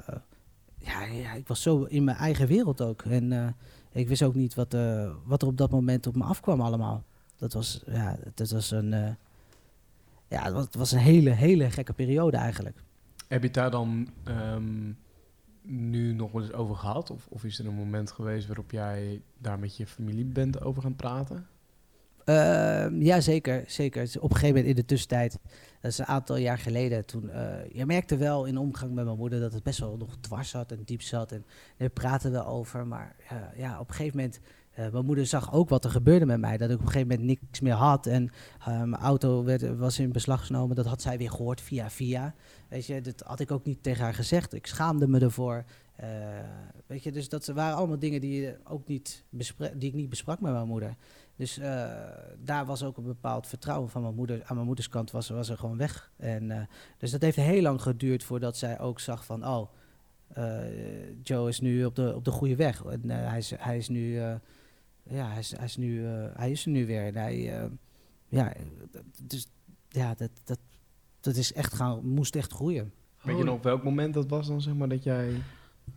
ja, 0.77 1.33
ik 1.33 1.47
was 1.47 1.61
zo 1.61 1.83
in 1.83 2.03
mijn 2.03 2.17
eigen 2.17 2.47
wereld 2.47 2.81
ook. 2.81 3.01
En 3.01 3.31
eh, 3.31 3.47
ik 3.91 4.07
wist 4.07 4.23
ook 4.23 4.35
niet 4.35 4.55
wat, 4.55 4.77
wat 5.25 5.41
er 5.41 5.47
op 5.47 5.57
dat 5.57 5.71
moment 5.71 6.07
op 6.07 6.15
me 6.15 6.23
afkwam 6.23 6.61
allemaal. 6.61 7.03
Dat 7.37 7.53
was, 7.53 7.83
ja, 7.85 8.17
dat 8.33 8.49
was 8.49 8.71
een. 8.71 8.89
ja, 10.27 10.53
het 10.53 10.75
was, 10.75 10.91
een 10.91 10.99
hele, 10.99 11.29
hele 11.29 11.71
gekke 11.71 11.93
periode 11.93 12.37
eigenlijk. 12.37 12.83
Heb 13.27 13.39
je 13.39 13.45
het 13.45 13.55
daar 13.55 13.71
dan 13.71 14.09
ehm, 14.23 14.91
nu 15.61 16.13
nog 16.13 16.33
eens 16.33 16.53
over 16.53 16.75
gehad? 16.75 17.11
Of, 17.11 17.27
of 17.29 17.43
is 17.43 17.59
er 17.59 17.67
een 17.67 17.75
moment 17.75 18.11
geweest 18.11 18.47
waarop 18.47 18.71
jij 18.71 19.21
daar 19.37 19.59
met 19.59 19.77
je 19.77 19.87
familie 19.87 20.25
bent 20.25 20.61
over 20.61 20.81
gaan 20.81 20.95
praten? 20.95 21.47
Ehm, 22.27 23.01
ja, 23.01 23.21
zeker. 23.21 23.63
zeker. 23.67 24.01
Op 24.01 24.29
een 24.29 24.35
gegeven 24.35 24.47
moment 24.47 24.65
in 24.65 24.75
de 24.75 24.85
tussentijd, 24.85 25.39
dat 25.81 25.91
is 25.91 25.97
een 25.97 26.05
aantal 26.05 26.35
jaar 26.37 26.57
geleden, 26.57 27.05
toen, 27.05 27.29
eh, 27.29 27.69
je 27.71 27.85
merkte 27.85 28.17
wel 28.17 28.45
in 28.45 28.57
omgang 28.57 28.93
met 28.93 29.05
mijn 29.05 29.17
moeder 29.17 29.39
dat 29.39 29.53
het 29.53 29.63
best 29.63 29.79
wel 29.79 29.97
nog 29.97 30.17
dwars 30.19 30.49
zat 30.49 30.71
en 30.71 30.81
diep 30.85 31.01
zat. 31.01 31.31
En 31.31 31.45
we 31.77 31.89
praten 31.89 32.31
wel 32.31 32.45
over, 32.45 32.87
maar 32.87 33.15
eh, 33.29 33.37
ja, 33.57 33.79
op 33.79 33.89
een 33.89 33.95
gegeven 33.95 34.17
moment, 34.17 34.39
eh, 34.73 34.89
mijn 34.91 35.05
moeder 35.05 35.25
zag 35.25 35.53
ook 35.53 35.69
wat 35.69 35.83
er 35.83 35.91
gebeurde 35.91 36.25
met 36.25 36.39
mij. 36.39 36.57
Dat 36.57 36.69
ik 36.69 36.75
op 36.75 36.81
een 36.81 36.91
gegeven 36.91 37.07
moment 37.07 37.27
niks 37.27 37.59
meer 37.59 37.73
had 37.73 38.05
en 38.05 38.31
mijn 38.65 38.95
auto 38.95 39.43
werd, 39.43 39.77
was 39.77 39.99
in 39.99 40.11
beslag 40.11 40.45
genomen. 40.45 40.75
Dat 40.75 40.85
had 40.85 41.01
zij 41.01 41.17
weer 41.17 41.31
gehoord 41.31 41.61
via 41.61 41.89
via. 41.89 42.35
Weet 42.67 42.85
je, 42.85 43.01
dat 43.01 43.23
had 43.25 43.39
ik 43.39 43.51
ook 43.51 43.65
niet 43.65 43.83
tegen 43.83 44.03
haar 44.03 44.13
gezegd. 44.13 44.53
Ik 44.53 44.67
schaamde 44.67 45.07
me 45.07 45.19
ervoor. 45.19 45.63
Weet 46.87 47.03
je, 47.03 47.11
dus 47.11 47.29
dat 47.29 47.45
waren 47.45 47.77
allemaal 47.77 47.99
dingen 47.99 48.21
die, 48.21 48.55
ook 48.63 48.87
niet 48.87 49.23
die 49.73 49.89
ik 49.89 49.93
niet 49.93 50.09
besprak 50.09 50.39
met 50.39 50.51
mijn 50.51 50.67
moeder. 50.67 50.95
Dus 51.37 51.57
eh, 51.57 51.89
daar 52.43 52.65
was 52.65 52.83
ook 52.83 52.97
een 52.97 53.03
bepaald 53.03 53.47
vertrouwen 53.47 53.89
van 53.89 54.01
mijn 54.01 54.15
moeder. 54.15 54.41
Aan 54.45 54.55
mijn 54.55 54.65
moeders 54.67 54.89
kant 54.89 55.11
was, 55.11 55.29
was 55.29 55.49
er 55.49 55.57
gewoon 55.57 55.77
weg. 55.77 56.11
En, 56.17 56.51
eh, 56.51 56.61
dus 56.97 57.11
dat 57.11 57.21
heeft 57.21 57.35
heel 57.37 57.61
lang 57.61 57.81
geduurd 57.81 58.23
voordat 58.23 58.57
zij 58.57 58.79
ook 58.79 58.99
zag 58.99 59.25
van... 59.25 59.47
oh, 59.47 59.69
eh, 60.27 60.57
Joe 61.23 61.49
is 61.49 61.59
nu 61.59 61.85
op 61.85 61.95
de, 61.95 62.15
op 62.15 62.25
de 62.25 62.31
goede 62.31 62.55
weg. 62.55 62.83
En 62.85 63.09
hij, 63.09 63.37
is, 63.37 63.51
hij 63.57 63.77
is 63.77 63.89
nu... 63.89 64.19
eh, 64.19 64.35
ja, 65.03 65.27
hij 65.29 65.39
is, 65.39 65.55
hij, 65.55 65.65
is 65.65 65.77
nu, 65.77 66.05
eh, 66.07 66.25
hij 66.35 66.51
is 66.51 66.65
er 66.65 66.71
nu 66.71 66.85
weer. 66.85 67.05
En 67.05 67.15
hij, 67.15 67.57
eh, 67.59 67.65
ja, 68.27 68.53
dat- 68.91 69.03
dus, 69.23 69.47
ja 69.89 70.13
dat, 70.15 70.29
dat, 70.43 70.59
dat 71.19 71.35
is 71.35 71.53
echt 71.53 71.73
gaan, 71.73 72.05
moest 72.07 72.35
echt 72.35 72.51
groeien. 72.53 72.91
Weet 73.21 73.37
je 73.37 73.43
nog 73.43 73.55
op 73.55 73.63
welk 73.63 73.83
moment 73.83 74.13
dat 74.13 74.29
was 74.29 74.47
dan, 74.47 74.61
zeg 74.61 74.73
maar, 74.73 74.89
dat 74.89 75.03
jij 75.03 75.31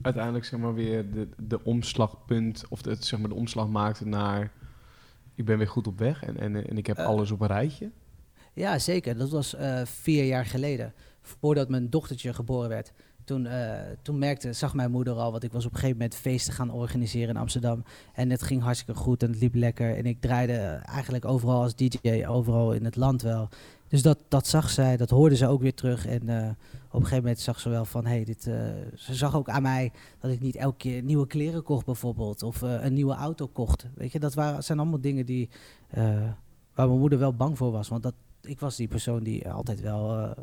uiteindelijk, 0.02 0.44
zeg 0.44 0.60
maar, 0.60 0.74
weer 0.74 1.10
de, 1.12 1.28
de 1.42 1.64
omslagpunt, 1.64 2.64
of 2.68 2.82
de, 2.82 2.96
zeg 2.98 3.20
maar, 3.20 3.28
de 3.28 3.34
omslag 3.34 3.68
maakte 3.68 4.06
naar, 4.06 4.52
ik 5.40 5.46
ben 5.46 5.58
weer 5.58 5.68
goed 5.68 5.86
op 5.86 5.98
weg 5.98 6.22
en, 6.24 6.36
en, 6.38 6.68
en 6.68 6.78
ik 6.78 6.86
heb 6.86 6.96
Eh. 6.96 7.06
alles 7.06 7.30
op 7.30 7.40
een 7.40 7.46
rijtje? 7.46 7.90
Ja, 8.52 8.78
zeker. 8.78 9.16
Dat 9.18 9.30
was 9.30 9.54
eh, 9.54 9.80
vier 9.84 10.24
jaar 10.24 10.46
geleden. 10.46 10.94
Voordat 11.22 11.68
mijn 11.68 11.90
dochtertje 11.90 12.34
geboren 12.34 12.68
werd. 12.68 12.92
Toen, 13.30 13.46
eh, 13.46 13.80
toen 14.02 14.18
merkte, 14.18 14.52
zag 14.52 14.74
mijn 14.74 14.90
moeder 14.90 15.14
al, 15.14 15.30
want 15.30 15.42
ik 15.42 15.52
was 15.52 15.64
op 15.64 15.70
een 15.70 15.78
gegeven 15.78 15.96
moment 15.96 16.14
feesten 16.14 16.52
gaan 16.52 16.70
organiseren 16.70 17.28
in 17.28 17.40
Amsterdam. 17.40 17.84
En 18.14 18.30
het 18.30 18.42
ging 18.42 18.62
hartstikke 18.62 19.00
goed 19.00 19.22
en 19.22 19.30
het 19.30 19.40
liep 19.40 19.54
lekker. 19.54 19.96
En 19.96 20.06
ik 20.06 20.20
draaide 20.20 20.52
eigenlijk 20.84 21.24
overal 21.24 21.62
als 21.62 21.74
DJ, 21.74 22.24
overal 22.26 22.72
in 22.72 22.84
het 22.84 22.96
land 22.96 23.22
wel. 23.22 23.48
Dus 23.88 24.02
dat, 24.02 24.18
dat 24.28 24.46
zag 24.46 24.70
zij, 24.70 24.96
dat 24.96 25.10
hoorde 25.10 25.36
ze 25.36 25.46
ook 25.46 25.60
weer 25.60 25.74
terug. 25.74 26.06
En 26.06 26.28
eh, 26.28 26.48
op 26.88 26.94
een 26.94 27.00
gegeven 27.00 27.16
moment 27.16 27.40
zag 27.40 27.60
ze 27.60 27.68
wel 27.68 27.84
van, 27.84 28.06
hey, 28.06 28.24
dit, 28.24 28.46
eh, 28.46 28.54
ze 28.94 29.14
zag 29.14 29.36
ook 29.36 29.48
aan 29.48 29.62
mij 29.62 29.92
dat 30.20 30.30
ik 30.30 30.40
niet 30.40 30.56
elke 30.56 30.76
keer 30.76 31.02
nieuwe 31.02 31.26
kleren 31.26 31.62
kocht 31.62 31.84
bijvoorbeeld. 31.84 32.42
Of 32.42 32.60
een 32.60 32.94
nieuwe 32.94 33.14
auto 33.14 33.46
kocht. 33.46 33.86
Weet 33.94 34.12
je, 34.12 34.18
dat 34.20 34.34
waren, 34.34 34.64
zijn 34.64 34.78
allemaal 34.78 35.00
dingen 35.00 35.26
die, 35.26 35.48
waar 36.74 36.86
mijn 36.88 36.98
moeder 36.98 37.18
wel 37.18 37.34
bang 37.34 37.56
voor 37.56 37.70
was. 37.70 37.88
Want 37.88 38.02
dat, 38.02 38.14
ik 38.42 38.60
was 38.60 38.76
die 38.76 38.88
persoon 38.88 39.22
die 39.22 39.50
altijd 39.50 39.80
wel 39.80 40.34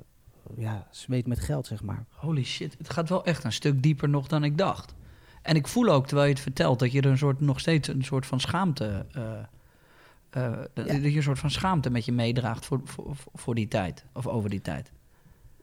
ja, 0.55 0.87
smeet 0.91 1.27
met 1.27 1.39
geld, 1.39 1.67
zeg 1.67 1.83
maar. 1.83 2.05
Holy 2.09 2.43
shit, 2.43 2.75
het 2.77 2.89
gaat 2.89 3.09
wel 3.09 3.25
echt 3.25 3.43
een 3.43 3.51
stuk 3.51 3.83
dieper 3.83 4.09
nog 4.09 4.27
dan 4.27 4.43
ik 4.43 4.57
dacht. 4.57 4.93
En 5.41 5.55
ik 5.55 5.67
voel 5.67 5.89
ook, 5.89 6.05
terwijl 6.07 6.27
je 6.27 6.33
het 6.33 6.43
vertelt, 6.43 6.79
dat 6.79 6.91
je 6.91 7.01
er 7.01 7.09
een 7.09 7.17
soort, 7.17 7.39
nog 7.39 7.59
steeds 7.59 7.87
een 7.87 8.03
soort 8.03 8.25
van 8.25 8.39
schaamte... 8.39 9.05
eh, 9.11 9.39
eh, 10.29 10.57
dat, 10.73 10.85
Ja. 10.87 10.93
dat 10.93 11.01
je 11.11 11.15
een 11.15 11.23
soort 11.23 11.39
van 11.39 11.51
schaamte 11.51 11.89
met 11.89 12.05
je 12.05 12.11
meedraagt 12.11 12.65
voor, 12.65 12.81
voor, 12.83 13.15
voor 13.33 13.55
die 13.55 13.67
tijd. 13.67 14.05
Of 14.13 14.27
over 14.27 14.49
die 14.49 14.61
tijd. 14.61 14.91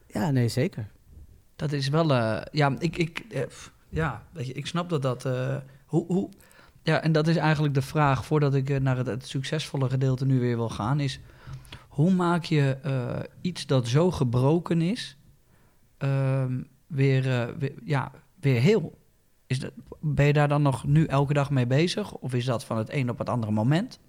Ja, 0.07 0.31
nee, 0.31 0.47
zeker. 0.47 0.87
Dat 1.55 1.71
is 1.71 1.87
wel... 1.89 2.13
eh, 2.13 2.41
ja, 2.51 2.75
ik, 2.79 2.97
ik, 2.97 3.25
ja, 3.89 4.23
weet 4.31 4.47
je, 4.47 4.53
ik 4.53 4.67
snap 4.67 4.89
dat 4.89 5.01
dat... 5.01 5.23
hoe, 5.85 6.05
hoe, 6.05 6.29
ja, 6.83 7.01
en 7.01 7.11
dat 7.11 7.27
is 7.27 7.35
eigenlijk 7.35 7.73
de 7.73 7.81
vraag, 7.81 8.25
voordat 8.25 8.53
ik 8.53 8.81
naar 8.81 8.97
het, 8.97 9.07
het 9.07 9.27
succesvolle 9.27 9.89
gedeelte 9.89 10.25
nu 10.25 10.39
weer 10.39 10.55
wil 10.55 10.69
gaan, 10.69 10.99
is... 10.99 11.19
Hoe 11.95 12.11
maak 12.13 12.43
je 12.43 12.77
eh, 12.83 13.19
iets 13.41 13.65
dat 13.65 13.87
zo 13.87 14.11
gebroken 14.11 14.81
is, 14.81 15.17
ehm, 15.97 16.61
weer, 16.87 17.55
ja, 17.83 18.11
weer 18.39 18.61
heel? 18.61 18.97
Is 19.47 19.59
dat, 19.59 19.71
ben 19.99 20.25
je 20.25 20.33
daar 20.33 20.47
dan 20.47 20.61
nog 20.61 20.85
nu 20.85 21.05
elke 21.05 21.33
dag 21.33 21.49
mee 21.49 21.67
bezig? 21.67 22.13
Of 22.13 22.33
is 22.33 22.45
dat 22.45 22.65
van 22.65 22.77
het 22.77 22.93
een 22.93 23.09
op 23.09 23.17
het 23.17 23.29
andere 23.29 23.51
moment? 23.51 23.99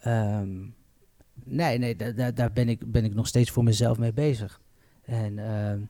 Ehm, 0.00 0.48
nee, 1.44 1.78
nee, 1.78 1.96
da- 1.96 2.10
da- 2.12 2.30
daar 2.30 2.52
ben 2.52 2.68
ik, 2.68 2.92
ben 2.92 3.04
ik 3.04 3.14
nog 3.14 3.26
steeds 3.26 3.50
voor 3.50 3.64
mezelf 3.64 3.98
mee 3.98 4.12
bezig. 4.12 4.60
En 5.02 5.38
ehm, 5.38 5.80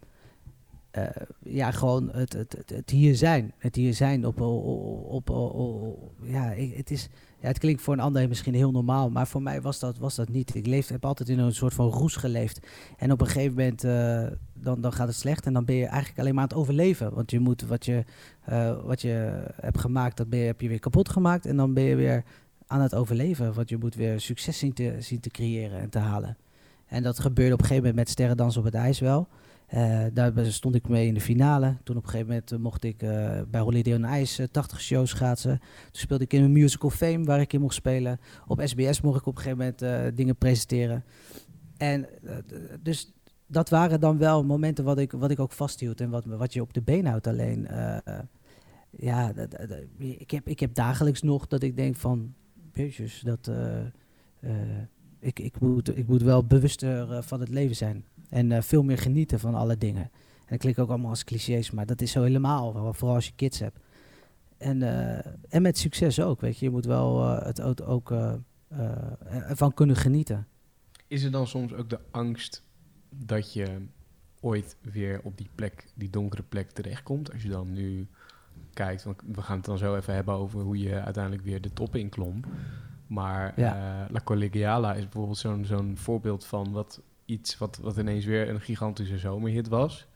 eh, 0.91 1.22
ja, 1.43 1.70
gewoon 1.70 2.11
het, 2.12 2.33
het, 2.33 2.62
het, 2.66 2.91
hier 2.91 3.16
zijn. 3.16 3.53
Het 3.59 3.75
hier 3.75 3.95
zijn 3.95 4.27
op... 4.27 4.41
op, 4.41 5.31
op, 5.31 5.31
op- 5.31 6.12
ja, 6.22 6.43
het 6.77 6.91
is... 6.91 7.09
Het 7.45 7.59
klinkt 7.59 7.83
voor 7.83 7.95
een 7.95 8.01
ander 8.01 8.29
misschien 8.29 8.55
heel 8.55 8.71
normaal, 8.71 9.11
maar 9.11 9.27
voor 9.27 9.43
mij 9.43 9.61
was 9.61 9.79
dat, 9.79 9.99
was 9.99 10.15
dat 10.15 10.29
niet. 10.29 10.55
Ik 10.55 10.67
leef, 10.67 10.89
heb 10.89 11.05
altijd 11.05 11.29
in 11.29 11.39
een 11.39 11.55
soort 11.55 11.75
van 11.75 11.89
roes 11.89 12.17
geleefd. 12.17 12.67
En 12.97 13.13
op 13.13 13.21
een 13.21 13.27
gegeven 13.27 13.55
moment, 13.55 13.85
eh, 13.85 14.27
dan, 14.53 14.81
dan 14.81 14.93
gaat 14.93 15.07
het 15.07 15.17
slecht 15.17 15.47
en 15.47 15.53
dan 15.53 15.65
ben 15.65 15.75
je 15.75 15.87
eigenlijk 15.87 16.19
alleen 16.19 16.35
maar 16.35 16.43
aan 16.43 16.49
het 16.49 16.59
overleven. 16.59 17.15
Want 17.15 17.31
je 17.31 17.41
moet 17.41 17.63
wat 17.63 17.85
je, 17.85 18.05
eh, 18.45 18.85
wat 18.85 19.03
je 19.03 19.43
hebt 19.61 19.79
gemaakt, 19.79 20.17
dat 20.17 20.29
ben 20.29 20.39
je, 20.39 20.47
heb 20.47 20.61
je 20.61 20.69
weer 20.69 20.79
kapot 20.79 21.09
gemaakt. 21.09 21.47
En 21.47 21.57
dan 21.57 21.75
ben 21.75 21.85
je 21.85 21.97
weer 21.97 22.25
aan 22.67 22.81
het 22.81 22.95
overleven. 22.95 23.55
Want 23.55 23.69
je 23.69 23.77
moet 23.77 23.95
weer 23.95 24.21
succes 24.21 24.59
zien 24.59 24.73
te, 24.73 24.97
zien 24.99 25.21
te 25.21 25.31
creëren 25.31 25.81
en 25.81 25.91
te 25.91 25.99
halen. 25.99 26.37
En 26.87 27.03
dat 27.03 27.19
gebeurde 27.19 27.53
op 27.53 27.61
een 27.61 27.67
gegeven 27.67 27.89
moment 27.89 28.05
met 28.05 28.09
Sterrendans 28.13 28.57
op 28.57 28.65
het 28.65 28.75
ijs 28.75 29.01
wel. 29.01 29.29
Eh, 29.67 30.05
daar 30.12 30.45
stond 30.45 30.75
ik 30.75 30.89
mee 30.89 31.07
in 31.07 31.15
de 31.15 31.21
finale. 31.21 31.77
Toen 31.83 31.97
op 31.97 32.03
een 32.03 32.09
gegeven 32.09 32.29
moment 32.33 32.53
eh, 32.53 32.59
mocht 32.59 32.85
ik 32.85 33.03
eh, 33.03 33.41
bij 33.51 33.61
Holiday 33.61 33.95
on 33.95 34.05
Ice 34.05 34.43
eh, 34.43 34.49
80 34.49 34.81
shows 34.81 35.11
schaatsen. 35.11 35.59
Toen 35.59 36.01
speelde 36.01 36.25
ik 36.25 36.33
in 36.33 36.43
een 36.43 36.53
musical 36.53 36.91
Fame 36.91 37.25
waar 37.25 37.41
ik 37.41 37.53
in 37.53 37.61
mocht 37.61 37.75
spelen. 37.75 38.21
Op 38.47 38.61
SBS 38.65 39.01
mocht 39.01 39.19
ik 39.19 39.27
op 39.27 39.37
een 39.37 39.43
gegeven 39.43 39.75
moment 39.81 40.17
dingen 40.17 40.37
presenteren. 40.37 41.05
En 41.77 42.07
dus 42.83 43.12
dat 43.47 43.69
waren 43.69 44.01
dan 44.01 44.19
wel 44.19 44.45
momenten 44.45 44.85
wat 44.85 44.99
ik, 44.99 45.12
wat 45.12 45.31
ik 45.31 45.39
ook 45.39 45.53
vasthield 45.53 46.01
en 46.01 46.11
wat, 46.11 46.25
wat 46.25 46.53
je 46.53 46.61
op 46.61 46.75
de 46.75 46.83
been 46.83 47.07
houdt. 47.07 47.27
Alleen, 47.27 47.69
ja, 48.91 49.33
ik, 49.99 50.31
heb, 50.31 50.49
ik 50.49 50.61
heb 50.61 50.75
dagelijks 50.75 51.23
nog 51.23 51.47
dat 51.47 51.62
ik 51.62 51.77
denk 51.77 51.97
van, 51.97 52.35
jezus, 52.73 53.21
dat, 53.21 53.51
ik, 55.19 55.39
ik, 55.39 55.61
moet, 55.61 55.97
ik 55.97 56.07
moet 56.07 56.23
wel 56.23 56.45
bewuster 56.47 57.23
van 57.23 57.41
het 57.41 57.49
leven 57.49 57.77
zijn. 57.77 58.05
En 58.31 58.53
eh, 58.53 58.62
veel 58.62 58.83
meer 58.83 58.99
genieten 58.99 59.41
van 59.41 59.55
alle 59.55 59.79
dingen. 59.79 60.03
En 60.03 60.51
dat 60.51 60.59
klinkt 60.59 60.79
ook 60.79 60.89
allemaal 60.89 61.11
als 61.11 61.25
clichés, 61.25 61.70
maar 61.70 61.87
dat 61.87 62.01
is 62.01 62.11
zo 62.11 62.22
helemaal, 62.22 62.93
vooral 62.95 63.14
als 63.14 63.27
je 63.27 63.33
kids 63.37 63.59
hebt. 63.59 63.79
En, 64.59 64.83
eh, 64.83 65.33
en 65.49 65.62
met 65.62 65.79
succes 65.79 66.20
ook, 66.20 66.41
weet 66.41 66.59
je. 66.59 66.64
Je 66.64 66.70
moet 66.70 66.85
wel 66.85 67.22
eh, 67.22 67.47
het 67.47 67.61
ook, 67.61 67.81
ook 67.81 68.14
ervan 69.29 69.75
kunnen 69.75 69.97
genieten. 69.97 70.47
Is 71.07 71.22
er 71.22 71.31
dan 71.31 71.47
soms 71.47 71.72
ook 71.72 71.91
de 71.91 72.01
angst 72.11 72.62
dat 73.11 73.53
je 73.53 73.87
ooit 74.41 74.77
weer 74.81 75.20
op 75.22 75.39
die 75.39 75.49
plek, 75.55 75.87
die 75.95 76.11
donkere 76.11 76.43
plek 76.43 76.70
terechtkomt? 76.70 77.33
Als 77.33 77.43
je 77.43 77.49
dan 77.49 77.72
nu 77.72 78.07
kijkt, 78.72 79.05
want 79.05 79.22
we 79.27 79.43
gaan 79.43 79.57
het 79.57 79.64
dan 79.64 79.79
zo 79.79 79.97
even 79.97 80.14
hebben 80.14 80.35
over 80.35 80.61
hoe 80.61 80.79
je 80.79 81.01
uiteindelijk 81.01 81.45
weer 81.45 81.61
de 81.61 81.72
top 81.72 81.97
inklom. 81.97 82.41
Maar 83.07 83.61
Ja. 83.61 84.07
La 84.11 84.20
Collegiala 84.25 84.95
is 84.95 85.03
bijvoorbeeld 85.03 85.39
zo'n 85.39 85.64
zo'n 85.64 85.97
voorbeeld 85.97 86.45
van 86.45 86.72
wat 86.72 87.01
iets 87.25 87.59
wat, 87.59 87.79
wat 87.83 87.97
ineens 87.97 88.25
weer 88.25 88.49
een 88.49 88.61
gigantische 88.61 89.18
zomerhit 89.18 89.68
was. 89.68 90.07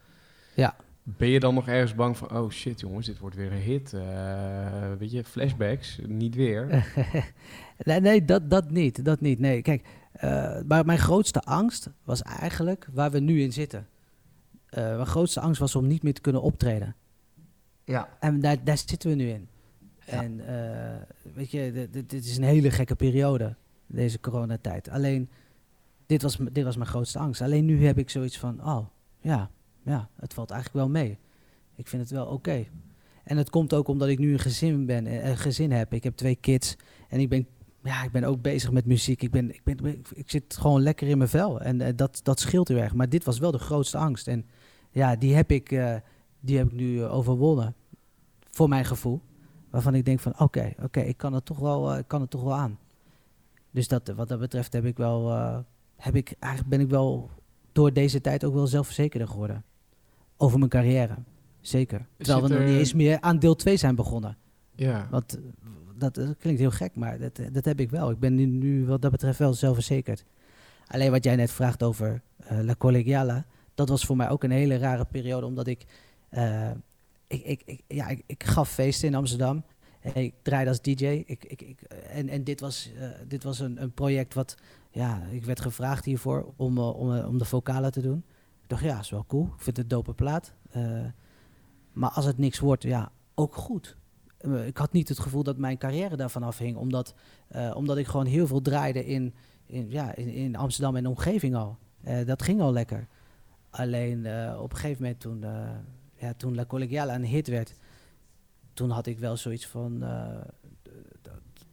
Ja. 0.55 0.77
Ben 1.03 1.29
je 1.29 1.41
dan 1.41 1.55
nog 1.55 1.69
ergens 1.69 1.95
bang 1.95 2.17
van, 2.17 2.31
oh 2.37 2.51
shit 2.51 2.81
jongens, 2.81 3.07
dit 3.07 3.19
wordt 3.19 3.37
weer 3.37 3.53
een 3.53 3.59
hit. 3.59 3.93
Eh, 3.93 4.93
weet 4.99 5.11
je, 5.11 5.25
flashbacks, 5.25 5.99
niet 6.07 6.35
weer. 6.35 6.93
nee, 7.85 8.01
nee 8.01 8.25
dat, 8.25 8.51
dat 8.51 8.71
niet. 8.71 9.05
Dat 9.05 9.21
niet. 9.21 9.39
Nee, 9.39 9.63
kijk, 9.63 9.87
eh, 10.13 10.61
maar 10.67 10.85
mijn 10.85 10.99
grootste 10.99 11.41
angst 11.43 11.89
was 12.05 12.23
eigenlijk 12.23 12.89
waar 12.93 13.11
we 13.11 13.19
nu 13.21 13.43
in 13.43 13.53
zitten. 13.53 13.87
Eh, 14.69 14.83
mijn 14.95 15.07
grootste 15.07 15.41
angst 15.41 15.61
was 15.61 15.75
om 15.77 15.87
niet 15.87 16.03
meer 16.03 16.15
te 16.15 16.21
kunnen 16.21 16.43
optreden. 16.43 16.95
Ja. 17.85 18.09
En 18.21 18.41
daar, 18.41 18.65
daar 18.65 18.79
zitten 18.79 19.11
we 19.11 19.17
nu 19.17 19.29
in. 19.29 19.49
Ja. 20.07 20.23
En 20.23 20.41
eh, 20.47 20.97
weet 21.35 21.51
je, 21.51 21.73
dit, 21.73 21.93
dit- 21.93 22.11
dit 22.11 22.25
is 22.25 22.37
een 22.37 22.43
hele 22.43 22.71
gekke 22.71 22.95
periode, 22.95 23.55
deze 23.87 24.21
coronatijd. 24.21 24.89
Alleen, 24.89 25.29
dit 26.09 26.23
was, 26.23 26.39
dit 26.53 26.65
was 26.65 26.77
mijn 26.77 26.89
grootste 26.89 27.19
angst. 27.19 27.41
Alleen 27.41 27.65
nu 27.65 27.87
heb 27.87 27.99
ik 27.99 28.11
zoiets 28.11 28.39
van, 28.39 28.65
oh, 28.65 28.87
ja, 29.19 29.51
ja, 29.83 30.09
het 30.17 30.35
valt 30.35 30.51
eigenlijk 30.51 30.85
wel 30.85 31.03
mee. 31.03 31.19
Ik 31.75 31.89
vind 31.89 32.03
het 32.03 32.11
wel 32.11 32.27
oké. 32.27 32.67
En 33.25 33.37
het 33.37 33.51
komt 33.51 33.75
ook 33.75 33.89
omdat 33.89 34.09
ik 34.09 34.19
nu 34.19 34.33
een 34.33 34.39
gezin 34.39 34.87
ben, 34.87 35.07
eh, 35.07 35.29
een 35.29 35.37
gezin 35.37 35.73
heb. 35.73 35.93
Ik 35.93 36.05
heb 36.05 36.17
twee 36.17 36.37
kids 36.37 36.77
en 37.09 37.21
ik 37.21 37.29
ben, 37.29 37.47
ja, 37.83 38.05
ik 38.05 38.13
ben 38.13 38.25
ook 38.25 38.43
bezig 38.43 38.71
met 38.71 38.87
muziek. 38.87 39.23
Ik, 39.23 39.31
ben, 39.31 39.55
ik, 39.55 39.65
ben, 39.65 40.05
ik, 40.15 40.31
zit 40.31 40.57
gewoon 40.57 40.83
lekker 40.83 41.09
in 41.09 41.19
mijn 41.19 41.31
vel 41.31 41.61
en 41.61 41.81
eh, 41.81 41.93
dat, 41.97 42.21
dat 42.23 42.41
scheelt 42.41 42.69
heel 42.69 42.77
erg. 42.77 42.95
Maar 42.95 43.09
dit 43.09 43.25
was 43.25 43.39
wel 43.39 43.51
de 43.51 43.59
grootste 43.59 43.99
angst. 43.99 44.29
En 44.29 44.47
ja, 44.91 45.17
die 45.17 45.35
heb 45.35 45.51
ik, 45.51 45.73
eh, 45.73 45.97
die 46.41 46.57
heb 46.57 46.67
ik 46.67 46.73
nu 46.73 47.05
overwonnen, 47.05 47.75
voor 48.51 48.69
mijn 48.69 48.85
gevoel. 48.85 49.21
Waarvan 49.71 49.95
ik 49.95 50.05
denk 50.05 50.21
van, 50.21 50.41
oké, 50.41 50.73
oké, 50.83 51.01
ik 51.01 51.17
kan 51.17 51.33
het 51.33 51.45
toch 51.45 51.59
wel, 51.59 51.97
ik 51.97 52.09
kan 52.09 52.21
het 52.21 52.31
toch 52.31 52.43
wel 52.43 52.55
aan. 52.55 52.79
Dus 53.71 53.89
dat, 53.89 54.09
wat 54.09 54.29
dat 54.29 54.39
betreft 54.39 54.73
heb 54.73 54.85
ik 54.85 54.97
wel, 54.97 55.31
heb 55.99 56.17
ik, 56.17 56.35
eigenlijk 56.39 56.71
ben 56.77 56.81
ik 56.81 56.89
wel 56.91 57.31
door 57.73 57.93
deze 57.93 58.21
tijd 58.21 58.45
ook 58.45 58.55
wel 58.55 58.67
zelfverzekerder 58.67 59.29
geworden. 59.29 59.65
over 60.37 60.59
mijn 60.59 60.71
carrière. 60.71 61.15
Zeker. 61.61 62.07
Terwijl 62.17 62.43
we 62.43 62.49
nog 62.49 62.59
niet 62.59 62.69
er- 62.69 62.79
eens 62.79 62.95
meer 62.95 63.21
aan 63.21 63.39
deel 63.39 63.55
2 63.57 63.77
zijn 63.77 63.95
begonnen. 63.95 64.37
Ja. 64.75 65.09
Want 65.11 65.35
eh, 65.37 65.43
dat, 65.97 66.15
dat 66.15 66.37
klinkt 66.39 66.61
heel 66.61 66.71
gek, 66.71 66.95
maar 66.95 67.19
dat, 67.19 67.41
dat 67.53 67.65
heb 67.65 67.81
ik 67.81 67.91
wel. 67.91 68.11
Ik 68.11 68.19
ben 68.19 68.35
nu, 68.35 68.45
nu 68.47 68.87
wat 68.87 69.03
dat 69.03 69.11
betreft 69.11 69.39
wel 69.39 69.55
zelfverzekerd. 69.55 70.25
Alleen 70.87 71.11
wat 71.11 71.25
jij 71.25 71.37
net 71.37 71.51
vraagt 71.51 71.83
over 71.83 72.23
eh, 72.37 72.59
La 72.61 72.75
Collegiala, 72.79 73.45
dat 73.75 73.89
was 73.89 74.05
voor 74.05 74.17
mij 74.17 74.29
ook 74.29 74.43
een 74.45 74.51
hele 74.51 74.77
rare 74.77 75.05
periode, 75.05 75.47
omdat 75.47 75.67
ik, 75.67 75.85
eh, 76.29 76.71
ik, 77.27 77.43
ik, 77.45 77.63
ik, 77.65 77.81
ja, 77.87 78.09
ik, 78.09 78.23
ik 78.27 78.45
gaf 78.45 78.71
feesten 78.71 79.09
in 79.09 79.15
Amsterdam. 79.15 79.65
Ik 80.15 80.35
draaide 80.43 80.71
als 80.71 80.81
DJ. 80.81 81.07
Ik, 81.07 81.45
ik, 81.45 81.63
ik, 81.63 81.81
en 82.13 82.29
en 82.29 82.45
dit 82.45 82.61
was, 82.61 82.91
eh, 82.99 83.09
dit 83.29 83.43
was 83.45 83.59
een, 83.59 83.83
een 83.83 83.93
project 83.93 84.35
wat, 84.35 84.57
ja, 84.91 85.23
ik 85.31 85.45
werd 85.45 85.61
gevraagd 85.61 86.05
hiervoor 86.05 86.53
om, 86.57 86.79
eh, 86.79 86.99
om, 86.99 87.15
eh, 87.15 87.29
om 87.29 87.39
de 87.39 87.45
vocalen 87.45 87.93
te 87.93 88.03
doen. 88.03 88.25
Ik 88.63 88.69
dacht, 88.69 88.83
ja, 88.83 88.99
is 88.99 89.11
wel 89.11 89.27
cool. 89.27 89.45
Ik 89.45 89.63
vind 89.63 89.77
het 89.77 89.91
dope 89.91 90.15
plaat. 90.15 90.55
Eh, 90.71 91.05
maar 91.93 92.11
als 92.11 92.25
het 92.25 92.39
niks 92.39 92.59
wordt, 92.59 92.83
ja, 92.83 93.13
ook 93.35 93.55
goed. 93.55 93.97
Ik 94.65 94.77
had 94.77 94.93
niet 94.93 95.09
het 95.09 95.19
gevoel 95.19 95.43
dat 95.43 95.59
mijn 95.59 95.79
carrière 95.79 96.17
daarvan 96.17 96.43
afhing, 96.43 96.77
omdat, 96.77 97.15
eh, 97.49 97.73
omdat 97.77 97.97
ik 97.97 98.07
gewoon 98.07 98.27
heel 98.27 98.47
veel 98.47 98.61
draaide 98.61 99.07
in, 99.07 99.35
in, 99.67 99.91
ja, 99.91 100.15
in, 100.15 100.29
in 100.29 100.57
Amsterdam 100.57 100.97
en 100.97 101.03
de 101.03 101.09
omgeving 101.09 101.55
al. 101.55 101.79
Dat 102.27 102.43
ging 102.43 102.61
al 102.61 102.73
lekker. 102.73 103.09
Alleen 103.71 104.19
op 104.59 104.71
een 104.73 104.77
gegeven 104.77 105.03
moment 105.03 105.21
toen, 105.21 105.45
ja, 106.15 106.35
toen 106.37 106.55
La 106.55 106.67
Collegiala 106.67 107.15
een 107.15 107.25
hit 107.25 107.49
werd, 107.49 107.75
toen 108.73 108.91
had 108.91 109.07
ik 109.07 109.19
wel 109.19 109.37
zoiets 109.37 109.67
van... 109.67 110.05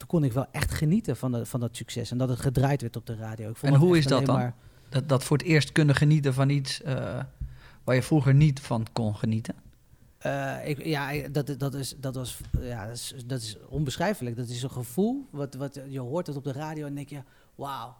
toen 0.08 0.20
kon 0.20 0.30
ik 0.30 0.34
wel 0.34 0.45
echt 0.51 0.72
genieten 0.72 1.18
van, 1.18 1.32
de, 1.32 1.45
van 1.45 1.60
dat 1.60 1.76
succes 1.76 2.12
en 2.12 2.18
dat 2.18 2.30
het 2.30 2.39
gedraaid 2.39 2.82
werd 2.82 2.95
op 2.95 3.06
de 3.06 3.16
radio. 3.16 3.49
Ik 3.49 3.56
vond 3.56 3.74
En 3.74 3.80
hoe 3.80 3.97
is 3.97 4.06
dat 4.06 4.26
dan? 4.26 4.36
maar- 4.36 4.56
Dat, 4.89 5.10
dat 5.10 5.24
voor 5.24 5.38
het 5.38 5.45
eerst 5.45 5.72
kunnen 5.72 5.95
genieten 5.95 6.34
van 6.34 6.49
iets 6.49 6.82
eh, 6.82 7.20
waar 7.84 7.95
je 7.95 8.03
vroeger 8.03 8.34
niet 8.34 8.60
van 8.60 8.86
kon 8.93 9.16
genieten. 9.16 9.56
Eh, 10.18 10.68
ik, 10.68 10.86
ja, 10.86 11.28
dat, 11.30 11.56
dat, 11.58 11.74
is, 11.74 11.95
dat, 11.97 12.16
was, 12.16 12.39
ja 12.60 12.86
dat, 12.86 12.95
is, 12.95 13.14
dat 13.26 13.41
is 13.41 13.58
onbeschrijfelijk. 13.70 14.36
Dat 14.36 14.47
is 14.47 14.64
een 14.64 14.72
gevoel. 14.72 15.28
Wat, 15.32 15.53
wat, 15.53 15.80
je 15.89 15.99
hoort 15.99 16.28
het 16.28 16.36
op 16.36 16.43
de 16.43 16.51
radio 16.51 16.86
en 16.86 16.95
denk 16.95 17.10
je, 17.10 17.24
wauw. 17.56 17.95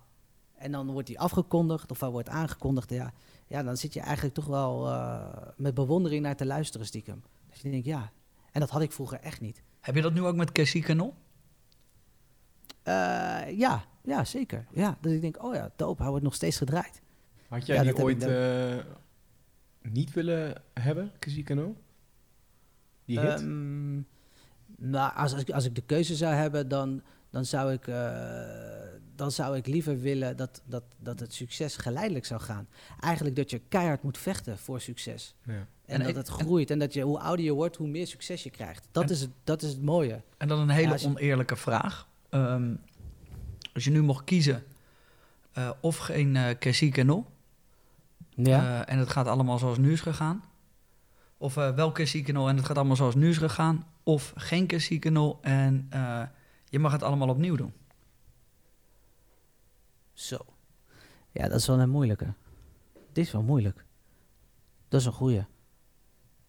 En 0.56 0.72
dan 0.72 0.91
wordt 0.91 1.08
die 1.08 1.20
afgekondigd 1.20 1.91
of 1.91 1.99
hij 1.99 2.10
wordt 2.10 2.30
aangekondigd. 2.30 2.89
Ja, 2.89 3.14
ja, 3.47 3.64
dan 3.64 3.78
zit 3.78 3.93
je 3.93 3.99
eigenlijk 3.99 4.36
toch 4.36 4.45
wel 4.45 4.88
eh, 4.89 5.28
met 5.58 5.74
bewondering 5.74 6.22
naar 6.24 6.36
te 6.36 6.45
luisteren 6.45 6.88
stiekem. 6.88 7.24
Dus 7.49 7.62
je 7.62 7.70
denkt, 7.70 7.86
ja. 7.86 8.12
En 8.51 8.60
dat 8.60 8.70
had 8.70 8.82
ik 8.82 8.91
vroeger 8.91 9.20
echt 9.20 9.41
niet. 9.41 9.64
Heb 9.82 9.95
je 9.95 10.01
dat 10.01 10.14
nu 10.14 10.22
ook 10.24 10.36
met 10.36 10.51
Cassie 10.51 10.82
Canon? 10.82 11.14
Eh, 12.86 13.57
ja, 13.57 13.83
ja, 14.03 14.23
zeker. 14.23 14.65
Ja, 14.71 14.97
dat 15.01 15.11
ik 15.11 15.21
denk, 15.21 15.43
oh 15.43 15.53
ja, 15.55 15.71
dope, 15.75 16.01
hij 16.01 16.09
wordt 16.09 16.25
nog 16.25 16.36
steeds 16.36 16.57
gedraaid. 16.57 17.01
Had 17.47 17.65
jij 17.65 17.75
Ja, 17.75 17.81
die 17.83 18.03
ooit 18.03 18.23
eh, 18.23 18.75
niet 19.81 20.13
willen 20.13 20.61
hebben, 20.73 21.11
Casicano? 21.19 21.75
Die 23.05 23.19
hit? 23.19 23.39
Ehm, 23.39 23.95
nou, 24.77 25.13
als, 25.15 25.33
als, 25.33 25.41
ik, 25.41 25.49
als 25.49 25.65
ik 25.65 25.75
de 25.75 25.81
keuze 25.81 26.15
zou 26.15 26.33
hebben, 26.33 26.67
dan, 26.67 27.01
dan, 27.29 27.45
zou, 27.45 27.73
ik, 27.73 27.88
eh, 27.88 28.11
dan 29.15 29.31
zou 29.31 29.57
ik 29.57 29.67
liever 29.67 29.99
willen 29.99 30.38
dat, 30.38 30.61
dat, 30.65 30.83
dat 30.99 31.19
het 31.19 31.33
succes 31.33 31.77
geleidelijk 31.77 32.25
zou 32.25 32.41
gaan. 32.41 32.67
Eigenlijk 32.99 33.36
dat 33.36 33.49
je 33.49 33.59
keihard 33.69 34.03
moet 34.03 34.17
vechten 34.17 34.57
voor 34.57 34.81
succes. 34.81 35.36
ja. 35.43 35.53
En, 35.53 35.67
En 35.86 35.99
dat 35.99 36.09
ik- 36.09 36.15
het 36.15 36.27
groeit. 36.27 36.71
En 36.71 36.79
dat 36.79 36.93
je, 36.93 37.01
hoe 37.01 37.19
ouder 37.19 37.45
je 37.45 37.53
wordt, 37.53 37.75
hoe 37.75 37.88
meer 37.88 38.07
succes 38.07 38.43
je 38.43 38.49
krijgt. 38.49 38.88
Dat, 38.91 39.03
En- 39.03 39.09
is, 39.09 39.21
het, 39.21 39.29
dat 39.43 39.61
is 39.61 39.69
het 39.69 39.81
mooie. 39.81 40.21
En 40.38 40.47
dan 40.47 40.59
een 40.59 40.69
hele 40.69 40.86
Ja, 40.88 40.91
als 40.91 41.01
je- 41.01 41.07
oneerlijke 41.07 41.55
vraag. 41.55 42.07
Ehm, 42.36 42.75
als 43.73 43.83
je 43.83 43.91
nu 43.91 44.01
mocht 44.01 44.23
kiezen 44.23 44.63
eh, 45.51 45.69
of 45.79 45.97
geen 45.97 46.36
uh, 46.36 46.49
Cassie 46.59 46.91
Canon, 46.91 47.25
Ja. 48.29 48.83
eh, 48.83 48.93
en 48.93 48.99
het 48.99 49.09
gaat 49.09 49.27
allemaal 49.27 49.57
zoals 49.57 49.77
nu 49.77 49.91
is 49.91 50.01
gegaan. 50.01 50.43
Of 51.38 51.57
eh 51.57 51.75
wel 51.75 51.91
Cassie 51.91 52.25
en 52.25 52.55
het 52.55 52.65
gaat 52.65 52.77
allemaal 52.77 52.95
zoals 52.95 53.15
nu 53.15 53.29
is 53.29 53.38
gegaan. 53.38 53.86
Of 54.03 54.33
geen 54.36 54.67
Cassie 54.67 54.99
Canon 54.99 55.38
en 55.41 55.88
eh, 55.89 56.21
je 56.69 56.79
mag 56.79 56.91
het 56.91 57.03
allemaal 57.03 57.29
opnieuw 57.29 57.55
doen. 57.55 57.73
Zo. 60.13 60.38
Ja, 61.31 61.47
dat 61.47 61.59
is 61.59 61.67
wel 61.67 61.79
een 61.79 61.89
moeilijke. 61.89 62.33
Dit 63.11 63.25
is 63.25 63.31
wel 63.31 63.43
moeilijk. 63.43 63.86
Dat 64.88 64.99
is 64.99 65.05
een 65.05 65.13
goeie. 65.13 65.45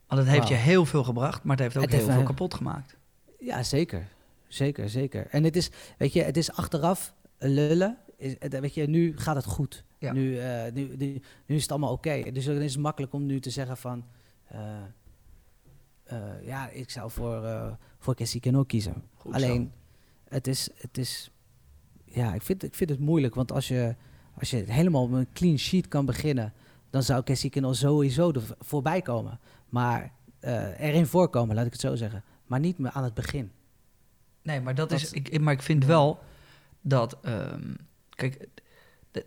Want 0.07 0.20
het 0.20 0.30
heeft 0.30 0.49
je 0.49 0.55
heel 0.55 0.84
veel 0.87 1.05
gebracht, 1.05 1.43
maar 1.43 1.57
het 1.57 1.64
heeft 1.64 1.76
ook 1.76 1.82
Het 1.82 1.93
heeft 1.93 2.07
heel 2.07 2.14
veel 2.14 2.24
kapot 2.24 2.55
gemaakt. 2.55 2.97
Ja, 3.39 3.62
zeker. 3.62 4.09
Zeker, 4.57 4.89
zeker. 4.89 5.27
En 5.31 5.45
het 5.45 5.57
is, 5.57 5.71
weet 5.99 6.13
je, 6.13 6.23
het 6.23 6.37
is 6.37 6.53
achteraf 6.53 7.15
lullen. 7.39 7.99
Is, 8.17 8.35
het- 8.39 8.61
weet 8.61 8.75
je, 8.75 8.87
nu 8.89 9.17
gaat 9.19 9.37
het 9.37 9.45
goed. 9.45 9.85
Ja. 9.99 10.13
Nu, 10.13 10.39
eh, 10.39 10.73
nu, 10.73 10.97
nu, 10.97 11.21
nu 11.47 11.55
is 11.57 11.63
het 11.63 11.71
allemaal 11.71 11.93
oké. 11.93 12.23
Dus 12.33 12.45
dan 12.45 12.55
is 12.57 12.73
het 12.73 12.83
makkelijk 12.83 13.13
om 13.13 13.27
nu 13.27 13.41
te 13.41 13.51
zeggen 13.51 13.77
van... 13.77 14.05
eh, 14.47 14.77
eh, 16.05 16.19
ja, 16.47 16.69
ik 16.69 16.91
zou 16.91 17.11
voor, 17.11 17.45
eh 17.45 17.73
voor 17.99 18.15
Cassie 18.15 18.41
Cano 18.41 18.63
kiezen. 18.65 19.03
Goed 19.15 19.35
Alleen, 19.35 19.73
het 20.29 20.47
is, 20.47 20.69
het 20.77 20.99
is... 20.99 21.31
Ja, 22.05 22.35
ik 22.35 22.43
vind, 22.43 22.63
ik 22.63 22.75
vind 22.75 22.91
het 22.91 22.99
moeilijk. 22.99 23.35
Want 23.35 23.53
als 23.53 23.69
je, 23.69 23.95
als 24.39 24.51
je 24.51 24.57
helemaal 24.57 25.09
met 25.09 25.21
een 25.27 25.33
clean 25.33 25.59
sheet 25.59 25.89
kan 25.89 26.07
beginnen... 26.07 26.53
dan 26.91 27.03
zou 27.03 27.23
Cassie 27.23 27.51
Cano 27.51 27.73
sowieso 27.73 28.31
er 28.31 28.43
voorbij 28.59 29.03
komen. 29.03 29.41
Maar 29.69 30.13
eh, 30.41 30.81
erin 30.81 31.07
voorkomen, 31.07 31.55
laat 31.57 31.67
ik 31.67 31.73
het 31.73 31.81
zo 31.81 31.95
zeggen. 31.95 32.25
Maar 32.47 32.61
niet 32.61 32.79
meer 32.79 32.91
aan 32.91 33.05
het 33.05 33.15
begin. 33.15 33.51
Nee, 34.47 34.61
maar 34.61 34.74
dat, 34.74 34.92
is. 34.92 35.03
Dat- 35.03 35.14
Ik, 35.14 35.28
ik- 35.28 35.40
maar 35.40 35.53
ik 35.53 35.62
vind 35.62 35.84
wel 35.84 36.18
dat. 36.80 37.18
ehm, 37.22 37.74
kijk, 38.11 38.47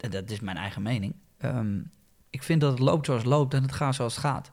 dat 0.10 0.30
is 0.30 0.40
mijn 0.40 0.58
eigen 0.58 0.82
mening. 0.82 1.14
Ehm, 1.38 1.80
ik 2.30 2.44
vind 2.44 2.62
dat 2.62 2.72
het 2.72 2.80
loopt 2.80 3.06
zoals 3.06 3.22
het 3.22 3.30
loopt 3.30 3.54
en 3.54 3.62
het 3.62 3.72
gaat 3.72 3.96
zoals 3.96 4.16
het 4.16 4.26
gaat. 4.26 4.52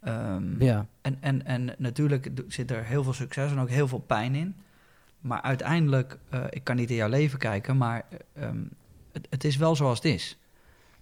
Ehm, 0.00 0.62
Ja. 0.62 0.86
en, 1.00 1.16
en, 1.20 1.44
en 1.46 1.74
natuurlijk 1.78 2.30
zit 2.48 2.70
er 2.70 2.84
heel 2.84 3.02
veel 3.04 3.12
succes 3.12 3.50
en 3.50 3.58
ook 3.58 3.68
heel 3.68 3.88
veel 3.88 3.98
pijn 3.98 4.34
in. 4.34 4.56
Maar 5.20 5.40
uiteindelijk, 5.42 6.18
eh, 6.30 6.44
ik 6.50 6.64
kan 6.64 6.76
niet 6.76 6.90
in 6.90 6.96
jouw 6.96 7.08
leven 7.08 7.38
kijken, 7.38 7.76
maar 7.76 8.04
het, 9.12 9.26
het 9.30 9.44
is 9.44 9.56
wel 9.56 9.76
zoals 9.76 9.96
het 10.02 10.12
is. 10.12 10.38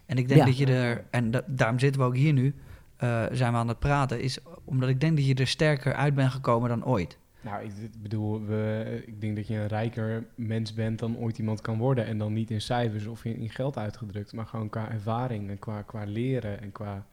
En 0.05 0.17
ik 0.17 0.27
denk 0.27 0.39
Ja. 0.39 0.45
dat 0.45 0.57
je 0.57 0.65
er, 0.65 1.05
en 1.09 1.31
da- 1.31 1.43
daarom 1.47 1.79
zitten 1.79 2.01
we 2.01 2.07
ook 2.07 2.15
hier 2.15 2.33
nu, 2.33 2.55
eh, 2.97 3.23
zijn 3.31 3.51
we 3.51 3.57
aan 3.57 3.67
het 3.67 3.79
praten, 3.79 4.21
is 4.21 4.37
omdat 4.63 4.89
ik 4.89 4.99
denk 5.01 5.15
dat 5.17 5.25
je 5.25 5.33
er 5.35 5.47
sterker 5.47 5.93
uit 5.93 6.13
bent 6.15 6.31
gekomen 6.31 6.69
dan 6.69 6.85
ooit. 6.85 7.17
Nou, 7.43 7.63
ik 7.63 8.01
bedoel, 8.01 8.45
we, 8.45 9.03
ik 9.05 9.21
denk 9.21 9.35
dat 9.35 9.47
je 9.47 9.55
een 9.55 9.67
rijker 9.67 10.25
mens 10.35 10.73
bent 10.73 10.99
dan 10.99 11.17
ooit 11.17 11.37
iemand 11.37 11.61
kan 11.61 11.77
worden. 11.77 12.05
En 12.05 12.17
dan 12.17 12.33
niet 12.33 12.51
in 12.51 12.61
cijfers 12.61 13.05
of 13.05 13.25
in, 13.25 13.35
in 13.35 13.49
geld 13.49 13.77
uitgedrukt, 13.77 14.33
maar 14.33 14.45
gewoon 14.45 14.69
qua 14.69 14.91
ervaring 14.91 15.49
en 15.49 15.59
qua, 15.59 15.81
qua 15.81 16.03
leren 16.03 16.61
en 16.61 16.71
qua... 16.71 17.05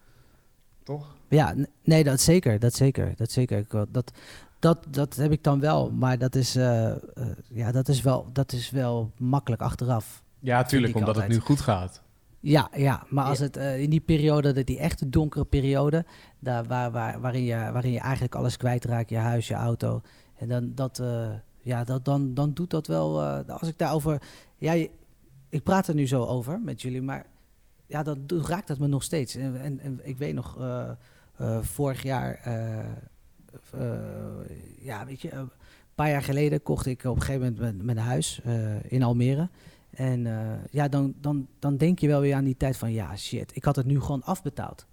Toch? 0.83 1.15
Ja, 1.29 1.55
nee, 1.85 2.05
dat 2.05 2.21
zeker, 2.21 2.59
dat 2.59 2.75
zeker, 2.75 3.13
dat 3.17 3.31
zeker. 3.31 3.65
Dat, 3.91 4.13
dat, 4.59 4.87
dat 4.91 5.17
heb 5.17 5.33
ik 5.33 5.43
dan 5.43 5.61
wel, 5.61 5.91
maar 5.91 6.19
dat 6.19 6.35
is, 6.35 6.57
eh, 6.57 6.91
eh, 6.91 6.97
ja, 7.49 7.73
dat 7.73 7.89
is, 7.89 8.03
wel, 8.03 8.27
dat 8.33 8.53
is 8.53 8.71
wel 8.71 9.13
makkelijk 9.17 9.63
achteraf. 9.63 10.23
Ja, 10.39 10.63
tuurlijk, 10.63 10.95
omdat 10.95 11.17
het 11.17 11.29
nu 11.29 11.39
goed 11.39 11.61
gaat. 11.61 12.03
Ja, 12.41 12.71
ja 12.77 13.07
maar 13.09 13.25
als 13.25 13.39
het 13.39 13.57
eh, 13.57 13.81
in 13.83 13.91
die 13.91 14.01
periode, 14.01 14.53
dat 14.53 14.67
die 14.67 14.79
echte 14.79 15.09
donkere 15.09 15.45
periode, 15.45 16.05
daar 16.39 16.65
waar, 16.65 16.91
waar, 16.91 17.21
waarin, 17.21 17.43
je, 17.45 17.55
waarin 17.73 17.93
je 17.93 17.99
eigenlijk 18.01 18.35
alles 18.35 18.57
kwijtraakt, 18.57 19.11
je 19.11 19.17
huis, 19.17 19.49
je 19.49 19.55
auto, 19.55 20.01
en 20.37 20.49
dan, 20.49 20.73
dat, 20.75 20.99
eh, 20.99 21.31
ja, 21.63 21.85
dat, 21.85 22.05
dan, 22.05 22.35
dan 22.35 22.53
doet 22.53 22.71
dat 22.71 22.87
wel, 22.87 23.23
eh, 23.23 23.49
als 23.59 23.69
ik 23.69 23.79
daarover, 23.79 24.23
ja, 24.57 24.73
je- 24.73 24.91
ik 25.49 25.63
praat 25.63 25.89
er 25.89 25.95
nu 25.95 26.07
zo 26.07 26.25
over 26.25 26.61
met 26.61 26.83
jullie, 26.83 27.03
maar 27.03 27.27
ja, 27.87 28.03
dan 28.03 28.19
doet- 28.27 28.47
raakt 28.47 28.69
dat 28.69 28.79
me 28.79 28.87
nog 28.87 29.03
steeds. 29.03 29.35
En, 29.35 29.61
en, 29.61 29.81
en 29.81 30.01
ik 30.03 30.17
weet 30.19 30.35
nog, 30.35 30.59
vorig 31.61 32.03
jaar, 32.03 32.41
ja, 34.79 35.07
weet 35.07 35.21
je, 35.21 35.33
een 35.33 35.51
paar 35.95 36.09
jaar 36.11 36.23
geleden 36.23 36.63
kocht 36.63 36.87
ik 36.87 37.05
op 37.05 37.17
een 37.17 37.23
gegeven 37.23 37.41
moment 37.43 37.59
mijn, 37.61 37.85
mijn 37.85 37.99
huis 37.99 38.41
in 38.89 39.03
Almere. 39.03 39.49
En 39.91 40.27
eh, 40.27 40.65
ja, 40.71 40.89
dan, 40.89 41.15
dan, 41.21 41.49
dan 41.59 41.77
denk 41.77 41.99
je 41.99 42.07
wel 42.07 42.21
weer 42.21 42.35
aan 42.35 42.45
die 42.45 42.57
tijd 42.57 42.77
van, 42.77 42.93
ja, 42.93 43.17
shit, 43.17 43.57
ik 43.57 43.65
had 43.65 43.77
het 43.77 43.87
nu 43.87 44.01
gewoon 44.01 44.23
afbetaald 44.23 44.87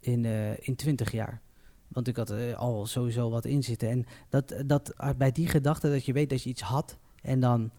in, 0.00 0.24
eh 0.24 0.68
in 0.68 0.76
20 0.76 1.12
jaar. 1.12 1.40
Want 1.88 2.08
ik 2.08 2.16
had 2.16 2.30
er 2.30 2.54
al 2.56 2.86
sowieso 2.86 3.30
wat 3.30 3.44
in 3.44 3.62
zitten. 3.62 3.88
En 3.88 4.06
dat, 4.28 4.54
dat, 4.66 4.94
uh, 4.98 5.10
bij 5.16 5.32
die 5.32 5.48
gedachte 5.48 5.90
dat 5.90 6.04
je 6.04 6.12
weet 6.12 6.30
dat 6.30 6.42
je 6.42 6.50
iets 6.50 6.62
had 6.62 6.98
en 7.22 7.40
dan 7.40 7.70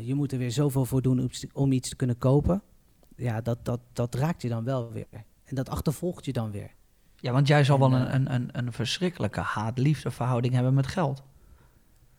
je 0.00 0.14
moet 0.14 0.32
er 0.32 0.38
weer 0.38 0.50
zoveel 0.50 0.84
voor 0.84 1.02
doen 1.02 1.30
om, 1.52 1.72
iets 1.72 1.88
te 1.88 1.96
kunnen 1.96 2.18
kopen. 2.18 2.62
Ja, 3.16 3.40
dat, 3.40 3.64
dat, 3.64 3.80
dat 3.92 4.14
raakt 4.14 4.42
je 4.42 4.48
dan 4.48 4.64
wel 4.64 4.92
weer. 4.92 5.24
En 5.44 5.54
dat 5.54 5.68
achtervolgt 5.68 6.24
je 6.24 6.32
dan 6.32 6.50
weer. 6.50 6.70
Ja, 7.16 7.32
want 7.32 7.46
jij 7.46 7.64
zal 7.64 7.74
En, 7.74 7.90
wel 7.90 8.00
een, 8.00 8.14
een, 8.14 8.34
een, 8.34 8.48
een 8.52 8.72
verschrikkelijke 8.72 9.40
haat-liefde 9.40 10.10
verhouding 10.10 10.54
hebben 10.54 10.74
met 10.74 10.86
geld. 10.86 11.22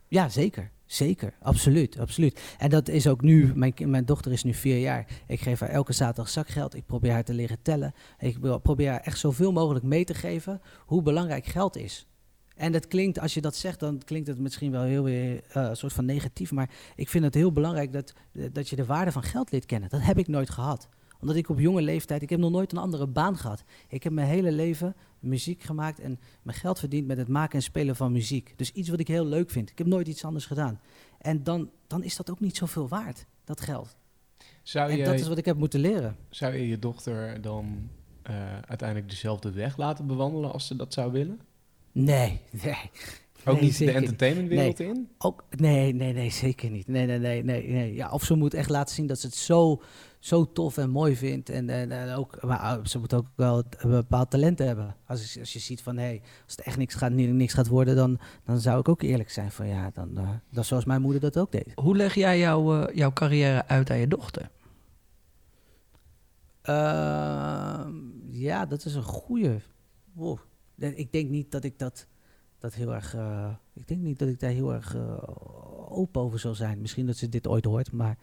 Ja, 0.07 0.30
zeker. 0.30 0.72
Zeker. 0.88 1.33
Absoluut. 1.41 1.99
Absoluut. 1.99 2.41
En 2.57 2.69
dat 2.69 2.88
is 2.89 3.07
ook 3.07 3.21
nu. 3.21 3.51
Mijn, 3.55 3.73
ki- 3.73 3.85
mijn 3.85 4.05
dochter 4.05 4.31
is 4.31 4.43
nu 4.43 4.53
vier 4.53 4.79
jaar. 4.79 5.05
Ik 5.27 5.39
geef 5.39 5.59
haar 5.59 5.69
elke 5.69 5.93
zaterdag 5.93 6.29
zakgeld. 6.29 6.75
Ik 6.75 6.85
probeer 6.85 7.11
haar 7.11 7.23
te 7.23 7.33
leren 7.33 7.61
tellen. 7.61 7.93
Ik 8.19 8.39
probeer 8.61 8.89
haar 8.89 8.99
echt 9.01 9.19
zoveel 9.19 9.51
mogelijk 9.51 9.85
mee 9.85 10.03
te 10.05 10.13
geven 10.13 10.61
hoe 10.85 11.01
belangrijk 11.01 11.45
geld 11.45 11.75
is. 11.77 12.07
En 12.55 12.71
dat 12.71 12.88
klinkt, 12.88 13.19
als 13.19 13.33
je 13.33 13.41
dat 13.41 13.55
zegt, 13.55 13.79
dan 13.79 14.01
klinkt 14.05 14.27
het 14.27 14.39
misschien 14.39 14.71
wel 14.71 14.83
heel 14.83 15.03
weer 15.03 15.43
eh, 15.49 15.63
een 15.63 15.75
soort 15.75 15.93
van 15.93 16.05
negatief. 16.05 16.51
Maar 16.51 16.69
ik 16.95 17.09
vind 17.09 17.23
het 17.23 17.33
heel 17.33 17.51
belangrijk 17.51 17.93
dat, 17.93 18.13
dat 18.51 18.69
je 18.69 18.75
de 18.75 18.85
waarde 18.85 19.11
van 19.11 19.23
geld 19.23 19.51
leert 19.51 19.65
kennen. 19.65 19.89
Dat 19.89 20.01
heb 20.01 20.17
ik 20.17 20.27
nooit 20.27 20.49
gehad. 20.49 20.89
Omdat 21.22 21.36
ik 21.36 21.49
op 21.49 21.59
jonge 21.59 21.82
leeftijd, 21.82 22.22
ik 22.22 22.30
heb 22.30 22.39
nog 22.39 22.51
nooit 22.51 22.72
een 22.72 22.78
andere 22.78 23.07
baan 23.07 23.38
gehad. 23.38 23.63
Ik 23.88 24.03
heb 24.03 24.13
mijn 24.13 24.28
hele 24.28 24.51
leven 24.51 24.95
muziek 25.20 25.63
gemaakt 25.63 25.99
en 25.99 26.20
mijn 26.41 26.57
geld 26.57 26.80
verdiend 26.80 27.07
met 27.07 27.18
het 27.18 27.28
maken 27.28 27.55
en 27.55 27.63
spelen 27.63 27.95
van 27.95 28.11
muziek. 28.11 28.53
Dus 28.55 28.72
iets 28.72 28.89
wat 28.89 28.99
ik 28.99 29.07
heel 29.07 29.26
leuk 29.26 29.49
vind. 29.49 29.70
Ik 29.70 29.78
heb 29.78 29.88
nooit 29.88 30.07
iets 30.07 30.26
anders 30.26 30.45
gedaan. 30.45 30.80
En 31.20 31.43
dan, 31.43 31.70
dan 31.88 32.03
is 32.03 32.15
dat 32.15 32.30
ook 32.32 32.39
niet 32.39 32.57
zoveel 32.57 32.88
waard, 32.88 33.26
dat 33.43 33.61
geld. 33.61 33.95
Zou 34.63 34.91
En 34.91 34.97
je, 34.97 35.03
dat 35.03 35.13
is 35.13 35.28
wat 35.28 35.38
ik 35.38 35.45
heb 35.45 35.57
moeten 35.57 35.80
leren. 35.80 36.15
zou 36.30 36.53
je 36.53 36.68
je 36.68 36.80
dochter 36.80 37.41
dan 37.41 37.89
eh, 38.22 38.59
uiteindelijk 38.68 39.09
dezelfde 39.09 39.51
weg 39.51 39.78
laten 39.78 40.07
bewandelen 40.07 40.51
als 40.51 40.68
ze 40.68 40.76
dat 40.76 40.93
zou 40.93 41.11
willen? 41.11 41.39
Nee, 41.91 42.41
nee. 42.63 42.89
Ook 43.45 43.53
Nee, 43.55 43.63
niet 43.63 43.78
de 43.78 43.91
entertainmentwereld 43.91 44.80
in? 44.80 45.09
Ook, 45.18 45.43
nee, 45.49 45.93
nee, 45.93 46.13
nee, 46.13 46.30
zeker 46.30 46.70
niet. 46.70 46.88
Nee, 46.88 47.05
nee, 47.05 47.20
nee, 47.20 47.43
nee, 47.43 47.68
nee. 47.68 47.93
Ja, 47.93 48.09
of 48.11 48.24
ze 48.24 48.36
moet 48.36 48.53
echt 48.53 48.70
laten 48.70 48.95
zien 48.95 49.07
dat 49.07 49.20
ze 49.20 49.26
het 49.26 49.36
zo, 49.36 49.82
zo 50.28 50.51
tof 50.51 50.78
en 50.78 50.89
mooi 50.89 51.15
vindt. 51.15 51.49
En, 51.49 51.69
en, 51.69 51.91
en 51.91 52.15
ook, 52.15 52.41
maar 52.43 52.78
uh, 52.78 52.86
ze 52.86 52.99
moet 52.99 53.13
ook 53.13 53.25
wel 53.36 53.63
een 53.78 53.89
bepaald 53.89 54.30
talent 54.30 54.59
hebben. 54.59 54.95
Als, 55.05 55.34
je- 55.34 55.39
als 55.39 55.53
je 55.53 55.59
ziet 55.59 55.82
van, 55.82 55.97
hé, 55.97 56.03
hey, 56.03 56.21
als 56.45 56.55
het 56.55 56.65
echt 56.65 56.78
niks 56.78 56.95
gaat, 56.95 57.11
ni- 57.11 57.28
niks 57.32 57.53
gaat 57.53 57.67
worden, 57.67 57.95
dan, 57.95 58.19
dan 58.45 58.59
zou 58.59 58.80
ik 58.80 58.89
ook 58.89 59.01
eerlijk 59.01 59.30
zijn 59.30 59.51
van, 59.51 59.67
ja, 59.67 59.89
dan, 59.93 60.09
uh, 60.19 60.30
dan 60.51 60.63
zoals 60.63 60.86
mijn 60.86 61.01
moeder 61.01 61.21
dat 61.21 61.38
ook 61.38 61.51
deed. 61.51 61.71
Hoe 61.75 61.95
leg 61.95 62.13
jij 62.15 62.39
jouw, 62.39 62.82
eh, 62.86 62.95
jouw 62.95 63.13
carrière 63.13 63.67
uit 63.67 63.89
aan 63.89 63.97
je 63.97 64.07
dochter? 64.07 64.49
Ehm, 66.61 67.91
ja, 68.32 68.65
dat 68.65 68.86
is 68.86 68.95
een. 68.95 69.61
Wow. 70.13 70.38
Nee, 70.75 70.95
Ik 70.95 71.11
denk 71.11 71.30
niet 71.30 71.51
dat 71.51 71.63
ik 71.63 71.80
dat, 71.80 72.07
dat 72.59 72.73
heel 72.73 72.93
erg. 72.93 73.15
eh, 73.15 73.49
ik 73.73 73.88
denk 73.88 74.01
niet 74.01 74.19
dat 74.19 74.28
ik 74.28 74.39
daar 74.39 74.49
heel 74.51 74.73
erg 74.73 74.95
eh, 74.95 75.17
open 75.97 76.21
over 76.21 76.39
zal 76.39 76.55
zijn. 76.55 76.82
Misschien 76.82 77.05
dat 77.05 77.15
ze 77.17 77.30
dit 77.30 77.47
ooit 77.47 77.65
hoort, 77.65 77.91
maar 77.91 78.17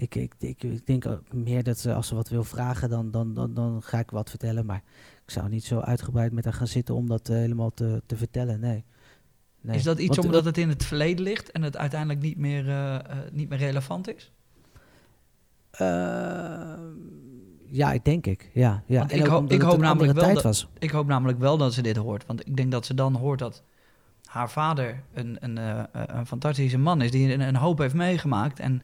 ik, 0.00 0.14
ik, 0.14 0.34
ik, 0.38 0.62
ik 0.62 0.86
denk 0.86 1.20
meer 1.32 1.62
dat 1.62 1.78
ze 1.78 1.94
als 1.94 2.06
ze 2.08 2.14
wat 2.14 2.28
wil 2.28 2.44
vragen, 2.44 2.88
dan, 2.90 3.10
dan, 3.10 3.34
dan, 3.34 3.54
dan 3.54 3.82
ga 3.82 3.98
ik 3.98 4.10
wat 4.10 4.30
vertellen. 4.30 4.66
Maar 4.66 4.82
ik 5.24 5.30
zou 5.30 5.48
niet 5.48 5.64
zo 5.64 5.80
uitgebreid 5.80 6.32
met 6.32 6.44
haar 6.44 6.52
gaan 6.52 6.66
zitten 6.66 6.94
om 6.94 7.06
dat 7.06 7.28
eh, 7.28 7.36
helemaal 7.36 7.70
te, 7.70 8.02
te 8.06 8.16
vertellen. 8.16 8.60
Nee. 8.60 8.84
nee. 9.60 9.76
Is 9.76 9.82
dat 9.82 9.98
iets 9.98 10.16
Want, 10.16 10.28
omdat 10.28 10.44
het 10.44 10.58
in 10.58 10.68
het 10.68 10.84
verleden 10.84 11.24
ligt 11.24 11.50
en 11.50 11.62
het 11.62 11.76
uiteindelijk 11.76 12.20
niet 12.20 12.36
meer, 12.36 12.68
eh, 12.68 12.94
eh, 12.94 13.02
niet 13.32 13.48
meer 13.48 13.58
relevant 13.58 14.14
is? 14.16 14.32
Ehm, 15.70 16.80
ja, 17.66 17.92
ik 17.92 18.04
denk 18.04 18.26
ik. 18.26 18.50
Ja, 18.54 18.82
ja. 18.86 18.98
Want 18.98 19.10
En 19.10 19.18
ik 19.18 19.24
ik 19.52 19.62
hoop 19.62 19.78
namelijk 19.78 20.12
wel 20.12 20.22
tijd 20.22 20.34
dat- 20.34 20.42
was. 20.44 20.68
Ik 20.78 20.90
hoop 20.90 21.06
namelijk 21.06 21.38
wel 21.38 21.56
dat 21.56 21.74
ze 21.74 21.82
dit 21.82 21.96
hoort. 21.96 22.26
Want 22.26 22.46
ik 22.46 22.56
denk 22.56 22.70
dat 22.70 22.86
ze 22.86 22.94
dan 22.94 23.14
hoort 23.14 23.38
dat 23.38 23.62
haar 24.24 24.50
vader 24.50 25.02
een, 25.12 25.36
een, 25.40 25.58
eh, 25.58 25.82
een 25.92 26.26
fantastische 26.26 26.78
man 26.78 27.02
is 27.02 27.10
die 27.10 27.32
een, 27.32 27.40
een 27.40 27.56
hoop 27.56 27.78
heeft 27.78 27.94
meegemaakt. 27.94 28.58
En 28.58 28.82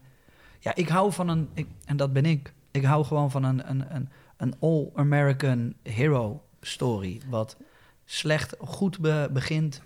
ja, 0.59 0.75
ik 0.75 0.87
hou 0.89 1.11
van 1.13 1.27
een, 1.27 1.49
ik, 1.53 1.67
en 1.85 1.97
dat 1.97 2.13
ben 2.13 2.25
ik, 2.25 2.53
ik 2.71 2.83
hou 2.83 3.05
gewoon 3.05 3.31
van 3.31 3.43
een, 3.43 3.69
een, 3.69 3.95
een, 3.95 4.09
een 4.37 4.53
all-American 4.59 5.73
hero 5.83 6.43
story. 6.61 7.21
Wat 7.29 7.57
slecht 8.05 8.55
goed 8.59 8.99
be- 8.99 9.29
begint, 9.33 9.81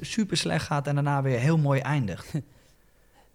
super 0.00 0.36
slecht 0.36 0.66
gaat 0.66 0.86
en 0.86 0.94
daarna 0.94 1.22
weer 1.22 1.38
heel 1.38 1.58
mooi 1.58 1.80
eindigt. 1.80 2.32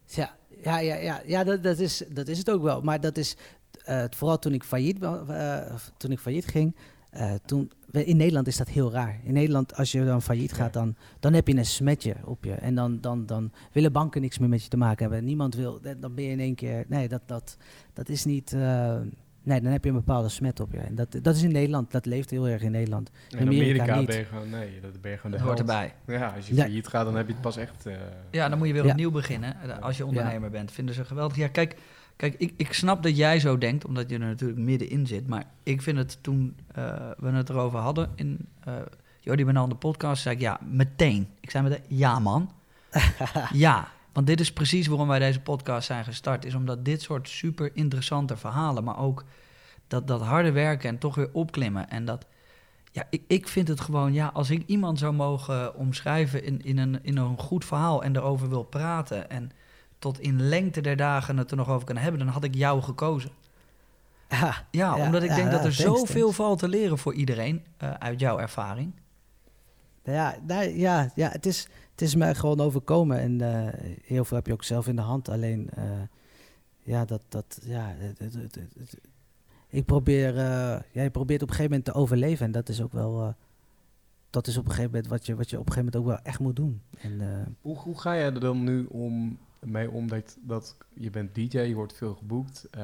Ja, 0.06 0.36
ja, 0.64 0.80
ja, 0.80 0.96
ja, 0.96 1.22
ja 1.26 1.44
dat, 1.44 1.64
dat, 1.64 1.80
is, 1.80 2.04
dat 2.10 2.28
is 2.28 2.38
het 2.38 2.50
ook 2.52 2.62
wel. 2.62 2.82
Maar 2.82 3.02
dat 3.02 3.18
is 3.18 3.36
eh, 3.86 4.04
vooral 4.10 4.40
toen 4.40 4.54
ik 4.54 4.64
failliet, 4.64 5.04
eh, 5.04 5.58
toen 5.98 6.12
ik 6.12 6.20
failliet 6.20 6.48
ging. 6.48 6.76
eh, 7.10 7.34
toen, 7.46 7.72
in 7.92 8.18
Nederland 8.18 8.48
is 8.48 8.58
dat 8.58 8.68
heel 8.70 8.92
raar. 8.92 9.20
In 9.24 9.34
Nederland, 9.34 9.76
als 9.76 9.92
je 9.92 10.06
dan 10.06 10.22
failliet 10.22 10.54
gaat, 10.54 10.74
dan, 10.74 10.96
dan 11.20 11.34
heb 11.34 11.48
je 11.48 11.56
een 11.58 11.66
smetje 11.66 12.16
op 12.26 12.44
je. 12.44 12.54
En 12.54 12.76
dan, 12.76 12.98
dan, 13.02 13.26
dan 13.26 13.52
willen 13.72 13.92
banken 13.92 14.22
niks 14.22 14.38
meer 14.38 14.50
met 14.50 14.64
je 14.64 14.70
te 14.70 14.78
maken 14.78 15.06
hebben. 15.06 15.24
Niemand 15.26 15.56
wil, 15.56 15.80
dan 16.00 16.14
ben 16.16 16.24
je 16.24 16.32
in 16.32 16.40
één 16.40 16.56
keer. 16.56 16.86
Nee, 16.88 17.08
dat, 17.08 17.22
dat, 17.26 17.58
dat 17.94 18.10
is 18.10 18.26
niet. 18.26 18.54
eh, 18.54 18.98
nee, 19.44 19.62
dan 19.62 19.72
heb 19.72 19.84
je 19.84 19.90
een 19.90 19.96
bepaalde 19.96 20.30
smet 20.30 20.60
op 20.60 20.72
je. 20.72 20.78
En 20.80 20.96
dat, 20.96 21.16
dat 21.22 21.36
is 21.36 21.44
in 21.44 21.52
Nederland, 21.52 21.92
dat 21.92 22.06
leeft 22.06 22.30
heel 22.30 22.48
erg 22.48 22.62
in 22.62 22.72
Nederland. 22.72 23.10
In 23.30 23.40
Amerika 23.40 23.60
Amerika, 23.84 23.96
niet. 23.98 24.08
ben 24.08 24.18
je 24.18 24.26
gewoon, 24.26 24.50
nee, 24.50 24.80
dat 24.82 25.02
ben 25.02 25.12
je 25.12 25.18
gewoon 25.18 25.32
de 25.32 25.38
Dat 25.38 25.46
hoort 25.48 25.58
held. 25.58 25.70
erbij. 25.70 25.94
Ja, 26.18 26.34
als 26.36 26.48
je 26.48 26.56
Ja. 26.56 26.62
failliet 26.64 26.88
gaat, 26.88 27.06
dan 27.06 27.16
heb 27.16 27.28
je 27.28 27.34
het 27.34 27.42
pas 27.42 27.58
echt... 27.58 27.86
eh, 27.86 27.94
Ja, 28.32 28.50
dan 28.50 28.58
moet 28.58 28.68
je 28.68 28.74
weer 28.74 28.86
Ja. 28.86 28.90
opnieuw 28.92 29.12
beginnen 29.12 29.56
eh, 29.62 29.80
als 29.80 29.98
je 29.98 30.06
ondernemer 30.06 30.50
bent. 30.50 30.72
Vinden 30.72 30.96
ze 30.96 31.06
geweldig. 31.06 31.38
Ja, 31.38 31.48
kijk, 31.48 31.76
kijk 32.20 32.36
ik, 32.38 32.54
ik 32.58 32.74
snap 32.74 33.04
dat 33.04 33.18
jij 33.18 33.40
zo 33.40 33.58
denkt, 33.58 33.86
omdat 33.86 34.10
je 34.10 34.16
er 34.16 34.26
natuurlijk 34.26 34.60
middenin 34.60 35.08
zit. 35.08 35.28
Maar 35.28 35.44
ik 35.64 35.82
vind 35.82 35.98
het 35.98 36.18
toen 36.22 36.58
eh, 36.72 37.10
we 37.18 37.30
het 37.30 37.50
erover 37.50 37.80
hadden 37.80 38.12
in 38.16 38.48
uh, 38.68 38.74
Jordi 39.20 39.46
Benal 39.46 39.68
de 39.68 39.76
podcast, 39.76 40.22
zei 40.22 40.36
ik 40.36 40.42
ja, 40.42 40.60
meteen. 40.70 41.28
Ik 41.40 41.50
zei 41.50 41.64
meteen, 41.64 41.84
ja 41.88 42.20
man. 42.20 42.52
ja, 43.54 43.88
want 44.14 44.28
dit 44.28 44.40
is 44.40 44.54
precies 44.54 44.88
waarom 44.88 45.08
wij 45.08 45.20
deze 45.20 45.40
podcast 45.40 45.88
zijn 45.88 46.04
gestart. 46.04 46.46
Is 46.46 46.54
omdat 46.54 46.86
dit 46.86 47.02
soort 47.02 47.30
super 47.30 47.72
interessante 47.74 48.38
verhalen, 48.38 48.84
maar 48.84 49.00
ook 49.00 49.24
dat, 49.88 50.08
dat 50.08 50.22
harde 50.22 50.52
werken 50.52 50.90
en 50.90 50.98
toch 50.98 51.16
weer 51.16 51.30
opklimmen. 51.32 51.90
En 51.90 52.06
dat, 52.06 52.26
ja, 52.92 53.04
ik, 53.10 53.24
ik 53.28 53.48
vind 53.48 53.68
het 53.68 53.82
gewoon, 53.82 54.14
ja, 54.14 54.32
als 54.34 54.50
ik 54.50 54.64
iemand 54.66 55.00
zou 55.00 55.14
mogen 55.14 55.76
omschrijven 55.76 56.44
in, 56.44 56.62
in, 56.62 56.78
een, 56.78 57.00
in 57.02 57.18
een 57.18 57.38
goed 57.38 57.66
verhaal 57.66 58.04
en 58.04 58.16
erover 58.16 58.50
wil 58.50 58.64
praten 58.64 59.30
en 59.30 59.52
tot 60.00 60.20
in 60.20 60.42
lengte 60.42 60.82
der 60.82 60.96
dagen 60.96 61.38
het 61.38 61.52
er 61.52 61.58
nog 61.58 61.70
over 61.70 61.86
kan 61.86 61.98
hebben, 61.98 62.20
dan 62.20 62.30
had 62.30 62.44
ik 62.44 62.56
jou 62.56 62.82
gekozen. 62.82 63.32
Ja, 64.30 64.66
Ja, 64.72 64.96
Ja, 64.98 65.06
omdat 65.06 65.24
ik 65.24 65.30
ja, 65.30 65.36
denk 65.36 65.52
dat 65.52 65.66
er 65.66 65.76
thanks, 65.76 66.00
zoveel 66.00 66.22
thanks. 66.22 66.36
valt 66.36 66.60
te 66.60 66.68
leren 66.68 66.98
voor 66.98 67.14
iedereen 67.14 67.64
uh, 67.84 67.94
uit 67.94 68.20
jouw 68.20 68.40
ervaring. 68.40 68.94
Ja, 70.04 70.36
nou, 70.48 70.70
ja, 70.70 71.12
ja 71.16 71.30
het, 71.30 71.46
is, 71.46 71.68
het 71.92 72.02
is 72.02 72.16
mij 72.16 72.36
gewoon 72.36 72.60
overkomen. 72.60 73.20
En 73.20 73.42
uh, 73.42 73.68
heel 74.04 74.26
veel 74.26 74.38
heb 74.38 74.48
je 74.48 74.54
ook 74.54 74.64
zelf 74.64 74.88
in 74.88 74.96
de 74.96 75.02
hand. 75.02 75.30
Alleen, 75.30 75.70
uh, 75.78 75.84
ja, 76.80 77.06
dat, 77.06 77.22
dat, 77.30 77.60
ja, 77.64 77.94
het, 77.98 78.20
het, 78.20 78.34
het, 78.34 78.56
het, 78.56 79.00
ik 79.70 79.86
probeer, 79.86 80.34
uh, 80.34 80.42
ja, 80.92 81.02
je 81.02 81.10
probeert 81.10 81.42
op 81.42 81.50
een 81.50 81.56
gegeven 81.56 81.78
moment 81.78 81.86
te 81.86 82.02
overleven. 82.02 82.46
En 82.46 82.52
dat 82.52 82.70
is 82.70 82.82
ook 82.82 82.94
wel, 82.94 83.22
uh, 83.22 83.30
dat 84.30 84.48
is 84.48 84.58
op 84.58 84.66
een 84.66 84.72
gegeven 84.72 84.92
moment 84.92 85.10
wat 85.10 85.26
je, 85.26 85.36
wat 85.36 85.50
je 85.50 85.60
op 85.60 85.68
een 85.68 85.74
gegeven 85.74 85.92
moment 85.94 86.12
ook 86.12 86.24
wel 86.24 86.32
echt 86.32 86.40
moet 86.40 86.56
doen. 86.56 86.82
En, 87.00 87.12
uh, 87.12 87.28
hoe, 87.62 87.78
hoe 87.78 88.00
ga 88.00 88.14
je 88.14 88.24
er 88.24 88.40
dan 88.40 88.64
nu 88.64 88.86
om, 88.86 89.38
mee 89.66 89.92
om 89.92 90.08
dat, 90.08 90.38
dat 90.42 90.78
je 90.94 91.10
bent 91.10 91.36
DJ, 91.36 91.60
je 91.60 91.74
wordt 91.74 91.94
veel 91.94 92.16
geboekt. 92.16 92.68
Uh, 92.78 92.84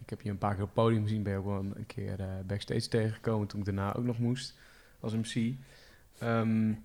ik 0.00 0.10
heb 0.10 0.20
je 0.20 0.30
een 0.30 0.38
paar 0.38 0.54
keer 0.54 0.64
op 0.64 0.74
podium 0.74 1.02
gezien, 1.02 1.22
ben 1.22 1.32
je 1.32 1.38
ook 1.38 1.44
wel 1.44 1.64
een 1.74 1.86
keer 1.86 2.20
uh, 2.20 2.26
backstage 2.46 2.88
tegengekomen 2.88 3.46
toen 3.46 3.60
ik 3.60 3.66
daarna 3.66 3.94
ook 3.94 4.04
nog 4.04 4.18
moest 4.18 4.58
als 5.00 5.14
MC. 5.14 5.54
Um, 6.22 6.84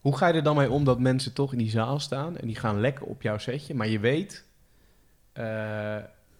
hoe 0.00 0.16
ga 0.16 0.26
je 0.26 0.34
er 0.34 0.42
dan 0.42 0.56
mee 0.56 0.70
om 0.70 0.84
dat 0.84 1.00
mensen 1.00 1.32
toch 1.32 1.52
in 1.52 1.58
die 1.58 1.70
zaal 1.70 1.98
staan 1.98 2.36
en 2.36 2.46
die 2.46 2.56
gaan 2.56 2.80
lekker 2.80 3.06
op 3.06 3.22
jouw 3.22 3.38
setje, 3.38 3.74
maar 3.74 3.88
je 3.88 3.98
weet, 3.98 4.44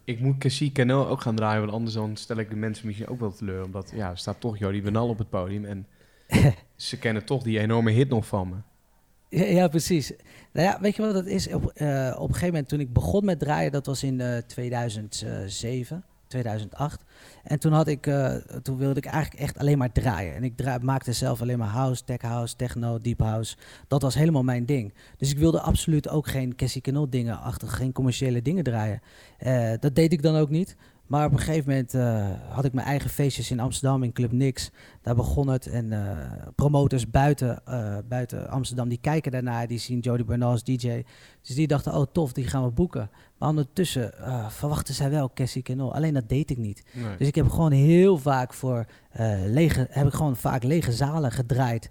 ik 0.05 0.21
moet 0.21 0.39
Cassie 0.39 0.73
Cano 0.73 1.07
ook 1.07 1.21
gaan 1.21 1.37
draaien, 1.37 1.61
want 1.61 1.73
anders 1.73 1.95
dan 1.95 2.17
stel 2.17 2.37
ik 2.37 2.51
de 2.51 2.57
mensen 2.57 2.87
misschien 2.87 3.09
ook 3.09 3.21
wel 3.21 3.33
teleur, 3.33 3.65
omdat 3.65 3.93
ja, 3.95 4.11
er 4.11 4.19
staat 4.19 4.41
toch 4.41 4.59
Jody 4.59 4.83
Benal 4.83 5.09
op 5.09 5.19
het 5.19 5.31
podium 5.31 5.65
en 5.65 5.87
ze 6.77 6.99
kennen 6.99 7.25
toch 7.25 7.43
die 7.43 7.59
enorme 7.59 7.91
hit 7.91 8.09
nog 8.09 8.27
van 8.27 8.49
me. 8.49 8.57
Ja, 9.35 9.69
precies. 9.69 10.13
Nou 10.53 10.67
ja, 10.67 10.79
weet 10.81 10.97
je 10.97 11.03
wat 11.03 11.15
dat 11.15 11.27
is? 11.27 11.53
Op, 11.53 11.63
uh, 11.63 12.15
op 12.19 12.29
een 12.29 12.35
gegeven 12.35 12.47
moment 12.47 12.69
toen 12.69 12.81
ik 12.81 12.93
begon 12.93 13.25
met 13.25 13.39
draaien, 13.39 13.73
dat 13.73 13.87
was 13.87 14.03
in 14.03 14.21
uh, 14.21 14.37
2007. 14.37 16.05
2008. 16.27 17.05
En 17.45 17.59
toen, 17.59 17.73
had 17.73 17.87
ik, 17.87 18.07
uh, 18.07 18.35
toen 18.63 18.77
wilde 18.77 18.99
ik 18.99 19.05
eigenlijk 19.07 19.43
echt 19.43 19.59
alleen 19.59 19.79
maar 19.79 19.93
draaien. 19.93 20.35
En 20.35 20.45
ik 20.45 20.83
maakte 20.83 21.13
zelf 21.13 21.41
alleen 21.41 21.59
maar 21.59 21.69
house, 21.69 22.05
tech 22.05 22.21
house, 22.21 22.57
techno, 22.57 22.99
deep 22.99 23.19
house. 23.19 23.57
Dat 23.89 24.03
was 24.03 24.15
helemaal 24.15 24.43
mijn 24.43 24.67
ding. 24.67 24.95
Dus 25.17 25.31
ik 25.31 25.39
wilde 25.39 25.61
absoluut 25.61 26.09
ook 26.09 26.27
geen 26.27 26.57
Cassie 26.57 26.81
Canol 26.81 27.11
dingen 27.11 27.41
achter, 27.41 27.69
geen 27.69 27.93
commerciële 27.93 28.43
dingen 28.43 28.65
draaien. 28.65 29.01
Dat 29.81 29.95
deed 29.95 30.13
ik 30.13 30.23
dan 30.23 30.37
ook 30.37 30.51
niet. 30.51 30.77
Maar 31.07 31.27
op 31.27 31.33
een 31.33 31.39
gegeven 31.39 31.69
moment 31.69 31.95
uh, 31.95 32.29
had 32.49 32.65
ik 32.65 32.73
mijn 32.73 32.87
eigen 32.87 33.11
feestjes 33.11 33.51
in 33.51 33.61
Amsterdam, 33.61 34.03
in 34.03 34.13
Club 34.13 34.33
Nix. 34.33 34.71
Daar 35.03 35.15
begon 35.15 35.49
het. 35.49 35.67
En 35.67 35.93
uh, 35.93 36.19
promotors 36.55 37.11
buiten, 37.11 37.63
uh, 37.69 37.97
buiten 38.09 38.49
Amsterdam, 38.49 38.89
die 38.89 38.99
kijken 39.01 39.33
daarnaar. 39.33 39.67
Die 39.67 39.79
zien 39.79 39.99
Jody 39.99 40.25
Bernal 40.25 40.51
als 40.51 40.65
DJ. 40.65 41.05
Dus 41.43 41.55
die 41.55 41.67
dachten, 41.67 41.95
oh 41.95 42.07
tof, 42.13 42.33
die 42.33 42.47
gaan 42.47 42.65
we 42.65 42.71
boeken. 42.71 43.11
Maar 43.39 43.49
ondertussen 43.49 44.13
verwachten 44.49 44.95
zij 44.95 45.11
wel 45.11 45.31
Cassie 45.35 45.63
Canol. 45.63 45.95
Alleen 45.95 46.15
dat 46.15 46.29
deed 46.29 46.51
ik 46.51 46.59
niet. 46.59 46.85
Nee. 46.93 47.17
Dus 47.17 47.27
ik 47.27 47.35
heb 47.35 47.49
gewoon 47.49 47.73
heel 47.73 48.19
vaak 48.19 48.55
voor 48.55 48.87
lege, 49.47 49.87
heb 49.91 50.07
ik 50.07 50.13
gewoon 50.13 50.37
vaak 50.37 50.63
lege 50.63 50.93
zalen 50.93 51.33
gedraaid. 51.33 51.91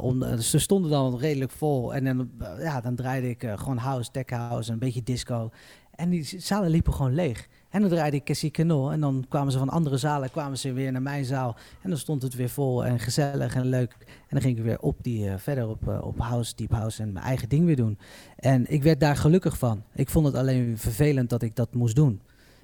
Om, 0.00 0.38
ze 0.38 0.58
stonden 0.58 0.90
dan 0.90 1.18
redelijk 1.18 1.50
vol. 1.50 1.94
En 1.94 2.04
dan, 2.04 2.30
ja, 2.58 2.80
dan 2.80 2.94
draaide 2.94 3.28
ik 3.28 3.52
gewoon 3.56 3.76
house, 3.76 4.10
tech 4.10 4.28
house, 4.28 4.72
een 4.72 4.78
beetje 4.78 5.02
disco. 5.02 5.50
En 5.96 6.10
die 6.10 6.40
zalen 6.40 6.70
liepen 6.70 6.94
gewoon 6.94 7.14
leeg. 7.14 7.48
En 7.70 7.80
dan 7.80 7.90
draaide 7.90 8.16
ik 8.16 8.24
Cassie 8.24 8.50
Canol. 8.50 8.92
En 8.92 9.00
dan 9.00 9.24
kwamen 9.28 9.52
ze 9.52 9.58
van 9.58 9.68
andere 9.68 9.96
zalen, 9.96 10.30
kwamen 10.30 10.58
ze 10.58 10.72
weer 10.72 10.92
naar 10.92 11.02
mijn 11.02 11.24
zaal. 11.24 11.56
En 11.82 11.90
dan 11.90 11.98
stond 11.98 12.22
het 12.22 12.34
weer 12.34 12.48
vol 12.48 12.84
en 12.84 12.98
gezellig 12.98 13.54
en 13.54 13.66
leuk. 13.66 13.96
En 14.00 14.06
dan 14.28 14.40
ging 14.40 14.58
ik 14.58 14.64
weer 14.64 14.80
op 14.80 14.96
die, 15.02 15.26
uh, 15.26 15.34
verder 15.36 15.68
op, 15.68 15.88
uh, 15.88 16.06
op 16.06 16.18
house, 16.18 16.54
deep 16.56 16.70
house 16.70 17.02
en 17.02 17.12
mijn 17.12 17.24
eigen 17.24 17.48
ding 17.48 17.64
weer 17.64 17.76
doen. 17.76 17.98
En 18.36 18.72
ik 18.72 18.82
werd 18.82 19.00
daar 19.00 19.16
gelukkig 19.16 19.58
van. 19.58 19.82
Ik 19.94 20.08
vond 20.08 20.26
het 20.26 20.34
alleen 20.34 20.78
vervelend 20.78 21.30
dat 21.30 21.42
ik 21.42 21.56
dat 21.56 21.74
moest 21.74 21.96
doen. 21.96 22.20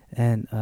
En 0.09 0.47
uh, 0.55 0.61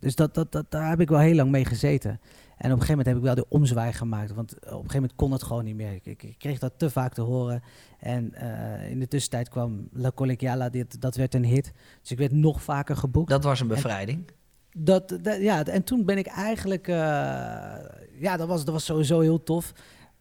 dus 0.00 0.14
dat, 0.14 0.34
dat, 0.34 0.52
dat, 0.52 0.70
daar 0.70 0.88
heb 0.88 1.00
ik 1.00 1.08
wel 1.08 1.18
heel 1.18 1.34
lang 1.34 1.50
mee 1.50 1.64
gezeten. 1.64 2.20
En 2.58 2.72
op 2.72 2.80
een 2.80 2.86
gegeven 2.86 2.88
moment 2.88 3.06
heb 3.06 3.16
ik 3.16 3.22
wel 3.22 3.34
de 3.34 3.46
omzwaai 3.48 3.92
gemaakt. 3.92 4.34
Want 4.34 4.54
op 4.54 4.60
een 4.62 4.70
gegeven 4.70 4.92
moment 4.94 5.14
kon 5.14 5.32
het 5.32 5.42
gewoon 5.42 5.64
niet 5.64 5.76
meer. 5.76 5.92
Ik, 5.92 6.06
ik, 6.06 6.22
ik 6.22 6.38
kreeg 6.38 6.58
dat 6.58 6.72
te 6.76 6.90
vaak 6.90 7.14
te 7.14 7.20
horen. 7.20 7.62
En 7.98 8.34
uh, 8.42 8.90
in 8.90 8.98
de 8.98 9.08
tussentijd 9.08 9.48
kwam 9.48 9.88
La 9.92 10.10
Collegiala, 10.14 10.68
dit, 10.68 11.00
dat 11.00 11.16
werd 11.16 11.34
een 11.34 11.44
hit. 11.44 11.72
Dus 12.00 12.10
ik 12.10 12.18
werd 12.18 12.32
nog 12.32 12.62
vaker 12.62 12.96
geboekt. 12.96 13.30
Dat 13.30 13.44
was 13.44 13.60
een 13.60 13.66
bevrijding. 13.66 14.24
dat, 14.72 15.18
dat- 15.22 15.40
ja, 15.40 15.64
en 15.64 15.84
toen 15.84 16.04
ben 16.04 16.18
ik 16.18 16.26
eigenlijk... 16.26 16.88
eh, 16.88 16.94
ja, 18.20 18.36
dat 18.36 18.48
was, 18.48 18.64
dat 18.64 18.74
was 18.74 18.84
sowieso 18.84 19.20
heel 19.20 19.42
tof. 19.42 19.72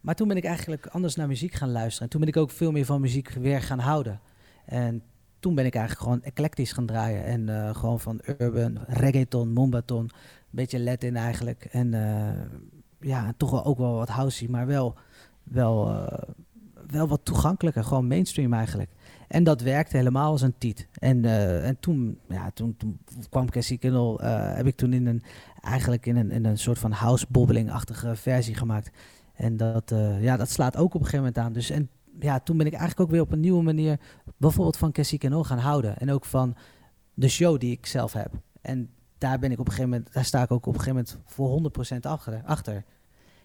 Maar 0.01 0.15
toen 0.15 0.27
ben 0.27 0.37
ik 0.37 0.45
eigenlijk 0.45 0.87
anders 0.87 1.15
naar 1.15 1.27
muziek 1.27 1.53
gaan 1.53 1.71
luisteren. 1.71 2.03
En 2.03 2.09
toen 2.09 2.19
ben 2.19 2.29
ik 2.29 2.37
ook 2.37 2.51
veel 2.51 2.71
meer 2.71 2.85
van 2.85 3.01
muziek 3.01 3.29
weer 3.29 3.61
gaan 3.61 3.79
houden. 3.79 4.19
En 4.65 5.03
toen 5.39 5.55
ben 5.55 5.65
ik 5.65 5.75
eigenlijk 5.75 6.03
gewoon 6.05 6.23
eclectisch 6.23 6.71
gaan 6.71 6.85
draaien. 6.85 7.23
En 7.23 7.49
eh, 7.49 7.75
gewoon 7.75 7.99
van 7.99 8.21
urban, 8.37 8.77
reggaeton, 8.87 9.53
mombaton. 9.53 10.09
Beetje 10.57 10.79
Latin 10.79 11.15
eigenlijk. 11.15 11.65
En 11.65 11.93
eh, 11.93 12.41
ja, 12.99 13.33
toch 13.37 13.51
wel 13.51 13.65
ook 13.65 13.77
wel 13.77 13.93
wat 13.93 14.09
housey, 14.09 14.47
maar 14.47 14.67
wel, 14.67 14.95
wel, 15.43 15.89
eh, 15.89 16.29
wel 16.87 17.07
wat 17.07 17.19
toegankelijker. 17.23 17.83
Gewoon 17.83 18.07
mainstream 18.07 18.53
eigenlijk. 18.53 18.89
En 19.27 19.43
dat 19.43 19.61
werkte 19.61 19.97
helemaal 19.97 20.31
als 20.31 20.41
een 20.41 20.57
tiet. 20.57 20.87
En, 20.93 21.25
eh, 21.25 21.67
en 21.67 21.79
toen, 21.79 22.19
ja, 22.29 22.51
toen, 22.51 22.77
toen 22.77 22.99
kwam 23.29 23.49
Cassie 23.49 23.77
Kindle, 23.77 24.23
heb 24.55 24.67
ik 24.67 24.75
toen 24.75 24.93
in 24.93 25.05
een, 25.05 25.23
eigenlijk 25.61 26.05
in 26.05 26.15
een, 26.15 26.31
in 26.31 26.45
een 26.45 26.57
soort 26.57 26.79
van 26.79 26.91
house-bobbeling-achtige 26.91 28.15
versie 28.15 28.55
gemaakt. 28.55 28.91
En 29.33 29.57
dat, 29.57 29.93
ja, 30.19 30.37
dat 30.37 30.49
slaat 30.49 30.77
ook 30.77 30.93
op 30.93 31.01
een 31.01 31.05
gegeven 31.07 31.17
moment 31.17 31.37
aan. 31.37 31.53
Dus 31.53 31.69
en 31.69 31.89
ja, 32.19 32.39
toen 32.39 32.57
ben 32.57 32.65
ik 32.65 32.73
eigenlijk 32.73 33.01
ook 33.01 33.11
weer 33.11 33.21
op 33.21 33.31
een 33.31 33.39
nieuwe 33.39 33.63
manier 33.63 33.99
bijvoorbeeld 34.37 34.77
van 34.77 34.91
Cassie 34.91 35.19
Kindle 35.19 35.43
gaan 35.43 35.57
houden. 35.57 35.97
En 35.97 36.11
ook 36.11 36.25
van 36.25 36.55
de 37.13 37.27
show 37.27 37.59
die 37.59 37.71
ik 37.71 37.85
zelf 37.85 38.13
heb. 38.13 38.31
En 38.61 38.89
daar 39.17 39.39
ben 39.39 39.51
ik 39.51 39.59
op 39.59 39.65
een 39.67 39.71
gegeven 39.73 39.89
moment, 39.91 40.13
daar 40.13 40.25
sta 40.25 40.43
ik 40.43 40.51
ook 40.51 40.65
op 40.65 40.73
een 40.73 40.79
gegeven 40.79 40.95
moment 40.95 41.19
voor 41.25 41.49
100% 41.49 41.99
achter. 42.01 42.41
achter. 42.45 42.83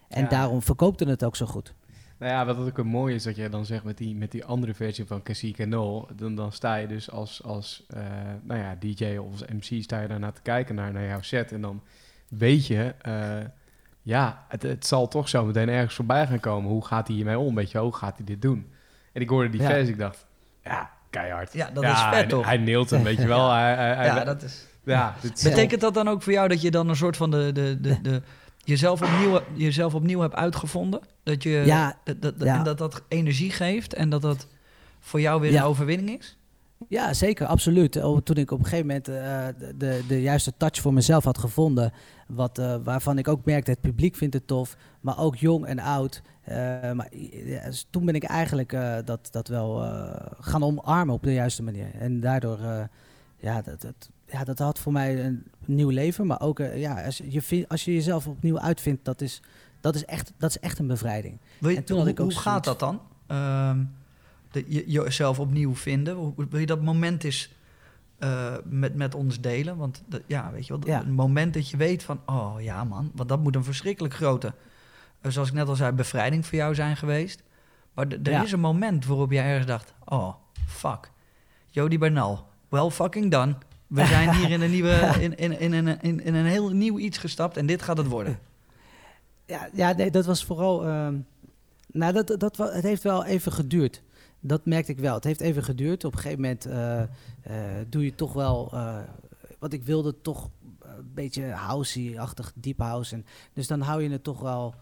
En 0.07 0.23
Ja. 0.23 0.29
daarom 0.29 0.61
verkoopte 0.61 1.05
het 1.09 1.23
ook 1.25 1.35
zo 1.35 1.45
goed. 1.45 1.73
Nou 2.19 2.31
ja, 2.31 2.45
wat 2.45 2.57
ook 2.67 2.77
een 2.77 2.87
mooi 2.87 3.15
is 3.15 3.23
dat 3.23 3.35
jij 3.35 3.49
dan 3.49 3.65
zegt 3.65 3.83
met 3.83 3.97
die, 3.97 4.15
met 4.15 4.31
die 4.31 4.45
andere 4.45 4.73
versie 4.73 5.05
van 5.05 5.21
Cassie 5.23 5.53
Canol, 5.53 6.07
dan, 6.15 6.35
dan 6.35 6.51
sta 6.51 6.75
je 6.75 6.87
dus 6.87 7.11
als, 7.11 7.43
als 7.43 7.83
eh, 7.89 8.01
nou 8.43 8.59
ja, 8.59 8.75
DJ 8.79 9.17
of 9.17 9.31
als 9.31 9.45
MC 9.45 9.83
sta 9.83 10.01
je 10.01 10.07
daarnaar 10.07 10.33
te 10.33 10.41
kijken 10.41 10.75
naar, 10.75 10.91
naar 10.91 11.07
jouw 11.07 11.21
set 11.21 11.51
en 11.51 11.61
dan 11.61 11.81
weet 12.29 12.67
je, 12.67 12.95
eh, 13.01 13.37
ja, 14.01 14.45
het, 14.47 14.61
het 14.63 14.85
zal 14.85 15.07
toch 15.07 15.29
zo 15.29 15.45
meteen 15.45 15.69
ergens 15.69 15.95
voorbij 15.95 16.27
gaan 16.27 16.39
komen. 16.39 16.69
Hoe 16.71 16.85
gaat 16.85 17.07
hij 17.07 17.15
hiermee 17.15 17.39
om? 17.39 17.55
Weet 17.55 17.71
je, 17.71 17.77
hoe 17.77 17.95
gaat 17.95 18.17
hij 18.17 18.25
dit 18.25 18.41
doen? 18.41 18.71
En 19.13 19.21
ik 19.21 19.29
hoorde 19.29 19.49
die 19.49 19.61
Ja. 19.61 19.67
versie, 19.67 19.93
ik 19.93 19.99
dacht, 19.99 20.25
ja, 20.63 20.91
keihard. 21.09 21.53
Ja, 21.53 21.69
dat 21.73 21.83
Ja, 21.83 21.91
is 21.93 22.01
vet, 22.01 22.11
hij- 22.13 22.25
toch? 22.27 22.45
Hij 22.45 22.57
neelt 22.57 22.89
hem, 22.89 23.03
weet 23.03 23.17
je 23.17 23.27
wel. 23.27 23.51
Hij, 23.53 23.75
hij, 23.75 23.95
hij- 23.95 24.05
Ja, 24.05 24.23
dat 24.23 24.41
is... 24.43 24.67
ja, 24.83 25.15
dit 25.21 25.41
Betekent 25.43 25.81
dat 25.81 25.93
dan 25.93 26.07
ook 26.07 26.21
voor 26.21 26.33
jou 26.33 26.47
dat 26.47 26.61
je 26.61 26.71
dan 26.71 26.89
een 26.89 26.95
soort 26.95 27.17
van 27.17 27.31
de, 27.31 27.51
de, 27.53 27.77
de, 27.81 28.01
de, 28.01 28.21
jezelf, 28.63 29.01
opnieuw, 29.01 29.39
jezelf 29.55 29.93
opnieuw 29.93 30.19
hebt 30.19 30.35
uitgevonden? 30.35 31.01
Dat 31.23 31.43
je 31.43 31.49
Ja, 31.49 31.97
dat, 32.03 32.21
dat, 32.21 32.33
ja. 32.37 32.57
En 32.57 32.63
dat 32.63 32.77
dat 32.77 33.01
energie 33.07 33.51
geeft 33.51 33.93
en 33.93 34.09
dat 34.09 34.21
dat 34.21 34.47
voor 34.99 35.21
jou 35.21 35.41
weer 35.41 35.51
Ja. 35.51 35.59
een 35.61 35.67
overwinning 35.67 36.19
is? 36.19 36.37
Ja, 36.89 37.13
zeker, 37.13 37.45
absoluut. 37.45 37.91
Toen 38.23 38.35
ik 38.35 38.51
op 38.51 38.59
een 38.59 38.65
gegeven 38.65 38.85
moment 38.87 39.07
eh, 39.07 39.13
de, 39.57 39.77
de, 39.77 40.01
de 40.07 40.21
juiste 40.21 40.53
touch 40.57 40.81
voor 40.81 40.93
mezelf 40.93 41.23
had 41.23 41.37
gevonden, 41.37 41.93
wat, 42.27 42.57
eh, 42.57 42.75
waarvan 42.83 43.17
ik 43.17 43.27
ook 43.27 43.45
merkte, 43.45 43.71
het 43.71 43.81
publiek 43.81 44.15
vindt 44.15 44.33
het 44.33 44.47
tof, 44.47 44.75
maar 45.01 45.19
ook 45.19 45.35
jong 45.35 45.65
en 45.65 45.79
oud. 45.79 46.21
Eh, 46.41 46.55
maar 46.91 47.07
ja, 47.45 47.65
dus 47.65 47.87
toen 47.89 48.05
ben 48.05 48.15
ik 48.15 48.23
eigenlijk 48.23 48.73
eh, 48.73 48.95
dat, 49.05 49.27
dat 49.31 49.47
wel 49.47 49.83
eh, 49.83 50.25
gaan 50.39 50.63
omarmen 50.63 51.15
op 51.15 51.23
de 51.23 51.33
juiste 51.33 51.63
manier. 51.63 51.87
En 51.99 52.19
daardoor, 52.19 52.59
eh, 52.59 52.83
ja, 53.37 53.61
dat, 53.61 53.81
dat, 53.81 54.09
ja, 54.33 54.43
dat 54.43 54.59
had 54.59 54.79
voor 54.79 54.91
mij 54.91 55.25
een 55.25 55.43
nieuw 55.65 55.89
leven. 55.89 56.25
Maar 56.27 56.41
ook, 56.41 56.59
eh, 56.59 56.79
ja, 56.79 57.05
als 57.05 57.21
je, 57.29 57.65
als 57.67 57.85
je 57.85 57.93
jezelf 57.93 58.27
opnieuw 58.27 58.59
uitvindt, 58.59 59.05
dat 59.05 59.21
is, 59.21 59.41
dat 59.81 59.95
is, 59.95 60.05
echt, 60.05 60.33
dat 60.37 60.49
is 60.49 60.59
echt 60.59 60.79
een 60.79 60.87
bevrijding. 60.87 61.37
Wil 61.59 61.69
je, 61.69 61.75
En 61.77 61.83
toen 61.83 61.97
had 61.97 62.07
ik 62.07 62.19
ook 62.19 62.31
hoe 62.31 62.39
gaat 62.41 62.63
dat 62.63 62.79
dan? 62.79 63.01
Ehm, 63.27 63.83
de, 64.51 64.65
je, 64.67 64.83
jezelf 64.87 65.39
opnieuw 65.39 65.75
vinden. 65.75 66.15
Hoe- 66.15 66.33
Wil 66.49 66.59
je 66.59 66.65
dat 66.65 66.81
moment 66.81 67.23
eens 67.23 67.51
eh, 68.19 68.53
met, 68.65 68.95
met 68.95 69.15
ons 69.15 69.41
delen? 69.41 69.77
Want 69.77 70.03
dat- 70.07 70.21
ja, 70.27 70.51
weet 70.51 70.67
je 70.67 70.73
wel, 70.79 70.87
Ja. 70.87 71.01
een 71.01 71.13
moment 71.13 71.53
dat 71.53 71.69
je 71.69 71.77
weet 71.77 72.03
van, 72.03 72.19
oh 72.25 72.55
ja 72.59 72.83
man, 72.83 73.11
want 73.15 73.29
dat 73.29 73.39
moet 73.43 73.55
een 73.55 73.63
verschrikkelijk 73.63 74.13
grote, 74.13 74.53
eh, 75.21 75.31
zoals 75.31 75.47
ik 75.47 75.53
net 75.53 75.67
al 75.67 75.75
zei, 75.75 75.91
bevrijding 75.91 76.45
voor 76.45 76.57
jou 76.57 76.75
zijn 76.75 76.97
geweest. 76.97 77.43
Maar 77.93 78.07
er 78.07 78.31
Ja. 78.31 78.43
is 78.43 78.51
een 78.51 78.59
moment 78.59 79.05
waarop 79.05 79.31
jij 79.31 79.45
ergens 79.45 79.65
dacht, 79.67 79.93
oh 80.05 80.33
fuck, 80.67 81.11
Jody 81.69 81.97
Bernal, 81.97 82.47
well 82.69 82.89
fucking 82.89 83.31
done. 83.31 83.55
We 83.93 84.05
zijn 84.05 84.35
hier 84.35 84.49
in 84.51 84.61
een, 84.61 84.71
nieuwe, 84.77 85.15
in, 85.19 85.35
in, 85.37 85.59
in, 85.59 85.73
in, 85.73 85.87
in, 86.01 86.23
in 86.23 86.33
een 86.35 86.45
heel 86.45 86.69
nieuw 86.69 86.97
iets 86.99 87.17
gestapt 87.17 87.57
en 87.57 87.65
dit 87.65 87.81
gaat 87.81 87.97
het 87.97 88.07
worden. 88.07 88.39
Ja, 89.45 89.69
ja 89.73 89.91
nee, 89.93 90.11
dat 90.11 90.25
was 90.25 90.45
vooral. 90.45 90.85
ehm, 90.85 91.17
nou, 91.91 92.13
dat, 92.13 92.35
dat, 92.39 92.57
het 92.57 92.83
heeft 92.83 93.03
wel 93.03 93.25
even 93.25 93.51
geduurd. 93.51 94.01
Dat 94.39 94.65
merkte 94.65 94.91
ik 94.91 94.99
wel. 94.99 95.13
Het 95.13 95.23
heeft 95.23 95.39
even 95.41 95.63
geduurd. 95.63 96.03
Op 96.03 96.13
een 96.13 96.19
gegeven 96.19 96.41
moment 96.41 96.65
eh, 96.65 97.01
eh, 97.01 97.07
doe 97.89 98.03
je 98.05 98.15
toch 98.15 98.33
wel. 98.33 98.69
eh, 98.73 98.97
wat 99.59 99.73
ik 99.73 99.83
wilde, 99.83 100.21
toch 100.21 100.49
een 100.79 101.11
beetje 101.13 101.43
housey-achtig, 101.51 102.53
deep 102.55 102.77
house. 102.79 103.15
En, 103.15 103.25
dus 103.53 103.67
dan 103.67 103.81
hou 103.81 104.03
je 104.03 104.09
het 104.09 104.23
toch 104.23 104.39
wel. 104.39 104.73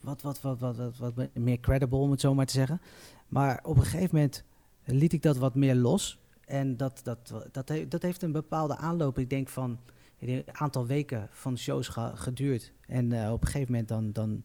wat, 0.00 0.22
wat, 0.22 0.40
wat, 0.40 0.58
wat, 0.58 0.76
wat, 0.76 0.96
wat 0.98 1.28
meer 1.34 1.60
credible, 1.60 1.98
om 1.98 2.10
het 2.10 2.20
zo 2.20 2.34
maar 2.34 2.46
te 2.46 2.52
zeggen. 2.52 2.80
Maar 3.28 3.60
op 3.62 3.76
een 3.76 3.82
gegeven 3.84 4.14
moment 4.14 4.42
liet 4.84 5.12
ik 5.12 5.22
dat 5.22 5.36
wat 5.36 5.54
meer 5.54 5.74
los. 5.74 6.18
En 6.46 6.76
dat, 6.76 7.00
dat, 7.02 7.34
dat, 7.52 7.72
dat 7.88 8.02
heeft 8.02 8.22
een 8.22 8.32
bepaalde 8.32 8.76
aanloop. 8.76 9.18
Ik 9.18 9.30
denk 9.30 9.48
van 9.48 9.78
een 10.18 10.44
aantal 10.52 10.86
weken 10.86 11.28
van 11.30 11.58
shows 11.58 11.88
ge- 11.88 12.12
geduurd. 12.14 12.72
En 12.86 13.12
eh, 13.12 13.32
op 13.32 13.40
een 13.40 13.46
gegeven 13.46 13.70
moment 13.70 13.88
dan, 13.88 14.12
dan, 14.12 14.42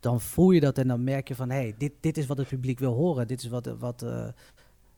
dan 0.00 0.20
voel 0.20 0.50
je 0.50 0.60
dat 0.60 0.78
en 0.78 0.88
dan 0.88 1.04
merk 1.04 1.28
je 1.28 1.34
van... 1.34 1.50
hé, 1.50 1.56
hey, 1.56 1.74
dit, 1.78 1.92
dit 2.00 2.16
is 2.16 2.26
wat 2.26 2.38
het 2.38 2.48
publiek 2.48 2.78
wil 2.78 2.92
horen. 2.94 3.26
Dit 3.26 3.42
is 3.42 3.48
wat, 3.48 3.66
wat, 3.66 4.02
eh, 4.02 4.28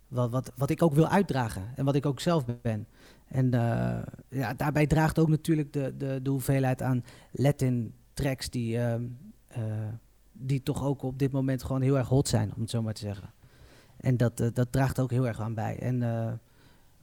wat, 0.08 0.30
wat, 0.30 0.52
wat 0.56 0.70
ik 0.70 0.82
ook 0.82 0.94
wil 0.94 1.08
uitdragen. 1.08 1.62
En 1.74 1.84
wat 1.84 1.94
ik 1.94 2.06
ook 2.06 2.20
zelf 2.20 2.44
ben. 2.62 2.86
En 3.28 3.54
eh, 3.54 4.02
ja, 4.28 4.54
daarbij 4.54 4.86
draagt 4.86 5.18
ook 5.18 5.28
natuurlijk 5.28 5.72
de, 5.72 5.94
de, 5.96 6.20
de 6.22 6.30
hoeveelheid 6.30 6.82
aan 6.82 7.04
Latin 7.32 7.94
tracks... 8.14 8.50
Die, 8.50 8.78
ehm, 8.78 9.04
eh, 9.46 9.62
die 10.38 10.62
toch 10.62 10.84
ook 10.84 11.02
op 11.02 11.18
dit 11.18 11.32
moment 11.32 11.62
gewoon 11.62 11.82
heel 11.82 11.98
erg 11.98 12.08
hot 12.08 12.28
zijn, 12.28 12.54
om 12.54 12.60
het 12.60 12.70
zo 12.70 12.82
maar 12.82 12.94
te 12.94 13.00
zeggen. 13.00 13.30
En 14.06 14.16
dat, 14.16 14.40
eh, 14.40 14.48
dat 14.52 14.72
draagt 14.72 15.00
ook 15.00 15.10
heel 15.10 15.26
erg 15.26 15.40
aan 15.40 15.54
bij. 15.54 15.78
En 15.78 16.02
eh, 16.02 16.32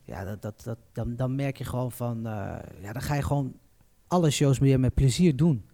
ja, 0.03 0.23
dat, 0.23 0.41
dat, 0.41 0.63
dat, 0.63 0.77
dan, 0.91 1.15
dan 1.15 1.35
merk 1.35 1.57
je 1.57 1.63
gewoon 1.63 1.91
van... 1.91 2.17
eh, 2.17 2.55
ja, 2.81 2.93
dan 2.93 3.01
ga 3.01 3.15
je 3.15 3.21
gewoon 3.21 3.53
alle 4.07 4.29
shows 4.29 4.59
meer 4.59 4.79
met 4.79 4.93
plezier 4.93 5.35
doen. 5.35 5.65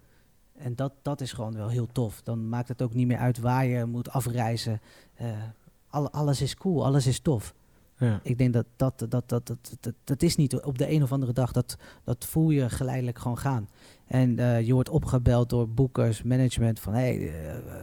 En 0.57 0.75
dat, 0.75 0.93
dat 1.01 1.21
is 1.21 1.33
gewoon 1.33 1.53
wel 1.53 1.69
heel 1.69 1.87
tof. 1.91 2.21
Dan 2.21 2.49
maakt 2.49 2.67
het 2.67 2.81
ook 2.81 2.93
niet 2.93 3.07
meer 3.07 3.17
uit 3.17 3.39
waar 3.39 3.65
je 3.65 3.85
moet 3.85 4.09
afreizen. 4.09 4.81
Alle, 5.89 6.11
alles 6.11 6.41
is 6.41 6.55
cool, 6.55 6.85
alles 6.85 7.07
is 7.07 7.19
tof. 7.19 7.53
ja. 7.97 8.19
Ik 8.23 8.37
denk 8.37 8.53
dat 8.53 8.65
dat, 8.75 8.99
dat, 8.99 9.11
dat, 9.11 9.29
dat, 9.29 9.47
dat, 9.79 9.93
dat, 10.03 10.21
is 10.21 10.35
niet 10.35 10.55
op 10.55 10.77
de 10.77 10.91
een 10.91 11.03
of 11.03 11.11
andere 11.11 11.33
dag. 11.33 11.51
Dat, 11.51 11.77
dat 12.03 12.25
voel 12.25 12.49
je 12.49 12.69
geleidelijk 12.69 13.19
gewoon 13.19 13.37
gaan. 13.37 13.69
En 14.07 14.35
je 14.65 14.73
wordt 14.73 14.89
opgebeld 14.89 15.49
door 15.49 15.69
boekers, 15.69 16.23
management 16.23 16.79
van... 16.79 16.93
hé, 16.93 16.99
hey, 16.99 17.17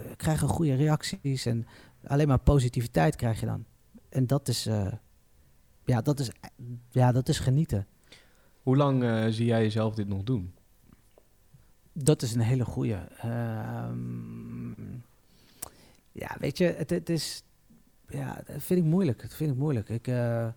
we 0.09 0.17
krijgen 0.17 0.49
goede 0.49 0.75
reacties 0.75 1.47
en 1.47 1.67
alleen 2.07 2.29
maar 2.29 2.39
positiviteit 2.39 3.17
krijg 3.17 3.41
je 3.41 3.47
dan. 3.47 3.65
En 4.09 4.27
dat 4.27 4.49
is, 4.49 4.67
eh, 4.67 4.93
ja, 5.85 6.01
dat 6.01 6.21
is, 6.21 6.31
ja, 6.91 7.13
dat 7.13 7.29
is 7.29 7.39
genieten. 7.39 7.87
Hoe 8.63 8.77
lang 8.77 9.03
eh, 9.03 9.27
zie 9.29 9.47
jij 9.47 9.63
jezelf 9.63 9.95
dit 9.95 10.09
nog 10.09 10.23
doen? 10.23 10.55
Dat 11.93 12.23
is 12.23 12.35
een 12.35 12.41
hele 12.41 12.65
goeie. 12.65 12.95
Ehm, 12.95 14.93
ja, 16.13 16.37
weet 16.39 16.59
je, 16.59 16.65
het, 16.65 16.91
het 16.91 17.09
is... 17.09 17.43
Ja, 18.09 18.43
dat 18.47 18.63
vind 18.63 18.81
ik 18.81 18.87
moeilijk. 18.87 19.23
Dat 19.23 19.35
vind 19.35 19.51
ik 19.51 19.57
moeilijk. 19.57 19.89
Ik, 19.89 20.09
eh, 20.09 20.49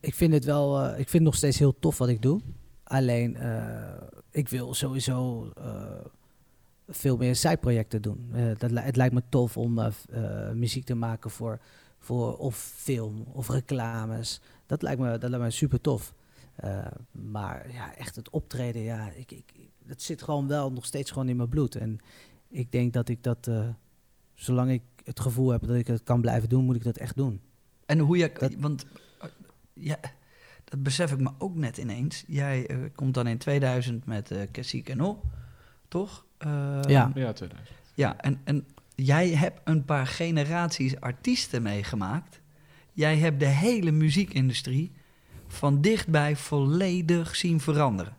ik 0.00 0.14
vind 0.14 0.32
het 0.32 0.44
wel... 0.44 0.88
ik 0.88 0.94
vind 0.94 1.12
het 1.12 1.22
nog 1.22 1.34
steeds 1.34 1.58
heel 1.58 1.78
tof 1.78 1.98
wat 1.98 2.08
ik 2.08 2.22
doe. 2.22 2.40
Alleen, 2.84 3.36
ik 4.30 4.48
wil 4.48 4.74
sowieso 4.74 5.52
veel 6.88 7.16
meer 7.16 7.36
zijprojecten 7.36 8.02
doen. 8.02 8.30
Eh, 8.32 8.44
dat, 8.58 8.70
het 8.70 8.96
lijkt 8.96 9.14
me 9.14 9.22
tof 9.28 9.56
om 9.56 9.78
eh, 9.78 9.86
eh, 10.10 10.52
muziek 10.54 10.84
te 10.84 10.94
maken 10.94 11.30
voor, 11.30 11.58
voor 11.98 12.36
of 12.36 12.56
film 12.76 13.24
of 13.32 13.48
reclames. 13.48 14.40
Dat 14.66 14.82
lijkt 14.82 15.00
me, 15.00 15.18
dat 15.18 15.30
lijkt 15.30 15.44
me 15.44 15.50
super 15.50 15.80
tof. 15.80 16.14
Maar 17.10 17.72
ja, 17.72 17.94
echt 17.96 18.16
het 18.16 18.30
optreden, 18.30 18.82
ja, 18.82 19.10
ik, 19.10 19.30
ik, 19.30 19.44
dat 19.86 20.02
zit 20.02 20.22
gewoon 20.22 20.48
wel 20.48 20.72
nog 20.72 20.84
steeds 20.84 21.10
gewoon 21.10 21.28
in 21.28 21.36
mijn 21.36 21.48
bloed. 21.48 21.74
En 21.74 21.98
ik 22.48 22.72
denk 22.72 22.92
dat 22.92 23.08
ik 23.08 23.22
dat, 23.22 23.50
zolang 24.34 24.70
ik 24.70 24.82
het 25.04 25.20
gevoel 25.20 25.50
heb 25.50 25.66
dat 25.66 25.76
ik 25.76 25.86
het 25.86 26.02
kan 26.02 26.20
blijven 26.20 26.48
doen, 26.48 26.64
moet 26.64 26.76
ik 26.76 26.84
dat 26.84 26.96
echt 26.96 27.16
doen. 27.16 27.40
En 27.86 27.98
hoe 27.98 28.16
je, 28.16 28.32
Dat- 28.38 28.54
want 28.54 28.86
ja, 29.72 29.98
dat 30.64 30.82
besef 30.82 31.12
ik 31.12 31.20
me 31.20 31.30
ook 31.38 31.54
net 31.54 31.76
ineens. 31.76 32.24
Jij 32.26 32.90
komt 32.94 33.14
dan 33.14 33.26
in 33.26 33.38
2000 33.38 34.06
met 34.06 34.30
uh, 34.30 34.42
Cassie 34.52 34.82
Canol, 34.82 35.20
toch? 35.88 36.24
Eh, 36.38 36.50
Ja. 36.82 37.10
Ja, 37.14 37.32
2000. 37.32 37.68
Ja, 37.94 38.16
en, 38.20 38.40
en 38.44 38.66
jij 38.94 39.28
hebt 39.28 39.60
een 39.64 39.84
paar 39.84 40.06
generaties 40.06 41.00
artiesten 41.00 41.62
meegemaakt. 41.62 42.40
Jij 42.92 43.16
hebt 43.16 43.40
de 43.40 43.46
hele 43.46 43.90
muziekindustrie 43.90 44.92
van 45.48 45.80
dichtbij 45.80 46.36
volledig 46.36 47.36
zien 47.36 47.60
veranderen. 47.60 48.16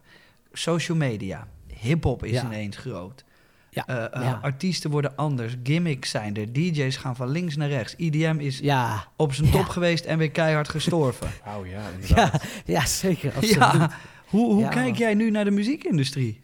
Social 0.54 0.98
media, 0.98 1.48
hip-hop 1.68 2.24
is 2.26 2.32
Ja. 2.32 2.46
ineens 2.46 2.78
groot. 2.78 3.24
Ja, 3.72 3.86
Eh, 3.88 4.04
eh, 4.04 4.10
ja. 4.24 4.40
Artiesten 4.42 4.90
worden 4.90 5.16
anders, 5.16 5.56
gimmicks 5.64 6.10
zijn 6.10 6.36
er, 6.36 6.54
DJ's 6.54 6.98
gaan 6.98 7.16
van 7.16 7.30
links 7.30 7.56
naar 7.56 7.68
rechts. 7.70 7.96
IDM 7.96 8.36
is 8.40 8.60
Ja, 8.60 9.08
op 9.16 9.34
zijn 9.34 9.52
top 9.52 9.66
Ja. 9.66 9.72
geweest 9.72 10.06
en 10.06 10.18
weer 10.18 10.32
keihard 10.32 10.70
gestorven. 10.70 11.28
Wauw, 11.46 11.66
ja, 11.66 11.82
inderdaad. 12.00 12.44
ja, 12.44 12.50
ja 12.66 12.86
zeker. 12.86 13.34
Absoluut. 13.36 13.56
ja, 13.56 13.92
Hoe, 14.28 14.54
hoe 14.54 14.62
Ja, 14.62 14.70
kijk 14.70 14.96
jij 14.98 15.14
nu 15.14 15.30
naar 15.32 15.44
de 15.46 15.52
muziekindustrie? 15.52 16.40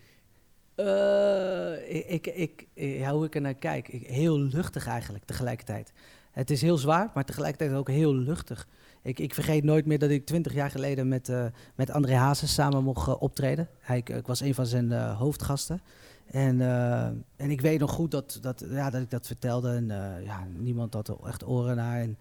Eh, 0.76 1.96
ik, 1.96 2.28
ik, 2.28 2.28
ik, 2.28 2.68
ja, 2.74 3.12
hoe 3.12 3.26
ik 3.26 3.36
er 3.36 3.42
naar 3.42 3.54
kijk, 3.54 3.88
heel 3.88 4.40
luchtig 4.40 4.88
eigenlijk 4.88 5.26
tegelijkertijd. 5.26 5.94
Het 6.32 6.50
is 6.50 6.62
heel 6.62 6.78
zwaar, 6.78 7.12
maar 7.14 7.26
tegelijkertijd 7.26 7.78
ook 7.78 7.90
heel 7.90 8.16
luchtig. 8.16 8.68
Ik, 9.02 9.20
ik 9.20 9.34
vergeet 9.34 9.64
nooit 9.64 9.86
meer 9.86 10.00
dat 10.00 10.10
ik 10.10 10.26
twintig 10.26 10.54
jaar 10.54 10.72
geleden 10.72 11.08
met, 11.08 11.30
eh, 11.30 11.46
met 11.76 11.90
André 11.92 12.16
Hazes 12.16 12.54
samen 12.54 12.84
mocht 12.84 13.08
eh, 13.08 13.22
optreden. 13.22 13.70
Hij, 13.80 13.98
ik, 13.98 14.28
was 14.28 14.40
een 14.40 14.56
van 14.56 14.66
zijn 14.66 14.92
eh, 14.92 15.18
hoofdgasten. 15.18 15.82
En, 16.26 16.62
eh, 16.62 17.06
en 17.36 17.52
ik 17.52 17.62
weet 17.62 17.80
nog 17.80 17.92
goed 17.92 18.12
dat, 18.12 18.38
dat, 18.42 18.66
ja, 18.70 18.90
dat 18.90 19.02
ik 19.02 19.10
dat 19.10 19.28
vertelde. 19.28 19.70
En 19.70 19.92
eh, 19.92 20.26
ja, 20.26 20.48
niemand 20.58 20.94
had 20.94 21.08
er 21.08 21.18
echt 21.26 21.48
oren 21.48 21.76
naar. 21.76 22.02
En, 22.02 22.18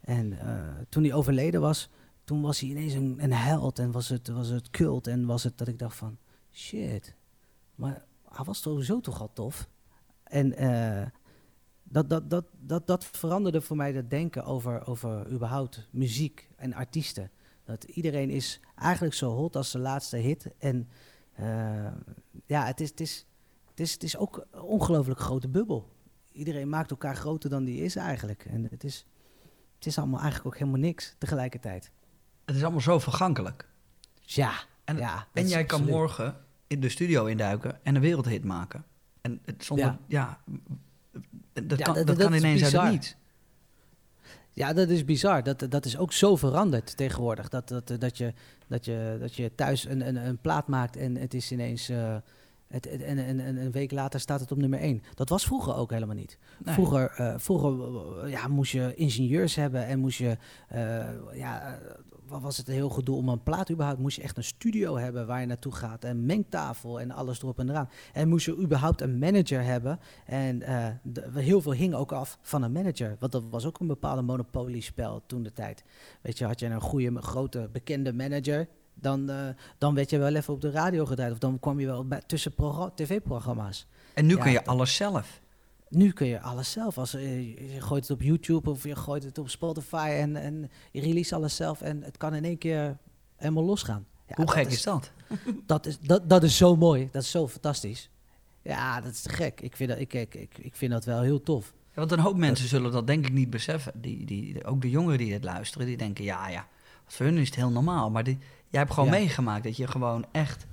en 0.00 0.40
eh, 0.40 0.68
toen 0.88 1.02
hij 1.02 1.12
overleden 1.12 1.60
was, 1.60 1.90
toen 2.24 2.42
was 2.42 2.60
hij 2.60 2.68
ineens 2.68 2.92
een, 2.92 3.16
een 3.18 3.32
held. 3.32 3.78
En 3.78 3.90
was 3.90 4.08
het, 4.08 4.28
was 4.28 4.48
het 4.48 4.70
cult. 4.70 5.06
En 5.06 5.26
was 5.26 5.44
het 5.44 5.58
dat 5.58 5.68
ik 5.68 5.78
dacht 5.78 5.96
van, 5.96 6.16
shit. 6.52 7.14
Maar 7.76 8.04
hij 8.28 8.44
was 8.44 8.60
sowieso 8.60 9.00
toch 9.00 9.20
al 9.20 9.32
tof. 9.32 9.68
En 10.22 10.56
eh, 10.56 11.06
dat, 11.82 12.08
dat, 12.08 12.30
dat, 12.30 12.44
dat, 12.52 12.86
dat 12.86 13.04
veranderde 13.04 13.60
voor 13.60 13.76
mij 13.76 13.92
het 13.92 14.10
denken 14.10 14.44
over, 14.44 14.86
over 14.86 15.30
überhaupt 15.30 15.88
muziek 15.90 16.48
en 16.56 16.74
artiesten. 16.74 17.30
Dat 17.64 17.84
iedereen 17.84 18.30
is 18.30 18.60
eigenlijk 18.76 19.14
zo 19.14 19.30
hot 19.30 19.56
als 19.56 19.70
de 19.70 19.78
laatste 19.78 20.16
hit. 20.16 20.50
En 20.58 20.88
eh, 21.32 21.92
ja, 22.46 22.66
het 22.66 22.80
is, 22.80 22.90
het, 22.90 23.00
is, 23.00 23.26
het, 23.70 23.80
is, 23.80 23.92
het 23.92 24.02
is 24.02 24.16
ook 24.16 24.46
een 24.50 24.60
ongelooflijk 24.60 25.20
grote 25.20 25.48
bubbel. 25.48 25.94
Iedereen 26.32 26.68
maakt 26.68 26.90
elkaar 26.90 27.16
groter 27.16 27.50
dan 27.50 27.64
die 27.64 27.82
is 27.82 27.96
eigenlijk. 27.96 28.44
En 28.44 28.66
het 28.70 28.84
is, 28.84 29.06
het 29.74 29.86
is 29.86 29.98
allemaal 29.98 30.20
eigenlijk 30.20 30.46
ook 30.54 30.60
helemaal 30.60 30.80
niks 30.80 31.14
tegelijkertijd. 31.18 31.90
Het 32.44 32.56
is 32.56 32.62
allemaal 32.62 32.80
zo 32.80 32.98
vergankelijk. 32.98 33.68
Ja, 34.22 34.52
En, 34.84 34.96
ja, 34.96 35.14
dat 35.14 35.42
en 35.42 35.48
jij 35.48 35.64
kan 35.64 35.84
morgen 35.84 36.45
in 36.66 36.80
de 36.80 36.88
studio 36.88 37.24
induiken 37.26 37.84
en 37.84 37.94
een 37.94 38.00
wereldhit 38.00 38.44
maken. 38.44 38.84
En 39.20 39.40
het 39.44 39.64
zonder, 39.64 39.84
ja, 39.86 39.98
Ja. 40.06 40.38
dat, 41.62 41.78
Ja, 41.78 41.84
kan, 41.84 42.04
dat- 42.04 42.16
kan 42.16 42.32
ineens 42.34 42.62
uit 42.62 42.72
het 42.72 42.90
niets. 42.90 43.16
Ja, 44.52 44.72
dat 44.72 44.88
is 44.88 45.04
bizar. 45.04 45.42
Dat, 45.42 45.66
dat 45.68 45.84
is 45.84 45.98
ook 45.98 46.12
zo 46.12 46.36
veranderd 46.36 46.96
tegenwoordig. 46.96 47.48
Dat, 47.48 47.68
dat, 47.68 47.86
dat, 47.98 48.18
je, 48.18 48.32
dat, 48.66 48.84
je, 48.84 49.16
dat 49.20 49.34
je 49.34 49.54
thuis 49.54 49.84
een, 49.84 50.06
een, 50.08 50.16
een 50.16 50.38
plaat 50.38 50.68
maakt 50.68 50.96
en 50.96 51.16
het 51.16 51.34
is 51.34 51.52
ineens... 51.52 51.88
eh, 51.88 52.16
het, 52.68 52.84
het- 52.90 53.02
en, 53.02 53.18
en, 53.18 53.40
en 53.40 53.56
een 53.56 53.70
week 53.70 53.92
later 53.92 54.20
staat 54.20 54.40
het 54.40 54.52
op 54.52 54.58
nummer 54.58 54.78
1. 54.78 55.02
Dat 55.14 55.28
was 55.28 55.44
vroeger 55.44 55.74
ook 55.76 55.90
helemaal 55.90 56.14
niet. 56.16 56.38
Nee. 56.64 56.74
Vroeger, 56.74 57.10
eh, 57.10 57.34
vroeger 57.36 57.72
eh, 58.24 58.30
ja, 58.30 58.48
moest 58.48 58.72
je 58.72 58.94
ingenieurs 58.94 59.54
hebben 59.54 59.86
en 59.86 59.98
moest 59.98 60.18
je... 60.18 60.36
eh, 60.68 61.06
ja, 61.34 61.78
wat 62.26 62.40
was 62.42 62.56
het 62.56 62.68
een 62.68 62.74
heel 62.74 62.88
gedoe 62.88 63.16
om 63.16 63.28
een 63.28 63.42
plaat 63.42 63.70
überhaupt... 63.70 64.00
moest 64.00 64.16
je 64.16 64.22
echt 64.22 64.36
een 64.36 64.44
studio 64.44 64.96
hebben 64.96 65.26
waar 65.26 65.40
je 65.40 65.46
naartoe 65.46 65.72
gaat. 65.72 66.04
En 66.04 66.26
mengtafel 66.26 67.00
en 67.00 67.10
alles 67.10 67.42
erop 67.42 67.58
en 67.58 67.70
eraan. 67.70 67.88
En 68.12 68.28
moest 68.28 68.46
je 68.46 68.56
überhaupt 68.58 69.00
een 69.00 69.18
manager 69.18 69.62
hebben. 69.64 69.98
En 70.24 70.58
de- 71.02 71.30
heel 71.34 71.60
veel 71.60 71.72
hing 71.72 71.94
ook 71.94 72.12
af 72.12 72.38
van 72.42 72.62
een 72.62 72.72
manager. 72.72 73.16
Want 73.18 73.32
dat 73.32 73.44
was 73.50 73.66
ook 73.66 73.80
een 73.80 73.86
bepaalde 73.86 74.22
monopoliespel 74.22 75.22
toen 75.26 75.42
de 75.42 75.52
tijd. 75.52 75.84
Weet 76.22 76.38
je, 76.38 76.44
had 76.44 76.60
je 76.60 76.66
een 76.66 76.80
goede, 76.80 77.22
grote, 77.22 77.68
bekende 77.72 78.12
manager... 78.12 78.68
Dan, 79.00 79.30
eh, 79.30 79.48
dan 79.78 79.94
werd 79.94 80.10
je 80.10 80.18
wel 80.18 80.34
even 80.34 80.54
op 80.54 80.60
de 80.60 80.70
radio 80.70 81.06
gedraaid. 81.06 81.32
Of 81.32 81.38
dan 81.38 81.58
kwam 81.60 81.80
je 81.80 81.86
wel 81.86 82.04
bij, 82.06 82.22
tussen 82.26 82.54
progra- 82.54 82.90
tv-programma's. 82.94 83.86
En 84.14 84.26
nu 84.26 84.36
Ja, 84.36 84.42
kun 84.42 84.52
je 84.52 84.64
alles 84.64 84.94
zelf. 84.96 85.40
Nu 85.88 86.12
kun 86.12 86.26
je 86.26 86.40
alles 86.40 86.70
zelf. 86.70 86.98
Als, 86.98 87.14
eh, 87.14 87.74
je 87.74 87.80
gooit 87.80 88.02
het 88.02 88.10
op 88.10 88.22
YouTube 88.22 88.70
of 88.70 88.82
je 88.84 88.96
gooit 88.96 89.24
het 89.24 89.38
op 89.38 89.48
Spotify 89.48 90.08
en, 90.12 90.36
en 90.36 90.70
je 90.92 91.00
release 91.00 91.34
alles 91.34 91.56
zelf. 91.56 91.80
En 91.80 92.02
het 92.02 92.16
kan 92.16 92.34
in 92.34 92.44
één 92.44 92.58
keer 92.58 92.96
helemaal 93.36 93.64
losgaan. 93.64 94.06
Ja, 94.28 94.34
Hoe 94.34 94.50
gek 94.50 94.66
is 94.70 94.82
dat? 94.82 95.10
dat 95.66 95.86
is, 95.86 95.98
dat, 96.00 96.28
dat 96.28 96.42
is 96.42 96.56
zo 96.56 96.76
mooi. 96.76 97.08
Dat 97.12 97.22
is 97.22 97.30
zo 97.30 97.48
fantastisch. 97.48 98.10
Ja, 98.62 99.00
dat 99.00 99.12
is 99.12 99.20
te 99.20 99.28
gek. 99.28 99.60
Ik 99.60 99.76
vind 99.76 99.88
dat, 99.90 99.98
ik, 99.98 100.12
ik, 100.14 100.34
ik, 100.34 100.58
ik 100.58 100.74
vind 100.74 100.92
dat 100.92 101.04
wel 101.04 101.20
heel 101.20 101.42
tof. 101.42 101.72
Ja, 101.88 101.92
want 101.94 102.12
een 102.12 102.18
hoop 102.18 102.36
mensen 102.36 102.68
zullen 102.68 102.92
dat 102.92 103.06
denk 103.06 103.26
ik 103.26 103.32
niet 103.32 103.50
beseffen. 103.50 103.92
Die, 104.00 104.24
die, 104.26 104.64
ook 104.64 104.80
de 104.80 104.90
jongeren 104.90 105.18
die 105.18 105.32
het 105.32 105.44
luisteren, 105.44 105.86
die 105.86 105.96
denken, 105.96 106.24
ja, 106.24 106.48
ja, 106.48 106.66
voor 107.06 107.26
hun 107.26 107.38
is 107.38 107.46
het 107.46 107.56
heel 107.56 107.70
normaal. 107.70 108.10
Maar 108.10 108.24
die, 108.24 108.38
jij 108.70 108.80
hebt 108.80 108.92
gewoon 108.92 109.08
Ja. 109.12 109.18
meegemaakt 109.18 109.64
dat 109.64 109.76
je 109.76 109.86
gewoon 109.86 110.24
echt 110.32 110.66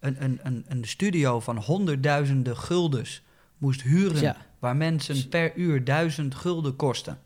een, 0.00 0.16
een, 0.24 0.40
een, 0.42 0.64
een 0.68 0.84
studio 0.84 1.40
van 1.40 1.56
honderdduizenden 1.58 2.56
guldens 2.56 3.22
moest 3.58 3.82
huren. 3.82 4.20
Ja. 4.20 4.36
Waar 4.58 4.76
mensen 4.76 5.28
per 5.28 5.56
uur 5.56 5.84
duizend 5.84 6.34
gulden 6.34 6.76
kosten. 6.76 7.18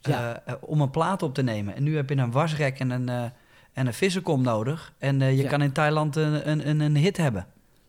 Ja. 0.00 0.42
eh, 0.44 0.52
eh, 0.52 0.62
om 0.62 0.80
een 0.80 0.90
plaat 0.90 1.22
op 1.22 1.34
te 1.34 1.42
nemen. 1.42 1.74
En 1.74 1.82
nu 1.82 1.96
heb 1.96 2.08
je 2.08 2.16
een 2.16 2.30
wasrek 2.30 2.78
en 2.78 2.90
een, 2.90 3.08
eh 3.08 3.24
en 3.72 3.86
een 3.86 3.94
vissenkom 3.94 4.42
nodig. 4.42 4.92
En 4.98 5.36
je 5.36 5.44
kan 5.46 5.62
in 5.62 5.72
Thailand 5.72 6.16
een, 6.16 6.50
een, 6.50 6.68
een, 6.68 6.80
een 6.80 6.96
hit 6.96 7.16
hebben. 7.16 7.46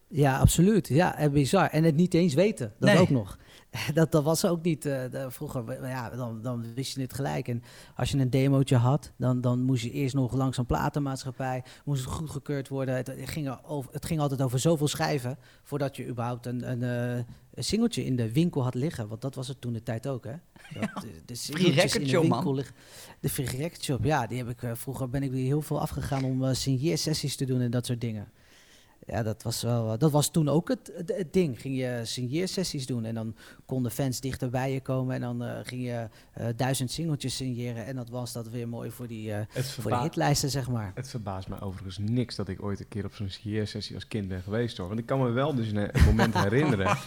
Ja, 0.08 0.38
absoluut. 0.38 0.88
Ja, 0.88 1.18
en 1.18 1.32
bizar. 1.32 1.68
En 1.70 1.84
het 1.84 1.96
niet 1.96 2.14
eens 2.14 2.34
weten. 2.34 2.74
Dat 2.80 2.90
Nee. 2.90 3.00
ook 3.00 3.10
nog. 3.10 3.38
Dat, 3.94 4.12
dat 4.12 4.24
was 4.24 4.46
ook 4.46 4.62
niet 4.64 4.86
eh, 4.86 5.10
de- 5.12 5.32
vroeger. 5.32 5.88
Ja, 5.88 6.10
dan, 6.10 6.42
dan 6.42 6.74
wist 6.74 6.96
je 6.96 7.02
het 7.02 7.14
gelijk. 7.14 7.48
En 7.48 7.64
als 7.96 8.12
je 8.12 8.18
een 8.18 8.30
demootje 8.30 8.76
had, 8.76 9.12
dan, 9.18 9.42
dan 9.42 9.62
moest 9.64 9.84
je 9.84 9.92
eerst 9.92 10.16
nog 10.16 10.34
langs 10.34 10.58
een 10.58 10.66
platenmaatschappij. 10.66 11.64
Moest 11.86 12.04
het 12.06 12.14
goedgekeurd 12.14 12.68
worden. 12.68 12.96
Het, 12.96 13.08
het 13.08 13.30
ging, 13.30 13.48
er 13.48 13.60
over, 13.64 13.94
het 13.94 14.06
ging 14.06 14.20
altijd 14.20 14.42
over 14.42 14.60
zoveel 14.60 14.88
schijven. 14.88 15.38
voordat 15.64 15.96
je 15.96 16.08
überhaupt 16.08 16.46
een, 16.46 16.72
een, 16.72 16.84
eh, 16.84 17.24
een 17.54 17.64
singeltje 17.64 18.06
in 18.06 18.16
de 18.16 18.32
winkel 18.32 18.64
had 18.64 18.74
liggen. 18.76 19.08
Want 19.08 19.22
dat 19.22 19.36
was 19.36 19.48
het 19.48 19.62
toen 19.62 19.74
de 19.74 19.84
tijd 19.84 20.08
ook, 20.08 20.24
hè? 20.24 20.34
Dat, 20.80 21.02
de, 21.02 21.22
de 21.26 21.36
singeltjes 21.46 21.96
in 21.96 22.04
de 22.04 22.10
shop, 22.10 22.22
man. 22.24 22.32
winkel 22.32 22.54
liggen. 22.54 22.76
De 23.20 23.30
free 23.30 23.48
record 23.48 23.84
shop, 23.84 24.04
ja. 24.04 24.28
Die 24.28 24.38
heb 24.38 24.50
ik, 24.50 24.64
eh, 24.64 24.72
vroeger 24.74 25.10
ben 25.10 25.24
ik 25.24 25.32
heel 25.32 25.62
veel 25.62 25.82
afgegaan 25.82 26.24
om 26.24 26.44
eh 26.46 26.54
signeersessies 26.54 27.36
te 27.36 27.46
doen 27.46 27.62
en 27.62 27.72
dat 27.72 27.86
soort 27.86 28.02
dingen. 28.02 28.32
Ja, 29.08 29.24
dat 29.24 29.44
was, 29.44 29.62
wel, 29.62 29.98
dat 29.98 30.12
was 30.12 30.32
toen 30.32 30.50
ook 30.50 30.68
het, 30.68 30.92
het, 30.96 31.14
het 31.18 31.34
ding. 31.34 31.62
Ging 31.62 31.78
je 31.78 32.02
signeersessies 32.04 32.86
doen 32.86 33.06
en 33.06 33.16
dan 33.16 33.36
konden 33.66 33.92
fans 33.92 34.20
dichter 34.20 34.50
bij 34.50 34.74
je 34.74 34.82
komen. 34.82 35.16
En 35.16 35.22
dan 35.22 35.44
eh, 35.44 35.58
ging 35.64 35.84
je 35.84 36.08
eh, 36.34 36.46
duizend 36.56 36.92
singeltjes 36.92 37.36
signeren. 37.36 37.86
En 37.86 37.96
dat 37.96 38.10
was 38.10 38.34
dat 38.34 38.50
weer 38.50 38.68
mooi 38.68 38.92
voor 38.92 39.08
die, 39.08 39.32
eh, 39.32 39.38
voor 39.38 39.62
de 39.62 39.68
verba 39.82 40.02
hitlijsten, 40.02 40.50
zeg 40.50 40.70
maar. 40.70 40.92
het 40.96 41.10
verbaast 41.10 41.48
me 41.48 41.62
overigens 41.62 41.98
niks 41.98 42.36
dat 42.36 42.48
ik 42.48 42.64
ooit 42.64 42.80
een 42.80 42.88
keer 42.88 43.06
op 43.06 43.14
zo'n 43.14 43.30
sessie 43.66 43.96
als 43.96 44.08
kind 44.08 44.28
ben 44.28 44.42
geweest 44.42 44.78
hoor. 44.78 44.88
Want 44.88 45.00
ik 45.00 45.06
kan 45.06 45.20
me 45.20 45.30
wel 45.30 45.56
dus 45.56 45.72
een, 45.72 45.98
een 45.98 46.06
moment 46.06 46.34
herinneren. 46.44 46.86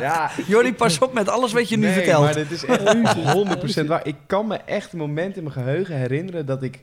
ja, 0.00 0.30
Jordi, 0.46 0.74
pas 0.74 0.98
op 0.98 1.12
met 1.12 1.28
alles 1.28 1.52
wat 1.52 1.68
je 1.68 1.76
nu 1.76 1.86
nee, 1.86 1.94
vertelt. 1.94 2.24
maar 2.24 2.34
dit 2.34 2.50
is 2.50 2.64
echt 2.64 3.82
100% 3.84 3.86
waar. 3.86 4.06
Ik 4.06 4.16
kan 4.26 4.46
me 4.46 4.56
echt 4.56 4.92
een 4.92 4.98
moment 4.98 5.36
in 5.36 5.42
mijn 5.42 5.54
geheugen 5.54 5.96
herinneren 5.96 6.46
dat 6.46 6.62
ik... 6.62 6.82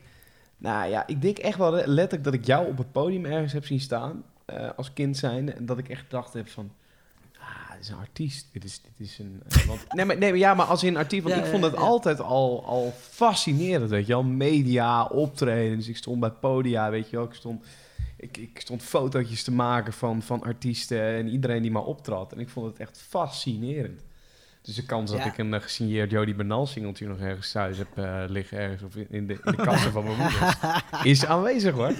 Nou 0.62 0.90
ja, 0.90 1.06
ik 1.06 1.22
denk 1.22 1.38
echt 1.38 1.58
wel 1.58 1.72
letterlijk 1.72 2.24
dat 2.24 2.34
ik 2.34 2.46
jou 2.46 2.66
op 2.68 2.78
het 2.78 2.92
podium 2.92 3.24
ergens 3.24 3.52
heb 3.52 3.64
zien 3.66 3.80
staan. 3.80 4.24
eh, 4.44 4.68
als 4.76 4.92
kind 4.92 5.16
zijnde. 5.16 5.52
En 5.52 5.66
dat 5.66 5.78
ik 5.78 5.88
echt 5.88 6.04
dacht 6.08 6.32
heb 6.32 6.48
van... 6.48 6.72
Ah, 7.38 7.70
dit 7.72 7.80
is 7.80 7.88
een 7.88 7.96
artiest. 7.96 8.48
Dit 8.52 8.64
is, 8.64 8.80
dit 8.96 9.06
is 9.06 9.18
een... 9.18 9.42
eh, 9.48 9.66
want, 9.66 9.80
nee, 9.94 10.04
maar, 10.04 10.18
nee, 10.18 10.30
maar 10.30 10.38
ja, 10.38 10.54
maar 10.54 10.66
als 10.66 10.82
in 10.84 10.96
artiest... 10.96 11.22
Want 11.22 11.34
Ja, 11.34 11.42
ik 11.42 11.50
vond 11.50 11.62
ja, 11.62 11.68
het 11.70 11.78
ja. 11.78 11.84
altijd 11.84 12.20
al, 12.20 12.64
al 12.64 12.92
fascinerend, 13.00 13.90
weet 13.90 14.06
je 14.06 14.12
wel. 14.12 14.22
Media, 14.22 15.04
optredens. 15.04 15.88
Ik 15.88 15.96
stond 15.96 16.20
bij 16.20 16.30
podia, 16.30 16.90
weet 16.90 17.10
je 17.10 17.16
wel. 17.16 17.24
Ik 17.24 17.34
stond... 17.34 17.64
Ik, 18.16 18.36
ik 18.36 18.60
stond 18.60 18.82
fotootjes 18.82 19.42
te 19.44 19.52
maken 19.52 19.92
van, 19.92 20.22
van 20.22 20.42
artiesten 20.42 21.02
en 21.02 21.28
iedereen 21.28 21.62
die 21.62 21.70
maar 21.70 21.84
optrad. 21.84 22.32
En 22.32 22.38
ik 22.38 22.48
vond 22.48 22.66
het 22.66 22.78
echt 22.78 22.98
fascinerend. 23.08 24.02
Dus 24.62 24.74
de 24.74 24.84
kans 24.84 25.10
dat 25.10 25.20
Ja. 25.20 25.26
ik 25.26 25.38
een 25.38 25.52
uh, 25.52 25.60
gesigneerd 25.60 26.10
Jody 26.10 26.34
Bernal 26.34 26.66
singeltje 26.66 27.06
nog 27.08 27.18
ergens 27.18 27.52
thuis 27.52 27.78
heb 27.78 27.98
eh, 27.98 28.22
liggen, 28.28 28.58
ergens 28.58 28.82
of 28.82 28.96
in, 28.96 29.06
in 29.10 29.26
de, 29.26 29.32
in 29.32 29.40
de 29.56 29.56
kassen 29.56 29.92
van 29.92 30.04
mijn 30.04 30.16
moeder, 30.18 30.84
is 31.02 31.26
aanwezig 31.34 31.74
hoor. 31.74 31.92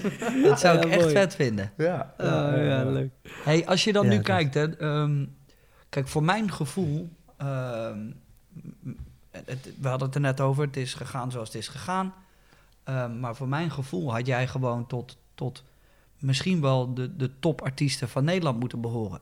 Dat 0.42 0.60
zou 0.60 0.76
ik 0.78 0.84
Ja, 0.84 0.90
echt 0.90 1.00
mooi. 1.00 1.12
vet 1.12 1.34
vinden. 1.34 1.72
Ja, 1.76 2.14
Oh, 2.18 2.26
ja, 2.64 2.84
leuk. 2.84 3.10
Hey, 3.28 3.66
als 3.66 3.84
je 3.84 3.92
dan 3.92 4.04
Ja, 4.04 4.10
nu 4.10 4.16
dat- 4.16 4.24
kijkt, 4.24 4.54
hè, 4.54 4.76
ehm, 4.76 5.26
kijk, 5.88 6.08
voor 6.08 6.22
mijn 6.22 6.52
gevoel, 6.52 7.10
ehm, 7.36 8.10
het, 9.30 9.68
we 9.80 9.88
hadden 9.88 10.06
het 10.06 10.14
er 10.16 10.20
net 10.20 10.40
over, 10.40 10.64
het 10.64 10.76
is 10.76 10.94
gegaan 10.94 11.30
zoals 11.30 11.48
het 11.48 11.56
is 11.56 11.68
gegaan. 11.68 12.14
Ehm, 12.84 13.20
maar 13.20 13.36
voor 13.36 13.48
mijn 13.48 13.70
gevoel 13.70 14.12
had 14.12 14.26
jij 14.26 14.46
gewoon 14.48 14.86
tot, 14.86 15.16
tot 15.34 15.62
misschien 16.18 16.60
wel 16.60 16.94
de, 16.94 17.16
de 17.16 17.30
topartiesten 17.38 18.08
van 18.08 18.24
Nederland 18.24 18.58
moeten 18.60 18.80
behoren. 18.80 19.20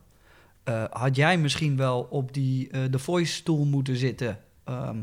Eh, 0.63 0.83
had 0.89 1.15
jij 1.15 1.37
misschien 1.37 1.77
wel 1.77 2.07
op 2.09 2.33
die 2.33 2.69
eh 2.69 2.83
The 2.83 2.99
Voice-stoel 2.99 3.65
moeten 3.65 3.95
zitten? 3.97 4.39
Ehm, 4.63 4.97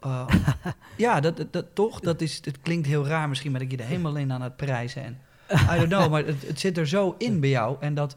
eh, 0.00 0.26
ja, 0.96 1.20
dat, 1.20 1.36
dat, 1.36 1.52
dat- 1.52 1.74
toch? 1.74 2.00
Dat 2.00 2.20
is, 2.20 2.44
het 2.44 2.60
klinkt 2.60 2.86
heel 2.86 3.06
raar 3.06 3.28
misschien, 3.28 3.50
maar 3.50 3.60
dat 3.60 3.70
je 3.70 3.76
er 3.76 3.84
helemaal 3.84 4.16
in 4.16 4.32
aan 4.32 4.42
het 4.42 4.56
prijzen. 4.56 5.02
En, 5.04 5.18
I 5.50 5.76
don't 5.76 5.86
know, 5.88 6.10
maar 6.10 6.24
het, 6.24 6.46
het 6.46 6.60
zit 6.60 6.78
er 6.78 6.88
zo 6.88 7.14
in 7.18 7.40
bij 7.40 7.48
jou. 7.50 7.76
En 7.80 7.94
dat, 7.94 8.16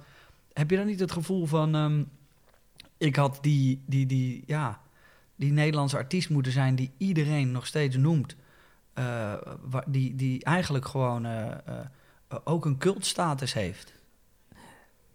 heb 0.54 0.70
je 0.70 0.78
dan 0.78 0.86
niet 0.86 1.00
het 1.00 1.12
gevoel 1.12 1.46
van... 1.46 1.76
ehm, 1.76 2.04
ik 2.98 3.16
had 3.16 3.38
die, 3.42 3.82
die, 3.86 4.06
die, 4.06 4.44
ja, 4.46 4.82
die 5.36 5.52
Nederlandse 5.52 5.98
artiest 5.98 6.30
moeten 6.30 6.52
zijn 6.52 6.76
die 6.76 6.92
iedereen 6.98 7.52
nog 7.52 7.66
steeds 7.66 7.96
noemt. 7.98 8.36
eh, 8.94 9.34
die, 9.88 10.16
die 10.16 10.44
eigenlijk 10.44 10.86
gewoon 10.88 11.26
eh, 11.26 11.48
eh, 11.66 12.38
ook 12.44 12.66
een 12.66 12.78
cultstatus 12.78 13.54
heeft. 13.54 13.94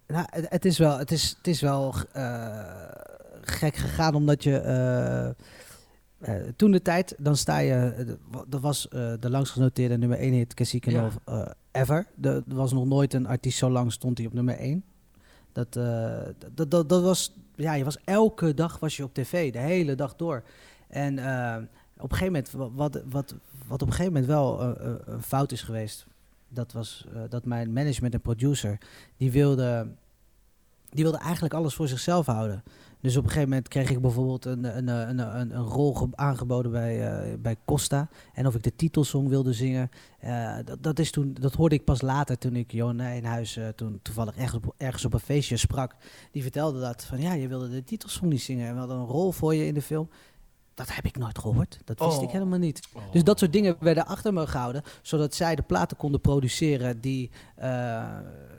Nou, 0.08 0.26
het, 0.30 0.46
het 0.48 0.64
is 0.64 0.78
wel, 0.78 0.98
het 0.98 1.10
is, 1.10 1.34
het 1.36 1.46
is 1.46 1.60
wel 1.60 1.94
eh, 2.12 2.64
gek 3.40 3.76
gegaan 3.76 4.14
omdat 4.14 4.42
je 4.44 4.56
eh, 4.58 5.26
eh, 5.28 6.48
toen 6.56 6.70
de 6.70 6.82
tijd, 6.82 7.14
dan 7.18 7.36
sta 7.36 7.58
je, 7.58 8.16
dat 8.48 8.60
was 8.60 8.86
de 8.90 9.30
langsgenoteerde 9.30 9.98
nummer 9.98 10.18
1 10.18 10.32
hit 10.32 10.54
Cassie 10.54 10.90
Ja. 10.90 11.10
ever. 11.72 12.06
Er 12.22 12.42
was 12.46 12.72
nog 12.72 12.86
nooit 12.86 13.14
een 13.14 13.26
artiest 13.26 13.58
zo 13.58 13.70
lang 13.70 13.92
stond 13.92 14.18
hij 14.18 14.26
op 14.26 14.32
nummer 14.32 14.56
1. 14.58 14.84
Dat, 15.52 15.72
dat, 16.54 16.70
dat, 16.70 16.88
dat 16.88 17.02
was, 17.02 17.32
ja, 17.54 17.74
je 17.74 17.84
was 17.84 17.98
elke 18.04 18.54
dag 18.54 18.78
was 18.78 18.96
je 18.96 19.04
op 19.04 19.14
tv, 19.14 19.52
de 19.52 19.58
hele 19.58 19.94
dag 19.94 20.16
door. 20.16 20.42
En 20.88 21.12
op 21.98 22.10
een 22.10 22.16
gegeven 22.16 22.26
moment, 22.26 22.50
wa- 22.50 22.70
wat, 22.70 23.02
wat, 23.10 23.34
wat 23.66 23.82
op 23.82 23.88
een 23.88 23.94
gegeven 23.94 24.12
moment 24.12 24.26
wel 24.26 24.62
een 25.06 25.22
fout 25.22 25.52
is 25.52 25.62
geweest, 25.62 26.06
dat 26.48 26.72
was 26.72 27.06
eh, 27.14 27.20
dat 27.28 27.44
mijn 27.44 27.72
management 27.72 28.14
en 28.14 28.20
producer, 28.20 28.78
die 29.16 29.32
wilde, 29.32 29.88
die 30.90 31.02
wilde 31.02 31.18
eigenlijk 31.18 31.54
alles 31.54 31.74
voor 31.74 31.88
zichzelf 31.88 32.26
houden. 32.26 32.62
Dus 33.00 33.16
op 33.16 33.22
een 33.22 33.28
gegeven 33.28 33.48
moment 33.48 33.68
kreeg 33.68 33.90
ik 33.90 34.00
bijvoorbeeld 34.00 34.44
een, 34.44 34.76
een, 34.76 34.88
een, 34.88 35.18
een, 35.18 35.56
een 35.56 35.64
rol 35.64 35.94
ge- 35.94 36.08
aangeboden 36.14 36.70
bij, 36.70 37.08
eh, 37.08 37.38
bij 37.38 37.56
Costa. 37.64 38.08
En 38.34 38.46
of 38.46 38.54
ik 38.54 38.62
de 38.62 38.74
titelsong 38.76 39.28
wilde 39.28 39.52
zingen. 39.52 39.90
Eh, 40.20 40.56
dat, 40.64 40.82
dat, 40.82 40.98
is 40.98 41.10
toen, 41.10 41.34
dat 41.40 41.54
hoorde 41.54 41.74
ik 41.74 41.84
pas 41.84 42.00
later 42.00 42.38
toen 42.38 42.56
ik 42.56 42.72
Johan 42.72 42.96
Nijhuis 42.96 43.56
uh, 43.56 43.68
toen 43.68 43.98
toevallig 44.02 44.36
ergens 44.36 44.54
op, 44.54 44.74
ergens 44.76 45.04
op 45.04 45.12
een 45.14 45.20
feestje 45.20 45.56
sprak. 45.56 45.94
Die 46.32 46.42
vertelde 46.42 46.80
dat 46.80 47.04
van 47.04 47.20
ja, 47.20 47.32
je 47.32 47.48
wilde 47.48 47.68
de 47.68 47.84
titelsong 47.84 48.30
niet 48.30 48.42
zingen. 48.42 48.66
En 48.66 48.72
we 48.72 48.78
hadden 48.78 48.96
een 48.96 49.04
rol 49.06 49.32
voor 49.32 49.54
je 49.54 49.66
in 49.66 49.74
de 49.74 49.82
film. 49.82 50.08
Dat 50.78 50.94
heb 50.94 51.04
ik 51.04 51.16
nooit 51.18 51.38
gehoord. 51.38 51.78
Dat 51.84 51.98
wist 51.98 52.16
Oh. 52.16 52.22
ik 52.22 52.30
helemaal 52.30 52.58
niet. 52.58 52.88
Dus 53.12 53.24
dat 53.24 53.38
soort 53.38 53.52
dingen 53.52 53.76
werden 53.80 54.06
achter 54.06 54.32
me 54.32 54.46
gehouden. 54.46 54.82
Zodat 55.02 55.34
zij 55.34 55.54
de 55.54 55.62
platen 55.62 55.96
konden 55.96 56.20
produceren 56.20 57.00
die, 57.00 57.30
eh, 57.56 57.68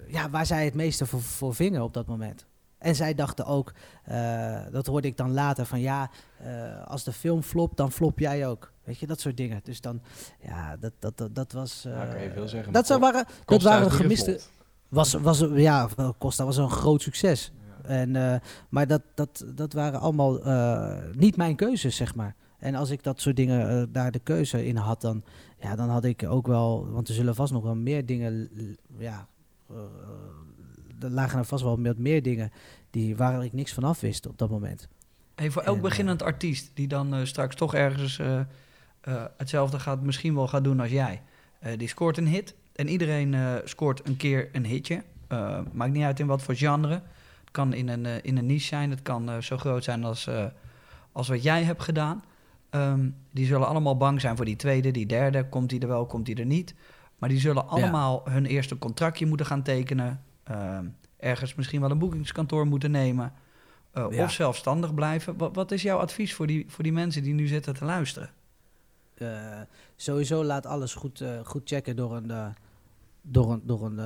ja, 0.07 0.29
waar 0.31 0.45
zij 0.45 0.65
het 0.65 0.73
meeste 0.73 1.05
voor, 1.05 1.21
voor 1.21 1.55
vingen 1.55 1.81
op 1.81 1.93
dat 1.93 2.05
moment. 2.07 2.45
En 2.77 2.95
zij 2.95 3.13
dachten 3.13 3.45
ook, 3.45 3.73
eh, 4.03 4.59
dat 4.71 4.85
hoorde 4.85 5.07
ik 5.07 5.17
dan 5.17 5.31
later, 5.33 5.65
van 5.65 5.79
ja, 5.79 6.09
eh, 6.37 6.85
als 6.87 7.03
de 7.03 7.11
film 7.11 7.43
flopt, 7.43 7.77
dan 7.77 7.91
flop 7.91 8.19
jij 8.19 8.47
ook. 8.47 8.71
Weet 8.83 8.97
je, 8.99 9.07
dat 9.07 9.19
soort 9.19 9.37
dingen. 9.37 9.59
Dus 9.63 9.81
dan, 9.81 10.01
ja, 10.41 10.77
dat, 10.77 10.91
dat, 10.99 11.17
dat, 11.17 11.35
dat 11.35 11.51
was... 11.51 11.85
eh, 11.85 11.91
Ja, 11.93 12.05
kan 12.05 12.21
je 12.23 12.31
veel 12.31 12.47
zeggen, 12.47 12.73
Dat, 12.73 12.81
maar 12.81 12.85
zou 12.85 12.99
waren, 12.99 13.25
dat 13.45 13.61
waren 13.61 13.91
gemiste... 13.91 14.39
Was, 14.89 15.13
was, 15.13 15.39
ja, 15.53 15.87
Costa 16.17 16.45
was 16.45 16.57
een 16.57 16.69
groot 16.69 17.01
succes. 17.01 17.51
En, 17.89 18.15
eh, 18.15 18.39
maar 18.69 18.87
dat, 18.87 19.01
dat, 19.15 19.45
dat 19.55 19.73
waren 19.73 19.99
allemaal 19.99 20.43
eh, 20.43 20.97
niet 21.13 21.37
mijn 21.37 21.55
keuzes, 21.55 21.95
zeg 21.95 22.15
maar. 22.15 22.35
En 22.57 22.75
als 22.75 22.89
ik 22.89 23.03
dat 23.03 23.21
soort 23.21 23.35
dingen 23.35 23.69
eh, 23.69 23.83
daar 23.89 24.11
de 24.11 24.19
keuze 24.19 24.65
in 24.65 24.75
had, 24.75 25.01
dan, 25.01 25.23
ja, 25.59 25.75
dan 25.75 25.89
had 25.89 26.03
ik 26.03 26.23
ook 26.23 26.47
wel... 26.47 26.91
Want 26.91 27.07
er 27.07 27.13
zullen 27.13 27.35
vast 27.35 27.53
nog 27.53 27.63
wel 27.63 27.75
meer 27.75 28.05
dingen... 28.05 28.49
Ja, 28.97 29.27
er 30.99 31.09
lagen 31.09 31.39
er 31.39 31.45
vast 31.45 31.63
wel 31.63 31.81
wat 31.81 31.97
meer 31.97 32.23
dingen 32.23 32.51
die, 32.89 33.15
waar 33.15 33.43
ik 33.43 33.53
niks 33.53 33.73
van 33.73 33.83
af 33.83 33.99
wist 33.99 34.27
op 34.27 34.37
dat 34.37 34.49
moment. 34.49 34.87
Hey, 35.35 35.51
voor 35.51 35.61
elk 35.61 35.75
En, 35.75 35.81
beginnend 35.81 36.21
artiest 36.21 36.71
die 36.73 36.87
dan 36.87 37.27
straks 37.27 37.55
toch 37.55 37.73
ergens 37.73 38.21
hetzelfde 39.37 39.79
gaat, 39.79 40.01
misschien 40.01 40.35
wel 40.35 40.47
gaat 40.47 40.63
doen 40.63 40.79
als 40.79 40.91
jij. 40.91 41.21
Die 41.77 41.87
scoort 41.87 42.17
een 42.17 42.27
hit 42.27 42.55
en 42.75 42.87
iedereen 42.87 43.61
scoort 43.63 44.07
een 44.07 44.17
keer 44.17 44.49
een 44.51 44.65
hitje. 44.65 45.03
Maakt 45.71 45.91
niet 45.91 46.03
uit 46.03 46.19
in 46.19 46.27
wat 46.27 46.41
voor 46.41 46.55
genre. 46.55 47.01
Het 47.49 47.57
kan 47.57 47.73
in 47.73 47.87
een, 47.87 48.05
eh, 48.05 48.13
in 48.21 48.37
een 48.37 48.45
niche 48.45 48.67
zijn, 48.67 48.89
het 48.89 49.01
kan 49.01 49.29
eh, 49.29 49.37
zo 49.37 49.57
groot 49.57 49.83
zijn 49.83 50.03
als, 50.03 50.27
eh, 50.27 50.45
als 51.11 51.27
wat 51.27 51.43
jij 51.43 51.63
hebt 51.63 51.81
gedaan. 51.81 52.23
Ehm, 52.69 53.09
die 53.31 53.45
zullen 53.45 53.67
allemaal 53.67 53.97
bang 53.97 54.21
zijn 54.21 54.35
voor 54.35 54.45
die 54.45 54.55
tweede, 54.55 54.91
die 54.91 55.05
derde. 55.05 55.49
Komt 55.49 55.69
die 55.69 55.79
er 55.79 55.87
wel, 55.87 56.05
komt 56.05 56.25
die 56.25 56.35
er 56.35 56.45
niet? 56.45 56.75
Maar 57.17 57.29
die 57.29 57.39
zullen 57.39 57.67
allemaal 57.67 58.21
hun 58.29 58.45
eerste 58.45 58.77
contractje 58.77 59.25
moeten 59.25 59.45
gaan 59.45 59.61
tekenen. 59.61 60.23
Ehm, 60.43 60.85
ergens 61.17 61.55
misschien 61.55 61.81
wel 61.81 61.91
een 61.91 61.97
boekingskantoor 61.97 62.65
moeten 62.65 62.91
nemen. 62.91 63.33
Ja. 63.93 64.23
Of 64.23 64.31
zelfstandig 64.31 64.93
blijven. 64.93 65.37
Wat, 65.37 65.55
wat 65.55 65.71
is 65.71 65.81
jouw 65.81 65.97
advies 65.97 66.33
voor 66.33 66.47
die, 66.47 66.65
voor 66.67 66.83
die 66.83 66.93
mensen 66.93 67.23
die 67.23 67.33
nu 67.33 67.47
zitten 67.47 67.73
te 67.73 67.85
luisteren? 67.85 68.29
Sowieso 69.95 70.43
laat 70.43 70.65
alles 70.65 70.93
goed, 70.93 71.23
goed 71.43 71.61
checken 71.65 71.95
door 71.95 72.15
een, 72.15 72.53
door, 73.21 73.51
een, 73.51 73.61
door, 73.63 73.85
een, 73.85 73.99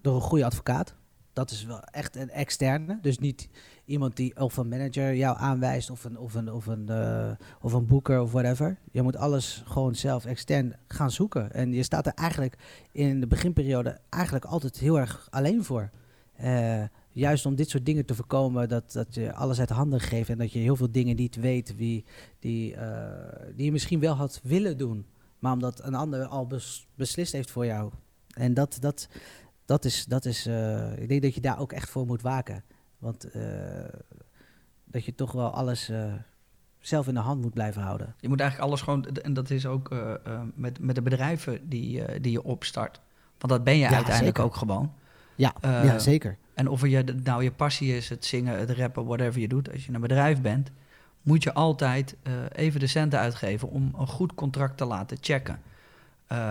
door 0.00 0.14
een 0.14 0.20
goede 0.20 0.44
advocaat. 0.44 0.94
Dat 1.34 1.50
is 1.50 1.64
wel 1.64 1.80
echt 1.80 2.16
een 2.16 2.30
externe. 2.30 2.98
Dus 3.02 3.18
niet 3.18 3.48
iemand 3.84 4.16
die 4.16 4.40
of 4.40 4.56
een 4.56 4.68
manager 4.68 5.14
jou 5.14 5.38
aanwijst 5.38 5.90
of 5.90 6.04
een, 6.04 6.18
of 6.18 6.34
een, 6.34 6.52
of 6.52 6.66
een, 6.66 6.88
eh, 6.88 7.30
of 7.60 7.72
een 7.72 7.86
boeker 7.86 8.20
of 8.20 8.32
whatever. 8.32 8.78
Je 8.90 9.02
moet 9.02 9.16
alles 9.16 9.62
gewoon 9.66 9.94
zelf 9.94 10.24
extern 10.24 10.74
gaan 10.88 11.10
zoeken. 11.10 11.52
En 11.52 11.72
je 11.72 11.82
staat 11.82 12.06
er 12.06 12.14
eigenlijk 12.14 12.56
in 12.92 13.20
de 13.20 13.26
beginperiode 13.26 13.98
eigenlijk 14.08 14.44
altijd 14.44 14.78
heel 14.78 14.98
erg 14.98 15.28
alleen 15.30 15.64
voor. 15.64 15.90
Eh, 16.36 16.82
juist 17.10 17.46
om 17.46 17.54
dit 17.54 17.70
soort 17.70 17.86
dingen 17.86 18.04
te 18.04 18.14
voorkomen, 18.14 18.68
dat, 18.68 18.92
dat 18.92 19.14
je 19.14 19.32
alles 19.32 19.60
uit 19.60 19.70
handen 19.70 20.00
geeft 20.00 20.28
en 20.28 20.38
dat 20.38 20.52
je 20.52 20.58
heel 20.58 20.76
veel 20.76 20.90
dingen 20.90 21.16
niet 21.16 21.36
weet 21.36 21.76
wie, 21.76 22.04
die, 22.38 22.74
eh, 22.74 23.52
die 23.56 23.64
je 23.64 23.72
misschien 23.72 24.00
wel 24.00 24.14
had 24.14 24.40
willen 24.42 24.78
doen, 24.78 25.06
maar 25.38 25.52
omdat 25.52 25.84
een 25.84 25.94
ander 25.94 26.26
al 26.26 26.46
bes- 26.46 26.86
beslist 26.94 27.32
heeft 27.32 27.50
voor 27.50 27.66
jou. 27.66 27.90
En 28.34 28.54
dat, 28.54 28.76
dat, 28.80 29.08
dat 29.64 29.84
is, 29.84 30.04
dat 30.04 30.24
is 30.24 30.46
eh, 30.46 30.98
ik 30.98 31.08
denk 31.08 31.22
dat 31.22 31.34
je 31.34 31.40
daar 31.40 31.58
ook 31.58 31.72
echt 31.72 31.90
voor 31.90 32.06
moet 32.06 32.22
waken. 32.22 32.64
Want 32.98 33.30
eh, 33.30 33.42
dat 34.84 35.04
je 35.04 35.14
toch 35.14 35.32
wel 35.32 35.50
alles 35.50 35.88
eh, 35.88 36.12
zelf 36.78 37.08
in 37.08 37.14
de 37.14 37.20
hand 37.20 37.40
moet 37.40 37.54
blijven 37.54 37.82
houden. 37.82 38.14
Je 38.20 38.28
moet 38.28 38.40
eigenlijk 38.40 38.70
alles 38.70 38.82
gewoon, 38.82 39.06
en 39.06 39.34
dat 39.34 39.50
is 39.50 39.66
ook 39.66 39.94
met, 40.54 40.78
met 40.78 40.94
de 40.94 41.02
bedrijven 41.02 41.68
die, 41.68 42.20
die 42.20 42.32
je 42.32 42.42
opstart. 42.42 43.00
Want 43.38 43.52
dat 43.52 43.64
ben 43.64 43.74
je 43.74 43.80
Ja, 43.80 43.94
uiteindelijk 43.94 44.36
zeker. 44.36 44.44
ook 44.44 44.56
gewoon. 44.56 44.92
Ja, 45.34 45.54
ja 45.60 45.98
zeker. 45.98 46.36
En 46.54 46.68
of 46.68 46.86
je, 46.86 47.04
nou 47.22 47.42
je 47.42 47.52
passie 47.52 47.96
is, 47.96 48.08
het 48.08 48.24
zingen, 48.24 48.58
het 48.58 48.70
rappen, 48.70 49.04
whatever 49.04 49.40
je 49.40 49.48
doet. 49.48 49.72
Als 49.72 49.86
je 49.86 49.92
een 49.92 50.00
bedrijf 50.00 50.40
bent, 50.40 50.70
moet 51.22 51.42
je 51.42 51.54
altijd 51.54 52.16
even 52.52 52.80
de 52.80 52.86
centen 52.86 53.18
uitgeven 53.18 53.70
om 53.70 53.94
een 53.98 54.06
goed 54.06 54.34
contract 54.34 54.76
te 54.76 54.84
laten 54.84 55.16
checken. 55.20 55.60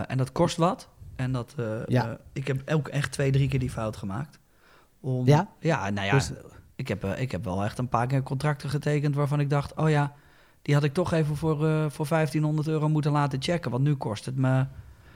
En 0.07 0.18
dat 0.18 0.31
kost 0.31 0.57
wat. 0.57 0.90
En 1.15 1.31
dat, 1.31 1.53
eh, 1.57 1.65
Ja. 1.88 2.07
eh, 2.10 2.15
ik 2.34 2.48
heb 2.48 2.72
ook 2.72 2.88
echt 2.88 3.11
twee, 3.11 3.31
drie 3.31 3.48
keer 3.49 3.60
die 3.60 3.69
fout 3.69 3.98
gemaakt. 3.98 4.40
Om, 4.99 5.26
Ja? 5.26 5.48
Ja, 5.60 5.90
nou 5.90 6.07
ja, 6.07 6.14
Dus, 6.14 6.31
ik, 6.76 6.88
heb, 6.88 7.03
eh, 7.03 7.22
ik 7.22 7.31
heb 7.31 7.44
wel 7.44 7.64
echt 7.64 7.77
een 7.77 7.90
paar 7.90 8.07
keer 8.07 8.23
contracten 8.23 8.69
getekend 8.69 9.15
waarvan 9.15 9.40
ik 9.40 9.49
dacht, 9.49 9.73
oh 9.76 9.90
ja, 9.90 10.14
die 10.61 10.73
had 10.73 10.84
ik 10.84 10.94
toch 10.94 11.11
even 11.14 11.35
voor, 11.35 11.68
eh, 11.68 11.85
voor 11.90 12.07
1500 12.07 12.68
euro 12.68 12.90
moeten 12.90 13.11
laten 13.11 13.41
checken. 13.41 13.72
Want 13.72 13.84
nu 13.84 13.95
kost 13.95 14.26
het 14.26 14.35
me 14.35 14.65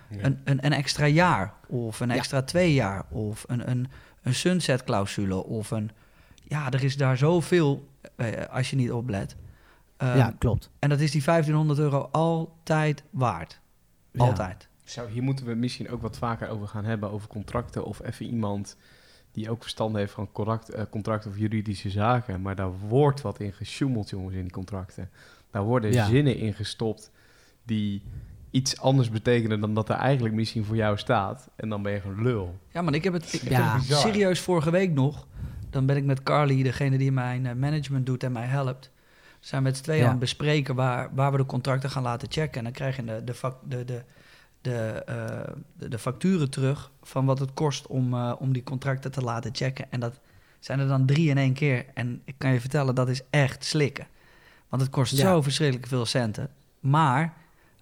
een, 0.09 0.39
een, 0.43 0.65
een 0.65 0.73
extra 0.73 1.05
jaar 1.05 1.53
of 1.67 1.99
een 1.99 2.09
Ja. 2.09 2.15
extra 2.15 2.41
twee 2.41 2.73
jaar 2.73 3.05
of 3.09 3.43
een, 3.47 3.69
een, 3.69 3.87
een 4.21 4.33
sunset 4.35 4.83
clausule 4.83 5.43
of 5.43 5.71
een... 5.71 5.91
Ja, 6.43 6.71
er 6.71 6.83
is 6.83 6.97
daar 6.97 7.17
zoveel 7.17 7.87
eh, 8.15 8.27
als 8.49 8.69
je 8.69 8.75
niet 8.75 8.91
oplet. 8.91 9.35
Ehm, 9.97 10.17
ja, 10.17 10.33
klopt. 10.37 10.69
En 10.79 10.89
dat 10.89 10.99
is 10.99 11.11
die 11.11 11.23
1500 11.23 11.79
euro 11.79 12.09
altijd 12.11 13.03
waard. 13.09 13.59
Altijd. 14.17 14.66
Zo, 14.87 15.07
hier 15.07 15.23
moeten 15.23 15.45
we 15.45 15.53
misschien 15.53 15.89
ook 15.89 16.01
wat 16.01 16.17
vaker 16.17 16.49
over 16.49 16.67
gaan 16.67 16.85
hebben, 16.85 17.11
over 17.11 17.27
contracten. 17.27 17.85
Of 17.85 18.01
even 18.05 18.25
iemand 18.25 18.77
die 19.31 19.49
ook 19.49 19.61
verstand 19.61 19.95
heeft 19.95 20.11
van 20.13 20.31
contract, 20.31 20.69
eh, 20.69 20.83
contracten 20.89 21.31
of 21.31 21.37
juridische 21.37 21.89
zaken. 21.89 22.41
Maar 22.41 22.55
daar 22.55 22.71
wordt 22.79 23.21
wat 23.21 23.39
in 23.39 23.53
gesjoemeld, 23.53 24.09
jongens, 24.09 24.35
in 24.35 24.41
die 24.41 24.51
contracten. 24.51 25.09
Daar 25.51 25.63
worden 25.63 25.91
Ja. 25.91 26.05
zinnen 26.05 26.37
in 26.37 26.53
gestopt 26.53 27.11
die 27.63 28.01
iets 28.51 28.79
anders 28.79 29.09
betekenen 29.09 29.59
dan 29.59 29.73
dat 29.73 29.89
er 29.89 29.95
eigenlijk 29.95 30.35
misschien 30.35 30.63
voor 30.65 30.75
jou 30.75 30.97
staat. 30.97 31.49
En 31.55 31.69
dan 31.69 31.81
ben 31.81 31.91
je 31.93 31.99
gewoon 31.99 32.23
lul. 32.23 32.57
Ja, 32.71 32.81
man, 32.81 32.93
ik 32.93 33.03
heb 33.03 33.13
het 33.13 33.33
ik, 33.33 33.49
Ja. 33.49 33.71
heb 33.73 33.81
het 33.87 33.97
serieus 33.97 34.39
vorige 34.39 34.71
week 34.71 34.91
nog. 34.93 35.27
Dan 35.69 35.85
ben 35.85 35.95
ik 35.97 36.03
met 36.03 36.23
Carly, 36.23 36.63
degene 36.63 36.97
die 36.97 37.11
mijn 37.11 37.45
eh, 37.45 37.53
management 37.55 38.05
doet 38.05 38.23
en 38.23 38.31
mij 38.31 38.45
helpt. 38.45 38.91
Zijn 39.39 39.63
met 39.63 39.77
z'n 39.77 39.83
tweeën 39.83 39.99
Ja. 39.99 40.05
aan 40.05 40.11
het 40.11 40.19
bespreken 40.19 40.75
waar, 40.75 41.09
waar 41.15 41.31
we 41.31 41.37
de 41.37 41.45
contracten 41.45 41.89
gaan 41.89 42.03
laten 42.03 42.31
checken. 42.31 42.57
En 42.57 42.63
dan 42.63 42.73
krijg 42.73 42.95
je 42.95 43.03
de, 43.03 43.21
de, 43.23 43.85
de, 43.85 44.03
de, 44.67 45.03
eh, 45.05 45.53
de, 45.77 45.87
de 45.87 45.99
facturen 45.99 46.49
terug 46.49 46.91
van 47.03 47.25
wat 47.25 47.39
het 47.39 47.53
kost 47.53 47.87
om, 47.87 48.13
eh, 48.13 48.33
om 48.39 48.53
die 48.53 48.63
contracten 48.63 49.11
te 49.11 49.21
laten 49.21 49.55
checken. 49.55 49.91
En 49.91 49.99
dat 49.99 50.19
zijn 50.59 50.79
er 50.79 50.87
dan 50.87 51.05
drie 51.05 51.29
in 51.29 51.37
één 51.37 51.53
keer. 51.53 51.85
En 51.93 52.21
ik 52.25 52.35
kan 52.37 52.53
je 52.53 52.59
vertellen, 52.59 52.95
dat 52.95 53.09
is 53.09 53.21
echt 53.29 53.65
slikken. 53.65 54.07
Want 54.69 54.81
het 54.81 54.91
kost 54.91 55.17
Ja. 55.17 55.17
zo 55.29 55.41
verschrikkelijk 55.41 55.87
veel 55.87 56.05
centen. 56.05 56.49
Maar 56.79 57.33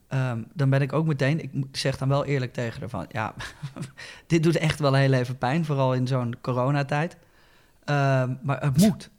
ehm, 0.07 0.41
dan 0.53 0.69
ben 0.69 0.81
ik 0.81 0.93
ook 0.93 1.05
meteen, 1.05 1.43
ik 1.43 1.51
zeg 1.71 1.97
dan 1.97 2.07
wel 2.07 2.25
eerlijk 2.25 2.53
tegen 2.53 2.79
haar 2.79 2.89
van, 2.89 3.05
ja, 3.11 3.33
dit 4.27 4.43
doet 4.43 4.57
echt 4.57 4.79
wel 4.79 4.93
heel 4.93 5.13
even 5.13 5.37
pijn, 5.37 5.65
vooral 5.65 5.93
in 5.93 6.07
zo'n 6.07 6.35
coronatijd. 6.41 7.17
Ehm, 7.83 8.33
maar 8.41 8.61
het 8.61 8.77
moet. 8.77 9.09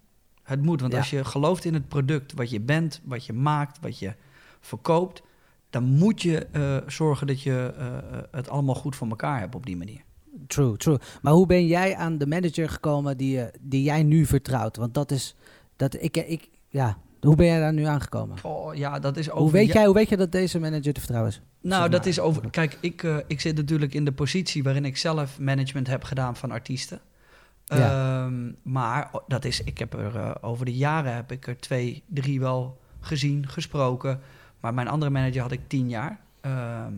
Het 0.42 0.62
moet, 0.62 0.80
want 0.80 0.92
Ja. 0.92 0.98
als 0.98 1.10
je 1.10 1.24
gelooft 1.24 1.64
in 1.64 1.74
het 1.74 1.88
product 1.88 2.32
wat 2.32 2.50
je 2.50 2.60
bent, 2.60 3.00
wat 3.04 3.26
je 3.26 3.32
maakt, 3.32 3.78
wat 3.80 3.98
je 3.98 4.14
verkoopt, 4.60 5.22
dan 5.80 5.88
moet 5.90 6.22
je 6.22 6.46
eh, 6.52 6.76
zorgen 6.86 7.26
dat 7.26 7.40
je 7.42 7.74
eh, 7.78 7.86
het 8.30 8.48
allemaal 8.48 8.74
goed 8.74 8.96
voor 8.96 9.08
elkaar 9.08 9.38
hebt 9.40 9.54
op 9.54 9.66
die 9.66 9.76
manier. 9.76 10.00
True, 10.46 10.76
true. 10.76 10.98
Maar 11.22 11.32
hoe 11.32 11.46
ben 11.46 11.66
jij 11.66 11.96
aan 11.96 12.18
de 12.18 12.26
manager 12.26 12.68
gekomen 12.68 13.16
die, 13.16 13.30
je- 13.36 13.52
die 13.60 13.82
jij 13.82 14.02
nu 14.02 14.26
vertrouwt? 14.26 14.76
Want 14.76 14.94
dat 14.94 15.10
is, 15.10 15.34
dat 15.76 16.02
ik, 16.02 16.16
ik, 16.16 16.48
ja, 16.68 16.96
hoe 17.20 17.36
ben 17.36 17.46
jij 17.46 17.58
daar 17.58 17.72
nu 17.72 17.84
aangekomen? 17.84 18.36
Oh, 18.42 18.74
ja, 18.74 18.98
dat 18.98 19.16
is 19.16 19.30
over 19.30 19.42
Hoe 19.42 19.50
weet, 19.52 19.72
jij, 19.72 19.84
hoe 19.84 19.94
weet 19.94 20.08
jij 20.08 20.16
dat 20.18 20.32
deze 20.32 20.58
manager 20.58 20.92
te 20.92 21.00
vertrouwen 21.00 21.30
is? 21.32 21.40
Nou, 21.60 21.82
Zeg 21.82 21.90
dat 21.90 22.06
is 22.06 22.20
over. 22.20 22.50
Kijk, 22.50 22.78
ik, 22.80 23.02
eh, 23.02 23.16
ik 23.26 23.40
zit 23.40 23.56
natuurlijk 23.56 23.94
in 23.94 24.04
de 24.04 24.12
positie 24.12 24.62
waarin 24.62 24.84
ik 24.84 24.96
zelf 24.96 25.38
management 25.40 25.86
heb 25.86 26.04
gedaan 26.04 26.36
van 26.36 26.50
artiesten. 26.50 27.00
Ja. 27.64 28.24
Ehm, 28.24 28.52
maar 28.62 29.10
dat 29.26 29.44
is, 29.44 29.62
ik 29.62 29.78
heb 29.78 29.94
er 29.94 30.16
eh, 30.16 30.30
over 30.40 30.64
de 30.64 30.74
jaren 30.76 31.14
heb 31.14 31.32
ik 31.32 31.46
er 31.46 31.58
twee, 31.58 32.02
drie 32.06 32.40
wel 32.40 32.78
gezien, 33.00 33.48
gesproken. 33.48 34.20
Maar 34.66 34.74
mijn 34.74 34.88
andere 34.88 35.10
manager 35.10 35.40
had 35.42 35.52
ik 35.52 35.60
tien 35.68 35.88
jaar. 35.88 36.20
Ehm, 36.40 36.92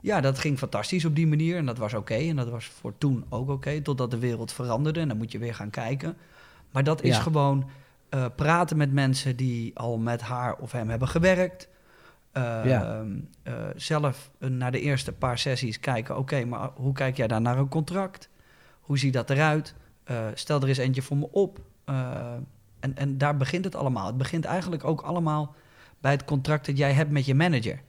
Ja, 0.00 0.20
dat 0.20 0.38
ging 0.38 0.58
fantastisch 0.58 1.04
op 1.04 1.14
die 1.14 1.26
manier 1.26 1.56
en 1.56 1.66
dat 1.66 1.78
was 1.78 1.94
oké. 1.94 2.14
En 2.14 2.36
dat 2.36 2.48
was 2.48 2.66
voor 2.66 2.98
toen 2.98 3.24
ook 3.28 3.48
oké, 3.48 3.80
totdat 3.80 4.10
de 4.10 4.18
wereld 4.18 4.52
veranderde 4.52 5.00
en 5.00 5.08
dan 5.08 5.16
moet 5.16 5.32
je 5.32 5.38
weer 5.38 5.54
gaan 5.54 5.70
kijken. 5.70 6.16
Maar 6.70 6.84
dat 6.84 7.02
is 7.02 7.16
Ja. 7.16 7.22
gewoon 7.22 7.68
eh, 8.08 8.24
praten 8.36 8.76
met 8.76 8.92
mensen 8.92 9.36
die 9.36 9.78
al 9.78 9.98
met 9.98 10.20
haar 10.20 10.56
of 10.56 10.72
hem 10.72 10.90
hebben 10.90 11.08
gewerkt. 11.08 11.68
Eh, 12.32 12.42
Ja. 12.64 13.04
eh, 13.42 13.52
zelf 13.76 14.30
eh, 14.38 14.48
naar 14.48 14.72
de 14.72 14.80
eerste 14.80 15.12
paar 15.12 15.38
sessies 15.38 15.80
kijken, 15.80 16.16
oké, 16.18 16.44
maar 16.44 16.70
hoe 16.74 16.92
kijk 16.92 17.16
jij 17.16 17.26
daar 17.26 17.40
naar 17.40 17.58
een 17.58 17.68
contract? 17.68 18.28
Hoe 18.80 18.98
ziet 18.98 19.12
dat 19.12 19.30
eruit? 19.30 19.74
Stel 20.34 20.60
er 20.60 20.68
eens 20.68 20.78
eentje 20.78 21.02
voor 21.02 21.16
me 21.16 21.28
op. 21.32 21.60
En, 22.80 22.96
en 22.96 23.18
daar 23.18 23.36
begint 23.36 23.64
het 23.64 23.74
allemaal. 23.74 24.06
Het 24.06 24.16
begint 24.18 24.44
eigenlijk 24.44 24.84
ook 24.84 25.00
allemaal 25.00 25.54
bij 26.00 26.10
het 26.12 26.24
contract 26.24 26.66
dat 26.66 26.78
jij 26.78 26.92
hebt 26.92 27.10
met 27.10 27.26
je 27.26 27.34
manager. 27.34 27.80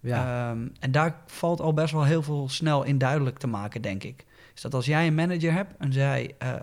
Ja. 0.00 0.50
Ehm, 0.50 0.68
en 0.80 0.92
daar 0.92 1.20
valt 1.26 1.60
al 1.60 1.74
best 1.74 1.92
wel 1.92 2.04
heel 2.04 2.22
veel 2.22 2.48
snel 2.48 2.82
in 2.84 2.98
duidelijk 2.98 3.38
te 3.38 3.46
maken, 3.46 3.82
denk 3.82 4.04
ik. 4.04 4.24
Is 4.54 4.60
dat 4.60 4.74
als 4.74 4.86
jij 4.86 5.06
een 5.06 5.14
manager 5.14 5.52
hebt 5.52 5.74
en 5.78 5.92
zij 5.92 6.34
eh, 6.38 6.54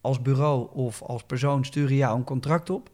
als 0.00 0.22
bureau 0.22 0.68
of 0.72 1.02
als 1.02 1.22
persoon 1.22 1.64
sturen 1.64 1.96
jou 1.96 2.16
een 2.18 2.24
contract 2.24 2.70
op. 2.70 2.90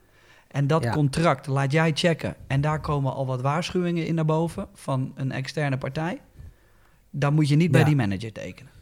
En 0.48 0.66
dat 0.66 0.82
Ja. 0.82 0.92
contract 0.92 1.46
laat 1.46 1.72
jij 1.72 1.90
checken. 1.94 2.36
En 2.46 2.60
daar 2.60 2.80
komen 2.80 3.14
al 3.14 3.26
wat 3.26 3.40
waarschuwingen 3.40 4.06
in 4.06 4.14
naar 4.14 4.24
boven 4.24 4.68
van 4.74 5.12
een 5.14 5.32
externe 5.32 5.78
partij. 5.78 6.20
Dan 7.10 7.34
moet 7.34 7.48
je 7.48 7.56
niet 7.56 7.70
bij 7.70 7.84
die 7.84 7.96
manager 7.96 8.32
tekenen. 8.32 8.72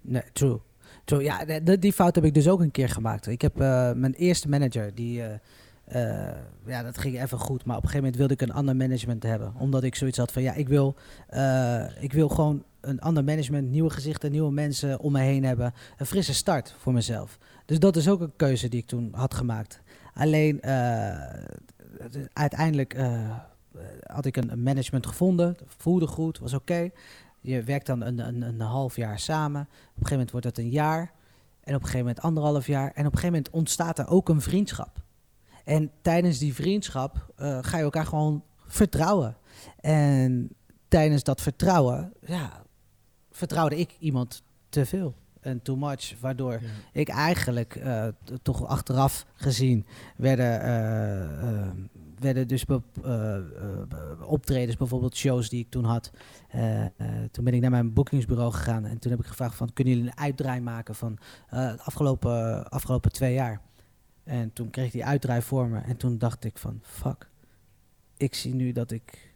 Nee, 0.00 0.22
true. 0.32 0.58
true. 1.04 1.22
Ja, 1.22 1.44
die 1.76 1.92
fout 1.92 2.14
heb 2.14 2.24
ik 2.24 2.34
dus 2.34 2.48
ook 2.48 2.60
een 2.60 2.70
keer 2.70 2.88
gemaakt. 2.88 3.26
Ik 3.26 3.42
heb 3.42 3.60
eh, 3.60 3.92
mijn 3.92 4.14
eerste 4.14 4.48
manager, 4.48 4.94
die, 4.94 5.22
eh, 5.22 5.38
eh, 5.84 6.28
ja, 6.66 6.82
dat 6.82 6.98
ging 6.98 7.22
even 7.22 7.38
goed. 7.38 7.64
Maar 7.64 7.76
op 7.76 7.82
een 7.82 7.88
gegeven 7.88 8.10
moment 8.10 8.16
wilde 8.16 8.34
ik 8.34 8.40
een 8.40 8.56
ander 8.56 8.76
management 8.76 9.22
hebben. 9.22 9.54
Omdat 9.58 9.82
ik 9.82 9.94
zoiets 9.94 10.18
had 10.18 10.32
van, 10.32 10.42
ja, 10.42 10.52
ik 10.52 10.68
wil, 10.68 10.94
eh, 11.28 12.02
ik 12.02 12.12
wil 12.12 12.28
gewoon 12.28 12.64
een 12.80 13.00
ander 13.00 13.24
management, 13.24 13.70
nieuwe 13.70 13.90
gezichten, 13.90 14.30
nieuwe 14.30 14.52
mensen 14.52 15.00
om 15.00 15.12
me 15.12 15.20
heen 15.20 15.44
hebben. 15.44 15.74
Een 15.96 16.06
frisse 16.06 16.34
start 16.34 16.74
voor 16.78 16.92
mezelf. 16.92 17.38
Dus 17.64 17.78
dat 17.78 17.96
is 17.96 18.08
ook 18.08 18.20
een 18.20 18.36
keuze 18.36 18.68
die 18.68 18.80
ik 18.80 18.86
toen 18.86 19.08
had 19.12 19.34
gemaakt. 19.34 19.80
Alleen, 20.14 20.60
eh, 20.60 21.44
uiteindelijk 22.32 22.96
had 24.02 24.24
ik 24.24 24.36
een, 24.36 24.62
management 24.62 25.06
gevonden. 25.06 25.56
Voelde 25.66 26.06
goed, 26.06 26.38
was 26.38 26.54
oké. 26.54 26.90
Je 27.40 27.62
werkt 27.62 27.86
dan 27.86 28.02
een, 28.02 28.18
een, 28.18 28.42
een 28.42 28.60
half 28.60 28.96
jaar 28.96 29.18
samen. 29.18 29.60
Op 29.60 29.68
een 29.68 29.92
gegeven 29.92 30.10
moment 30.10 30.30
wordt 30.30 30.46
het 30.46 30.58
een 30.58 30.70
jaar. 30.70 31.12
En 31.60 31.74
op 31.74 31.80
een 31.80 31.86
gegeven 31.86 31.98
moment 31.98 32.20
anderhalf 32.20 32.66
jaar. 32.66 32.86
En 32.86 33.06
op 33.06 33.12
een 33.12 33.18
gegeven 33.18 33.26
moment 33.26 33.50
ontstaat 33.50 33.98
er 33.98 34.08
ook 34.08 34.28
een 34.28 34.40
vriendschap. 34.40 35.03
En 35.64 35.90
tijdens 36.02 36.38
die 36.38 36.54
vriendschap 36.54 37.32
eh, 37.36 37.58
ga 37.60 37.76
je 37.76 37.82
elkaar 37.82 38.06
gewoon 38.06 38.42
vertrouwen. 38.66 39.36
En 39.80 40.50
tijdens 40.88 41.22
dat 41.22 41.40
vertrouwen, 41.40 42.12
ja, 42.26 42.62
vertrouwde 43.30 43.78
ik 43.78 43.96
iemand 43.98 44.42
te 44.68 44.86
veel. 44.86 45.14
En 45.40 45.62
too 45.62 45.76
much, 45.76 46.14
waardoor 46.20 46.60
ik 46.92 47.08
eigenlijk 47.08 47.76
eh, 47.76 48.06
toch 48.42 48.66
achteraf 48.66 49.26
gezien 49.34 49.86
werden, 50.16 50.60
eh, 50.60 51.70
werden 52.18 52.48
dus 52.48 52.64
optredens, 54.20 54.76
bijvoorbeeld 54.76 55.16
shows 55.16 55.48
die 55.48 55.60
ik 55.60 55.70
toen 55.70 55.84
had. 55.84 56.10
Toen 57.30 57.44
ben 57.44 57.54
ik 57.54 57.60
naar 57.60 57.70
mijn 57.70 57.92
boekingsbureau 57.92 58.52
gegaan 58.52 58.84
en 58.84 58.98
toen 58.98 59.10
heb 59.10 59.20
ik 59.20 59.26
gevraagd 59.26 59.56
van 59.56 59.72
kunnen 59.72 59.94
jullie 59.94 60.10
een 60.10 60.18
uitdraai 60.18 60.60
maken 60.60 60.94
van 60.94 61.18
de 61.50 61.76
afgelopen, 61.82 62.68
afgelopen 62.70 63.12
twee 63.12 63.34
jaar. 63.34 63.60
En 64.24 64.52
toen 64.52 64.70
kreeg 64.70 64.90
die 64.90 65.04
uitdraai 65.04 65.42
voor 65.42 65.68
me 65.68 65.78
en 65.78 65.96
toen 65.96 66.18
dacht 66.18 66.44
ik 66.44 66.58
van 66.58 66.78
fuck, 66.82 67.28
ik 68.16 68.34
zie 68.34 68.54
nu 68.54 68.72
dat 68.72 68.90
ik 68.90 69.34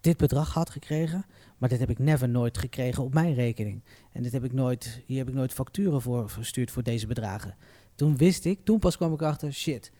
dit 0.00 0.16
bedrag 0.16 0.54
had 0.54 0.70
gekregen, 0.70 1.24
maar 1.58 1.68
dit 1.68 1.78
heb 1.78 1.90
ik 1.90 1.98
never 1.98 2.28
nooit 2.28 2.58
gekregen 2.58 3.04
op 3.04 3.14
mijn 3.14 3.34
rekening. 3.34 3.82
En 4.12 4.22
dit 4.22 4.32
heb 4.32 4.44
ik 4.44 4.52
nooit, 4.52 5.02
hier 5.06 5.18
heb 5.18 5.28
ik 5.28 5.34
nooit 5.34 5.52
facturen 5.52 6.02
voor 6.02 6.30
verstuurd 6.30 6.70
voor 6.70 6.82
deze 6.82 7.06
bedragen. 7.06 7.56
Toen 7.94 8.16
wist 8.16 8.44
ik, 8.44 8.64
toen 8.64 8.78
pas 8.78 8.96
kwam 8.96 9.12
ik 9.12 9.22
achter, 9.22 9.52
shit, 9.52 9.92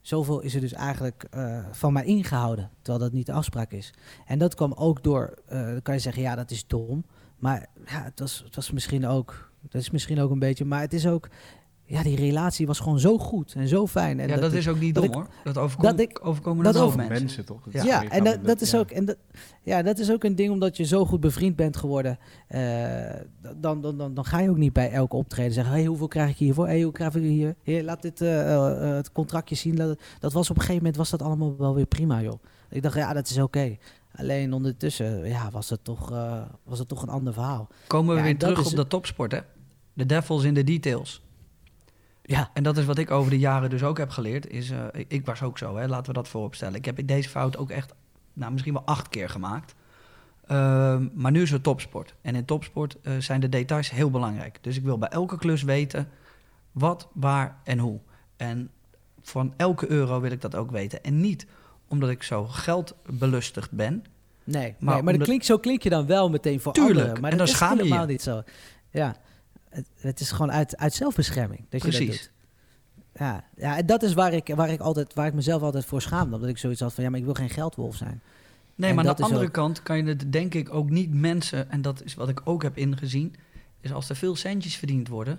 zoveel 0.00 0.40
is 0.40 0.54
er 0.54 0.60
dus 0.60 0.72
eigenlijk 0.72 1.26
eh, 1.30 1.66
van 1.70 1.92
mij 1.92 2.04
ingehouden, 2.04 2.70
terwijl 2.82 3.04
dat 3.04 3.12
niet 3.12 3.26
de 3.26 3.32
afspraak 3.32 3.72
is. 3.72 3.94
En 4.26 4.38
dat 4.38 4.54
kwam 4.54 4.72
ook 4.72 5.02
door, 5.02 5.34
eh, 5.46 5.66
dan 5.66 5.82
kan 5.82 5.94
je 5.94 6.00
zeggen, 6.00 6.22
ja, 6.22 6.34
dat 6.34 6.50
is 6.50 6.66
dom. 6.66 7.04
Maar 7.36 7.66
ja, 7.86 8.02
het 8.02 8.20
was, 8.20 8.42
het 8.44 8.54
was 8.54 8.70
misschien 8.70 9.06
ook, 9.06 9.52
dat 9.60 9.80
is 9.80 9.90
misschien 9.90 10.20
ook 10.20 10.30
een 10.30 10.38
beetje, 10.38 10.64
maar 10.64 10.80
het 10.80 10.92
is 10.92 11.06
ook, 11.06 11.28
ja, 11.90 12.02
die 12.02 12.16
relatie 12.16 12.66
was 12.66 12.78
gewoon 12.80 13.00
zo 13.00 13.18
goed 13.18 13.52
en 13.56 13.68
zo 13.68 13.86
fijn. 13.86 14.20
En 14.20 14.28
ja, 14.28 14.36
dat, 14.36 14.52
is 14.52 14.68
ook 14.68 14.80
niet 14.80 14.94
dat 14.94 15.02
dom 15.04 15.12
ik- 15.12 15.18
hoor. 15.18 15.28
Dat 15.44 15.58
overkomt, 15.58 15.90
dat 15.90 16.00
ik- 16.00 16.26
overkomen 16.26 16.64
dat 16.64 16.76
over- 16.76 16.96
mensen. 16.96 17.14
Mensen 17.22 17.44
toch? 17.44 17.62
Dat 17.64 17.72
Ja. 17.72 17.84
Ja, 17.84 18.08
en 18.10 18.24
dat, 18.24 18.44
dat 18.44 18.60
is 18.60 18.70
ja. 18.70 18.78
ook, 18.78 18.90
en 18.90 19.04
dat, 19.04 19.16
ja, 19.62 19.82
dat 19.82 19.98
is 19.98 20.10
ook 20.12 20.24
een 20.24 20.34
ding 20.34 20.50
omdat 20.52 20.76
je 20.76 20.84
zo 20.84 21.04
goed 21.04 21.20
bevriend 21.20 21.56
bent 21.56 21.76
geworden. 21.76 22.18
eh, 22.48 22.60
dan, 23.56 23.80
dan, 23.80 23.98
dan, 23.98 24.14
dan 24.14 24.24
ga 24.24 24.40
je 24.40 24.50
ook 24.50 24.56
niet 24.56 24.72
bij 24.72 24.90
elke 24.90 25.16
optreden 25.16 25.52
zeggen: 25.52 25.72
hey, 25.74 25.84
hoeveel 25.84 26.08
krijg 26.08 26.30
ik 26.30 26.36
hiervoor? 26.36 26.66
Hey, 26.66 26.82
hoe 26.82 26.92
krijg 26.92 27.14
ik 27.14 27.22
hier? 27.22 27.54
Hier, 27.62 27.82
laat 27.84 28.02
dit 28.02 28.20
eh, 28.20 28.54
eh, 28.54 28.94
het 28.96 29.12
contractje 29.12 29.54
zien. 29.54 29.74
Dat 30.20 30.32
was 30.32 30.50
op 30.50 30.56
een 30.56 30.62
gegeven 30.62 30.76
moment 30.76 30.96
was 30.96 31.10
dat 31.10 31.22
allemaal 31.22 31.56
wel 31.58 31.74
weer 31.74 31.86
prima, 31.86 32.22
joh. 32.22 32.42
Ik 32.70 32.82
dacht, 32.82 32.94
ja, 32.96 33.12
dat 33.12 33.28
is 33.28 33.38
oké. 33.38 33.76
Alleen 34.14 34.52
ondertussen 34.52 35.28
ja, 35.28 35.50
was, 35.50 35.70
het 35.70 35.84
toch, 35.84 36.12
eh, 36.12 36.42
was 36.64 36.78
het 36.78 36.88
toch 36.88 37.02
een 37.02 37.08
ander 37.08 37.32
verhaal. 37.32 37.68
Komen 37.86 38.10
we 38.14 38.20
Ja, 38.20 38.26
weer 38.26 38.38
terug 38.38 38.60
is 38.60 38.66
op 38.70 38.76
de 38.76 38.86
topsport, 38.86 39.32
hè? 39.32 39.38
De 39.92 40.06
devils 40.06 40.44
in 40.44 40.54
de 40.54 40.64
details. 40.64 41.22
Ja, 42.28 42.50
En 42.52 42.62
dat 42.62 42.76
is 42.76 42.84
wat 42.84 42.98
ik 42.98 43.10
over 43.10 43.30
de 43.30 43.38
jaren 43.38 43.70
dus 43.70 43.82
ook 43.82 43.98
heb 43.98 44.10
geleerd. 44.10 44.46
Is, 44.50 44.70
eh, 44.70 44.84
ik, 44.92 45.12
ik 45.12 45.26
was 45.26 45.42
ook 45.42 45.58
zo, 45.58 45.76
hè? 45.76 45.86
laten 45.86 46.06
we 46.06 46.12
dat 46.12 46.28
vooropstellen. 46.28 46.74
Ik 46.74 46.84
heb 46.84 47.06
deze 47.06 47.28
fout 47.28 47.56
ook 47.56 47.70
echt, 47.70 47.94
nou, 48.32 48.52
misschien 48.52 48.72
wel 48.72 48.82
acht 48.84 49.08
keer 49.08 49.28
gemaakt. 49.28 49.74
Ehm, 50.46 51.08
maar 51.14 51.30
nu 51.30 51.42
is 51.42 51.50
het 51.50 51.62
topsport. 51.62 52.14
En 52.20 52.34
in 52.34 52.44
topsport 52.44 52.96
eh, 53.02 53.12
zijn 53.18 53.40
de 53.40 53.48
details 53.48 53.90
heel 53.90 54.10
belangrijk. 54.10 54.58
Dus 54.60 54.76
ik 54.76 54.82
wil 54.82 54.98
bij 54.98 55.08
elke 55.08 55.38
klus 55.38 55.62
weten 55.62 56.08
wat, 56.72 57.08
waar 57.12 57.56
en 57.64 57.78
hoe. 57.78 57.98
En 58.36 58.70
van 59.22 59.54
elke 59.56 59.90
euro 59.90 60.20
wil 60.20 60.30
ik 60.30 60.40
dat 60.40 60.54
ook 60.54 60.70
weten. 60.70 61.02
En 61.02 61.20
niet 61.20 61.46
omdat 61.88 62.10
ik 62.10 62.22
zo 62.22 62.44
geldbelustigd 62.44 63.70
ben. 63.70 64.04
nee. 64.44 64.74
Maar, 64.78 64.94
nee, 64.94 65.02
maar 65.02 65.12
dat 65.12 65.22
klinkt, 65.22 65.44
zo 65.44 65.58
klink 65.58 65.82
je 65.82 65.90
dan 65.90 66.06
wel 66.06 66.30
meteen 66.30 66.60
voor 66.60 66.72
Tuurlijk, 66.72 66.96
anderen. 66.98 67.20
Maar 67.20 67.30
en 67.30 67.38
dat 67.38 67.46
dan 67.46 67.54
is 67.56 67.62
schaam 67.62 67.76
je 67.76 67.76
je. 67.76 67.82
helemaal 67.82 68.06
niet 68.06 68.22
zo. 68.22 68.42
Ja, 68.90 69.16
het, 69.70 69.86
het 70.00 70.20
is 70.20 70.30
gewoon 70.30 70.52
uit, 70.52 70.76
uit 70.76 70.94
zelfbescherming 70.94 71.60
dat 71.68 71.82
je 71.82 71.90
dat 71.90 71.96
Precies. 71.96 72.20
doet. 72.20 72.30
Ja, 73.14 73.44
ja, 73.56 73.76
en 73.76 73.86
dat 73.86 74.02
is 74.02 74.14
waar 74.14 74.32
ik, 74.32 74.52
waar, 74.54 74.70
ik 74.70 74.80
altijd, 74.80 75.14
waar 75.14 75.26
ik 75.26 75.34
mezelf 75.34 75.62
altijd 75.62 75.84
voor 75.84 76.02
schaamde. 76.02 76.34
Omdat 76.34 76.50
ik 76.50 76.58
zoiets 76.58 76.80
had 76.80 76.94
van, 76.94 77.04
ja, 77.04 77.10
maar 77.10 77.18
ik 77.18 77.24
wil 77.24 77.34
geen 77.34 77.50
geldwolf 77.50 77.96
zijn. 77.96 78.20
Nee, 78.74 78.90
En 78.90 78.96
maar 78.96 79.08
aan 79.08 79.16
de 79.16 79.22
andere 79.22 79.44
ook- 79.46 79.52
kant 79.52 79.82
kan 79.82 79.96
je 79.96 80.02
het 80.04 80.32
denk 80.32 80.54
ik 80.54 80.74
ook 80.74 80.90
niet 80.90 81.14
mensen... 81.14 81.70
en 81.70 81.82
dat 81.82 82.02
is 82.04 82.14
wat 82.14 82.28
ik 82.28 82.40
ook 82.44 82.62
heb 82.62 82.76
ingezien... 82.76 83.34
is 83.80 83.92
als 83.92 84.08
er 84.08 84.16
veel 84.16 84.36
centjes 84.36 84.76
verdiend 84.76 85.08
worden... 85.08 85.38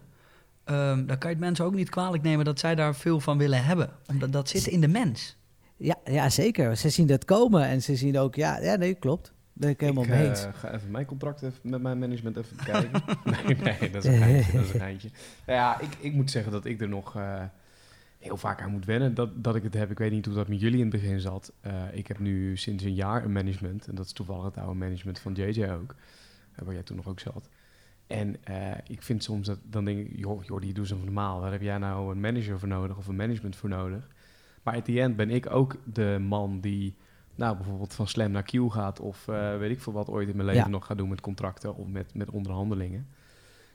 ehm, 0.64 1.06
dan 1.06 1.18
kan 1.18 1.30
je 1.30 1.36
het 1.36 1.46
mensen 1.46 1.66
ook 1.66 1.74
niet 1.74 1.90
kwalijk 1.90 2.24
nemen... 2.24 2.46
dat 2.46 2.60
zij 2.60 2.76
daar 2.76 2.96
veel 2.96 3.20
van 3.20 3.38
willen 3.38 3.64
hebben. 3.66 3.90
Omdat 4.08 4.32
dat 4.32 4.50
zit 4.50 4.68
in 4.68 4.82
de 4.82 4.88
mens. 4.88 5.38
Ja, 5.78 5.96
ja, 6.06 6.30
zeker. 6.30 6.78
Ze 6.78 6.90
zien 6.90 7.08
dat 7.08 7.26
komen 7.26 7.64
en 7.64 7.82
ze 7.82 7.96
zien 7.96 8.18
ook, 8.18 8.36
ja, 8.36 8.60
ja 8.60 8.76
nee, 8.76 8.94
klopt. 8.94 9.32
Ben 9.60 9.70
ik 9.70 9.80
helemaal 9.80 10.04
ik 10.04 10.10
mee 10.10 10.24
eh, 10.24 10.30
eens. 10.30 10.48
ga 10.54 10.74
even 10.74 10.92
mijn 10.92 11.06
contract 11.06 11.42
even 11.42 11.70
met 11.70 11.82
mijn 11.82 12.00
management 12.00 12.38
even 12.38 12.58
kijken. 12.72 13.02
nee, 13.24 13.56
nee, 13.80 13.92
dat 13.92 14.04
is 14.04 14.12
een 14.12 14.18
geintje. 14.18 14.52
Dat 14.52 14.64
is 14.64 14.74
een 14.74 14.80
geintje. 14.80 15.10
Nou 15.46 15.60
ja, 15.60 15.80
ik, 15.80 15.96
ik 16.00 16.14
moet 16.14 16.32
zeggen 16.32 16.52
dat 16.52 16.66
ik 16.66 16.82
er 16.82 16.90
nog 16.90 17.16
eh, 17.16 17.44
heel 18.20 18.38
vaak 18.38 18.62
aan 18.62 18.72
moet 18.72 18.86
wennen 18.86 19.14
dat, 19.14 19.44
dat 19.44 19.56
ik 19.56 19.64
het 19.64 19.74
heb. 19.74 19.92
Ik 19.92 19.98
weet 19.98 20.12
niet 20.12 20.26
hoe 20.26 20.36
dat 20.36 20.48
met 20.48 20.60
jullie 20.60 20.78
in 20.78 20.92
het 20.92 21.02
begin 21.02 21.20
zat. 21.20 21.54
Eh, 21.62 21.84
ik 21.92 22.08
heb 22.08 22.20
nu 22.20 22.58
sinds 22.58 22.84
een 22.84 22.94
jaar 22.94 23.24
een 23.24 23.32
management. 23.32 23.88
En 23.88 23.96
dat 23.96 24.06
is 24.06 24.12
toevallig 24.12 24.44
het 24.44 24.58
oude 24.58 24.80
management 24.80 25.20
van 25.20 25.34
JJ 25.34 25.70
ook. 25.70 25.96
waar 26.56 26.74
jij 26.74 26.84
toen 26.84 26.96
nog 26.96 27.08
ook 27.08 27.20
zat. 27.20 27.50
En 28.08 28.36
ik 28.88 29.04
vind 29.04 29.24
soms 29.24 29.48
dat, 29.48 29.60
dan 29.64 29.86
denk 29.86 30.08
ik, 30.08 30.18
joh, 30.18 30.44
joh 30.44 30.62
die 30.62 30.74
doet 30.74 30.88
zo 30.88 30.98
normaal. 30.98 31.40
Waar 31.40 31.52
heb 31.52 31.62
jij 31.62 31.78
nou 31.78 32.12
een 32.12 32.20
manager 32.20 32.60
voor 32.60 32.68
nodig 32.68 32.98
of 32.98 33.08
een 33.08 33.16
management 33.16 33.56
voor 33.56 33.70
nodig? 33.70 34.08
Maar 34.64 34.76
at 34.76 34.86
the 34.86 35.02
end 35.02 35.16
ben 35.16 35.30
ik 35.30 35.50
ook 35.50 35.76
de 35.94 36.18
man 36.22 36.60
die, 36.60 36.96
nou 37.40 37.56
bijvoorbeeld 37.56 37.94
van 37.94 38.08
Slam 38.08 38.32
naar 38.32 38.44
Q 38.44 38.52
gaat 38.70 39.00
of 39.00 39.28
eh, 39.28 39.58
weet 39.58 39.72
ik 39.72 39.82
veel 39.82 39.94
wat 39.94 40.08
ooit 40.10 40.30
in 40.30 40.36
mijn 40.36 40.48
leven 40.48 40.64
Ja. 40.64 40.70
nog 40.70 40.86
gaat 40.86 40.98
doen 40.98 41.10
met 41.10 41.22
contracten 41.22 41.76
of 41.76 41.88
met, 41.88 42.06
met 42.14 42.30
onderhandelingen. 42.30 43.08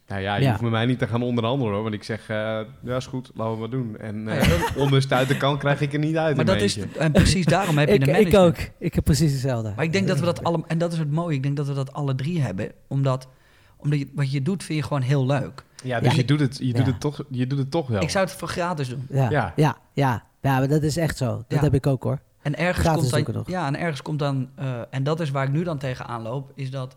Nou 0.07 0.20
ja, 0.23 0.35
je 0.36 0.43
Ja. 0.43 0.49
hoeft 0.51 0.62
met 0.62 0.70
mij 0.70 0.86
niet 0.86 0.99
te 0.99 1.07
gaan 1.07 1.23
onderhandelen 1.23 1.73
hoor, 1.74 1.82
want 1.82 1.95
ik 1.95 2.03
zeg, 2.03 2.20
eh, 2.28 2.36
ja 2.82 2.97
is 2.97 3.07
goed, 3.07 3.31
laten 3.35 3.53
we 3.55 3.59
maar 3.61 3.70
doen. 3.70 3.97
En 3.99 4.23
Nou 4.23 4.39
eh 4.39 4.49
ja, 4.59 4.69
onderstuit 4.82 5.28
de 5.28 5.36
kant 5.36 5.59
krijg 5.59 5.81
ik 5.81 5.93
er 5.93 5.99
niet 5.99 6.16
uit 6.16 6.36
Maar 6.36 6.45
dat 6.45 6.61
is... 6.61 6.78
En 6.78 7.12
precies 7.12 7.45
daarom 7.47 7.78
heb 7.78 7.89
je 7.89 7.95
Ik, 7.99 8.07
een 8.07 8.27
ik 8.27 8.35
ook. 8.35 8.57
Ik 8.78 8.95
heb 8.95 9.05
precies 9.05 9.32
hetzelfde. 9.32 9.73
Maar 9.77 9.85
ik 9.85 9.93
denk 9.93 10.09
dat 10.09 10.19
we 10.19 10.24
dat 10.24 10.45
allemaal... 10.45 10.66
En 10.69 10.78
dat 10.78 10.93
is 10.93 10.99
het 10.99 11.11
mooie. 11.11 11.36
Ik 11.36 11.43
denk 11.43 11.57
dat 11.57 11.66
we 11.66 11.74
dat 11.74 11.93
alle 11.93 12.15
drie 12.15 12.41
hebben. 12.43 12.73
Omdat, 12.89 13.28
omdat 13.77 13.99
je, 13.99 14.09
wat 14.15 14.32
je 14.32 14.43
doet 14.43 14.62
vind 14.65 14.78
je 14.78 14.85
gewoon 14.85 15.03
heel 15.03 15.27
leuk. 15.27 15.65
Ja, 15.85 16.01
dus 16.01 16.11
Ja. 16.11 16.16
je, 16.16 16.24
doet 16.24 16.41
het, 16.41 16.59
je, 16.62 16.73
doet 16.73 16.86
het 16.86 17.01
toch, 17.01 17.23
je 17.31 17.47
doet 17.47 17.59
het 17.59 17.70
toch 17.70 17.86
wel. 17.89 18.03
Ik 18.03 18.11
zou 18.11 18.24
het 18.24 18.35
voor 18.35 18.49
gratis 18.49 18.89
doen. 18.89 19.07
Ja, 19.11 19.31
Ja. 19.31 19.53
ja. 19.57 19.77
ja, 19.93 20.23
ja. 20.41 20.59
maar 20.59 20.69
dat 20.69 20.82
is 20.82 20.97
echt 20.97 21.16
zo. 21.16 21.27
Dat 21.27 21.45
Ja. 21.49 21.61
heb 21.61 21.74
ik 21.74 21.86
ook 21.86 22.03
hoor. 22.03 22.19
En 22.45 22.57
ergens 22.57 22.87
Gratis 22.87 23.11
komt 23.11 23.33
dan, 23.35 23.45
ja, 23.47 23.66
en 23.66 23.77
ergens 23.79 24.03
komt 24.03 24.19
dan, 24.19 24.49
eh, 24.55 24.81
en 24.91 25.03
dat 25.03 25.21
is 25.21 25.31
waar 25.31 25.45
ik 25.45 25.53
nu 25.53 25.62
dan 25.65 25.79
tegenaan 25.79 26.23
loop, 26.23 26.53
is 26.55 26.71
dat, 26.71 26.97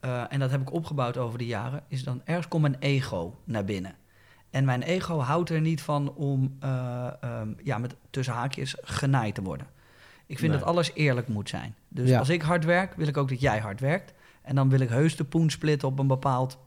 eh, 0.00 0.22
en 0.28 0.38
dat 0.38 0.50
heb 0.50 0.60
ik 0.60 0.72
opgebouwd 0.72 1.16
over 1.16 1.38
de 1.38 1.46
jaren, 1.46 1.82
is 1.88 2.04
dan 2.04 2.20
ergens 2.24 2.48
komt 2.48 2.62
mijn 2.62 2.76
ego 2.78 3.34
naar 3.44 3.64
binnen. 3.64 3.94
En 4.50 4.64
mijn 4.64 4.82
ego 4.82 5.18
houdt 5.18 5.50
er 5.50 5.60
niet 5.60 5.82
van 5.82 6.12
om, 6.14 6.56
eh, 6.60 7.06
ehm, 7.20 7.48
ja, 7.64 7.78
met 7.78 7.94
tussen 8.10 8.34
haakjes 8.34 8.76
genaaid 8.82 9.34
te 9.34 9.42
worden. 9.42 9.66
Ik 10.26 10.38
vind 10.38 10.50
Nee. 10.50 10.60
dat 10.60 10.68
alles 10.68 10.90
eerlijk 10.94 11.28
moet 11.28 11.48
zijn. 11.48 11.74
Dus 11.88 12.08
Ja. 12.08 12.18
als 12.18 12.28
ik 12.28 12.42
hard 12.42 12.64
werk, 12.64 12.94
wil 12.96 13.06
ik 13.06 13.16
ook 13.16 13.28
dat 13.28 13.40
jij 13.40 13.58
hard 13.58 13.80
werkt. 13.80 14.12
En 14.42 14.54
dan 14.54 14.68
wil 14.68 14.80
ik 14.80 14.88
heus 14.88 15.16
de 15.16 15.24
poen 15.24 15.50
splitten 15.50 15.88
op 15.88 15.98
een 15.98 16.06
bepaald 16.06 16.58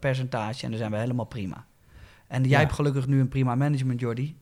percentage. 0.00 0.64
En 0.64 0.68
dan 0.70 0.78
zijn 0.78 0.90
we 0.90 0.96
helemaal 0.96 1.24
prima. 1.24 1.64
En 2.26 2.40
jij 2.42 2.50
Ja. 2.50 2.58
hebt 2.58 2.72
gelukkig 2.72 3.06
nu 3.06 3.20
een 3.20 3.28
prima 3.28 3.54
management, 3.54 4.00
Jordi. 4.00 4.36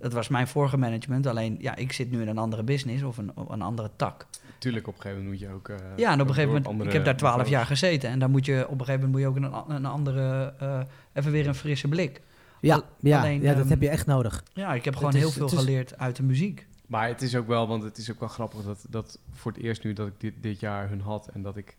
Dat 0.00 0.12
was 0.12 0.28
mijn 0.28 0.48
vorige 0.48 0.76
management. 0.76 1.26
Alleen, 1.26 1.56
ja, 1.60 1.76
ik 1.76 1.92
zit 1.92 2.10
nu 2.10 2.20
in 2.22 2.28
een 2.28 2.38
andere 2.38 2.62
business 2.62 3.02
of 3.02 3.18
een, 3.18 3.32
een 3.48 3.62
andere 3.62 3.90
tak. 3.96 4.26
Tuurlijk, 4.58 4.86
op 4.88 4.94
een 4.94 5.00
gegeven 5.00 5.22
moment 5.24 5.40
moet 5.40 5.48
je 5.50 5.54
ook... 5.56 5.68
eh, 5.68 5.76
Ja, 5.96 6.06
en 6.12 6.14
op 6.20 6.20
een 6.20 6.34
gegeven 6.34 6.46
moment, 6.48 6.66
andere 6.66 6.88
ik 6.88 6.94
heb 6.94 7.04
daar 7.04 7.16
twaalf 7.16 7.48
jaar 7.48 7.66
gezeten. 7.66 8.10
En 8.10 8.18
dan 8.18 8.30
moet 8.30 8.46
je 8.46 8.64
op 8.68 8.78
een 8.80 8.84
gegeven 8.84 9.10
moment 9.10 9.10
moet 9.12 9.20
je 9.44 9.50
ook 9.50 9.66
een, 9.68 9.74
een 9.76 9.86
andere, 9.86 10.54
eh, 10.58 10.80
even 11.12 11.32
weer 11.32 11.46
een 11.46 11.54
frisse 11.54 11.88
blik. 11.88 12.20
Ja, 12.60 12.74
Al- 12.74 12.82
ja, 13.00 13.18
alleen, 13.18 13.40
ja 13.42 13.52
dat 13.52 13.60
ehm, 13.60 13.68
heb 13.68 13.82
je 13.82 13.88
echt 13.88 14.06
nodig. 14.06 14.44
Ja, 14.52 14.74
ik 14.74 14.84
heb 14.84 14.96
gewoon 14.96 15.12
is- 15.12 15.18
heel 15.18 15.30
veel 15.30 15.46
is- 15.46 15.52
geleerd 15.52 15.98
uit 15.98 16.16
de 16.16 16.22
muziek. 16.22 16.66
Maar 16.86 17.08
het 17.08 17.22
is 17.22 17.36
ook 17.36 17.46
wel, 17.46 17.68
want 17.68 17.82
het 17.82 17.98
is 17.98 18.10
ook 18.10 18.20
wel 18.20 18.28
grappig 18.28 18.62
dat, 18.62 18.84
dat 18.88 19.18
voor 19.32 19.52
het 19.52 19.60
eerst 19.60 19.84
nu 19.84 19.92
dat 19.92 20.06
ik 20.06 20.12
dit, 20.18 20.34
dit 20.40 20.60
jaar 20.60 20.88
hun 20.88 21.00
had 21.00 21.26
en 21.28 21.42
dat 21.42 21.56
ik, 21.56 21.76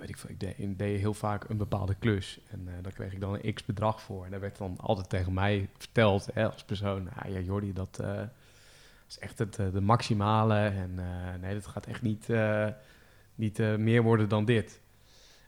weet 0.00 0.40
ik 0.56 0.78
deed, 0.78 1.00
heel 1.00 1.14
vaak 1.14 1.48
een 1.48 1.56
bepaalde 1.56 1.94
klus 1.94 2.40
en 2.50 2.68
eh, 2.68 2.74
daar 2.82 2.92
kreeg 2.92 3.12
ik 3.12 3.20
dan 3.20 3.38
een 3.40 3.54
x 3.54 3.64
bedrag 3.64 4.02
voor. 4.02 4.24
En 4.24 4.30
daar 4.30 4.40
werd 4.40 4.58
dan 4.58 4.76
altijd 4.78 5.08
tegen 5.08 5.32
mij 5.32 5.68
verteld 5.78 6.28
hè, 6.34 6.50
als 6.50 6.64
persoon, 6.64 7.08
ah, 7.14 7.30
ja 7.30 7.38
Jordi, 7.38 7.72
dat 7.72 7.98
eh, 8.02 8.22
is 9.08 9.18
echt 9.18 9.38
het, 9.38 9.58
eh, 9.58 9.72
de 9.72 9.80
maximale 9.80 10.54
en 10.54 10.94
nee, 11.40 11.54
dat 11.54 11.66
gaat 11.66 11.86
echt 11.86 12.02
niet, 12.02 12.28
niet 13.34 13.58
meer 13.58 14.02
worden 14.02 14.28
dan 14.28 14.44
dit. 14.44 14.80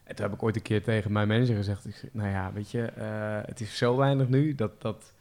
En 0.03 0.15
toen 0.15 0.25
heb 0.25 0.33
ik 0.33 0.43
ooit 0.43 0.55
een 0.55 0.61
keer 0.61 0.83
tegen 0.83 1.11
mijn 1.11 1.27
manager 1.27 1.55
gezegd, 1.55 1.85
ik 1.85 2.09
nou 2.11 2.29
ja, 2.29 2.53
weet 2.53 2.71
je, 2.71 2.79
het 3.45 3.61
is 3.61 3.77
zo 3.77 3.97
weinig 3.97 4.27
nu 4.27 4.55
dat... 4.55 4.81
dat 4.81 5.13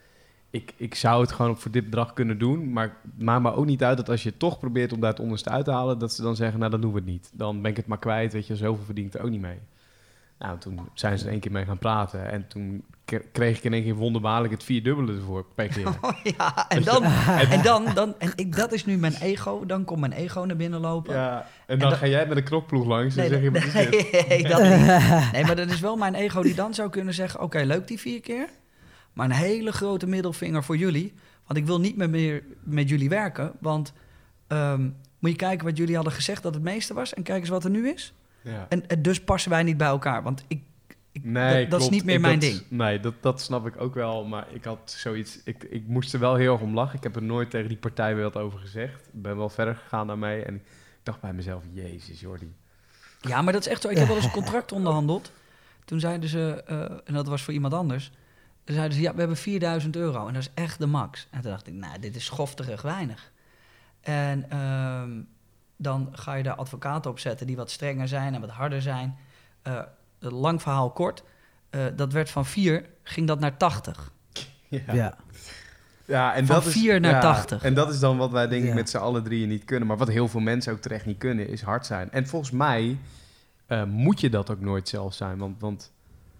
ik, 0.53 0.73
ik 0.77 0.95
zou 0.95 1.21
het 1.21 1.33
gewoon 1.33 1.59
voor 1.59 1.71
dit 1.71 1.85
bedrag 1.85 2.13
kunnen 2.13 2.39
doen. 2.39 2.73
Maar 2.73 2.97
maakt 3.19 3.43
me 3.43 3.55
ook 3.55 3.67
niet 3.67 3.85
uit 3.85 3.97
dat 3.97 4.09
als 4.09 4.23
je 4.23 4.37
toch 4.37 4.59
probeert 4.59 4.93
om 4.93 5.01
daar 5.01 5.11
het 5.11 5.21
onderste 5.21 5.51
uit 5.51 5.65
te 5.65 5.71
halen, 5.71 5.99
dat 5.99 6.13
ze 6.13 6.23
dan 6.23 6.37
zeggen, 6.37 6.59
nou 6.59 6.71
dan 6.71 6.81
doen 6.81 6.93
we 6.93 6.99
het 6.99 7.07
niet. 7.09 7.31
Dan 7.33 7.63
ben 7.63 7.71
ik 7.71 7.77
het 7.77 7.87
maar 7.87 7.99
kwijt, 7.99 8.33
weet 8.33 8.47
je, 8.47 8.57
zoveel 8.57 8.85
verdient 8.85 9.15
er 9.15 9.23
ook 9.23 9.31
niet 9.31 9.41
mee. 9.41 9.59
Nou, 10.39 10.59
toen 10.59 10.81
zijn 10.95 11.19
ze 11.19 11.25
er 11.25 11.31
één 11.31 11.41
keer 11.41 11.53
mee 11.53 11.65
gaan 11.65 11.79
praten. 11.79 12.31
En 12.31 12.47
toen 12.49 12.85
kreeg 13.33 13.57
ik 13.57 13.65
in 13.65 13.73
één 13.73 13.83
keer 13.83 13.95
wonderbaarlijk 13.95 14.53
het 14.53 14.63
vierdubbele 14.63 15.13
ervoor 15.13 15.45
per 15.55 15.69
keer. 15.69 15.87
Oh 16.01 16.17
ja, 16.23 16.69
en 16.69 16.83
dan, 16.83 17.03
en 17.51 17.63
dan, 17.63 17.87
dan 17.95 18.15
en 18.19 18.33
ik, 18.37 18.57
dat 18.57 18.73
is 18.73 18.85
nu 18.85 18.97
mijn 18.97 19.15
ego. 19.15 19.67
Dan 19.67 19.85
komt 19.85 20.01
mijn 20.01 20.13
ego 20.13 20.41
naar 20.41 20.57
binnen 20.57 20.81
lopen. 20.81 21.15
Ja, 21.15 21.47
en 21.67 21.79
dan 21.79 21.93
ga 21.93 22.07
jij 22.07 22.27
met 22.27 22.37
een 22.37 22.45
krokploeg 22.45 22.87
langs 22.87 23.17
en 23.17 23.29
zeg 23.29 23.43
je, 23.43 23.51
wat 23.51 23.65
is 23.65 23.73
dit? 23.73 23.91
nee, 24.29 24.43
dat 24.43 24.63
niet. 24.63 25.33
Nee, 25.33 25.45
maar 25.45 25.57
dat 25.57 25.71
is 25.71 25.81
wel 25.81 25.97
mijn 25.97 26.15
ego 26.15 26.43
die 26.43 26.55
dan 26.55 26.75
zou 26.75 26.91
kunnen 26.91 27.15
zeggen... 27.15 27.41
oké, 27.41 27.63
leuk 27.63 27.87
die 27.87 28.01
vier 28.01 28.21
keer, 28.21 28.49
maar 29.13 29.27
een 29.27 29.33
hele 29.37 29.73
grote 29.73 30.07
middelvinger 30.07 30.65
voor 30.65 30.77
jullie. 30.77 31.13
Want 31.47 31.59
ik 31.59 31.67
wil 31.67 31.81
niet 31.81 31.97
meer, 31.97 32.11
meer 32.11 32.43
met 32.63 32.89
jullie 32.89 33.09
werken. 33.09 33.53
Want 33.61 33.93
ehm, 34.47 34.83
moet 35.19 35.31
je 35.31 35.37
kijken 35.37 35.67
wat 35.67 35.77
jullie 35.77 35.95
hadden 35.95 36.13
gezegd 36.13 36.43
dat 36.43 36.55
het 36.55 36.63
meeste 36.63 36.95
was... 36.95 37.15
en 37.15 37.23
kijk 37.23 37.41
eens 37.41 37.49
wat 37.49 37.65
er 37.65 37.71
nu 37.71 37.89
is. 37.89 38.13
Ja. 38.41 38.67
En, 38.69 38.89
en 38.89 39.03
dus 39.03 39.21
passen 39.21 39.51
wij 39.51 39.63
niet 39.63 39.77
bij 39.77 39.87
elkaar. 39.89 40.23
Want 40.23 40.45
ik, 40.49 40.63
ik, 41.13 41.25
Nee, 41.25 41.61
dat, 41.63 41.71
dat 41.71 41.81
is 41.81 41.89
niet 41.89 42.05
meer 42.05 42.15
Ik- 42.15 42.21
mijn 42.21 42.39
dat- 42.39 42.49
ding. 42.51 42.63
Nee, 42.69 43.01
dat, 43.01 43.15
dat 43.21 43.41
snap 43.41 43.67
ik 43.67 43.81
ook 43.81 43.95
wel. 43.95 44.25
Maar 44.25 44.47
ik 44.53 44.65
had 44.65 44.95
zoiets... 44.99 45.41
Ik, 45.45 45.65
ik 45.65 45.87
moest 45.87 46.13
er 46.15 46.21
wel 46.21 46.35
heel 46.35 46.53
erg 46.53 46.63
om 46.63 46.75
lachen. 46.75 46.97
Ik 46.97 47.03
heb 47.03 47.17
er 47.17 47.23
nooit 47.23 47.51
tegen 47.51 47.69
die 47.69 47.77
partij 47.77 48.15
weer 48.15 48.25
wat 48.25 48.37
over 48.37 48.59
gezegd. 48.59 49.07
Ik 49.13 49.23
ben 49.23 49.37
wel 49.37 49.49
verder 49.49 49.75
gegaan 49.75 50.07
daarmee. 50.07 50.43
En 50.43 50.55
ik 50.55 50.63
dacht 51.03 51.21
bij 51.21 51.33
mezelf, 51.33 51.63
jezus 51.73 52.21
Jordi. 52.21 52.53
Ja, 53.21 53.43
maar 53.43 53.53
dat 53.53 53.67
is 53.67 53.73
echt 53.73 53.83
zo. 53.83 53.89
Ik 53.89 53.97
heb 53.99 54.07
wel 54.13 54.17
eens 54.17 54.25
een 54.25 54.31
contract 54.31 54.73
onderhandeld. 54.73 55.33
Toen 55.85 56.01
zeiden 56.01 56.29
ze, 56.29 56.63
eh, 56.67 56.81
en 57.05 57.15
dat 57.15 57.27
was 57.29 57.43
voor 57.43 57.53
iemand 57.55 57.75
anders... 57.75 58.13
Toen 58.65 58.75
zeiden 58.75 58.97
ze, 58.97 59.03
ja, 59.03 59.13
we 59.13 59.19
hebben 59.19 59.37
4000 59.37 59.97
euro 59.97 60.27
en 60.27 60.35
dat 60.35 60.43
is 60.43 60.51
echt 60.55 60.79
de 60.79 60.87
max. 60.87 61.27
En 61.31 61.41
toen 61.41 61.51
dacht 61.51 61.67
ik, 61.67 61.75
nou, 61.75 61.99
dit 61.99 62.17
is 62.17 62.25
schofterig 62.25 62.83
weinig. 62.83 63.33
En 64.01 64.51
ehm, 64.51 65.11
dan 65.77 66.09
ga 66.13 66.35
je 66.35 66.43
daar 66.43 66.55
advocaten 66.55 67.11
op 67.11 67.19
zetten 67.19 67.47
die 67.47 67.57
wat 67.57 67.71
strenger 67.71 68.09
zijn 68.09 68.35
en 68.35 68.41
wat 68.41 68.51
harder 68.51 68.83
zijn. 68.83 69.17
Eh, 69.63 69.81
lang 70.19 70.63
verhaal 70.63 70.91
kort. 70.91 71.23
eh, 71.71 71.85
dat 71.97 72.13
werd 72.13 72.31
van 72.31 72.47
4, 72.47 72.85
ging 73.03 73.27
dat 73.27 73.41
naar 73.41 73.57
80. 73.57 74.13
Ja. 74.69 74.81
Ja. 74.93 75.17
Ja, 76.05 76.35
en 76.35 76.47
Van 76.47 76.55
dat 76.57 76.67
is, 76.67 76.73
vier 76.73 77.01
naar 77.01 77.11
ja, 77.13 77.21
80. 77.21 77.63
En 77.63 77.75
dat 77.75 77.93
is 77.93 77.99
dan 78.01 78.17
wat 78.17 78.31
wij 78.31 78.49
denk 78.49 78.63
ik 78.63 78.69
Ja. 78.69 78.75
met 78.75 78.91
z'n 78.91 78.97
allen 78.97 79.23
drieën 79.23 79.49
niet 79.49 79.65
kunnen. 79.65 79.89
Maar 79.89 79.97
wat 79.97 80.09
heel 80.09 80.29
veel 80.29 80.41
mensen 80.41 80.73
ook 80.73 80.81
terecht 80.81 81.07
niet 81.07 81.19
kunnen, 81.19 81.49
is 81.49 81.63
hard 81.63 81.87
zijn. 81.87 82.11
En 82.11 82.27
volgens 82.27 82.51
mij 82.51 82.99
eh, 83.67 83.85
moet 83.85 84.21
je 84.21 84.31
dat 84.31 84.51
ook 84.51 84.61
nooit 84.61 84.89
zelf 84.89 85.15
zijn. 85.15 85.39
Want, 85.39 85.61
want 85.61 85.93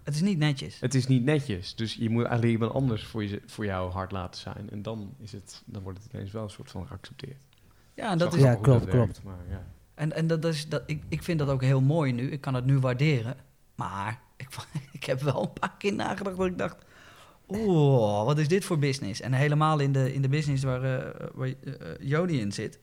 Het 0.03 0.15
is 0.15 0.21
niet 0.21 0.37
netjes. 0.37 0.79
het 0.79 0.93
is 0.93 1.07
niet 1.07 1.23
netjes. 1.23 1.75
Dus 1.75 1.93
je 1.93 2.09
moet 2.09 2.23
eigenlijk 2.23 2.53
iemand 2.53 2.73
anders 2.73 3.03
voor, 3.03 3.23
je, 3.23 3.41
voor 3.45 3.65
jou 3.65 3.91
hard 3.91 4.11
laten 4.11 4.41
zijn. 4.41 4.69
En 4.69 4.81
dan, 4.81 5.15
is 5.19 5.31
het, 5.31 5.61
dan 5.65 5.83
wordt 5.83 6.03
het 6.03 6.13
ineens 6.13 6.31
wel 6.31 6.43
een 6.43 6.49
soort 6.49 6.71
van 6.71 6.87
geaccepteerd. 6.87 7.37
Ja, 7.93 8.11
en 8.11 8.17
dat 8.17 8.33
is, 8.33 8.41
Ja, 8.41 8.55
klopt, 8.55 8.65
dat 8.79 8.89
klopt. 8.89 9.21
werkt, 9.21 9.23
Maar, 9.23 9.49
ja. 9.49 9.65
En, 9.93 10.13
en 10.13 10.27
dat 10.27 10.45
is, 10.45 10.69
dat, 10.69 10.83
ik, 10.85 11.03
ik 11.09 11.23
vind 11.23 11.39
dat 11.39 11.49
ook 11.49 11.61
heel 11.61 11.81
mooi 11.81 12.11
nu. 12.11 12.31
Ik 12.31 12.41
kan 12.41 12.53
het 12.53 12.65
nu 12.65 12.79
waarderen. 12.79 13.35
Maar 13.75 14.21
ik, 14.37 14.47
ik 14.91 15.03
heb 15.03 15.21
wel 15.21 15.41
een 15.41 15.53
paar 15.53 15.75
keer 15.77 15.93
nagedacht 15.93 16.37
dat 16.37 16.45
ik 16.45 16.57
dacht... 16.57 16.85
Oeh, 17.47 18.25
wat 18.25 18.37
is 18.37 18.47
dit 18.47 18.65
voor 18.65 18.79
business? 18.79 19.21
En 19.21 19.33
helemaal 19.33 19.79
in 19.79 19.91
de, 19.91 20.13
in 20.13 20.21
de 20.21 20.29
business 20.29 20.63
waar, 20.63 20.83
eh 20.83 21.27
waar 21.33 21.47
eh, 21.47 21.53
Jody 21.99 22.33
in 22.33 22.51
zit. 22.51 22.79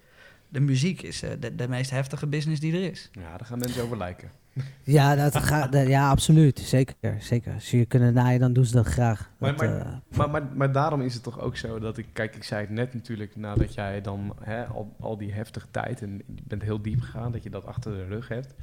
De 0.51 0.61
muziek 0.61 1.03
is 1.03 1.23
eh, 1.23 1.31
de, 1.41 1.55
de 1.55 1.69
meest 1.69 1.91
heftige 1.91 2.27
business 2.27 2.61
die 2.61 2.73
er 2.73 2.91
is. 2.91 3.11
ja, 3.13 3.37
daar 3.37 3.47
gaan 3.47 3.59
mensen 3.59 3.83
over 3.83 3.97
lijken. 3.97 4.31
Ja, 4.83 5.15
dat 5.15 5.37
gaat, 5.37 5.75
ja, 5.87 6.11
absoluut. 6.11 6.59
Zeker, 6.59 6.95
zeker. 7.19 7.55
Als 7.55 7.69
ze 7.69 7.79
je 7.79 7.85
kunnen 7.87 8.15
naaien, 8.15 8.41
dan 8.41 8.53
doen 8.53 8.65
ze 8.65 8.73
dat 8.73 8.87
graag. 8.87 9.31
Maar, 9.39 9.57
Dat, 9.57 9.61
maar, 9.67 9.81
eh, 9.81 9.93
maar, 10.17 10.31
maar, 10.31 10.43
maar 10.55 10.73
daarom 10.73 11.01
is 11.01 11.15
het 11.15 11.23
toch 11.23 11.41
ook 11.41 11.57
zo 11.57 11.79
dat 11.79 11.99
ik... 11.99 12.07
Kijk, 12.13 12.37
ik 12.37 12.45
zei 12.45 12.61
het 12.61 12.71
net 12.71 12.95
natuurlijk 12.95 13.37
nadat 13.37 13.75
jij 13.75 14.01
dan 14.01 14.37
hè, 14.43 14.65
al, 14.65 14.95
al 15.01 15.17
die 15.17 15.33
heftige 15.33 15.67
tijd... 15.71 16.03
en 16.03 16.23
je 16.35 16.43
bent 16.45 16.63
heel 16.63 16.83
diep 16.83 17.01
gegaan, 17.01 17.33
dat 17.33 17.43
je 17.43 17.51
dat 17.51 17.67
achter 17.67 17.93
de 17.93 18.05
rug 18.05 18.29
hebt. 18.29 18.55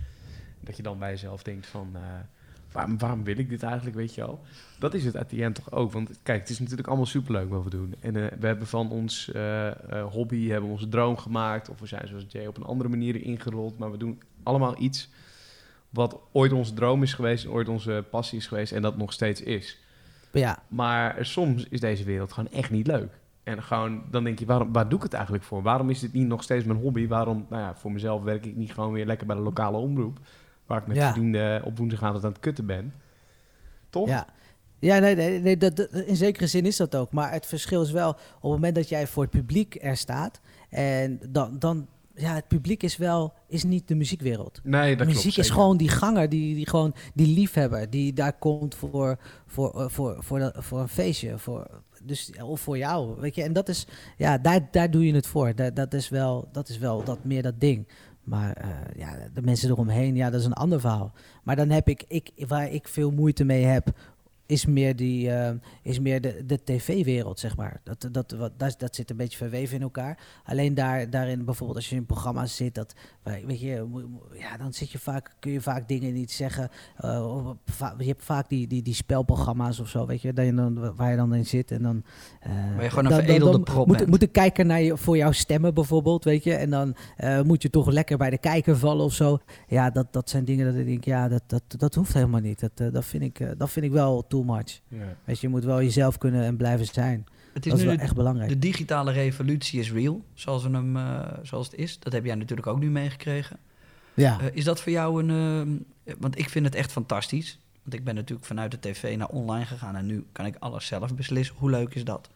Dat 0.59 0.77
je 0.77 0.83
dan 0.83 0.99
bij 0.99 1.09
jezelf 1.09 1.43
denkt 1.43 1.67
van... 1.67 1.89
eh, 1.93 2.01
waarom, 2.77 2.97
waarom 2.97 3.23
wil 3.23 3.37
ik 3.37 3.49
dit 3.49 3.63
eigenlijk, 3.63 3.95
weet 3.95 4.15
je 4.15 4.21
wel? 4.21 4.39
Dat 4.79 4.93
is 4.93 5.05
het 5.05 5.15
at 5.15 5.29
the 5.29 5.43
end 5.43 5.55
toch 5.55 5.71
ook. 5.71 5.91
Want 5.91 6.09
kijk, 6.23 6.39
het 6.39 6.49
is 6.49 6.59
natuurlijk 6.59 6.87
allemaal 6.87 7.05
superleuk 7.05 7.49
wat 7.49 7.63
we 7.63 7.69
doen. 7.69 7.95
En 7.99 8.15
eh, 8.15 8.37
we 8.39 8.47
hebben 8.47 8.67
van 8.67 8.91
ons 8.91 9.31
eh, 9.31 9.67
eh, 9.67 10.05
hobby 10.11 10.47
hebben 10.47 10.69
onze 10.69 10.87
droom 10.87 11.17
gemaakt. 11.17 11.69
Of 11.69 11.79
we 11.79 11.87
zijn 11.87 12.07
zoals 12.07 12.25
Jay 12.27 12.45
op 12.45 12.57
een 12.57 12.63
andere 12.63 12.89
manier 12.89 13.21
ingerold. 13.21 13.77
Maar 13.77 13.91
we 13.91 13.97
doen 13.97 14.21
allemaal 14.43 14.75
iets 14.81 15.09
wat 15.89 16.19
ooit 16.31 16.51
onze 16.51 16.73
droom 16.73 17.03
is 17.03 17.13
geweest... 17.13 17.47
ooit 17.47 17.69
onze 17.69 18.05
passie 18.11 18.37
is 18.37 18.47
geweest 18.47 18.71
en 18.71 18.81
dat 18.81 18.97
nog 18.97 19.13
steeds 19.13 19.41
is. 19.41 19.79
ja, 20.31 20.63
Maar 20.67 21.25
soms 21.25 21.67
is 21.69 21.79
deze 21.79 22.03
wereld 22.03 22.33
gewoon 22.33 22.51
echt 22.51 22.71
niet 22.71 22.87
leuk. 22.87 23.19
En 23.43 23.63
gewoon, 23.63 24.03
dan 24.11 24.23
denk 24.23 24.39
je, 24.39 24.45
waarom, 24.45 24.73
waar 24.73 24.89
doe 24.89 24.97
ik 24.97 25.03
het 25.03 25.13
eigenlijk 25.13 25.43
voor? 25.43 25.61
Waarom 25.61 25.89
is 25.89 25.99
dit 25.99 26.13
niet 26.13 26.27
nog 26.27 26.43
steeds 26.43 26.65
mijn 26.65 26.79
hobby? 26.79 27.07
Waarom, 27.07 27.45
nou 27.49 27.61
ja, 27.61 27.75
voor 27.75 27.91
mezelf 27.91 28.23
werk 28.23 28.45
ik 28.45 28.55
niet 28.55 28.73
gewoon 28.73 28.91
weer 28.91 29.05
lekker 29.05 29.27
bij 29.27 29.35
de 29.35 29.41
lokale 29.41 29.77
omroep. 29.77 30.19
Waar 30.67 30.81
ik 30.81 30.87
met 30.87 30.95
Ja. 30.97 31.11
vrienden 31.11 31.63
op 31.63 31.77
woensdagavond 31.77 32.23
aan 32.23 32.29
het 32.31 32.39
kutten 32.39 32.65
ben. 32.65 32.93
Toch? 33.89 34.07
ja. 34.07 34.27
Ja, 34.79 34.99
nee, 34.99 35.15
nee, 35.15 35.39
nee 35.39 35.57
dat, 35.57 35.75
dat- 35.75 35.89
in 35.93 36.15
zekere 36.15 36.47
zin 36.47 36.65
is 36.65 36.77
dat 36.77 36.95
ook. 36.95 37.11
Maar 37.11 37.31
het 37.31 37.45
verschil 37.45 37.81
is 37.81 37.91
wel, 37.91 38.09
op 38.09 38.17
het 38.41 38.51
moment 38.51 38.75
dat 38.75 38.89
jij 38.89 39.07
voor 39.07 39.23
het 39.23 39.31
publiek 39.31 39.77
er 39.81 39.97
staat... 39.97 40.41
en 40.69 41.19
dan, 41.29 41.59
dan 41.59 41.87
ja, 42.15 42.33
het 42.33 42.47
publiek 42.47 42.83
is 42.83 42.97
wel, 42.97 43.33
is 43.47 43.63
niet 43.63 43.87
de 43.87 43.95
muziekwereld. 43.95 44.59
Nee, 44.63 44.95
dat 44.95 45.07
muziek 45.07 45.21
klopt. 45.21 45.37
is 45.37 45.49
gewoon 45.49 45.77
die 45.77 45.89
ganger, 45.89 46.29
die, 46.29 46.55
die, 46.55 46.69
gewoon, 46.69 46.93
die 47.13 47.27
liefhebber, 47.27 47.89
die 47.89 48.13
daar 48.13 48.33
komt 48.33 48.75
voor, 48.75 49.17
voor, 49.47 49.81
eh, 49.81 49.89
voor, 49.89 50.15
voor, 50.23 50.39
dat- 50.39 50.55
voor 50.57 50.79
een 50.79 50.87
feestje. 50.87 51.37
Voor, 51.37 51.81
dus, 52.03 52.31
of 52.43 52.61
voor 52.61 52.77
jou, 52.77 53.19
weet 53.19 53.35
je. 53.35 53.43
En 53.43 53.53
dat 53.53 53.69
is, 53.69 53.87
ja, 54.17 54.37
daar, 54.37 54.67
daar 54.71 54.91
doe 54.91 55.05
je 55.05 55.13
het 55.13 55.27
voor. 55.27 55.55
Dat, 55.55 55.75
dat, 55.75 55.93
is 55.93 56.09
wel, 56.09 56.49
dat 56.51 56.69
is 56.69 56.77
wel 56.77 57.03
dat, 57.03 57.23
meer 57.23 57.41
dat 57.41 57.59
ding. 57.59 57.87
Maar 58.27 58.53
eh, 58.53 58.69
ja, 58.95 59.15
de 59.33 59.41
mensen 59.41 59.69
eromheen, 59.69 60.15
ja, 60.15 60.29
dat 60.29 60.39
is 60.39 60.45
een 60.45 60.53
ander 60.53 60.79
verhaal. 60.79 61.11
Maar 61.43 61.55
dan 61.55 61.69
heb 61.69 61.87
ik, 61.87 62.03
ik 62.07 62.31
waar 62.47 62.71
ik 62.71 62.87
veel 62.87 63.11
moeite 63.11 63.43
mee 63.43 63.63
heb, 63.63 63.87
is 64.47 64.65
meer, 64.65 64.95
die, 64.95 65.31
eh, 65.31 65.53
is 65.81 65.99
meer 65.99 66.21
de, 66.21 66.43
de 66.45 66.59
tv-wereld, 66.63 67.39
zeg 67.39 67.55
maar. 67.57 67.81
Dat, 67.83 68.07
dat, 68.11 68.31
wat, 68.31 68.51
dat, 68.57 68.75
dat 68.77 68.95
zit 68.95 69.09
een 69.09 69.17
beetje 69.17 69.37
verweven 69.37 69.75
in 69.75 69.81
elkaar. 69.81 70.19
Alleen 70.43 70.73
daar, 70.73 71.09
daarin, 71.09 71.45
bijvoorbeeld 71.45 71.77
als 71.77 71.89
je 71.89 71.95
in 71.95 72.05
programma's 72.05 72.55
zit, 72.55 72.75
dat, 72.75 72.93
weet 73.23 73.59
je, 73.59 73.85
ja, 74.33 74.57
dan 74.57 74.73
zit 74.73 74.91
je 74.91 74.99
vaak, 74.99 75.35
kun 75.39 75.51
je 75.51 75.61
vaak 75.61 75.87
dingen 75.87 76.13
niet 76.13 76.31
zeggen. 76.31 76.69
Va- 77.65 77.95
je 77.97 78.05
hebt 78.07 78.23
vaak 78.25 78.49
die, 78.49 78.67
die, 78.67 78.81
die 78.81 78.93
spelprogramma's 78.93 79.79
of 79.79 79.89
zo, 79.89 80.05
weet 80.05 80.21
je, 80.21 80.31
je 80.35 80.53
dan, 80.53 80.95
waar 80.95 81.11
je 81.11 81.17
dan 81.17 81.33
in 81.33 81.45
zit. 81.45 81.71
En 81.71 81.81
dan, 81.83 82.03
eh, 82.39 82.51
Waar 82.75 82.83
je 82.83 82.89
gewoon 82.89 83.03
een 83.05 83.09
dan- 83.09 83.19
dan- 83.19 83.19
veredelde 83.19 83.51
dan 83.51 83.63
prop 83.63 83.87
moet, 83.87 84.07
moet 84.07 84.19
de 84.19 84.27
kijker 84.27 84.65
naar 84.65 84.81
je, 84.81 84.97
voor 84.97 85.17
jou 85.17 85.33
stemmen 85.33 85.73
bijvoorbeeld, 85.73 86.23
weet 86.23 86.43
je. 86.43 86.53
En 86.53 86.69
dan 86.69 86.95
moet 87.43 87.61
je 87.61 87.69
toch 87.69 87.87
lekker 87.87 88.17
bij 88.17 88.29
de 88.29 88.37
kijker 88.37 88.77
vallen 88.77 89.05
of 89.05 89.13
zo. 89.13 89.39
Ja, 89.67 89.89
dat, 89.89 90.13
dat 90.13 90.29
zijn 90.29 90.45
dingen 90.45 90.65
dat 90.65 90.75
ik 90.75 90.85
denk, 90.85 91.03
ja, 91.05 91.27
dat, 91.27 91.43
dat, 91.47 91.63
dat 91.67 91.95
hoeft 91.95 92.13
helemaal 92.13 92.39
niet. 92.41 92.59
Dat, 92.59 92.93
dat, 92.93 93.05
vind 93.05 93.23
ik, 93.23 93.59
dat 93.59 93.69
vind 93.69 93.85
ik 93.85 93.91
wel 93.91 94.27
too 94.27 94.36
much. 94.43 94.79
Ja. 94.87 95.15
Weet 95.23 95.39
je, 95.39 95.47
je 95.47 95.53
moet 95.53 95.63
wel 95.63 95.81
jezelf 95.81 96.17
kunnen 96.17 96.43
en 96.43 96.57
blijven 96.57 96.85
zijn. 96.85 97.25
Het 97.53 97.65
is 97.65 97.71
Dat 97.71 97.73
is 97.73 97.79
nu 97.79 97.87
wel 97.89 97.97
de, 97.97 98.03
echt 98.03 98.15
belangrijk. 98.15 98.49
de 98.49 98.59
digitale 98.59 99.11
revolutie 99.11 99.79
is 99.79 99.91
real, 99.91 100.23
zoals, 100.33 100.63
we 100.63 100.69
hem, 100.69 100.97
eh, 100.97 101.19
zoals 101.43 101.65
het 101.71 101.79
is. 101.79 101.99
Dat 101.99 102.13
heb 102.13 102.25
jij 102.25 102.35
natuurlijk 102.35 102.67
ook 102.67 102.79
nu 102.79 102.89
meegekregen. 102.89 103.57
ja. 104.13 104.39
Eh, 104.39 104.45
is 104.53 104.63
dat 104.63 104.81
voor 104.81 104.91
jou 104.91 105.23
een... 105.23 105.29
ehm, 106.05 106.15
want 106.19 106.37
ik 106.39 106.49
vind 106.49 106.65
het 106.65 106.75
echt 106.75 106.91
fantastisch. 106.91 107.59
Want 107.83 107.93
ik 107.99 108.03
ben 108.03 108.15
natuurlijk 108.15 108.47
vanuit 108.47 108.71
de 108.71 108.79
tv 108.79 109.17
naar 109.17 109.27
online 109.27 109.65
gegaan... 109.65 109.95
en 109.95 110.05
nu 110.05 110.25
kan 110.31 110.45
ik 110.45 110.55
alles 110.59 110.85
zelf 110.87 111.15
beslissen. 111.15 111.55
Hoe 111.57 111.69
leuk 111.69 111.93
is 111.95 112.03
dat? 112.03 112.29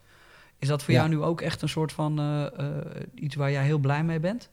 Is 0.60 0.68
dat 0.68 0.84
voor 0.84 0.94
Ja. 0.94 1.00
jou 1.00 1.12
nu 1.16 1.22
ook 1.22 1.42
echt 1.42 1.62
een 1.62 1.70
soort 1.70 1.92
van 1.92 2.20
eh, 2.20 2.46
eh, 2.60 2.86
iets 3.16 3.36
waar 3.36 3.52
jij 3.52 3.64
heel 3.66 3.78
blij 3.80 4.04
mee 4.04 4.20
bent? 4.20 4.50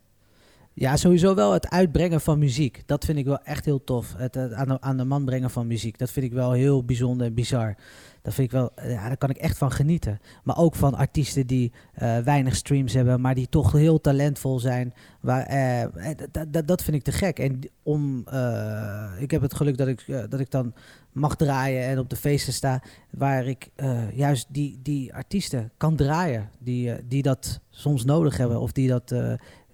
Ja, 0.78 0.96
sowieso 0.96 1.34
wel 1.34 1.52
het 1.52 1.70
uitbrengen 1.70 2.20
van 2.20 2.38
muziek. 2.38 2.82
Dat 2.86 3.04
vind 3.04 3.18
ik 3.18 3.24
wel 3.24 3.42
echt 3.42 3.64
heel 3.64 3.84
tof. 3.84 4.14
Het, 4.16 4.36
aan, 4.36 4.68
de, 4.68 4.80
aan 4.80 4.96
de 4.96 5.04
man 5.04 5.24
brengen 5.24 5.50
van 5.50 5.66
muziek. 5.66 5.98
Dat 5.98 6.10
vind 6.10 6.26
ik 6.26 6.32
wel 6.32 6.52
heel 6.52 6.84
bijzonder 6.84 7.26
en 7.26 7.34
bizar. 7.34 7.74
Dat 8.22 8.34
vind 8.34 8.46
ik 8.46 8.52
wel, 8.52 8.70
eh, 8.74 8.90
ja, 8.90 9.06
daar 9.06 9.16
kan 9.16 9.30
ik 9.30 9.36
echt 9.36 9.58
van 9.58 9.72
genieten. 9.72 10.18
Maar 10.44 10.56
ook 10.58 10.74
van 10.74 10.94
artiesten 10.94 11.46
die 11.46 11.72
eh, 11.94 12.18
weinig 12.18 12.56
streams 12.56 12.92
hebben, 12.92 13.20
maar 13.20 13.34
die 13.34 13.48
toch 13.48 13.72
heel 13.72 14.00
talentvol 14.00 14.58
zijn. 14.58 14.94
Waar, 15.20 15.42
eh, 15.42 15.88
dat- 16.64 16.82
vind 16.82 16.96
ik 16.96 17.02
te 17.02 17.12
gek. 17.12 17.38
En 17.38 17.60
om, 17.82 18.18
ik 19.18 19.30
heb 19.30 19.42
het 19.42 19.54
geluk 19.54 19.76
dat 19.76 19.88
ik, 19.88 20.04
dat 20.28 20.40
ik 20.40 20.50
dan 20.50 20.72
mag 21.12 21.36
draaien 21.36 21.82
en 21.84 21.98
op 21.98 22.10
de 22.10 22.16
feesten 22.16 22.52
sta. 22.52 22.82
Waar 23.10 23.46
ik 23.46 23.68
juist 24.14 24.46
die, 24.50 24.78
die 24.82 25.14
artiesten 25.14 25.70
kan 25.76 25.96
draaien. 25.96 26.50
Die, 26.58 27.06
die 27.08 27.22
dat 27.22 27.60
soms 27.70 28.04
nodig 28.04 28.36
hebben. 28.36 28.60
Of 28.60 28.72
die 28.72 28.88
dat. 28.88 29.14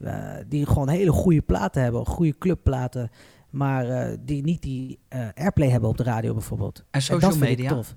Eh, 0.07 0.45
die 0.49 0.67
gewoon 0.67 0.89
hele 0.89 1.13
goede 1.13 1.43
platen 1.43 1.83
hebben, 1.83 2.07
goede 2.07 2.39
clubplaten, 2.39 3.11
maar 3.51 3.89
eh, 3.89 4.17
die 4.21 4.43
niet 4.43 4.63
die 4.63 4.99
eh, 5.09 5.29
airplay 5.35 5.69
hebben 5.69 5.89
op 5.89 5.97
de 5.97 6.03
radio 6.03 6.33
bijvoorbeeld. 6.33 6.79
En 6.79 6.85
En 6.91 7.03
social 7.03 7.21
dat 7.21 7.39
vind 7.39 7.51
media? 7.51 7.71
ik 7.71 7.77
tof. 7.77 7.97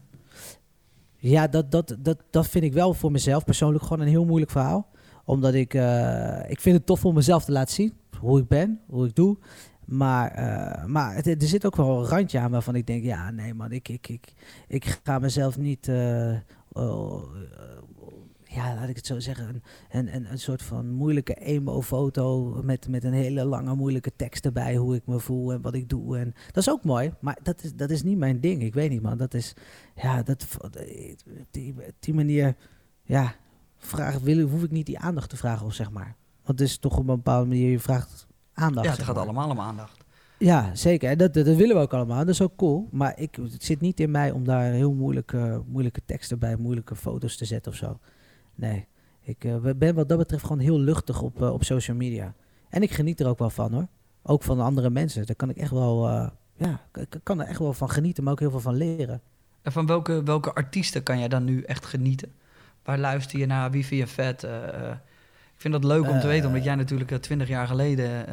Ja, 1.18 1.48
dat, 1.48 1.72
dat, 1.72 1.96
dat, 2.00 2.18
dat 2.30 2.48
vind 2.48 2.64
ik 2.64 2.74
wel 2.74 2.94
voor 2.94 3.12
mezelf 3.12 3.44
persoonlijk 3.44 3.84
gewoon 3.84 4.00
een 4.00 4.08
heel 4.08 4.26
moeilijk 4.26 4.52
verhaal. 4.52 4.90
Omdat 5.26 5.54
ik, 5.54 5.74
ik 6.48 6.62
vind 6.62 6.78
het 6.78 6.86
tof 6.86 7.06
om 7.06 7.14
mezelf 7.14 7.46
te 7.46 7.52
laten 7.52 7.74
zien. 7.74 7.94
Hoe 8.20 8.40
ik 8.40 8.48
ben, 8.48 8.80
hoe 8.88 9.08
ik 9.08 9.16
doe. 9.16 9.38
Maar, 9.86 10.34
maar 10.86 11.16
het, 11.16 11.28
er 11.28 11.48
zit 11.48 11.66
ook 11.66 11.76
wel 11.76 12.00
een 12.00 12.06
randje 12.06 12.40
aan 12.40 12.52
waarvan 12.52 12.76
ik 12.76 12.88
denk, 12.88 13.04
ja, 13.04 13.32
nee 13.32 13.54
man, 13.54 13.72
ik, 13.72 13.90
ik, 13.90 14.08
ik, 14.08 14.34
ik 14.68 15.00
ga 15.04 15.20
mezelf 15.20 15.58
niet, 15.58 15.92
oh, 16.72 17.24
ja, 18.58 18.76
laat 18.76 18.90
ik 18.90 18.96
het 18.96 19.06
zo 19.06 19.20
zeggen, 19.20 19.48
een, 19.48 19.62
een, 19.90 20.16
een, 20.16 20.32
een 20.32 20.40
soort 20.40 20.62
van 20.62 20.92
moeilijke 20.92 21.34
emo-foto 21.34 22.60
met, 22.64 22.88
met 22.90 23.04
een 23.04 23.14
hele 23.14 23.46
lange 23.46 23.76
moeilijke 23.76 24.12
tekst 24.16 24.46
erbij, 24.46 24.76
hoe 24.76 24.96
ik 24.96 25.06
me 25.06 25.20
voel 25.20 25.54
en 25.54 25.62
wat 25.62 25.74
ik 25.74 25.90
doe. 25.90 26.18
En 26.18 26.34
dat 26.48 26.58
is 26.58 26.70
ook 26.70 26.84
mooi, 26.84 27.14
maar 27.20 27.38
dat 27.44 27.64
is, 27.64 27.76
dat 27.76 27.90
is 27.90 28.04
niet 28.04 28.18
mijn 28.18 28.40
ding. 28.40 28.62
Ik 28.62 28.74
weet 28.74 28.90
niet 28.90 29.02
man, 29.02 29.18
dat 29.18 29.34
is, 29.34 29.54
ja, 29.96 30.24
dat, 30.24 30.48
die, 31.52 31.76
die 32.00 32.14
manier, 32.14 32.56
ja, 33.04 33.36
vraag, 33.78 34.20
wil, 34.20 34.48
hoef 34.48 34.64
ik 34.64 34.72
niet 34.72 34.86
die 34.86 35.00
aandacht 35.00 35.30
te 35.30 35.38
vragen, 35.38 35.66
of 35.66 35.74
zeg 35.74 35.92
maar. 35.92 36.16
Want 36.44 36.60
het 36.60 36.68
is 36.68 36.78
toch 36.78 36.98
op 36.98 37.00
een 37.00 37.16
bepaalde 37.16 37.48
manier, 37.48 37.72
je 37.72 37.80
vraagt 37.80 38.28
aandacht. 38.54 38.86
Ja, 38.86 38.92
het 38.92 39.02
gaat 39.02 39.16
maar. 39.16 39.24
allemaal 39.24 39.50
om 39.50 39.60
aandacht. 39.60 40.06
Ja, 40.40 40.76
zeker. 40.76 41.10
En 41.10 41.18
dat, 41.18 41.34
dat 41.34 41.46
willen 41.46 41.76
we 41.76 41.82
ook 41.82 41.94
allemaal. 41.94 42.18
Dat 42.18 42.28
is 42.28 42.42
ook 42.42 42.56
cool. 42.56 42.88
Maar 42.92 43.20
ik, 43.20 43.36
het 43.36 43.64
zit 43.64 43.82
niet 43.82 44.00
in 44.00 44.12
mij 44.12 44.32
om 44.32 44.44
daar 44.44 44.72
heel 44.72 44.94
moeilijke, 44.94 45.64
moeilijke 45.68 46.02
teksten 46.06 46.40
bij, 46.40 46.56
moeilijke 46.56 46.96
foto's 46.96 47.38
te 47.38 47.46
zetten 47.46 47.72
of 47.72 47.78
zo. 47.78 48.00
Nee. 48.58 48.88
Ik 49.22 49.44
eh, 49.44 49.56
ben 49.78 49.96
wat 49.96 50.10
dat 50.10 50.18
betreft 50.18 50.44
gewoon 50.44 50.60
heel 50.60 50.80
luchtig 50.80 51.22
op, 51.22 51.42
eh, 51.42 51.54
op 51.54 51.64
social 51.64 51.98
media. 51.98 52.34
En 52.70 52.82
ik 52.82 52.92
geniet 52.92 53.20
er 53.20 53.28
ook 53.28 53.40
wel 53.40 53.50
van 53.50 53.74
hoor. 53.74 53.88
Ook 54.24 54.44
van 54.44 54.60
andere 54.60 54.90
mensen. 54.90 55.26
Daar 55.26 55.36
kan 55.36 55.50
ik 55.50 55.58
echt 55.58 55.72
wel, 55.72 56.08
eh, 56.08 56.30
ja, 56.56 56.82
ik 56.94 57.20
kan 57.24 57.42
er 57.42 57.48
echt 57.48 57.60
wel 57.60 57.74
van 57.74 57.90
genieten, 57.90 58.24
maar 58.24 58.34
ook 58.34 58.40
heel 58.40 58.50
veel 58.52 58.60
van 58.60 58.76
leren. 58.76 59.22
En 59.62 59.72
van 59.72 59.86
welke, 59.86 60.24
welke 60.24 60.54
artiesten 60.54 61.04
kan 61.04 61.20
jij 61.20 61.28
dan 61.28 61.44
nu 61.44 61.62
echt 61.62 61.86
genieten? 61.86 62.32
Waar 62.84 62.98
luister 62.98 63.40
je 63.40 63.46
naar? 63.46 63.72
Wie 63.72 63.86
vind 63.86 64.02
je 64.02 64.08
vet? 64.08 64.44
Ik 64.44 65.64
vind 65.64 65.74
dat 65.74 65.84
leuk 65.84 66.10
om 66.10 66.20
te 66.20 66.28
weten, 66.28 66.48
omdat 66.48 66.64
jij 66.64 66.76
natuurlijk 66.76 67.12
twintig 67.22 67.48
jaar 67.48 67.68
geleden 67.68 68.26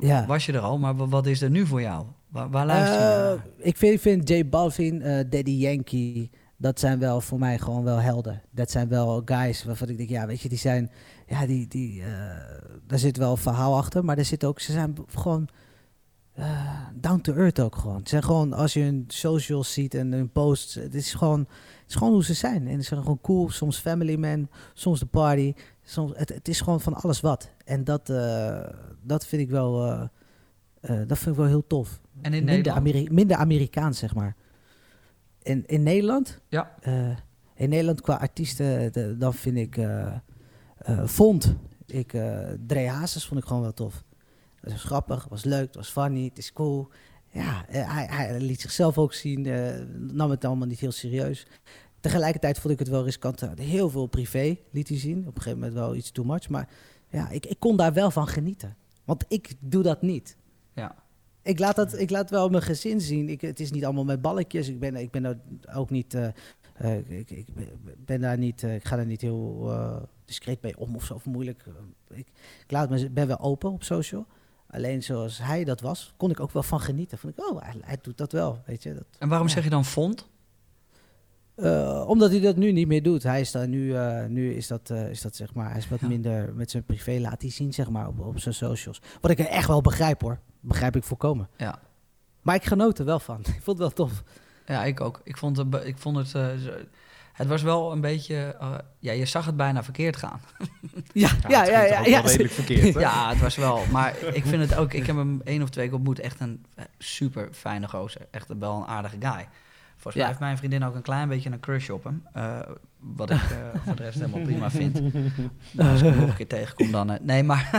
Ja. 0.00 0.26
was 0.26 0.46
je 0.46 0.52
er 0.52 0.60
al. 0.60 0.78
Maar 0.78 0.96
wa- 0.96 1.06
wat 1.08 1.26
is 1.26 1.42
er 1.42 1.50
nu 1.50 1.66
voor 1.66 1.80
jou? 1.80 2.06
Waar, 2.28 2.50
waar 2.50 2.66
luister 2.66 2.98
je 3.00 3.34
naar? 3.34 3.46
ik 3.56 3.76
vind, 3.76 3.94
ik 3.94 4.00
vind 4.00 4.28
J 4.28 4.48
Balvin, 4.48 4.98
Daddy 5.30 5.50
Yankee, 5.50 6.30
dat 6.60 6.80
zijn 6.80 6.98
wel 6.98 7.20
voor 7.20 7.38
mij 7.38 7.58
gewoon 7.58 7.84
wel 7.84 7.96
helden. 8.00 8.42
Dat 8.50 8.70
zijn 8.70 8.88
wel 8.88 9.22
guys 9.24 9.64
waarvan 9.64 9.88
ik 9.88 9.96
denk, 9.96 10.08
ja, 10.08 10.26
weet 10.26 10.40
je, 10.40 10.48
die 10.48 10.58
zijn, 10.58 10.90
ja, 11.26 11.46
die, 11.46 11.68
die, 11.68 12.02
eh, 12.02 12.08
daar 12.86 12.98
zit 12.98 13.16
wel 13.16 13.30
een 13.30 13.36
verhaal 13.36 13.76
achter, 13.76 14.04
maar 14.04 14.18
er 14.18 14.24
zit 14.24 14.44
ook, 14.44 14.60
ze 14.60 14.72
zijn 14.72 14.96
gewoon 15.14 15.48
eh, 16.32 16.78
down 16.94 17.20
to 17.20 17.34
earth 17.34 17.60
ook 17.60 17.76
gewoon. 17.76 18.00
Ze 18.02 18.08
zijn 18.08 18.22
gewoon, 18.22 18.52
als 18.52 18.72
je 18.72 18.80
hun 18.80 19.04
socials 19.08 19.72
ziet 19.72 19.94
en 19.94 20.12
hun 20.12 20.30
posts, 20.32 20.74
het 20.74 20.94
is 20.94 21.14
gewoon, 21.14 21.40
het 21.40 21.88
is 21.88 21.94
gewoon 21.94 22.12
hoe 22.12 22.24
ze 22.24 22.34
zijn. 22.34 22.68
En 22.68 22.76
ze 22.76 22.88
zijn 22.88 23.00
gewoon 23.00 23.20
cool, 23.20 23.50
soms 23.50 23.78
family 23.78 24.16
man, 24.16 24.48
soms 24.74 25.00
de 25.00 25.06
party, 25.06 25.54
soms, 25.82 26.12
het, 26.14 26.28
het 26.28 26.48
is 26.48 26.60
gewoon 26.60 26.80
van 26.80 26.94
alles 26.94 27.20
wat. 27.20 27.50
En 27.64 27.84
dat, 27.84 28.10
eh, 28.10 28.60
dat 29.02 29.26
vind 29.26 29.42
ik 29.42 29.50
wel, 29.50 29.72
dat 31.06 31.18
vind 31.18 31.30
ik 31.30 31.36
wel 31.36 31.46
heel 31.46 31.66
tof 31.66 32.00
En 32.22 32.32
in 32.34 32.44
minder? 32.44 32.72
Ameri- 32.72 33.08
minder 33.10 33.36
Amerikaans, 33.36 33.98
zeg 33.98 34.14
maar. 34.14 34.36
In, 35.42 35.64
in 35.66 35.82
Nederland? 35.82 36.38
Ja. 36.48 36.74
Eh, 36.80 37.16
in 37.54 37.68
Nederland 37.68 38.00
qua 38.00 38.14
artiesten, 38.14 38.92
de- 38.92 39.16
dan 39.18 39.34
vind 39.34 39.56
ik 39.56 39.76
eh 39.76 40.12
eh, 40.76 41.06
Vond. 41.06 41.54
Ik, 41.86 42.12
eh 42.12 42.48
Dre 42.66 42.88
Hazes 42.88 43.26
vond 43.26 43.40
ik 43.40 43.46
gewoon 43.46 43.62
wel 43.62 43.74
tof. 43.74 44.04
Dat 44.60 44.72
was 44.72 44.82
grappig, 44.84 45.26
was 45.28 45.44
leuk, 45.44 45.66
het 45.66 45.74
was 45.74 45.88
funny, 45.90 46.24
het 46.24 46.38
is 46.38 46.52
cool. 46.52 46.88
Ja, 47.32 47.64
hij, 47.68 48.06
hij 48.10 48.40
liet 48.40 48.60
zichzelf 48.60 48.98
ook 48.98 49.12
zien, 49.12 49.42
nam 50.14 50.30
het 50.30 50.44
allemaal 50.44 50.66
niet 50.66 50.80
heel 50.80 50.92
serieus. 50.92 51.46
Tegelijkertijd 52.00 52.58
vond 52.58 52.72
ik 52.72 52.78
het 52.78 52.88
wel 52.88 53.04
riskant. 53.04 53.40
Heel 53.54 53.90
veel 53.90 54.06
privé 54.06 54.56
liet 54.70 54.88
hij 54.88 54.98
zien. 54.98 55.18
Op 55.18 55.36
een 55.36 55.42
gegeven 55.42 55.58
moment 55.58 55.78
wel 55.78 55.94
iets 55.94 56.10
too 56.10 56.24
much. 56.24 56.48
Maar 56.48 56.68
ja, 57.08 57.28
ik, 57.28 57.46
ik 57.46 57.56
kon 57.58 57.76
daar 57.76 57.92
wel 57.92 58.10
van 58.10 58.26
genieten. 58.28 58.76
Want 59.04 59.24
ik 59.28 59.54
doe 59.60 59.82
dat 59.82 60.02
niet. 60.02 60.36
Ja. 60.74 60.94
Ik 61.42 61.58
laat, 61.58 61.76
dat, 61.76 61.98
ik 61.98 62.10
laat 62.10 62.30
wel 62.30 62.48
mijn 62.48 62.62
gezin 62.62 63.00
zien. 63.00 63.28
Ik, 63.28 63.40
het 63.40 63.60
is 63.60 63.70
niet 63.70 63.84
allemaal 63.84 64.04
met 64.04 64.22
balletjes. 64.22 64.68
Ik 64.68 64.80
ben, 64.80 64.96
ik 64.96 65.10
ben 65.10 65.24
er 65.24 65.38
ook 65.74 65.90
niet. 65.90 66.14
eh, 66.14 66.26
eh, 66.74 67.10
ik, 67.18 67.30
ik 67.30 67.46
ben 68.04 68.20
daar 68.20 68.38
niet. 68.38 68.62
eh, 68.62 68.74
ik 68.74 68.84
ga 68.84 68.96
daar 68.96 69.06
niet 69.06 69.20
heel 69.20 69.70
discreet 70.24 70.62
mee 70.62 70.78
om 70.78 70.94
of 70.96 71.04
zo. 71.04 71.14
Of 71.14 71.24
moeilijk. 71.24 71.64
Ik, 72.10 72.26
ik 72.64 72.70
laat 72.70 72.90
me, 72.90 73.10
ben 73.10 73.26
wel 73.26 73.38
open 73.40 73.70
op 73.70 73.82
social. 73.84 74.26
Alleen 74.66 75.02
zoals 75.02 75.38
hij 75.38 75.64
dat 75.64 75.80
was, 75.80 76.14
kon 76.16 76.30
ik 76.30 76.40
ook 76.40 76.50
wel 76.52 76.62
van 76.62 76.80
genieten. 76.80 77.18
Vond 77.18 77.38
ik, 77.38 77.50
oh, 77.50 77.62
hij, 77.62 77.74
hij 77.80 77.98
doet 78.02 78.18
dat 78.18 78.32
wel. 78.32 78.58
Weet 78.66 78.82
je, 78.82 78.94
dat, 78.94 79.04
En 79.18 79.28
waarom 79.28 79.46
Ja. 79.46 79.52
zeg 79.52 79.64
je 79.64 79.70
dan 79.70 79.84
vond? 79.84 80.28
omdat 82.06 82.30
hij 82.30 82.40
dat 82.40 82.56
nu 82.56 82.72
niet 82.72 82.86
meer 82.86 83.02
doet. 83.02 83.22
Hij 83.22 83.40
is 83.40 83.50
daar 83.50 83.68
nu, 83.68 83.94
nu 84.28 84.54
is 84.54 84.66
dat, 84.66 84.90
is 84.90 85.20
dat 85.20 85.36
zeg 85.36 85.54
maar, 85.54 85.68
hij 85.68 85.78
is 85.78 85.88
wat 85.88 86.00
Ja. 86.00 86.08
minder 86.08 86.54
met 86.54 86.70
zijn 86.70 86.84
privé 86.84 87.18
laat 87.20 87.42
hij 87.42 87.50
zien, 87.50 87.72
zeg 87.74 87.90
maar, 87.90 88.08
op, 88.08 88.20
op 88.20 88.38
zijn 88.38 88.54
socials. 88.54 89.00
Wat 89.20 89.30
ik 89.30 89.38
echt 89.38 89.66
wel 89.68 89.80
begrijp 89.80 90.20
hoor. 90.20 90.38
Begrijp 90.60 90.96
ik 90.96 91.04
volkomen. 91.04 91.48
Ja. 91.56 91.78
Maar 92.42 92.54
ik 92.54 92.64
genoot 92.64 92.98
er 92.98 93.04
wel 93.04 93.20
van. 93.20 93.40
ik 93.56 93.60
vond 93.62 93.66
het 93.66 93.78
wel 93.78 93.90
tof. 93.90 94.22
Ja, 94.66 94.84
ik 94.84 95.00
ook. 95.00 95.20
Ik 95.24 95.36
vond 95.36 95.56
het, 95.56 95.66
ik 95.84 95.98
vond 95.98 96.16
het, 96.16 96.34
eh, 96.34 96.46
het 97.32 97.48
was 97.48 97.62
wel 97.62 97.92
een 97.92 98.00
beetje, 98.00 98.56
eh, 98.60 98.74
ja, 98.98 99.12
je 99.12 99.26
zag 99.26 99.46
het 99.46 99.56
bijna 99.56 99.82
verkeerd 99.82 100.16
gaan. 100.16 100.40
Ja, 101.12 101.30
ja, 101.48 101.64
ja, 101.64 101.82
ja. 101.82 101.82
ja, 102.00 102.06
ja, 102.06 102.20
redelijk 102.20 102.52
verkeerd. 102.52 102.94
hè? 102.94 103.00
Ja, 103.00 103.28
het 103.28 103.40
was 103.40 103.56
wel. 103.56 103.84
Maar 103.90 104.18
ik 104.32 104.44
vind 104.46 104.62
het 104.70 104.74
ook. 104.78 104.92
Ik 104.92 105.06
heb 105.06 105.16
hem 105.16 105.40
één 105.44 105.62
of 105.62 105.68
twee 105.68 105.86
keer 105.86 105.94
ontmoet. 105.94 106.18
Echt 106.20 106.40
een 106.40 106.64
eh, 106.74 106.84
super 106.98 107.48
fijne 107.52 107.88
gozer. 107.88 108.26
Echt 108.30 108.48
wel 108.58 108.76
een 108.76 108.86
aardige 108.86 109.16
guy. 109.20 109.48
Volgens 109.92 110.14
mij 110.14 110.22
Ja. 110.22 110.26
heeft 110.28 110.38
mijn 110.40 110.56
vriendin 110.56 110.84
ook 110.84 110.94
een 110.94 111.02
klein 111.02 111.28
beetje 111.28 111.50
een 111.50 111.60
crush 111.60 111.88
op 111.88 112.04
hem. 112.04 112.26
Eh, 112.32 112.58
wat 112.98 113.30
ik 113.30 113.36
eh, 113.40 113.80
voor 113.84 113.96
de 113.96 114.02
rest 114.02 114.18
helemaal 114.18 114.42
prima 114.42 114.70
vind. 114.70 115.00
Maar 115.74 115.90
als 115.90 116.00
ik 116.02 116.08
hem 116.08 116.20
nog 116.20 116.28
een 116.28 116.36
keer 116.36 116.46
tegenkom, 116.46 116.90
dan. 116.90 117.18
nee, 117.22 117.42
maar, 117.42 117.70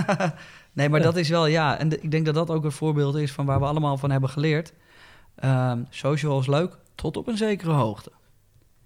nee, 0.73 0.89
maar 0.89 1.01
dat 1.01 1.15
is 1.15 1.29
wel. 1.29 1.45
Ja, 1.45 1.77
en 1.77 1.89
de- 1.89 1.99
ik 1.99 2.11
denk 2.11 2.25
dat 2.25 2.35
dat 2.35 2.49
ook 2.49 2.63
een 2.63 2.71
voorbeeld 2.71 3.15
is 3.15 3.31
van 3.31 3.45
waar 3.45 3.59
we 3.59 3.65
allemaal 3.65 3.97
van 3.97 4.11
hebben 4.11 4.29
geleerd. 4.29 4.73
Ehm, 5.35 5.83
social 5.89 6.39
is 6.39 6.47
leuk, 6.47 6.77
tot 6.95 7.17
op 7.17 7.27
een 7.27 7.37
zekere 7.37 7.71
hoogte. 7.71 8.11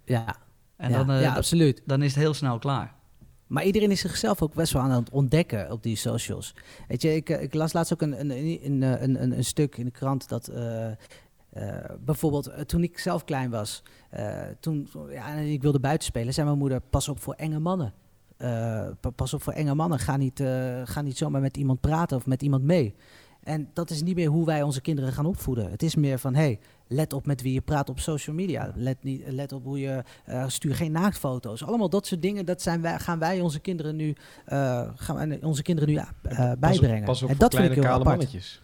ja, 0.03 0.35
En 0.77 0.89
ja, 0.89 0.97
dan, 0.97 1.11
eh, 1.15 1.21
ja, 1.21 1.35
absoluut. 1.35 1.81
dan 1.85 2.01
is 2.01 2.13
het 2.13 2.23
heel 2.23 2.33
snel 2.33 2.59
klaar. 2.59 2.93
Maar 3.47 3.63
iedereen 3.63 3.91
is 3.91 3.99
zichzelf 3.99 4.41
ook 4.41 4.53
best 4.53 4.73
wel 4.73 4.81
aan 4.81 4.91
het 4.91 5.09
ontdekken 5.09 5.71
op 5.71 5.83
die 5.83 5.95
socials. 5.95 6.53
Weet 6.87 7.01
je, 7.01 7.15
ik, 7.15 7.29
eh, 7.29 7.41
ik 7.41 7.53
las 7.53 7.73
laatst 7.73 7.93
ook 7.93 8.01
een, 8.01 8.19
een, 8.19 8.29
een, 8.31 8.81
een, 8.81 9.21
een, 9.23 9.37
een 9.37 9.43
stuk 9.45 9.77
in 9.77 9.85
de 9.85 9.91
krant 9.91 10.29
dat 10.29 10.47
eh, 10.47 10.87
eh, 10.91 10.95
bijvoorbeeld 11.99 12.47
eh, 12.47 12.61
toen 12.61 12.83
ik 12.83 12.99
zelf 12.99 13.23
klein 13.23 13.49
was, 13.49 13.83
eh, 14.09 14.41
toen 14.59 14.89
ja, 15.09 15.27
ik 15.35 15.61
wilde 15.61 15.79
buiten 15.79 16.07
spelen, 16.07 16.33
zei 16.33 16.45
mijn 16.47 16.59
moeder: 16.59 16.79
pas 16.89 17.09
op 17.09 17.19
voor 17.21 17.33
enge 17.33 17.59
mannen. 17.59 17.93
Eh, 18.37 18.87
pa- 18.99 19.09
pas 19.09 19.33
op 19.33 19.41
voor 19.43 19.53
enge 19.53 19.75
mannen. 19.75 19.99
Ga 19.99 20.17
niet, 20.17 20.39
eh, 20.39 20.81
ga 20.83 21.01
niet 21.01 21.17
zomaar 21.17 21.41
met 21.41 21.57
iemand 21.57 21.79
praten 21.79 22.17
of 22.17 22.25
met 22.25 22.41
iemand 22.41 22.63
mee. 22.63 22.95
En 23.43 23.69
dat 23.73 23.89
is 23.89 24.01
niet 24.03 24.15
meer 24.15 24.29
hoe 24.29 24.45
wij 24.45 24.61
onze 24.61 24.81
kinderen 24.81 25.13
gaan 25.13 25.25
opvoeden. 25.25 25.71
Het 25.71 25.83
is 25.83 25.95
meer 25.95 26.19
van, 26.19 26.35
hey, 26.35 26.59
let 26.87 27.13
op 27.13 27.25
met 27.25 27.41
wie 27.41 27.53
je 27.53 27.61
praat 27.61 27.89
op 27.89 27.99
social 27.99 28.35
media. 28.35 28.71
Let, 28.75 29.03
niet, 29.03 29.23
let 29.27 29.51
op 29.51 29.63
hoe 29.63 29.79
je, 29.79 30.03
eh, 30.25 30.47
stuur 30.47 30.75
geen 30.75 30.91
naaktfoto's. 30.91 31.63
Allemaal 31.63 31.89
dat 31.89 32.07
soort 32.07 32.21
dingen, 32.21 32.45
dat 32.45 32.61
zijn 32.61 32.81
wij, 32.81 32.99
gaan 32.99 33.19
wij 33.19 33.41
onze 33.41 33.59
kinderen 33.59 33.95
nu, 33.95 34.15
gaan 34.95 35.15
wij 35.15 35.39
onze 35.43 35.61
kinderen 35.61 35.89
nu 35.89 35.99
bijbrengen. 36.59 37.03
Pas 37.05 37.21
op 37.23 37.29
en 37.29 37.35
voor 37.35 37.43
dat 37.43 37.49
kleine 37.49 37.73
vind 37.73 37.85
ik 37.85 37.89
heel 37.91 37.99
kale 37.99 37.99
apart. 38.05 38.17
mannetjes. 38.17 38.61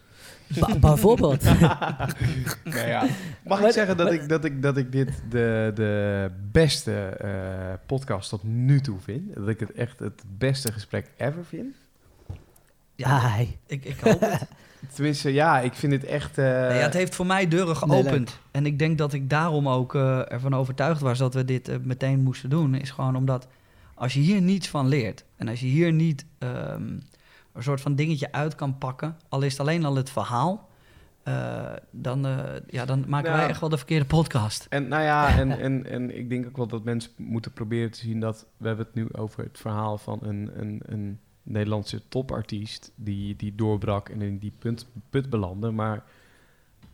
Ba- 0.58 0.78
bijvoorbeeld. 0.78 1.42
Nou 2.64 2.86
ja. 2.86 3.06
Mag 3.44 3.60
ik 3.60 3.72
zeggen 3.72 3.96
dat 3.96 4.12
ik, 4.12 4.28
dat 4.28 4.44
ik, 4.44 4.62
dat 4.62 4.76
ik 4.76 4.92
dit 4.92 5.08
de, 5.30 5.70
de 5.74 6.30
beste 6.52 6.92
eh, 7.06 7.30
podcast 7.86 8.28
tot 8.28 8.42
nu 8.42 8.80
toe 8.80 9.00
vind? 9.00 9.34
Dat 9.34 9.48
ik 9.48 9.60
het 9.60 9.72
echt 9.72 9.98
het 9.98 10.22
beste 10.38 10.72
gesprek 10.72 11.10
ever 11.16 11.44
vind? 11.44 11.74
Ja, 12.94 13.36
ik, 13.66 13.84
ik 13.84 14.00
hoop 14.00 14.20
het. 14.20 14.46
Tenminste, 14.94 15.32
ja, 15.32 15.60
ik 15.60 15.74
vind 15.74 15.92
het 15.92 16.04
echt... 16.04 16.38
eh, 16.38 16.44
Nee, 16.44 16.78
ja, 16.78 16.82
het 16.82 16.94
heeft 16.94 17.14
voor 17.14 17.26
mij 17.26 17.48
deuren 17.48 17.88
Nee, 17.88 18.02
geopend. 18.02 18.38
en 18.50 18.66
ik 18.66 18.78
denk 18.78 18.98
dat 18.98 19.12
ik 19.12 19.30
daarom 19.30 19.68
ook 19.68 19.94
eh, 19.94 20.32
ervan 20.32 20.54
overtuigd 20.54 21.00
was 21.00 21.18
dat 21.18 21.34
we 21.34 21.44
dit 21.44 21.84
meteen 21.84 22.20
moesten 22.22 22.50
doen. 22.50 22.74
Is 22.74 22.90
gewoon 22.90 23.16
omdat 23.16 23.48
Als 23.94 24.12
je 24.14 24.20
hier 24.20 24.40
niets 24.42 24.68
van 24.68 24.88
leert 24.88 25.24
en 25.36 25.48
als 25.48 25.60
je 25.60 25.66
hier 25.66 25.92
niet 25.92 26.24
ehm, 26.38 26.82
een 27.52 27.62
soort 27.62 27.80
van 27.80 27.94
dingetje 27.94 28.32
uit 28.32 28.54
kan 28.54 28.78
pakken, 28.78 29.16
al 29.28 29.42
is 29.42 29.52
het 29.52 29.60
alleen 29.60 29.84
al 29.84 29.96
het 29.96 30.10
verhaal, 30.10 30.70
eh, 31.22 31.72
dan, 31.90 32.26
eh, 32.26 32.44
ja, 32.66 32.84
dan 32.84 33.04
maken 33.08 33.28
Nou. 33.28 33.40
wij 33.40 33.48
echt 33.48 33.60
wel 33.60 33.68
de 33.68 33.76
verkeerde 33.76 34.04
podcast. 34.04 34.66
En 34.68 34.88
nou 34.88 35.02
ja, 35.02 35.38
en, 35.38 35.58
en, 35.66 35.86
en 35.86 36.16
ik 36.18 36.28
denk 36.28 36.46
ook 36.46 36.56
wel 36.56 36.66
dat 36.66 36.84
mensen 36.84 37.12
moeten 37.16 37.52
proberen 37.52 37.90
te 37.90 37.98
zien 37.98 38.20
dat... 38.20 38.46
We 38.56 38.66
hebben 38.66 38.86
het 38.86 38.94
nu 38.94 39.08
over 39.12 39.44
het 39.44 39.58
verhaal 39.58 39.98
van 39.98 40.18
een, 40.22 40.50
een, 40.54 40.80
een 40.86 41.20
Nederlandse 41.42 42.08
topartiest... 42.08 42.92
Die, 42.94 43.36
die 43.36 43.54
doorbrak 43.54 44.08
en 44.08 44.22
in 44.22 44.38
die 44.38 44.52
punt, 44.58 44.86
put 45.10 45.30
belandde. 45.30 45.70
Maar 45.70 46.04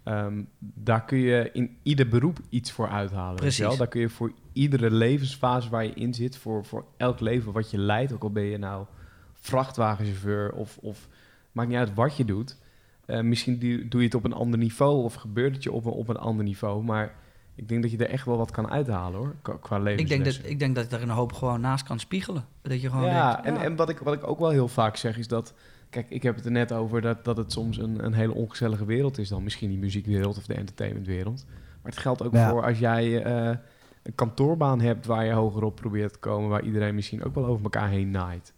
ehm, 0.02 0.42
daar 0.58 1.04
kun 1.04 1.18
je 1.18 1.50
in 1.52 1.76
ieder 1.82 2.08
beroep 2.08 2.38
iets 2.48 2.72
voor 2.72 2.88
uithalen. 2.88 3.36
Precies. 3.36 3.58
wel? 3.58 3.76
Daar 3.76 3.88
kun 3.88 4.00
je 4.00 4.08
voor 4.08 4.32
iedere 4.52 4.90
levensfase 4.90 5.70
waar 5.70 5.84
je 5.84 5.94
in 5.94 6.14
zit... 6.14 6.36
Voor, 6.36 6.64
voor 6.64 6.84
elk 6.96 7.20
leven 7.20 7.52
wat 7.52 7.70
je 7.70 7.78
leidt, 7.78 8.12
ook 8.12 8.22
al 8.22 8.32
ben 8.32 8.44
je 8.44 8.58
nou 8.58 8.86
vrachtwagenchauffeur... 9.38 10.52
of, 10.52 10.78
of 10.80 11.08
maakt 11.52 11.68
niet 11.68 11.78
uit 11.78 11.94
wat 11.94 12.16
je 12.16 12.24
doet... 12.24 12.56
Eh, 13.08 13.20
misschien 13.20 13.58
doe, 13.58 13.88
doe 13.88 14.00
je 14.00 14.06
het 14.06 14.14
op 14.14 14.24
een 14.24 14.32
ander 14.32 14.58
niveau 14.58 15.04
of 15.04 15.14
gebeurt 15.14 15.54
het 15.54 15.62
je 15.62 15.72
op 15.72 15.84
een, 15.84 15.92
op 15.92 16.08
een 16.08 16.16
ander 16.16 16.44
niveau. 16.44 16.84
Maar 16.84 17.14
ik 17.54 17.68
denk 17.68 17.82
dat 17.82 17.90
je 17.90 17.96
er 17.96 18.10
echt 18.10 18.24
wel 18.24 18.36
wat 18.36 18.50
kan 18.50 18.70
uithalen 18.70 19.18
hoor, 19.18 19.34
qua, 19.42 19.56
qua 19.60 19.86
Ik 19.86 20.08
denk, 20.08 20.24
dat, 20.24 20.40
ik 20.42 20.58
denk 20.58 20.74
dat 20.74 20.90
je 20.90 20.96
er 20.96 21.02
een 21.02 21.08
hoop 21.08 21.32
gewoon 21.32 21.60
naast 21.60 21.84
kan 21.84 21.98
spiegelen. 21.98 22.44
Dat 22.62 22.80
je 22.80 22.90
gewoon 22.90 23.04
ja, 23.04 23.32
denkt, 23.32 23.46
en, 23.46 23.54
ja, 23.54 23.60
en 23.60 23.76
wat, 23.76 23.88
ik, 23.88 23.98
wat 23.98 24.14
ik 24.14 24.26
ook 24.26 24.38
wel 24.38 24.50
heel 24.50 24.68
vaak 24.68 24.96
zeg 24.96 25.18
is 25.18 25.28
dat... 25.28 25.54
Kijk, 25.90 26.10
ik 26.10 26.22
heb 26.22 26.36
het 26.36 26.44
er 26.44 26.50
net 26.50 26.72
over 26.72 27.00
dat, 27.00 27.24
dat 27.24 27.36
het 27.36 27.52
soms 27.52 27.78
een, 27.78 28.04
een 28.04 28.12
hele 28.12 28.34
ongezellige 28.34 28.84
wereld 28.84 29.18
is 29.18 29.28
dan. 29.28 29.42
Misschien 29.42 29.68
die 29.68 29.78
muziekwereld 29.78 30.36
of 30.36 30.46
de 30.46 30.54
entertainmentwereld. 30.54 31.44
Maar 31.82 31.92
het 31.92 32.00
geldt 32.00 32.22
ook 32.22 32.32
Ja. 32.32 32.50
voor 32.50 32.64
als 32.64 32.78
jij 32.78 33.22
eh, 33.22 33.56
een 34.02 34.14
kantoorbaan 34.14 34.80
hebt... 34.80 35.06
waar 35.06 35.24
je 35.24 35.32
hogerop 35.32 35.76
probeert 35.76 36.12
te 36.12 36.18
komen... 36.18 36.48
waar 36.48 36.62
iedereen 36.62 36.94
misschien 36.94 37.24
ook 37.24 37.34
wel 37.34 37.46
over 37.46 37.64
elkaar 37.64 37.88
heen 37.88 38.10
naait. 38.10 38.52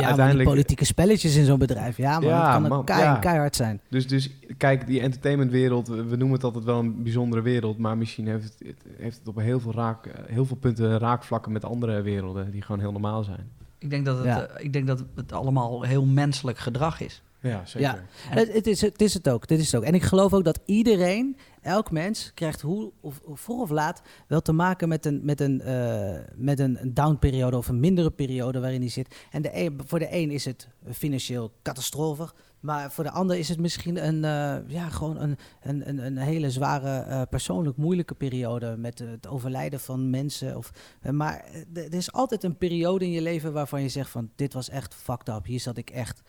Ja, 0.00 0.16
maar 0.16 0.34
die 0.36 0.42
politieke 0.44 0.84
spellethet 0.84 1.34
in 1.34 1.44
zo'n 1.44 1.58
bedrijf. 1.58 1.96
Ja, 1.96 2.18
maar 2.18 2.28
Ja, 2.28 2.42
dat 2.42 2.52
kan 2.52 2.62
ook 2.64 2.68
man, 2.70 2.84
kei- 2.84 3.00
ja. 3.02 3.14
keihard 3.16 3.56
zijn. 3.56 3.80
Dus, 3.88 4.06
dus 4.08 4.30
kijk, 4.56 4.86
die 4.86 5.00
entertainmentwereld, 5.00 5.88
we 5.88 6.16
noemen 6.16 6.32
het 6.32 6.44
altijd 6.44 6.64
wel 6.64 6.78
een 6.78 7.02
bijzondere 7.02 7.42
wereld, 7.42 7.78
maar 7.78 7.96
misschien 7.98 8.26
heeft 8.26 8.44
het, 8.44 8.54
het- 8.66 8.84
heeft 8.98 9.18
het 9.18 9.28
op 9.28 9.36
heel 9.36 9.60
veel, 9.60 9.72
raak, 9.72 10.08
heel 10.26 10.44
veel 10.44 10.56
punten 10.56 10.98
raakvlakken 10.98 11.52
met 11.52 11.64
andere 11.64 12.02
werelden 12.02 12.50
die 12.50 12.62
gewoon 12.62 12.80
heel 12.80 12.92
normaal 12.92 13.22
zijn. 13.22 13.48
ik, 13.78 13.90
denk 13.90 14.04
dat 14.04 14.16
het, 14.16 14.26
Ja. 14.26 14.42
eh, 14.46 14.64
ik 14.64 14.72
denk 14.72 14.86
dat 14.86 15.04
het 15.14 15.32
allemaal 15.32 15.82
heel 15.82 16.04
menselijk 16.06 16.58
gedrag 16.58 17.00
is. 17.00 17.22
Ja, 17.42 17.64
zeker. 17.64 17.88
Ja. 17.88 18.04
Het, 18.28 18.52
het, 18.52 18.66
is, 18.66 18.80
het 18.80 19.00
is 19.00 19.14
het 19.14 19.28
ook. 19.28 19.46
Dit 19.46 19.58
is 19.58 19.72
het 19.72 19.80
ook. 19.80 19.86
En 19.86 19.94
ik 19.94 20.02
geloof 20.02 20.32
ook 20.32 20.44
dat 20.44 20.60
iedereen, 20.64 21.36
elk 21.60 21.90
mens, 21.90 22.30
krijgt 22.34 22.60
hoe 22.60 22.92
of, 23.00 23.20
of 23.24 23.40
vroeg 23.40 23.60
of 23.60 23.70
laat 23.70 24.02
wel 24.26 24.42
te 24.42 24.52
maken 24.52 24.88
met 24.88 25.06
een, 25.06 25.20
met 25.22 25.40
een, 25.40 25.60
eh, 25.60 26.18
met 26.34 26.58
een, 26.58 26.78
down-periode 26.84 27.56
of 27.56 27.68
een 27.68 27.80
mindere 27.80 28.10
periode 28.10 28.60
waarin 28.60 28.80
hij 28.80 28.90
zit. 28.90 29.14
En 29.30 29.42
de 29.42 29.50
een, 29.52 29.80
voor 29.86 29.98
de 29.98 30.08
een 30.10 30.30
is 30.30 30.44
het 30.44 30.68
financieel 30.92 31.52
catastrofe. 31.62 32.30
Maar 32.60 32.92
voor 32.92 33.04
de 33.04 33.10
ander 33.10 33.38
is 33.38 33.48
het 33.48 33.60
misschien 33.60 34.06
een, 34.06 34.24
eh, 34.24 34.70
ja, 34.70 34.88
gewoon 34.88 35.16
een, 35.20 35.38
een, 35.62 35.88
een, 35.88 35.98
een 35.98 36.16
hele 36.16 36.50
zware, 36.50 36.98
eh, 36.98 37.22
persoonlijk 37.30 37.76
moeilijke 37.76 38.14
periode 38.14 38.76
met 38.76 38.98
het 38.98 39.26
overlijden 39.26 39.80
van 39.80 40.10
mensen. 40.10 40.56
Of, 40.56 40.72
maar 41.10 41.44
er 41.74 41.94
is 41.94 42.12
altijd 42.12 42.44
een 42.44 42.56
periode 42.56 43.04
in 43.04 43.10
je 43.10 43.22
leven 43.22 43.52
waarvan 43.52 43.82
je 43.82 43.88
zegt 43.88 44.10
van 44.10 44.30
dit 44.36 44.52
was 44.52 44.68
echt 44.68 44.94
fucked 44.94 45.28
up. 45.28 45.44
Hier 45.44 45.60
zat 45.60 45.76
ik 45.76 45.90
echt, 45.90 46.22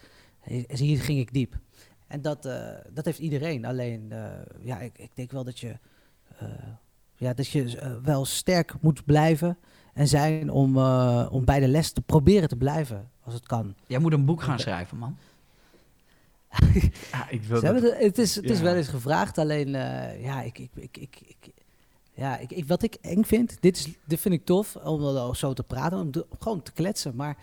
hier 0.68 1.00
ging 1.02 1.20
ik 1.20 1.34
diep. 1.34 1.56
En 2.08 2.22
dat, 2.22 2.46
eh, 2.46 2.68
dat 2.94 3.06
heeft 3.06 3.20
iedereen. 3.20 3.66
Alleen, 3.66 4.12
eh, 4.12 4.26
ja, 4.62 4.80
ik, 4.80 4.98
ik 4.98 5.10
denk 5.14 5.32
wel 5.32 5.44
dat 5.44 5.60
je, 5.60 5.78
eh, 6.38 6.48
ja, 7.16 7.34
dat 7.34 7.48
je 7.48 8.00
wel 8.04 8.26
sterk 8.26 8.74
moet 8.82 9.06
blijven 9.06 9.58
en 9.94 10.08
zijn 10.08 10.50
om, 10.52 10.78
eh, 10.78 11.28
om 11.32 11.46
bij 11.46 11.60
de 11.60 11.68
les 11.68 11.92
te 11.92 12.02
proberen 12.02 12.50
te 12.50 12.56
blijven, 12.56 13.10
als 13.24 13.34
het 13.34 13.46
kan. 13.48 13.76
Jij 13.88 14.00
moet 14.00 14.14
een 14.14 14.26
boek 14.26 14.42
gaan 14.42 14.60
schrijven, 14.60 14.98
man. 14.98 15.18
Ja, 17.12 17.30
ik 17.30 17.44
wil 17.44 17.54
dat- 17.62 17.64
hebben 17.64 17.82
de- 17.82 18.04
het 18.06 18.18
is, 18.18 18.36
het 18.36 18.50
is 18.50 18.58
ja. 18.58 18.64
wel 18.64 18.76
eens 18.76 18.88
gevraagd, 18.88 19.38
alleen, 19.38 19.76
eh, 19.76 20.24
ja, 20.24 20.42
ik, 20.42 20.58
ik, 20.60 20.70
ik, 20.76 20.98
ik, 20.98 21.20
ik- 21.26 21.54
ja 22.14 22.38
ik, 22.38 22.52
ik, 22.52 22.68
wat 22.68 22.84
ik 22.84 22.96
eng 23.02 23.24
vind, 23.24 23.58
dit, 23.62 23.78
is, 23.78 23.88
dit 24.06 24.20
vind 24.20 24.34
ik 24.34 24.46
tof, 24.46 24.76
om 24.76 25.36
zo 25.36 25.54
te 25.54 25.64
praten, 25.64 26.00
om 26.00 26.10
gewoon 26.40 26.62
te 26.62 26.72
kletsen. 26.72 27.16
Maar 27.16 27.38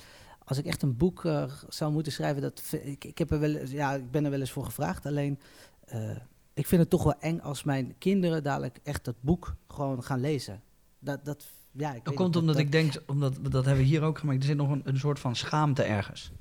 als 0.50 0.58
ik 0.58 0.66
echt 0.66 0.82
een 0.82 0.96
boek 0.96 1.24
eh, 1.24 1.44
zou 1.68 1.92
moeten 1.92 2.12
schrijven, 2.12 2.42
dat, 2.42 2.62
ik, 2.82 3.04
ik, 3.04 3.18
heb 3.18 3.30
er 3.30 3.40
wel, 3.40 3.66
ja, 3.66 3.94
ik 3.94 4.10
ben 4.10 4.24
er 4.24 4.30
wel 4.30 4.40
eens 4.40 4.50
voor 4.50 4.64
gevraagd, 4.64 5.06
alleen... 5.06 5.38
eh, 5.84 6.16
ik 6.54 6.66
vind 6.66 6.80
het 6.80 6.90
toch 6.90 7.02
wel 7.02 7.18
eng 7.20 7.38
als 7.38 7.62
mijn 7.62 7.94
kinderen 7.98 8.42
dadelijk 8.42 8.80
echt 8.82 9.04
dat 9.04 9.14
boek 9.20 9.54
gewoon 9.68 10.02
gaan 10.02 10.20
lezen. 10.20 10.62
Dat, 10.98 11.24
dat, 11.24 11.44
ja, 11.72 11.94
ik 11.94 12.04
Dat 12.04 12.14
komt 12.14 12.36
omdat 12.36 12.58
ik 12.58 12.72
denk, 12.72 12.94
omdat, 13.06 13.34
dat 13.42 13.64
hebben 13.64 13.84
we 13.84 13.90
hier 13.90 14.02
ook 14.02 14.18
gemerkt, 14.18 14.40
er 14.42 14.48
zit 14.48 14.56
nog 14.56 14.70
een, 14.70 14.82
een 14.84 14.98
soort 14.98 15.18
van 15.18 15.36
schaamte 15.36 15.82
ergens. 15.82 16.32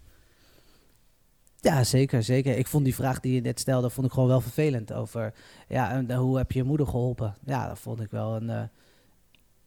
Ja, 1.62 1.84
zeker, 1.84 2.24
zeker. 2.24 2.58
Ik 2.58 2.68
vond 2.68 2.84
die 2.84 2.96
vraag 2.96 3.20
die 3.20 3.34
je 3.34 3.42
net 3.42 3.60
stelde, 3.60 3.90
vond 3.90 4.08
ik 4.08 4.14
gewoon 4.14 4.30
wel 4.30 4.42
vervelend. 4.42 4.94
Over, 4.94 5.34
ja, 5.68 5.92
en, 5.92 6.16
hoe 6.16 6.38
heb 6.38 6.52
je 6.52 6.60
je 6.60 6.66
moeder 6.66 6.88
geholpen? 6.88 7.36
Ja, 7.46 7.68
dat 7.68 7.80
vond 7.80 8.02
ik 8.02 8.12
wel 8.12 8.36
een, 8.36 8.50
eh, 8.50 8.64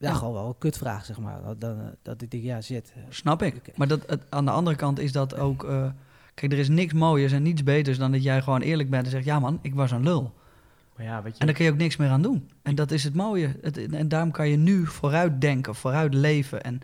ja, 0.03 0.09
Ja. 0.09 0.15
gewoon 0.15 0.33
wel 0.35 0.47
een 0.47 0.59
kutvraag, 0.59 1.05
zeg 1.05 1.19
maar. 1.19 1.43
Dat, 1.43 1.61
dat, 1.61 1.77
dat 2.03 2.23
ik 2.23 2.31
denk, 2.31 2.43
ja, 2.43 2.61
zit. 2.61 2.93
Snap 3.09 3.43
ik. 3.43 3.77
Maar 3.77 3.89
dat, 3.89 4.01
het, 4.07 4.23
aan 4.29 4.45
de 4.45 4.51
andere 4.51 4.77
kant 4.77 4.99
is 4.99 5.13
dat 5.13 5.37
ook... 5.37 5.65
eh, 5.65 5.87
kijk, 6.35 6.53
er 6.53 6.59
is 6.59 6.69
niks 6.69 6.93
mooiers 6.93 7.33
en 7.33 7.43
niets 7.43 7.63
beters 7.63 7.99
dan 7.99 8.13
dat 8.13 8.23
jij 8.23 8.43
gewoon 8.43 8.61
eerlijk 8.61 8.91
bent 8.91 9.05
en 9.05 9.11
zegt... 9.11 9.25
Ja 9.25 9.39
man, 9.39 9.59
ik 9.63 9.75
was 9.75 9.91
een 9.91 10.03
lul. 10.03 10.33
Maar 10.97 11.07
ja, 11.07 11.23
weet 11.23 11.33
je, 11.35 11.39
En 11.41 11.47
daar 11.47 11.55
kun 11.55 11.65
je 11.65 11.71
ook 11.71 11.77
niks 11.77 11.97
meer 11.97 12.09
aan 12.09 12.23
doen. 12.23 12.49
En 12.63 12.75
dat 12.75 12.91
is 12.91 13.05
het 13.05 13.15
mooie. 13.15 13.57
Het, 13.61 13.91
en 13.93 14.09
daarom 14.09 14.31
kan 14.31 14.49
je 14.49 14.57
nu 14.57 14.87
vooruit 14.87 15.41
denken, 15.41 15.75
vooruit 15.75 16.15
leven. 16.15 16.63
En, 16.63 16.81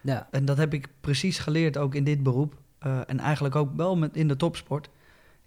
Ja, 0.00 0.28
en 0.30 0.44
dat 0.44 0.56
heb 0.56 0.74
ik 0.74 0.88
precies 1.00 1.38
geleerd 1.38 1.78
ook 1.78 1.94
in 1.94 2.04
dit 2.04 2.22
beroep. 2.22 2.54
Eh, 2.78 2.98
en 3.06 3.18
eigenlijk 3.20 3.56
ook 3.56 3.70
wel 3.76 3.96
met, 3.96 4.16
in 4.16 4.28
de 4.28 4.36
topsport. 4.36 4.88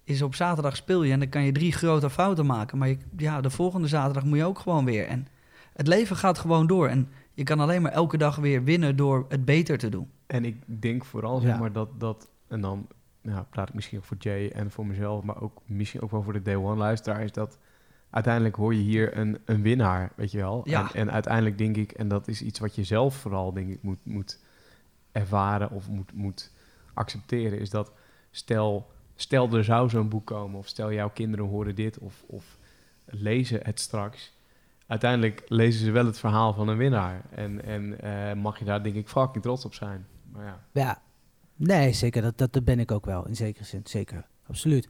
Is 0.03 0.21
op 0.21 0.35
zaterdag 0.35 0.75
speel 0.75 1.03
je 1.03 1.11
en 1.13 1.19
dan 1.19 1.29
kan 1.29 1.43
je 1.43 1.51
drie 1.51 1.71
grote 1.71 2.09
fouten 2.09 2.45
maken. 2.45 2.77
Maar 2.77 2.87
je, 2.87 2.97
ja, 3.17 3.41
de 3.41 3.49
volgende 3.49 3.87
zaterdag 3.87 4.23
moet 4.23 4.37
je 4.37 4.43
ook 4.45 4.59
gewoon 4.59 4.85
weer. 4.85 5.07
En 5.07 5.27
het 5.79 5.87
leven 5.87 6.15
gaat 6.15 6.37
gewoon 6.37 6.67
door. 6.67 6.87
En 6.87 7.09
je 7.33 7.43
kan 7.43 7.59
alleen 7.59 7.81
maar 7.81 7.91
elke 7.91 8.17
dag 8.17 8.35
weer 8.35 8.63
winnen 8.63 8.95
door 8.95 9.25
het 9.29 9.45
beter 9.45 9.77
te 9.77 9.89
doen. 9.89 10.09
En 10.27 10.45
ik 10.45 10.63
denk 10.65 11.05
vooral, 11.05 11.41
Ja. 11.41 11.47
zeg 11.47 11.59
maar, 11.59 11.71
dat, 11.71 11.99
dat... 11.99 12.29
En 12.47 12.61
dan 12.61 12.87
nou, 13.21 13.43
praat 13.49 13.69
ik 13.69 13.73
misschien 13.75 13.97
ook 13.97 14.03
voor 14.03 14.17
Jay 14.19 14.49
en 14.49 14.71
voor 14.71 14.85
mezelf... 14.85 15.23
maar 15.23 15.41
ook 15.41 15.61
misschien 15.65 16.01
ook 16.01 16.11
wel 16.11 16.23
voor 16.23 16.33
de 16.33 16.41
Day 16.41 16.55
One 16.55 16.75
luisteraar... 16.75 17.23
is 17.23 17.31
dat 17.31 17.57
uiteindelijk 18.09 18.55
hoor 18.55 18.73
je 18.73 18.81
hier 18.81 19.17
een, 19.17 19.37
een 19.45 19.61
winnaar, 19.61 20.11
weet 20.15 20.31
je 20.31 20.37
wel. 20.37 20.61
Ja. 20.63 20.81
En, 20.81 20.99
en 20.99 21.11
uiteindelijk 21.11 21.57
denk 21.57 21.77
ik... 21.77 21.91
en 21.91 22.07
dat 22.07 22.27
is 22.27 22.41
iets 22.41 22.59
wat 22.59 22.75
je 22.75 22.83
zelf 22.83 23.15
vooral, 23.15 23.53
denk 23.53 23.69
ik, 23.69 23.81
moet, 23.81 23.99
moet 24.03 24.39
ervaren... 25.11 25.71
of 25.71 25.89
moet, 25.89 26.13
moet 26.13 26.51
accepteren... 26.93 27.59
is 27.59 27.69
dat 27.69 27.91
stel, 28.31 28.91
stel 29.15 29.53
er 29.53 29.63
zou 29.63 29.89
zo'n 29.89 30.09
boek 30.09 30.25
komen... 30.25 30.59
of 30.59 30.67
stel 30.67 30.93
jouw 30.93 31.09
kinderen 31.09 31.45
horen 31.45 31.75
dit... 31.75 31.97
of, 31.97 32.23
of 32.27 32.57
lezen 33.05 33.59
het 33.63 33.79
straks... 33.79 34.37
Uiteindelijk 34.89 35.43
lezen 35.47 35.85
ze 35.85 35.91
wel 35.91 36.05
het 36.05 36.19
verhaal 36.19 36.53
van 36.53 36.67
een 36.67 36.77
winnaar. 36.77 37.21
En, 37.35 37.63
en 37.65 38.01
eh, 38.01 38.33
mag 38.41 38.59
je 38.59 38.65
daar 38.65 38.83
denk 38.83 38.95
ik 38.95 39.07
fucking 39.07 39.43
trots 39.43 39.65
op 39.65 39.73
zijn. 39.73 40.05
Maar 40.31 40.45
ja. 40.45 40.59
ja. 40.71 41.01
Nee, 41.55 41.93
zeker. 41.93 42.21
Dat, 42.21 42.37
dat, 42.37 42.53
dat 42.53 42.63
ben 42.63 42.79
ik 42.79 42.91
ook 42.91 43.05
wel, 43.05 43.27
in 43.27 43.35
zekere 43.35 43.65
zin. 43.65 43.81
Zeker. 43.83 44.25
Absoluut. 44.47 44.87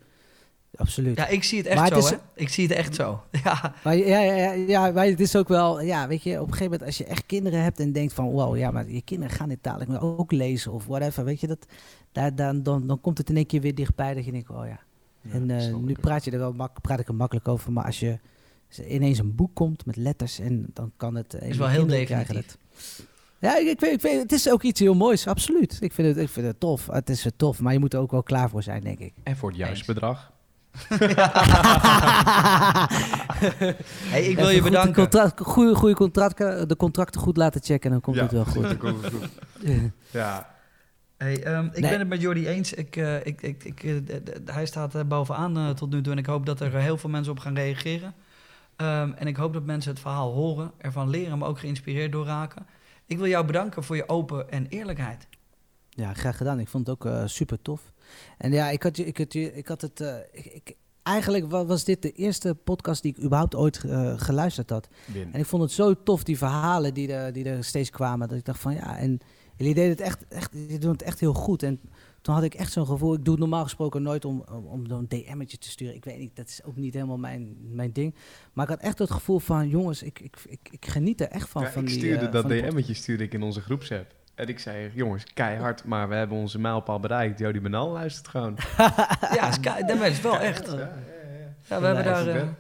Absoluut. 0.75 1.17
Ja, 1.17 1.27
ik 1.27 1.43
zie 1.43 1.57
het 1.57 1.67
echt 1.67 1.79
Maar 1.79 1.87
zo, 1.87 1.95
het 1.95 2.03
is- 2.03 2.09
hè? 2.09 2.17
Ik 2.33 2.49
zie 2.49 2.67
het 2.67 2.77
echt 2.77 2.95
zo. 2.95 3.23
Ja, 3.43 3.73
Maar 3.83 3.95
ja, 3.97 4.19
ja, 4.19 4.51
ja, 4.51 4.91
maar 4.91 5.05
het 5.05 5.19
is 5.19 5.35
ook 5.35 5.47
wel, 5.47 5.81
ja, 5.81 6.07
weet 6.07 6.23
je, 6.23 6.31
op 6.31 6.47
een 6.47 6.53
gegeven 6.53 6.63
moment 6.71 6.83
als 6.83 6.97
je 6.97 7.05
echt 7.05 7.25
kinderen 7.25 7.63
hebt 7.63 7.79
en 7.79 7.91
denkt 7.91 8.13
van, 8.13 8.29
wow, 8.31 8.57
ja, 8.57 8.71
maar 8.71 8.89
je 8.89 9.01
kinderen 9.01 9.35
gaan 9.35 9.49
dit 9.49 9.57
dadelijk 9.63 9.89
maar 9.91 10.01
ook 10.01 10.31
lezen 10.31 10.71
of 10.71 10.85
whatever, 10.85 11.23
weet 11.23 11.39
je, 11.39 11.47
dat, 11.47 11.65
daar, 12.11 12.35
dan, 12.35 12.63
dan, 12.63 12.87
dan 12.87 13.01
komt 13.01 13.17
het 13.17 13.29
in 13.29 13.35
één 13.35 13.45
keer 13.45 13.61
weer 13.61 13.75
dichtbij 13.75 14.13
dat 14.13 14.25
je 14.25 14.31
denkt, 14.31 14.49
oh 14.49 14.65
ja. 14.67 14.79
en 15.31 15.49
eh, 15.51 15.75
nu 15.75 15.93
praat 15.93 16.23
je 16.25 16.31
er 16.31 16.39
wel, 16.39 16.53
mak 16.53 16.81
praat 16.81 16.99
ik 16.99 17.07
er 17.07 17.15
makkelijk 17.15 17.47
over, 17.47 17.71
maar 17.71 17.85
als 17.85 17.99
je 17.99 18.19
er 18.77 18.87
ineens 18.87 19.17
een 19.19 19.35
boek 19.35 19.55
komt 19.55 19.85
met 19.85 19.95
letters 19.95 20.39
en 20.39 20.65
dan 20.73 20.91
kan 20.97 21.15
het... 21.15 21.33
eh, 21.33 21.49
Is 21.49 21.57
wel 21.57 21.67
heel 21.67 21.87
definitief. 21.87 22.35
het. 22.35 22.57
Ja, 23.39 23.57
ik, 23.57 23.67
ik, 23.67 23.79
weet, 23.79 23.93
ik 23.93 24.01
weet, 24.01 24.21
het 24.21 24.31
is 24.31 24.49
ook 24.49 24.63
iets 24.63 24.79
heel 24.79 24.93
moois, 24.95 25.27
absoluut. 25.27 25.77
Ik 25.81 25.93
vind 25.93 26.07
het, 26.07 26.17
ik 26.17 26.29
vind 26.29 26.45
het 26.47 26.59
tof, 26.59 26.87
het 26.87 27.09
is 27.09 27.25
eh, 27.25 27.31
tof, 27.35 27.59
maar 27.59 27.73
je 27.73 27.79
moet 27.79 27.93
er 27.93 27.99
ook 27.99 28.11
wel 28.11 28.23
klaar 28.23 28.49
voor 28.49 28.63
zijn, 28.63 28.81
denk 28.83 28.99
ik. 28.99 29.13
En 29.23 29.37
voor 29.37 29.49
het 29.49 29.57
juiste 29.57 29.85
bedrag. 29.93 30.31
hey, 34.09 34.23
ik 34.23 34.35
wil 34.35 34.45
Even 34.45 34.55
je 34.55 34.61
bedanken. 34.61 34.93
Contract, 34.93 35.39
goede, 35.41 35.75
goede 35.75 35.95
contracten, 35.95 36.67
de 36.67 36.75
contracten 36.75 37.21
goed 37.21 37.37
laten 37.37 37.61
checken 37.63 37.83
en 37.85 37.91
dan 37.91 38.01
komt 38.01 38.15
Ja. 38.15 38.21
het 38.23 38.31
wel 38.31 38.45
goed. 38.45 38.63
Dan 38.63 38.77
komt 38.77 39.03
het 39.03 39.13
goed. 39.13 39.27
ja. 40.11 40.57
Hey, 41.17 41.43
ehm, 41.43 41.65
ik 41.65 41.79
Nee. 41.79 41.89
ben 41.89 41.99
het 41.99 42.07
met 42.07 42.21
Jordi 42.21 42.47
eens. 42.47 42.73
Ik, 42.73 42.95
eh, 42.95 43.25
ik, 43.25 43.41
ik, 43.41 43.63
ik, 43.63 43.83
eh, 43.83 43.95
hij 44.45 44.65
staat 44.65 44.95
eh, 44.95 45.03
bovenaan 45.03 45.57
eh, 45.57 45.69
tot 45.69 45.89
nu 45.91 46.01
toe 46.01 46.11
en 46.11 46.17
ik 46.19 46.25
hoop 46.25 46.45
dat 46.45 46.59
er 46.61 46.75
heel 46.75 46.97
veel 46.97 47.09
mensen 47.09 47.31
op 47.31 47.39
gaan 47.39 47.55
reageren. 47.55 48.13
Ehm, 48.79 49.11
en 49.11 49.27
ik 49.27 49.35
hoop 49.35 49.53
dat 49.53 49.63
mensen 49.65 49.91
het 49.91 49.99
verhaal 49.99 50.31
horen, 50.33 50.71
ervan 50.77 51.09
leren, 51.09 51.37
maar 51.37 51.47
ook 51.49 51.59
geïnspireerd 51.59 52.11
door 52.11 52.25
raken. 52.25 52.65
Ik 53.05 53.17
wil 53.17 53.27
jou 53.27 53.45
bedanken 53.45 53.83
voor 53.83 53.95
je 53.95 54.09
open 54.09 54.51
en 54.51 54.67
eerlijkheid. 54.67 55.27
Ja, 55.89 56.13
graag 56.13 56.37
gedaan. 56.37 56.59
Ik 56.59 56.67
vond 56.67 56.87
het 56.87 56.95
ook 56.95 57.11
eh, 57.11 57.21
super 57.25 57.61
tof. 57.61 57.91
En 58.37 58.51
ja, 58.51 58.69
ik 58.69 58.83
had, 58.83 58.97
je- 58.97 59.05
ik 59.05 59.17
had, 59.17 59.33
je- 59.33 59.53
ik 59.53 59.67
had 59.67 59.81
het. 59.81 60.01
eh, 60.01 60.15
ik, 60.31 60.45
ik, 60.45 60.75
eigenlijk 61.03 61.51
wa- 61.51 61.65
was 61.65 61.83
dit 61.83 62.01
de 62.01 62.11
eerste 62.11 62.55
podcast 62.55 63.01
die 63.01 63.11
ik 63.17 63.23
überhaupt 63.23 63.55
ooit 63.55 63.83
eh, 63.83 64.13
geluisterd 64.17 64.69
had. 64.69 64.87
Win. 65.05 65.33
En 65.33 65.39
ik 65.39 65.45
vond 65.45 65.61
het 65.61 65.71
zo 65.71 66.03
tof, 66.03 66.23
die 66.23 66.37
verhalen 66.37 66.93
die 66.93 67.13
er, 67.13 67.33
die 67.33 67.43
er 67.49 67.63
steeds 67.63 67.89
kwamen. 67.89 68.27
Dat 68.27 68.37
ik 68.37 68.45
dacht 68.45 68.59
van 68.59 68.73
ja, 68.73 68.97
en 68.97 69.19
jullie 69.55 69.73
deden 69.73 69.89
het 69.91 70.01
echt, 70.01 70.27
echt, 70.27 70.49
jullie 70.53 70.79
doen 70.79 70.91
het 70.91 71.01
echt 71.01 71.19
heel 71.19 71.33
goed. 71.33 71.63
En 71.63 71.79
toen 72.21 72.33
had 72.33 72.43
ik 72.43 72.53
echt 72.53 72.71
zo'n 72.71 72.85
gevoel, 72.85 73.13
ik 73.13 73.23
doe 73.23 73.33
het 73.33 73.41
normaal 73.41 73.63
gesproken 73.63 74.01
nooit 74.01 74.25
om, 74.25 74.43
om, 74.51 74.65
om 74.65 74.91
een 74.91 75.07
DM'tje 75.07 75.57
te 75.57 75.69
sturen. 75.69 75.95
Ik 75.95 76.05
weet 76.05 76.17
niet, 76.17 76.35
dat 76.35 76.47
is 76.47 76.63
ook 76.63 76.75
niet 76.75 76.93
helemaal 76.93 77.17
mijn, 77.17 77.55
mijn 77.59 77.91
ding. 77.91 78.15
Maar 78.53 78.65
ik 78.65 78.71
had 78.71 78.81
echt 78.81 78.99
het 78.99 79.11
gevoel 79.11 79.39
van, 79.39 79.69
jongens, 79.69 80.03
ik, 80.03 80.19
ik, 80.19 80.37
ik, 80.45 80.69
ik 80.71 80.85
geniet 80.85 81.21
er 81.21 81.27
echt 81.27 81.49
van. 81.49 81.61
Ja, 81.61 81.69
van 81.69 81.81
ik 81.81 81.87
die, 81.87 81.97
stuurde 81.97 82.25
eh, 82.25 82.31
dat 82.31 82.49
die 82.49 82.61
DM'tje 82.61 82.93
stuurde 82.93 83.23
ik 83.23 83.33
in 83.33 83.41
onze 83.41 83.61
groepsapp. 83.61 84.15
En 84.35 84.47
ik 84.47 84.59
zei, 84.59 84.91
jongens, 84.93 85.23
keihard, 85.33 85.83
maar 85.85 86.09
we 86.09 86.15
hebben 86.15 86.37
onze 86.37 86.59
mijlpaal 86.59 86.99
bereikt. 86.99 87.39
Jody 87.39 87.61
Benal 87.61 87.91
luistert 87.91 88.27
gewoon. 88.27 88.57
Ja, 89.33 89.51
dat 89.81 90.01
is 90.01 90.21
wel 90.21 90.39
echt. 90.39 90.67
Ja, 90.67 90.77
ja, 90.77 90.83
ja. 90.83 91.55
Ja, 91.67 91.79
we 91.79 91.85
hebben 91.85 92.03
daar... 92.03 92.55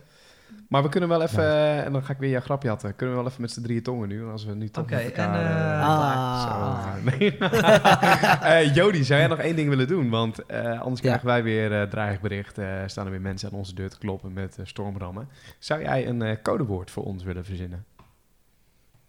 Maar 0.69 0.83
we 0.83 0.89
kunnen 0.89 1.09
wel 1.09 1.21
even, 1.21 1.43
eh, 1.43 1.85
en 1.85 1.91
dan 1.93 2.03
ga 2.03 2.13
ik 2.13 2.19
weer 2.19 2.29
jouw 2.29 2.41
grapje 2.41 2.67
hatten. 2.69 2.95
Kunnen 2.95 3.15
we 3.15 3.21
wel 3.21 3.29
even 3.31 3.41
met 3.41 3.51
z'n 3.51 3.61
drieën 3.61 3.83
tongen 3.83 4.07
nu, 4.07 4.25
als 4.25 4.45
we 4.45 4.53
nu 4.55 4.69
toch 4.69 4.89
met 4.89 5.03
elkaar... 5.03 5.33
en, 5.33 5.47
eh, 5.47 5.79
eh, 5.79 5.87
Ah. 5.87 6.93
Zo, 6.93 7.07
eh, 7.09 7.19
nee. 7.19 8.71
Jody, 8.73 9.03
zou 9.03 9.19
jij 9.19 9.27
nog 9.29 9.39
één 9.39 9.55
ding 9.55 9.69
willen 9.69 9.87
doen? 9.87 10.09
Want 10.09 10.45
eh, 10.45 10.81
anders 10.81 11.01
krijgen 11.01 11.25
wij 11.25 11.43
weer 11.43 11.81
eh 11.81 11.87
dreigbericht. 11.89 12.57
eh, 12.57 12.81
staan 12.85 13.05
er 13.05 13.11
weer 13.11 13.21
mensen 13.21 13.49
aan 13.51 13.57
onze 13.57 13.73
deur 13.75 13.89
te 13.89 13.97
kloppen 13.97 14.33
met 14.33 14.57
stormrammen. 14.63 15.27
Zou 15.59 15.81
jij 15.81 16.07
een 16.07 16.21
eh, 16.21 16.37
codewoord 16.43 16.91
voor 16.91 17.03
ons 17.03 17.23
willen 17.23 17.45
verzinnen? 17.45 17.85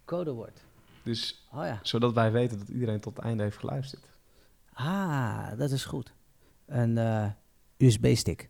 Codewoord. 0.05 0.61
Dus 1.03 1.49
Oh 1.53 1.65
ja. 1.65 1.79
zodat 1.83 2.13
wij 2.13 2.33
weten 2.33 2.59
dat 2.59 2.69
iedereen 2.69 3.01
tot 3.01 3.17
het 3.17 3.25
einde 3.25 3.43
heeft 3.43 3.59
geluisterd. 3.59 4.09
Ah, 4.73 5.47
dat 5.59 5.71
is 5.71 5.85
goed. 5.85 6.13
Een 6.67 6.99
eh, 6.99 7.25
USB-stick. 7.77 8.49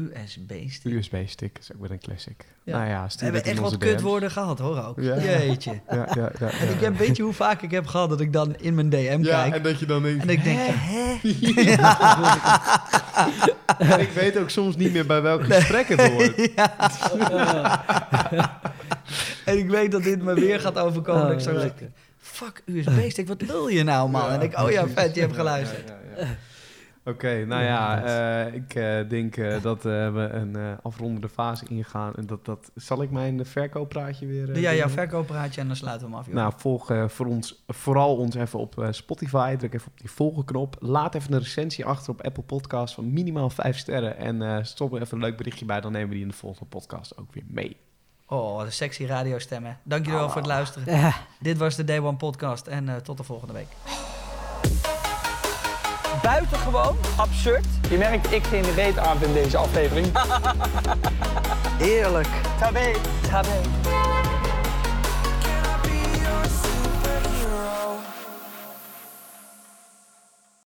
USB-stick. 0.00 0.92
USB-stick 0.92 1.58
is 1.58 1.72
ook 1.74 1.80
weer 1.80 1.90
een 1.90 1.98
classic. 1.98 2.44
Ja. 2.64 2.78
Nou 2.78 2.88
ja, 2.88 3.06
We 3.18 3.24
hebben 3.24 3.44
echt 3.44 3.58
wat 3.58 3.78
kutwoorden 3.78 4.30
gehad, 4.30 4.58
hoor 4.58 4.84
ook. 4.84 5.00
Ja. 5.00 5.20
Jeetje. 5.20 5.70
Ja, 5.90 6.08
ja, 6.14 6.32
ja, 6.38 6.50
En 6.50 6.68
ik 6.68 6.80
heb, 6.80 6.96
weet 6.98 7.16
je 7.16 7.22
hoe 7.22 7.32
vaak 7.32 7.62
ik 7.62 7.70
heb 7.70 7.86
gehad 7.86 8.08
dat 8.08 8.20
ik 8.20 8.32
dan 8.32 8.56
in 8.56 8.74
mijn 8.74 8.90
DM 8.90 9.18
ja, 9.22 9.42
kijk? 9.42 9.54
en 9.54 9.62
dat 9.62 9.78
je 9.80 9.86
dan 9.86 10.02
denkt... 10.02 10.22
En 10.22 10.28
ik 10.28 10.44
denk, 10.44 10.58
hè? 10.62 11.16
En 13.92 14.00
ik 14.00 14.10
weet 14.10 14.38
ook 14.38 14.50
soms 14.50 14.76
niet 14.76 14.92
meer 14.92 15.06
bij 15.06 15.22
welk 15.22 15.44
gesprek 15.44 15.88
het 15.88 16.00
hoort. 16.08 16.50
En 19.44 19.58
ik 19.58 19.70
weet 19.70 19.90
dat 19.90 20.02
dit 20.02 20.22
me 20.22 20.34
weer 20.34 20.60
gaat 20.60 20.78
overkomen. 20.78 21.22
Oh, 21.22 21.28
dat 21.28 21.36
ik 21.36 21.42
zo 21.44 21.52
lekker. 21.52 21.78
denk, 21.78 21.92
fuck 22.18 22.62
USB-stick, 22.64 23.28
wat 23.28 23.42
wil 23.42 23.68
je 23.68 23.82
nou, 23.82 24.10
man? 24.10 24.30
En 24.30 24.42
ik, 24.42 24.58
oh 24.58 24.70
ja, 24.70 24.88
vet, 24.88 25.14
je 25.14 25.20
hebt 25.20 25.34
geluisterd. 25.34 25.92
Oké, 27.06 27.44
nou 27.44 27.62
ja, 27.62 28.04
eh, 28.46 28.54
ik 28.54 28.74
eh, 28.74 29.08
denk 29.08 29.36
eh, 29.36 29.62
dat 29.62 29.82
we 29.82 30.28
een 30.32 30.56
eh, 30.56 30.62
afrondende 30.82 31.28
fase 31.28 31.64
ingaan. 31.68 32.14
En 32.14 32.26
dat, 32.26 32.44
dat, 32.44 32.70
zal 32.74 33.02
ik 33.02 33.10
mijn 33.10 33.46
verkooppraatje 33.46 34.26
weer... 34.26 34.50
eh, 34.52 34.60
Ja, 34.62 34.74
jouw 34.74 34.88
verkooppraatje 34.88 35.60
en 35.60 35.66
dan 35.66 35.76
sluiten 35.76 36.06
we 36.06 36.12
hem 36.12 36.20
af. 36.20 36.26
joh. 36.26 36.34
Nou, 36.34 36.52
volg 36.56 36.90
eh, 36.90 37.08
voor 37.08 37.26
ons, 37.26 37.64
vooral 37.66 38.16
ons 38.16 38.34
even 38.34 38.58
op 38.58 38.78
eh, 38.82 38.88
Spotify. 38.90 39.56
Druk 39.56 39.74
even 39.74 39.86
op 39.92 40.00
die 40.00 40.10
volgenknop. 40.10 40.76
Laat 40.80 41.14
even 41.14 41.32
een 41.32 41.38
recensie 41.38 41.84
achter 41.84 42.10
op 42.12 42.22
Apple 42.22 42.42
Podcasts 42.42 42.94
van 42.94 43.12
minimaal 43.12 43.50
5 43.50 43.78
sterren. 43.78 44.16
En 44.16 44.42
eh, 44.42 44.58
stop 44.62 44.92
er 44.94 45.00
even 45.02 45.16
een 45.16 45.24
leuk 45.24 45.36
berichtje 45.36 45.64
bij. 45.64 45.80
Dan 45.80 45.92
nemen 45.92 46.08
we 46.08 46.14
die 46.14 46.22
in 46.24 46.30
de 46.30 46.36
volgende 46.36 46.68
podcast 46.68 47.18
ook 47.18 47.34
weer 47.34 47.44
mee. 47.48 47.76
Oh, 48.28 48.56
wat 48.56 48.64
een 48.66 48.72
sexy 48.72 49.04
radiostemmen. 49.04 49.78
Dank 49.82 50.04
jullie 50.04 50.18
wel 50.20 50.28
voor 50.28 50.40
het 50.40 50.50
luisteren. 50.50 50.96
Ja. 50.96 51.12
Dit 51.40 51.58
was 51.58 51.76
de 51.76 51.84
Day 51.84 51.98
One 52.00 52.16
Podcast 52.16 52.66
en 52.66 52.88
eh, 52.88 52.96
tot 52.96 53.16
de 53.16 53.22
volgende 53.22 53.52
week. 53.52 53.68
Buitengewoon 56.26 56.96
absurd. 57.16 57.66
Je 57.90 57.96
merkt, 57.96 58.32
ik 58.32 58.44
geen 58.44 58.74
reet 58.74 58.98
aan 58.98 59.22
in 59.22 59.32
deze 59.32 59.56
aflevering. 59.56 60.06
Eerlijk. 61.80 62.28
Tabé. 62.58 62.92
Tabé. 63.30 63.60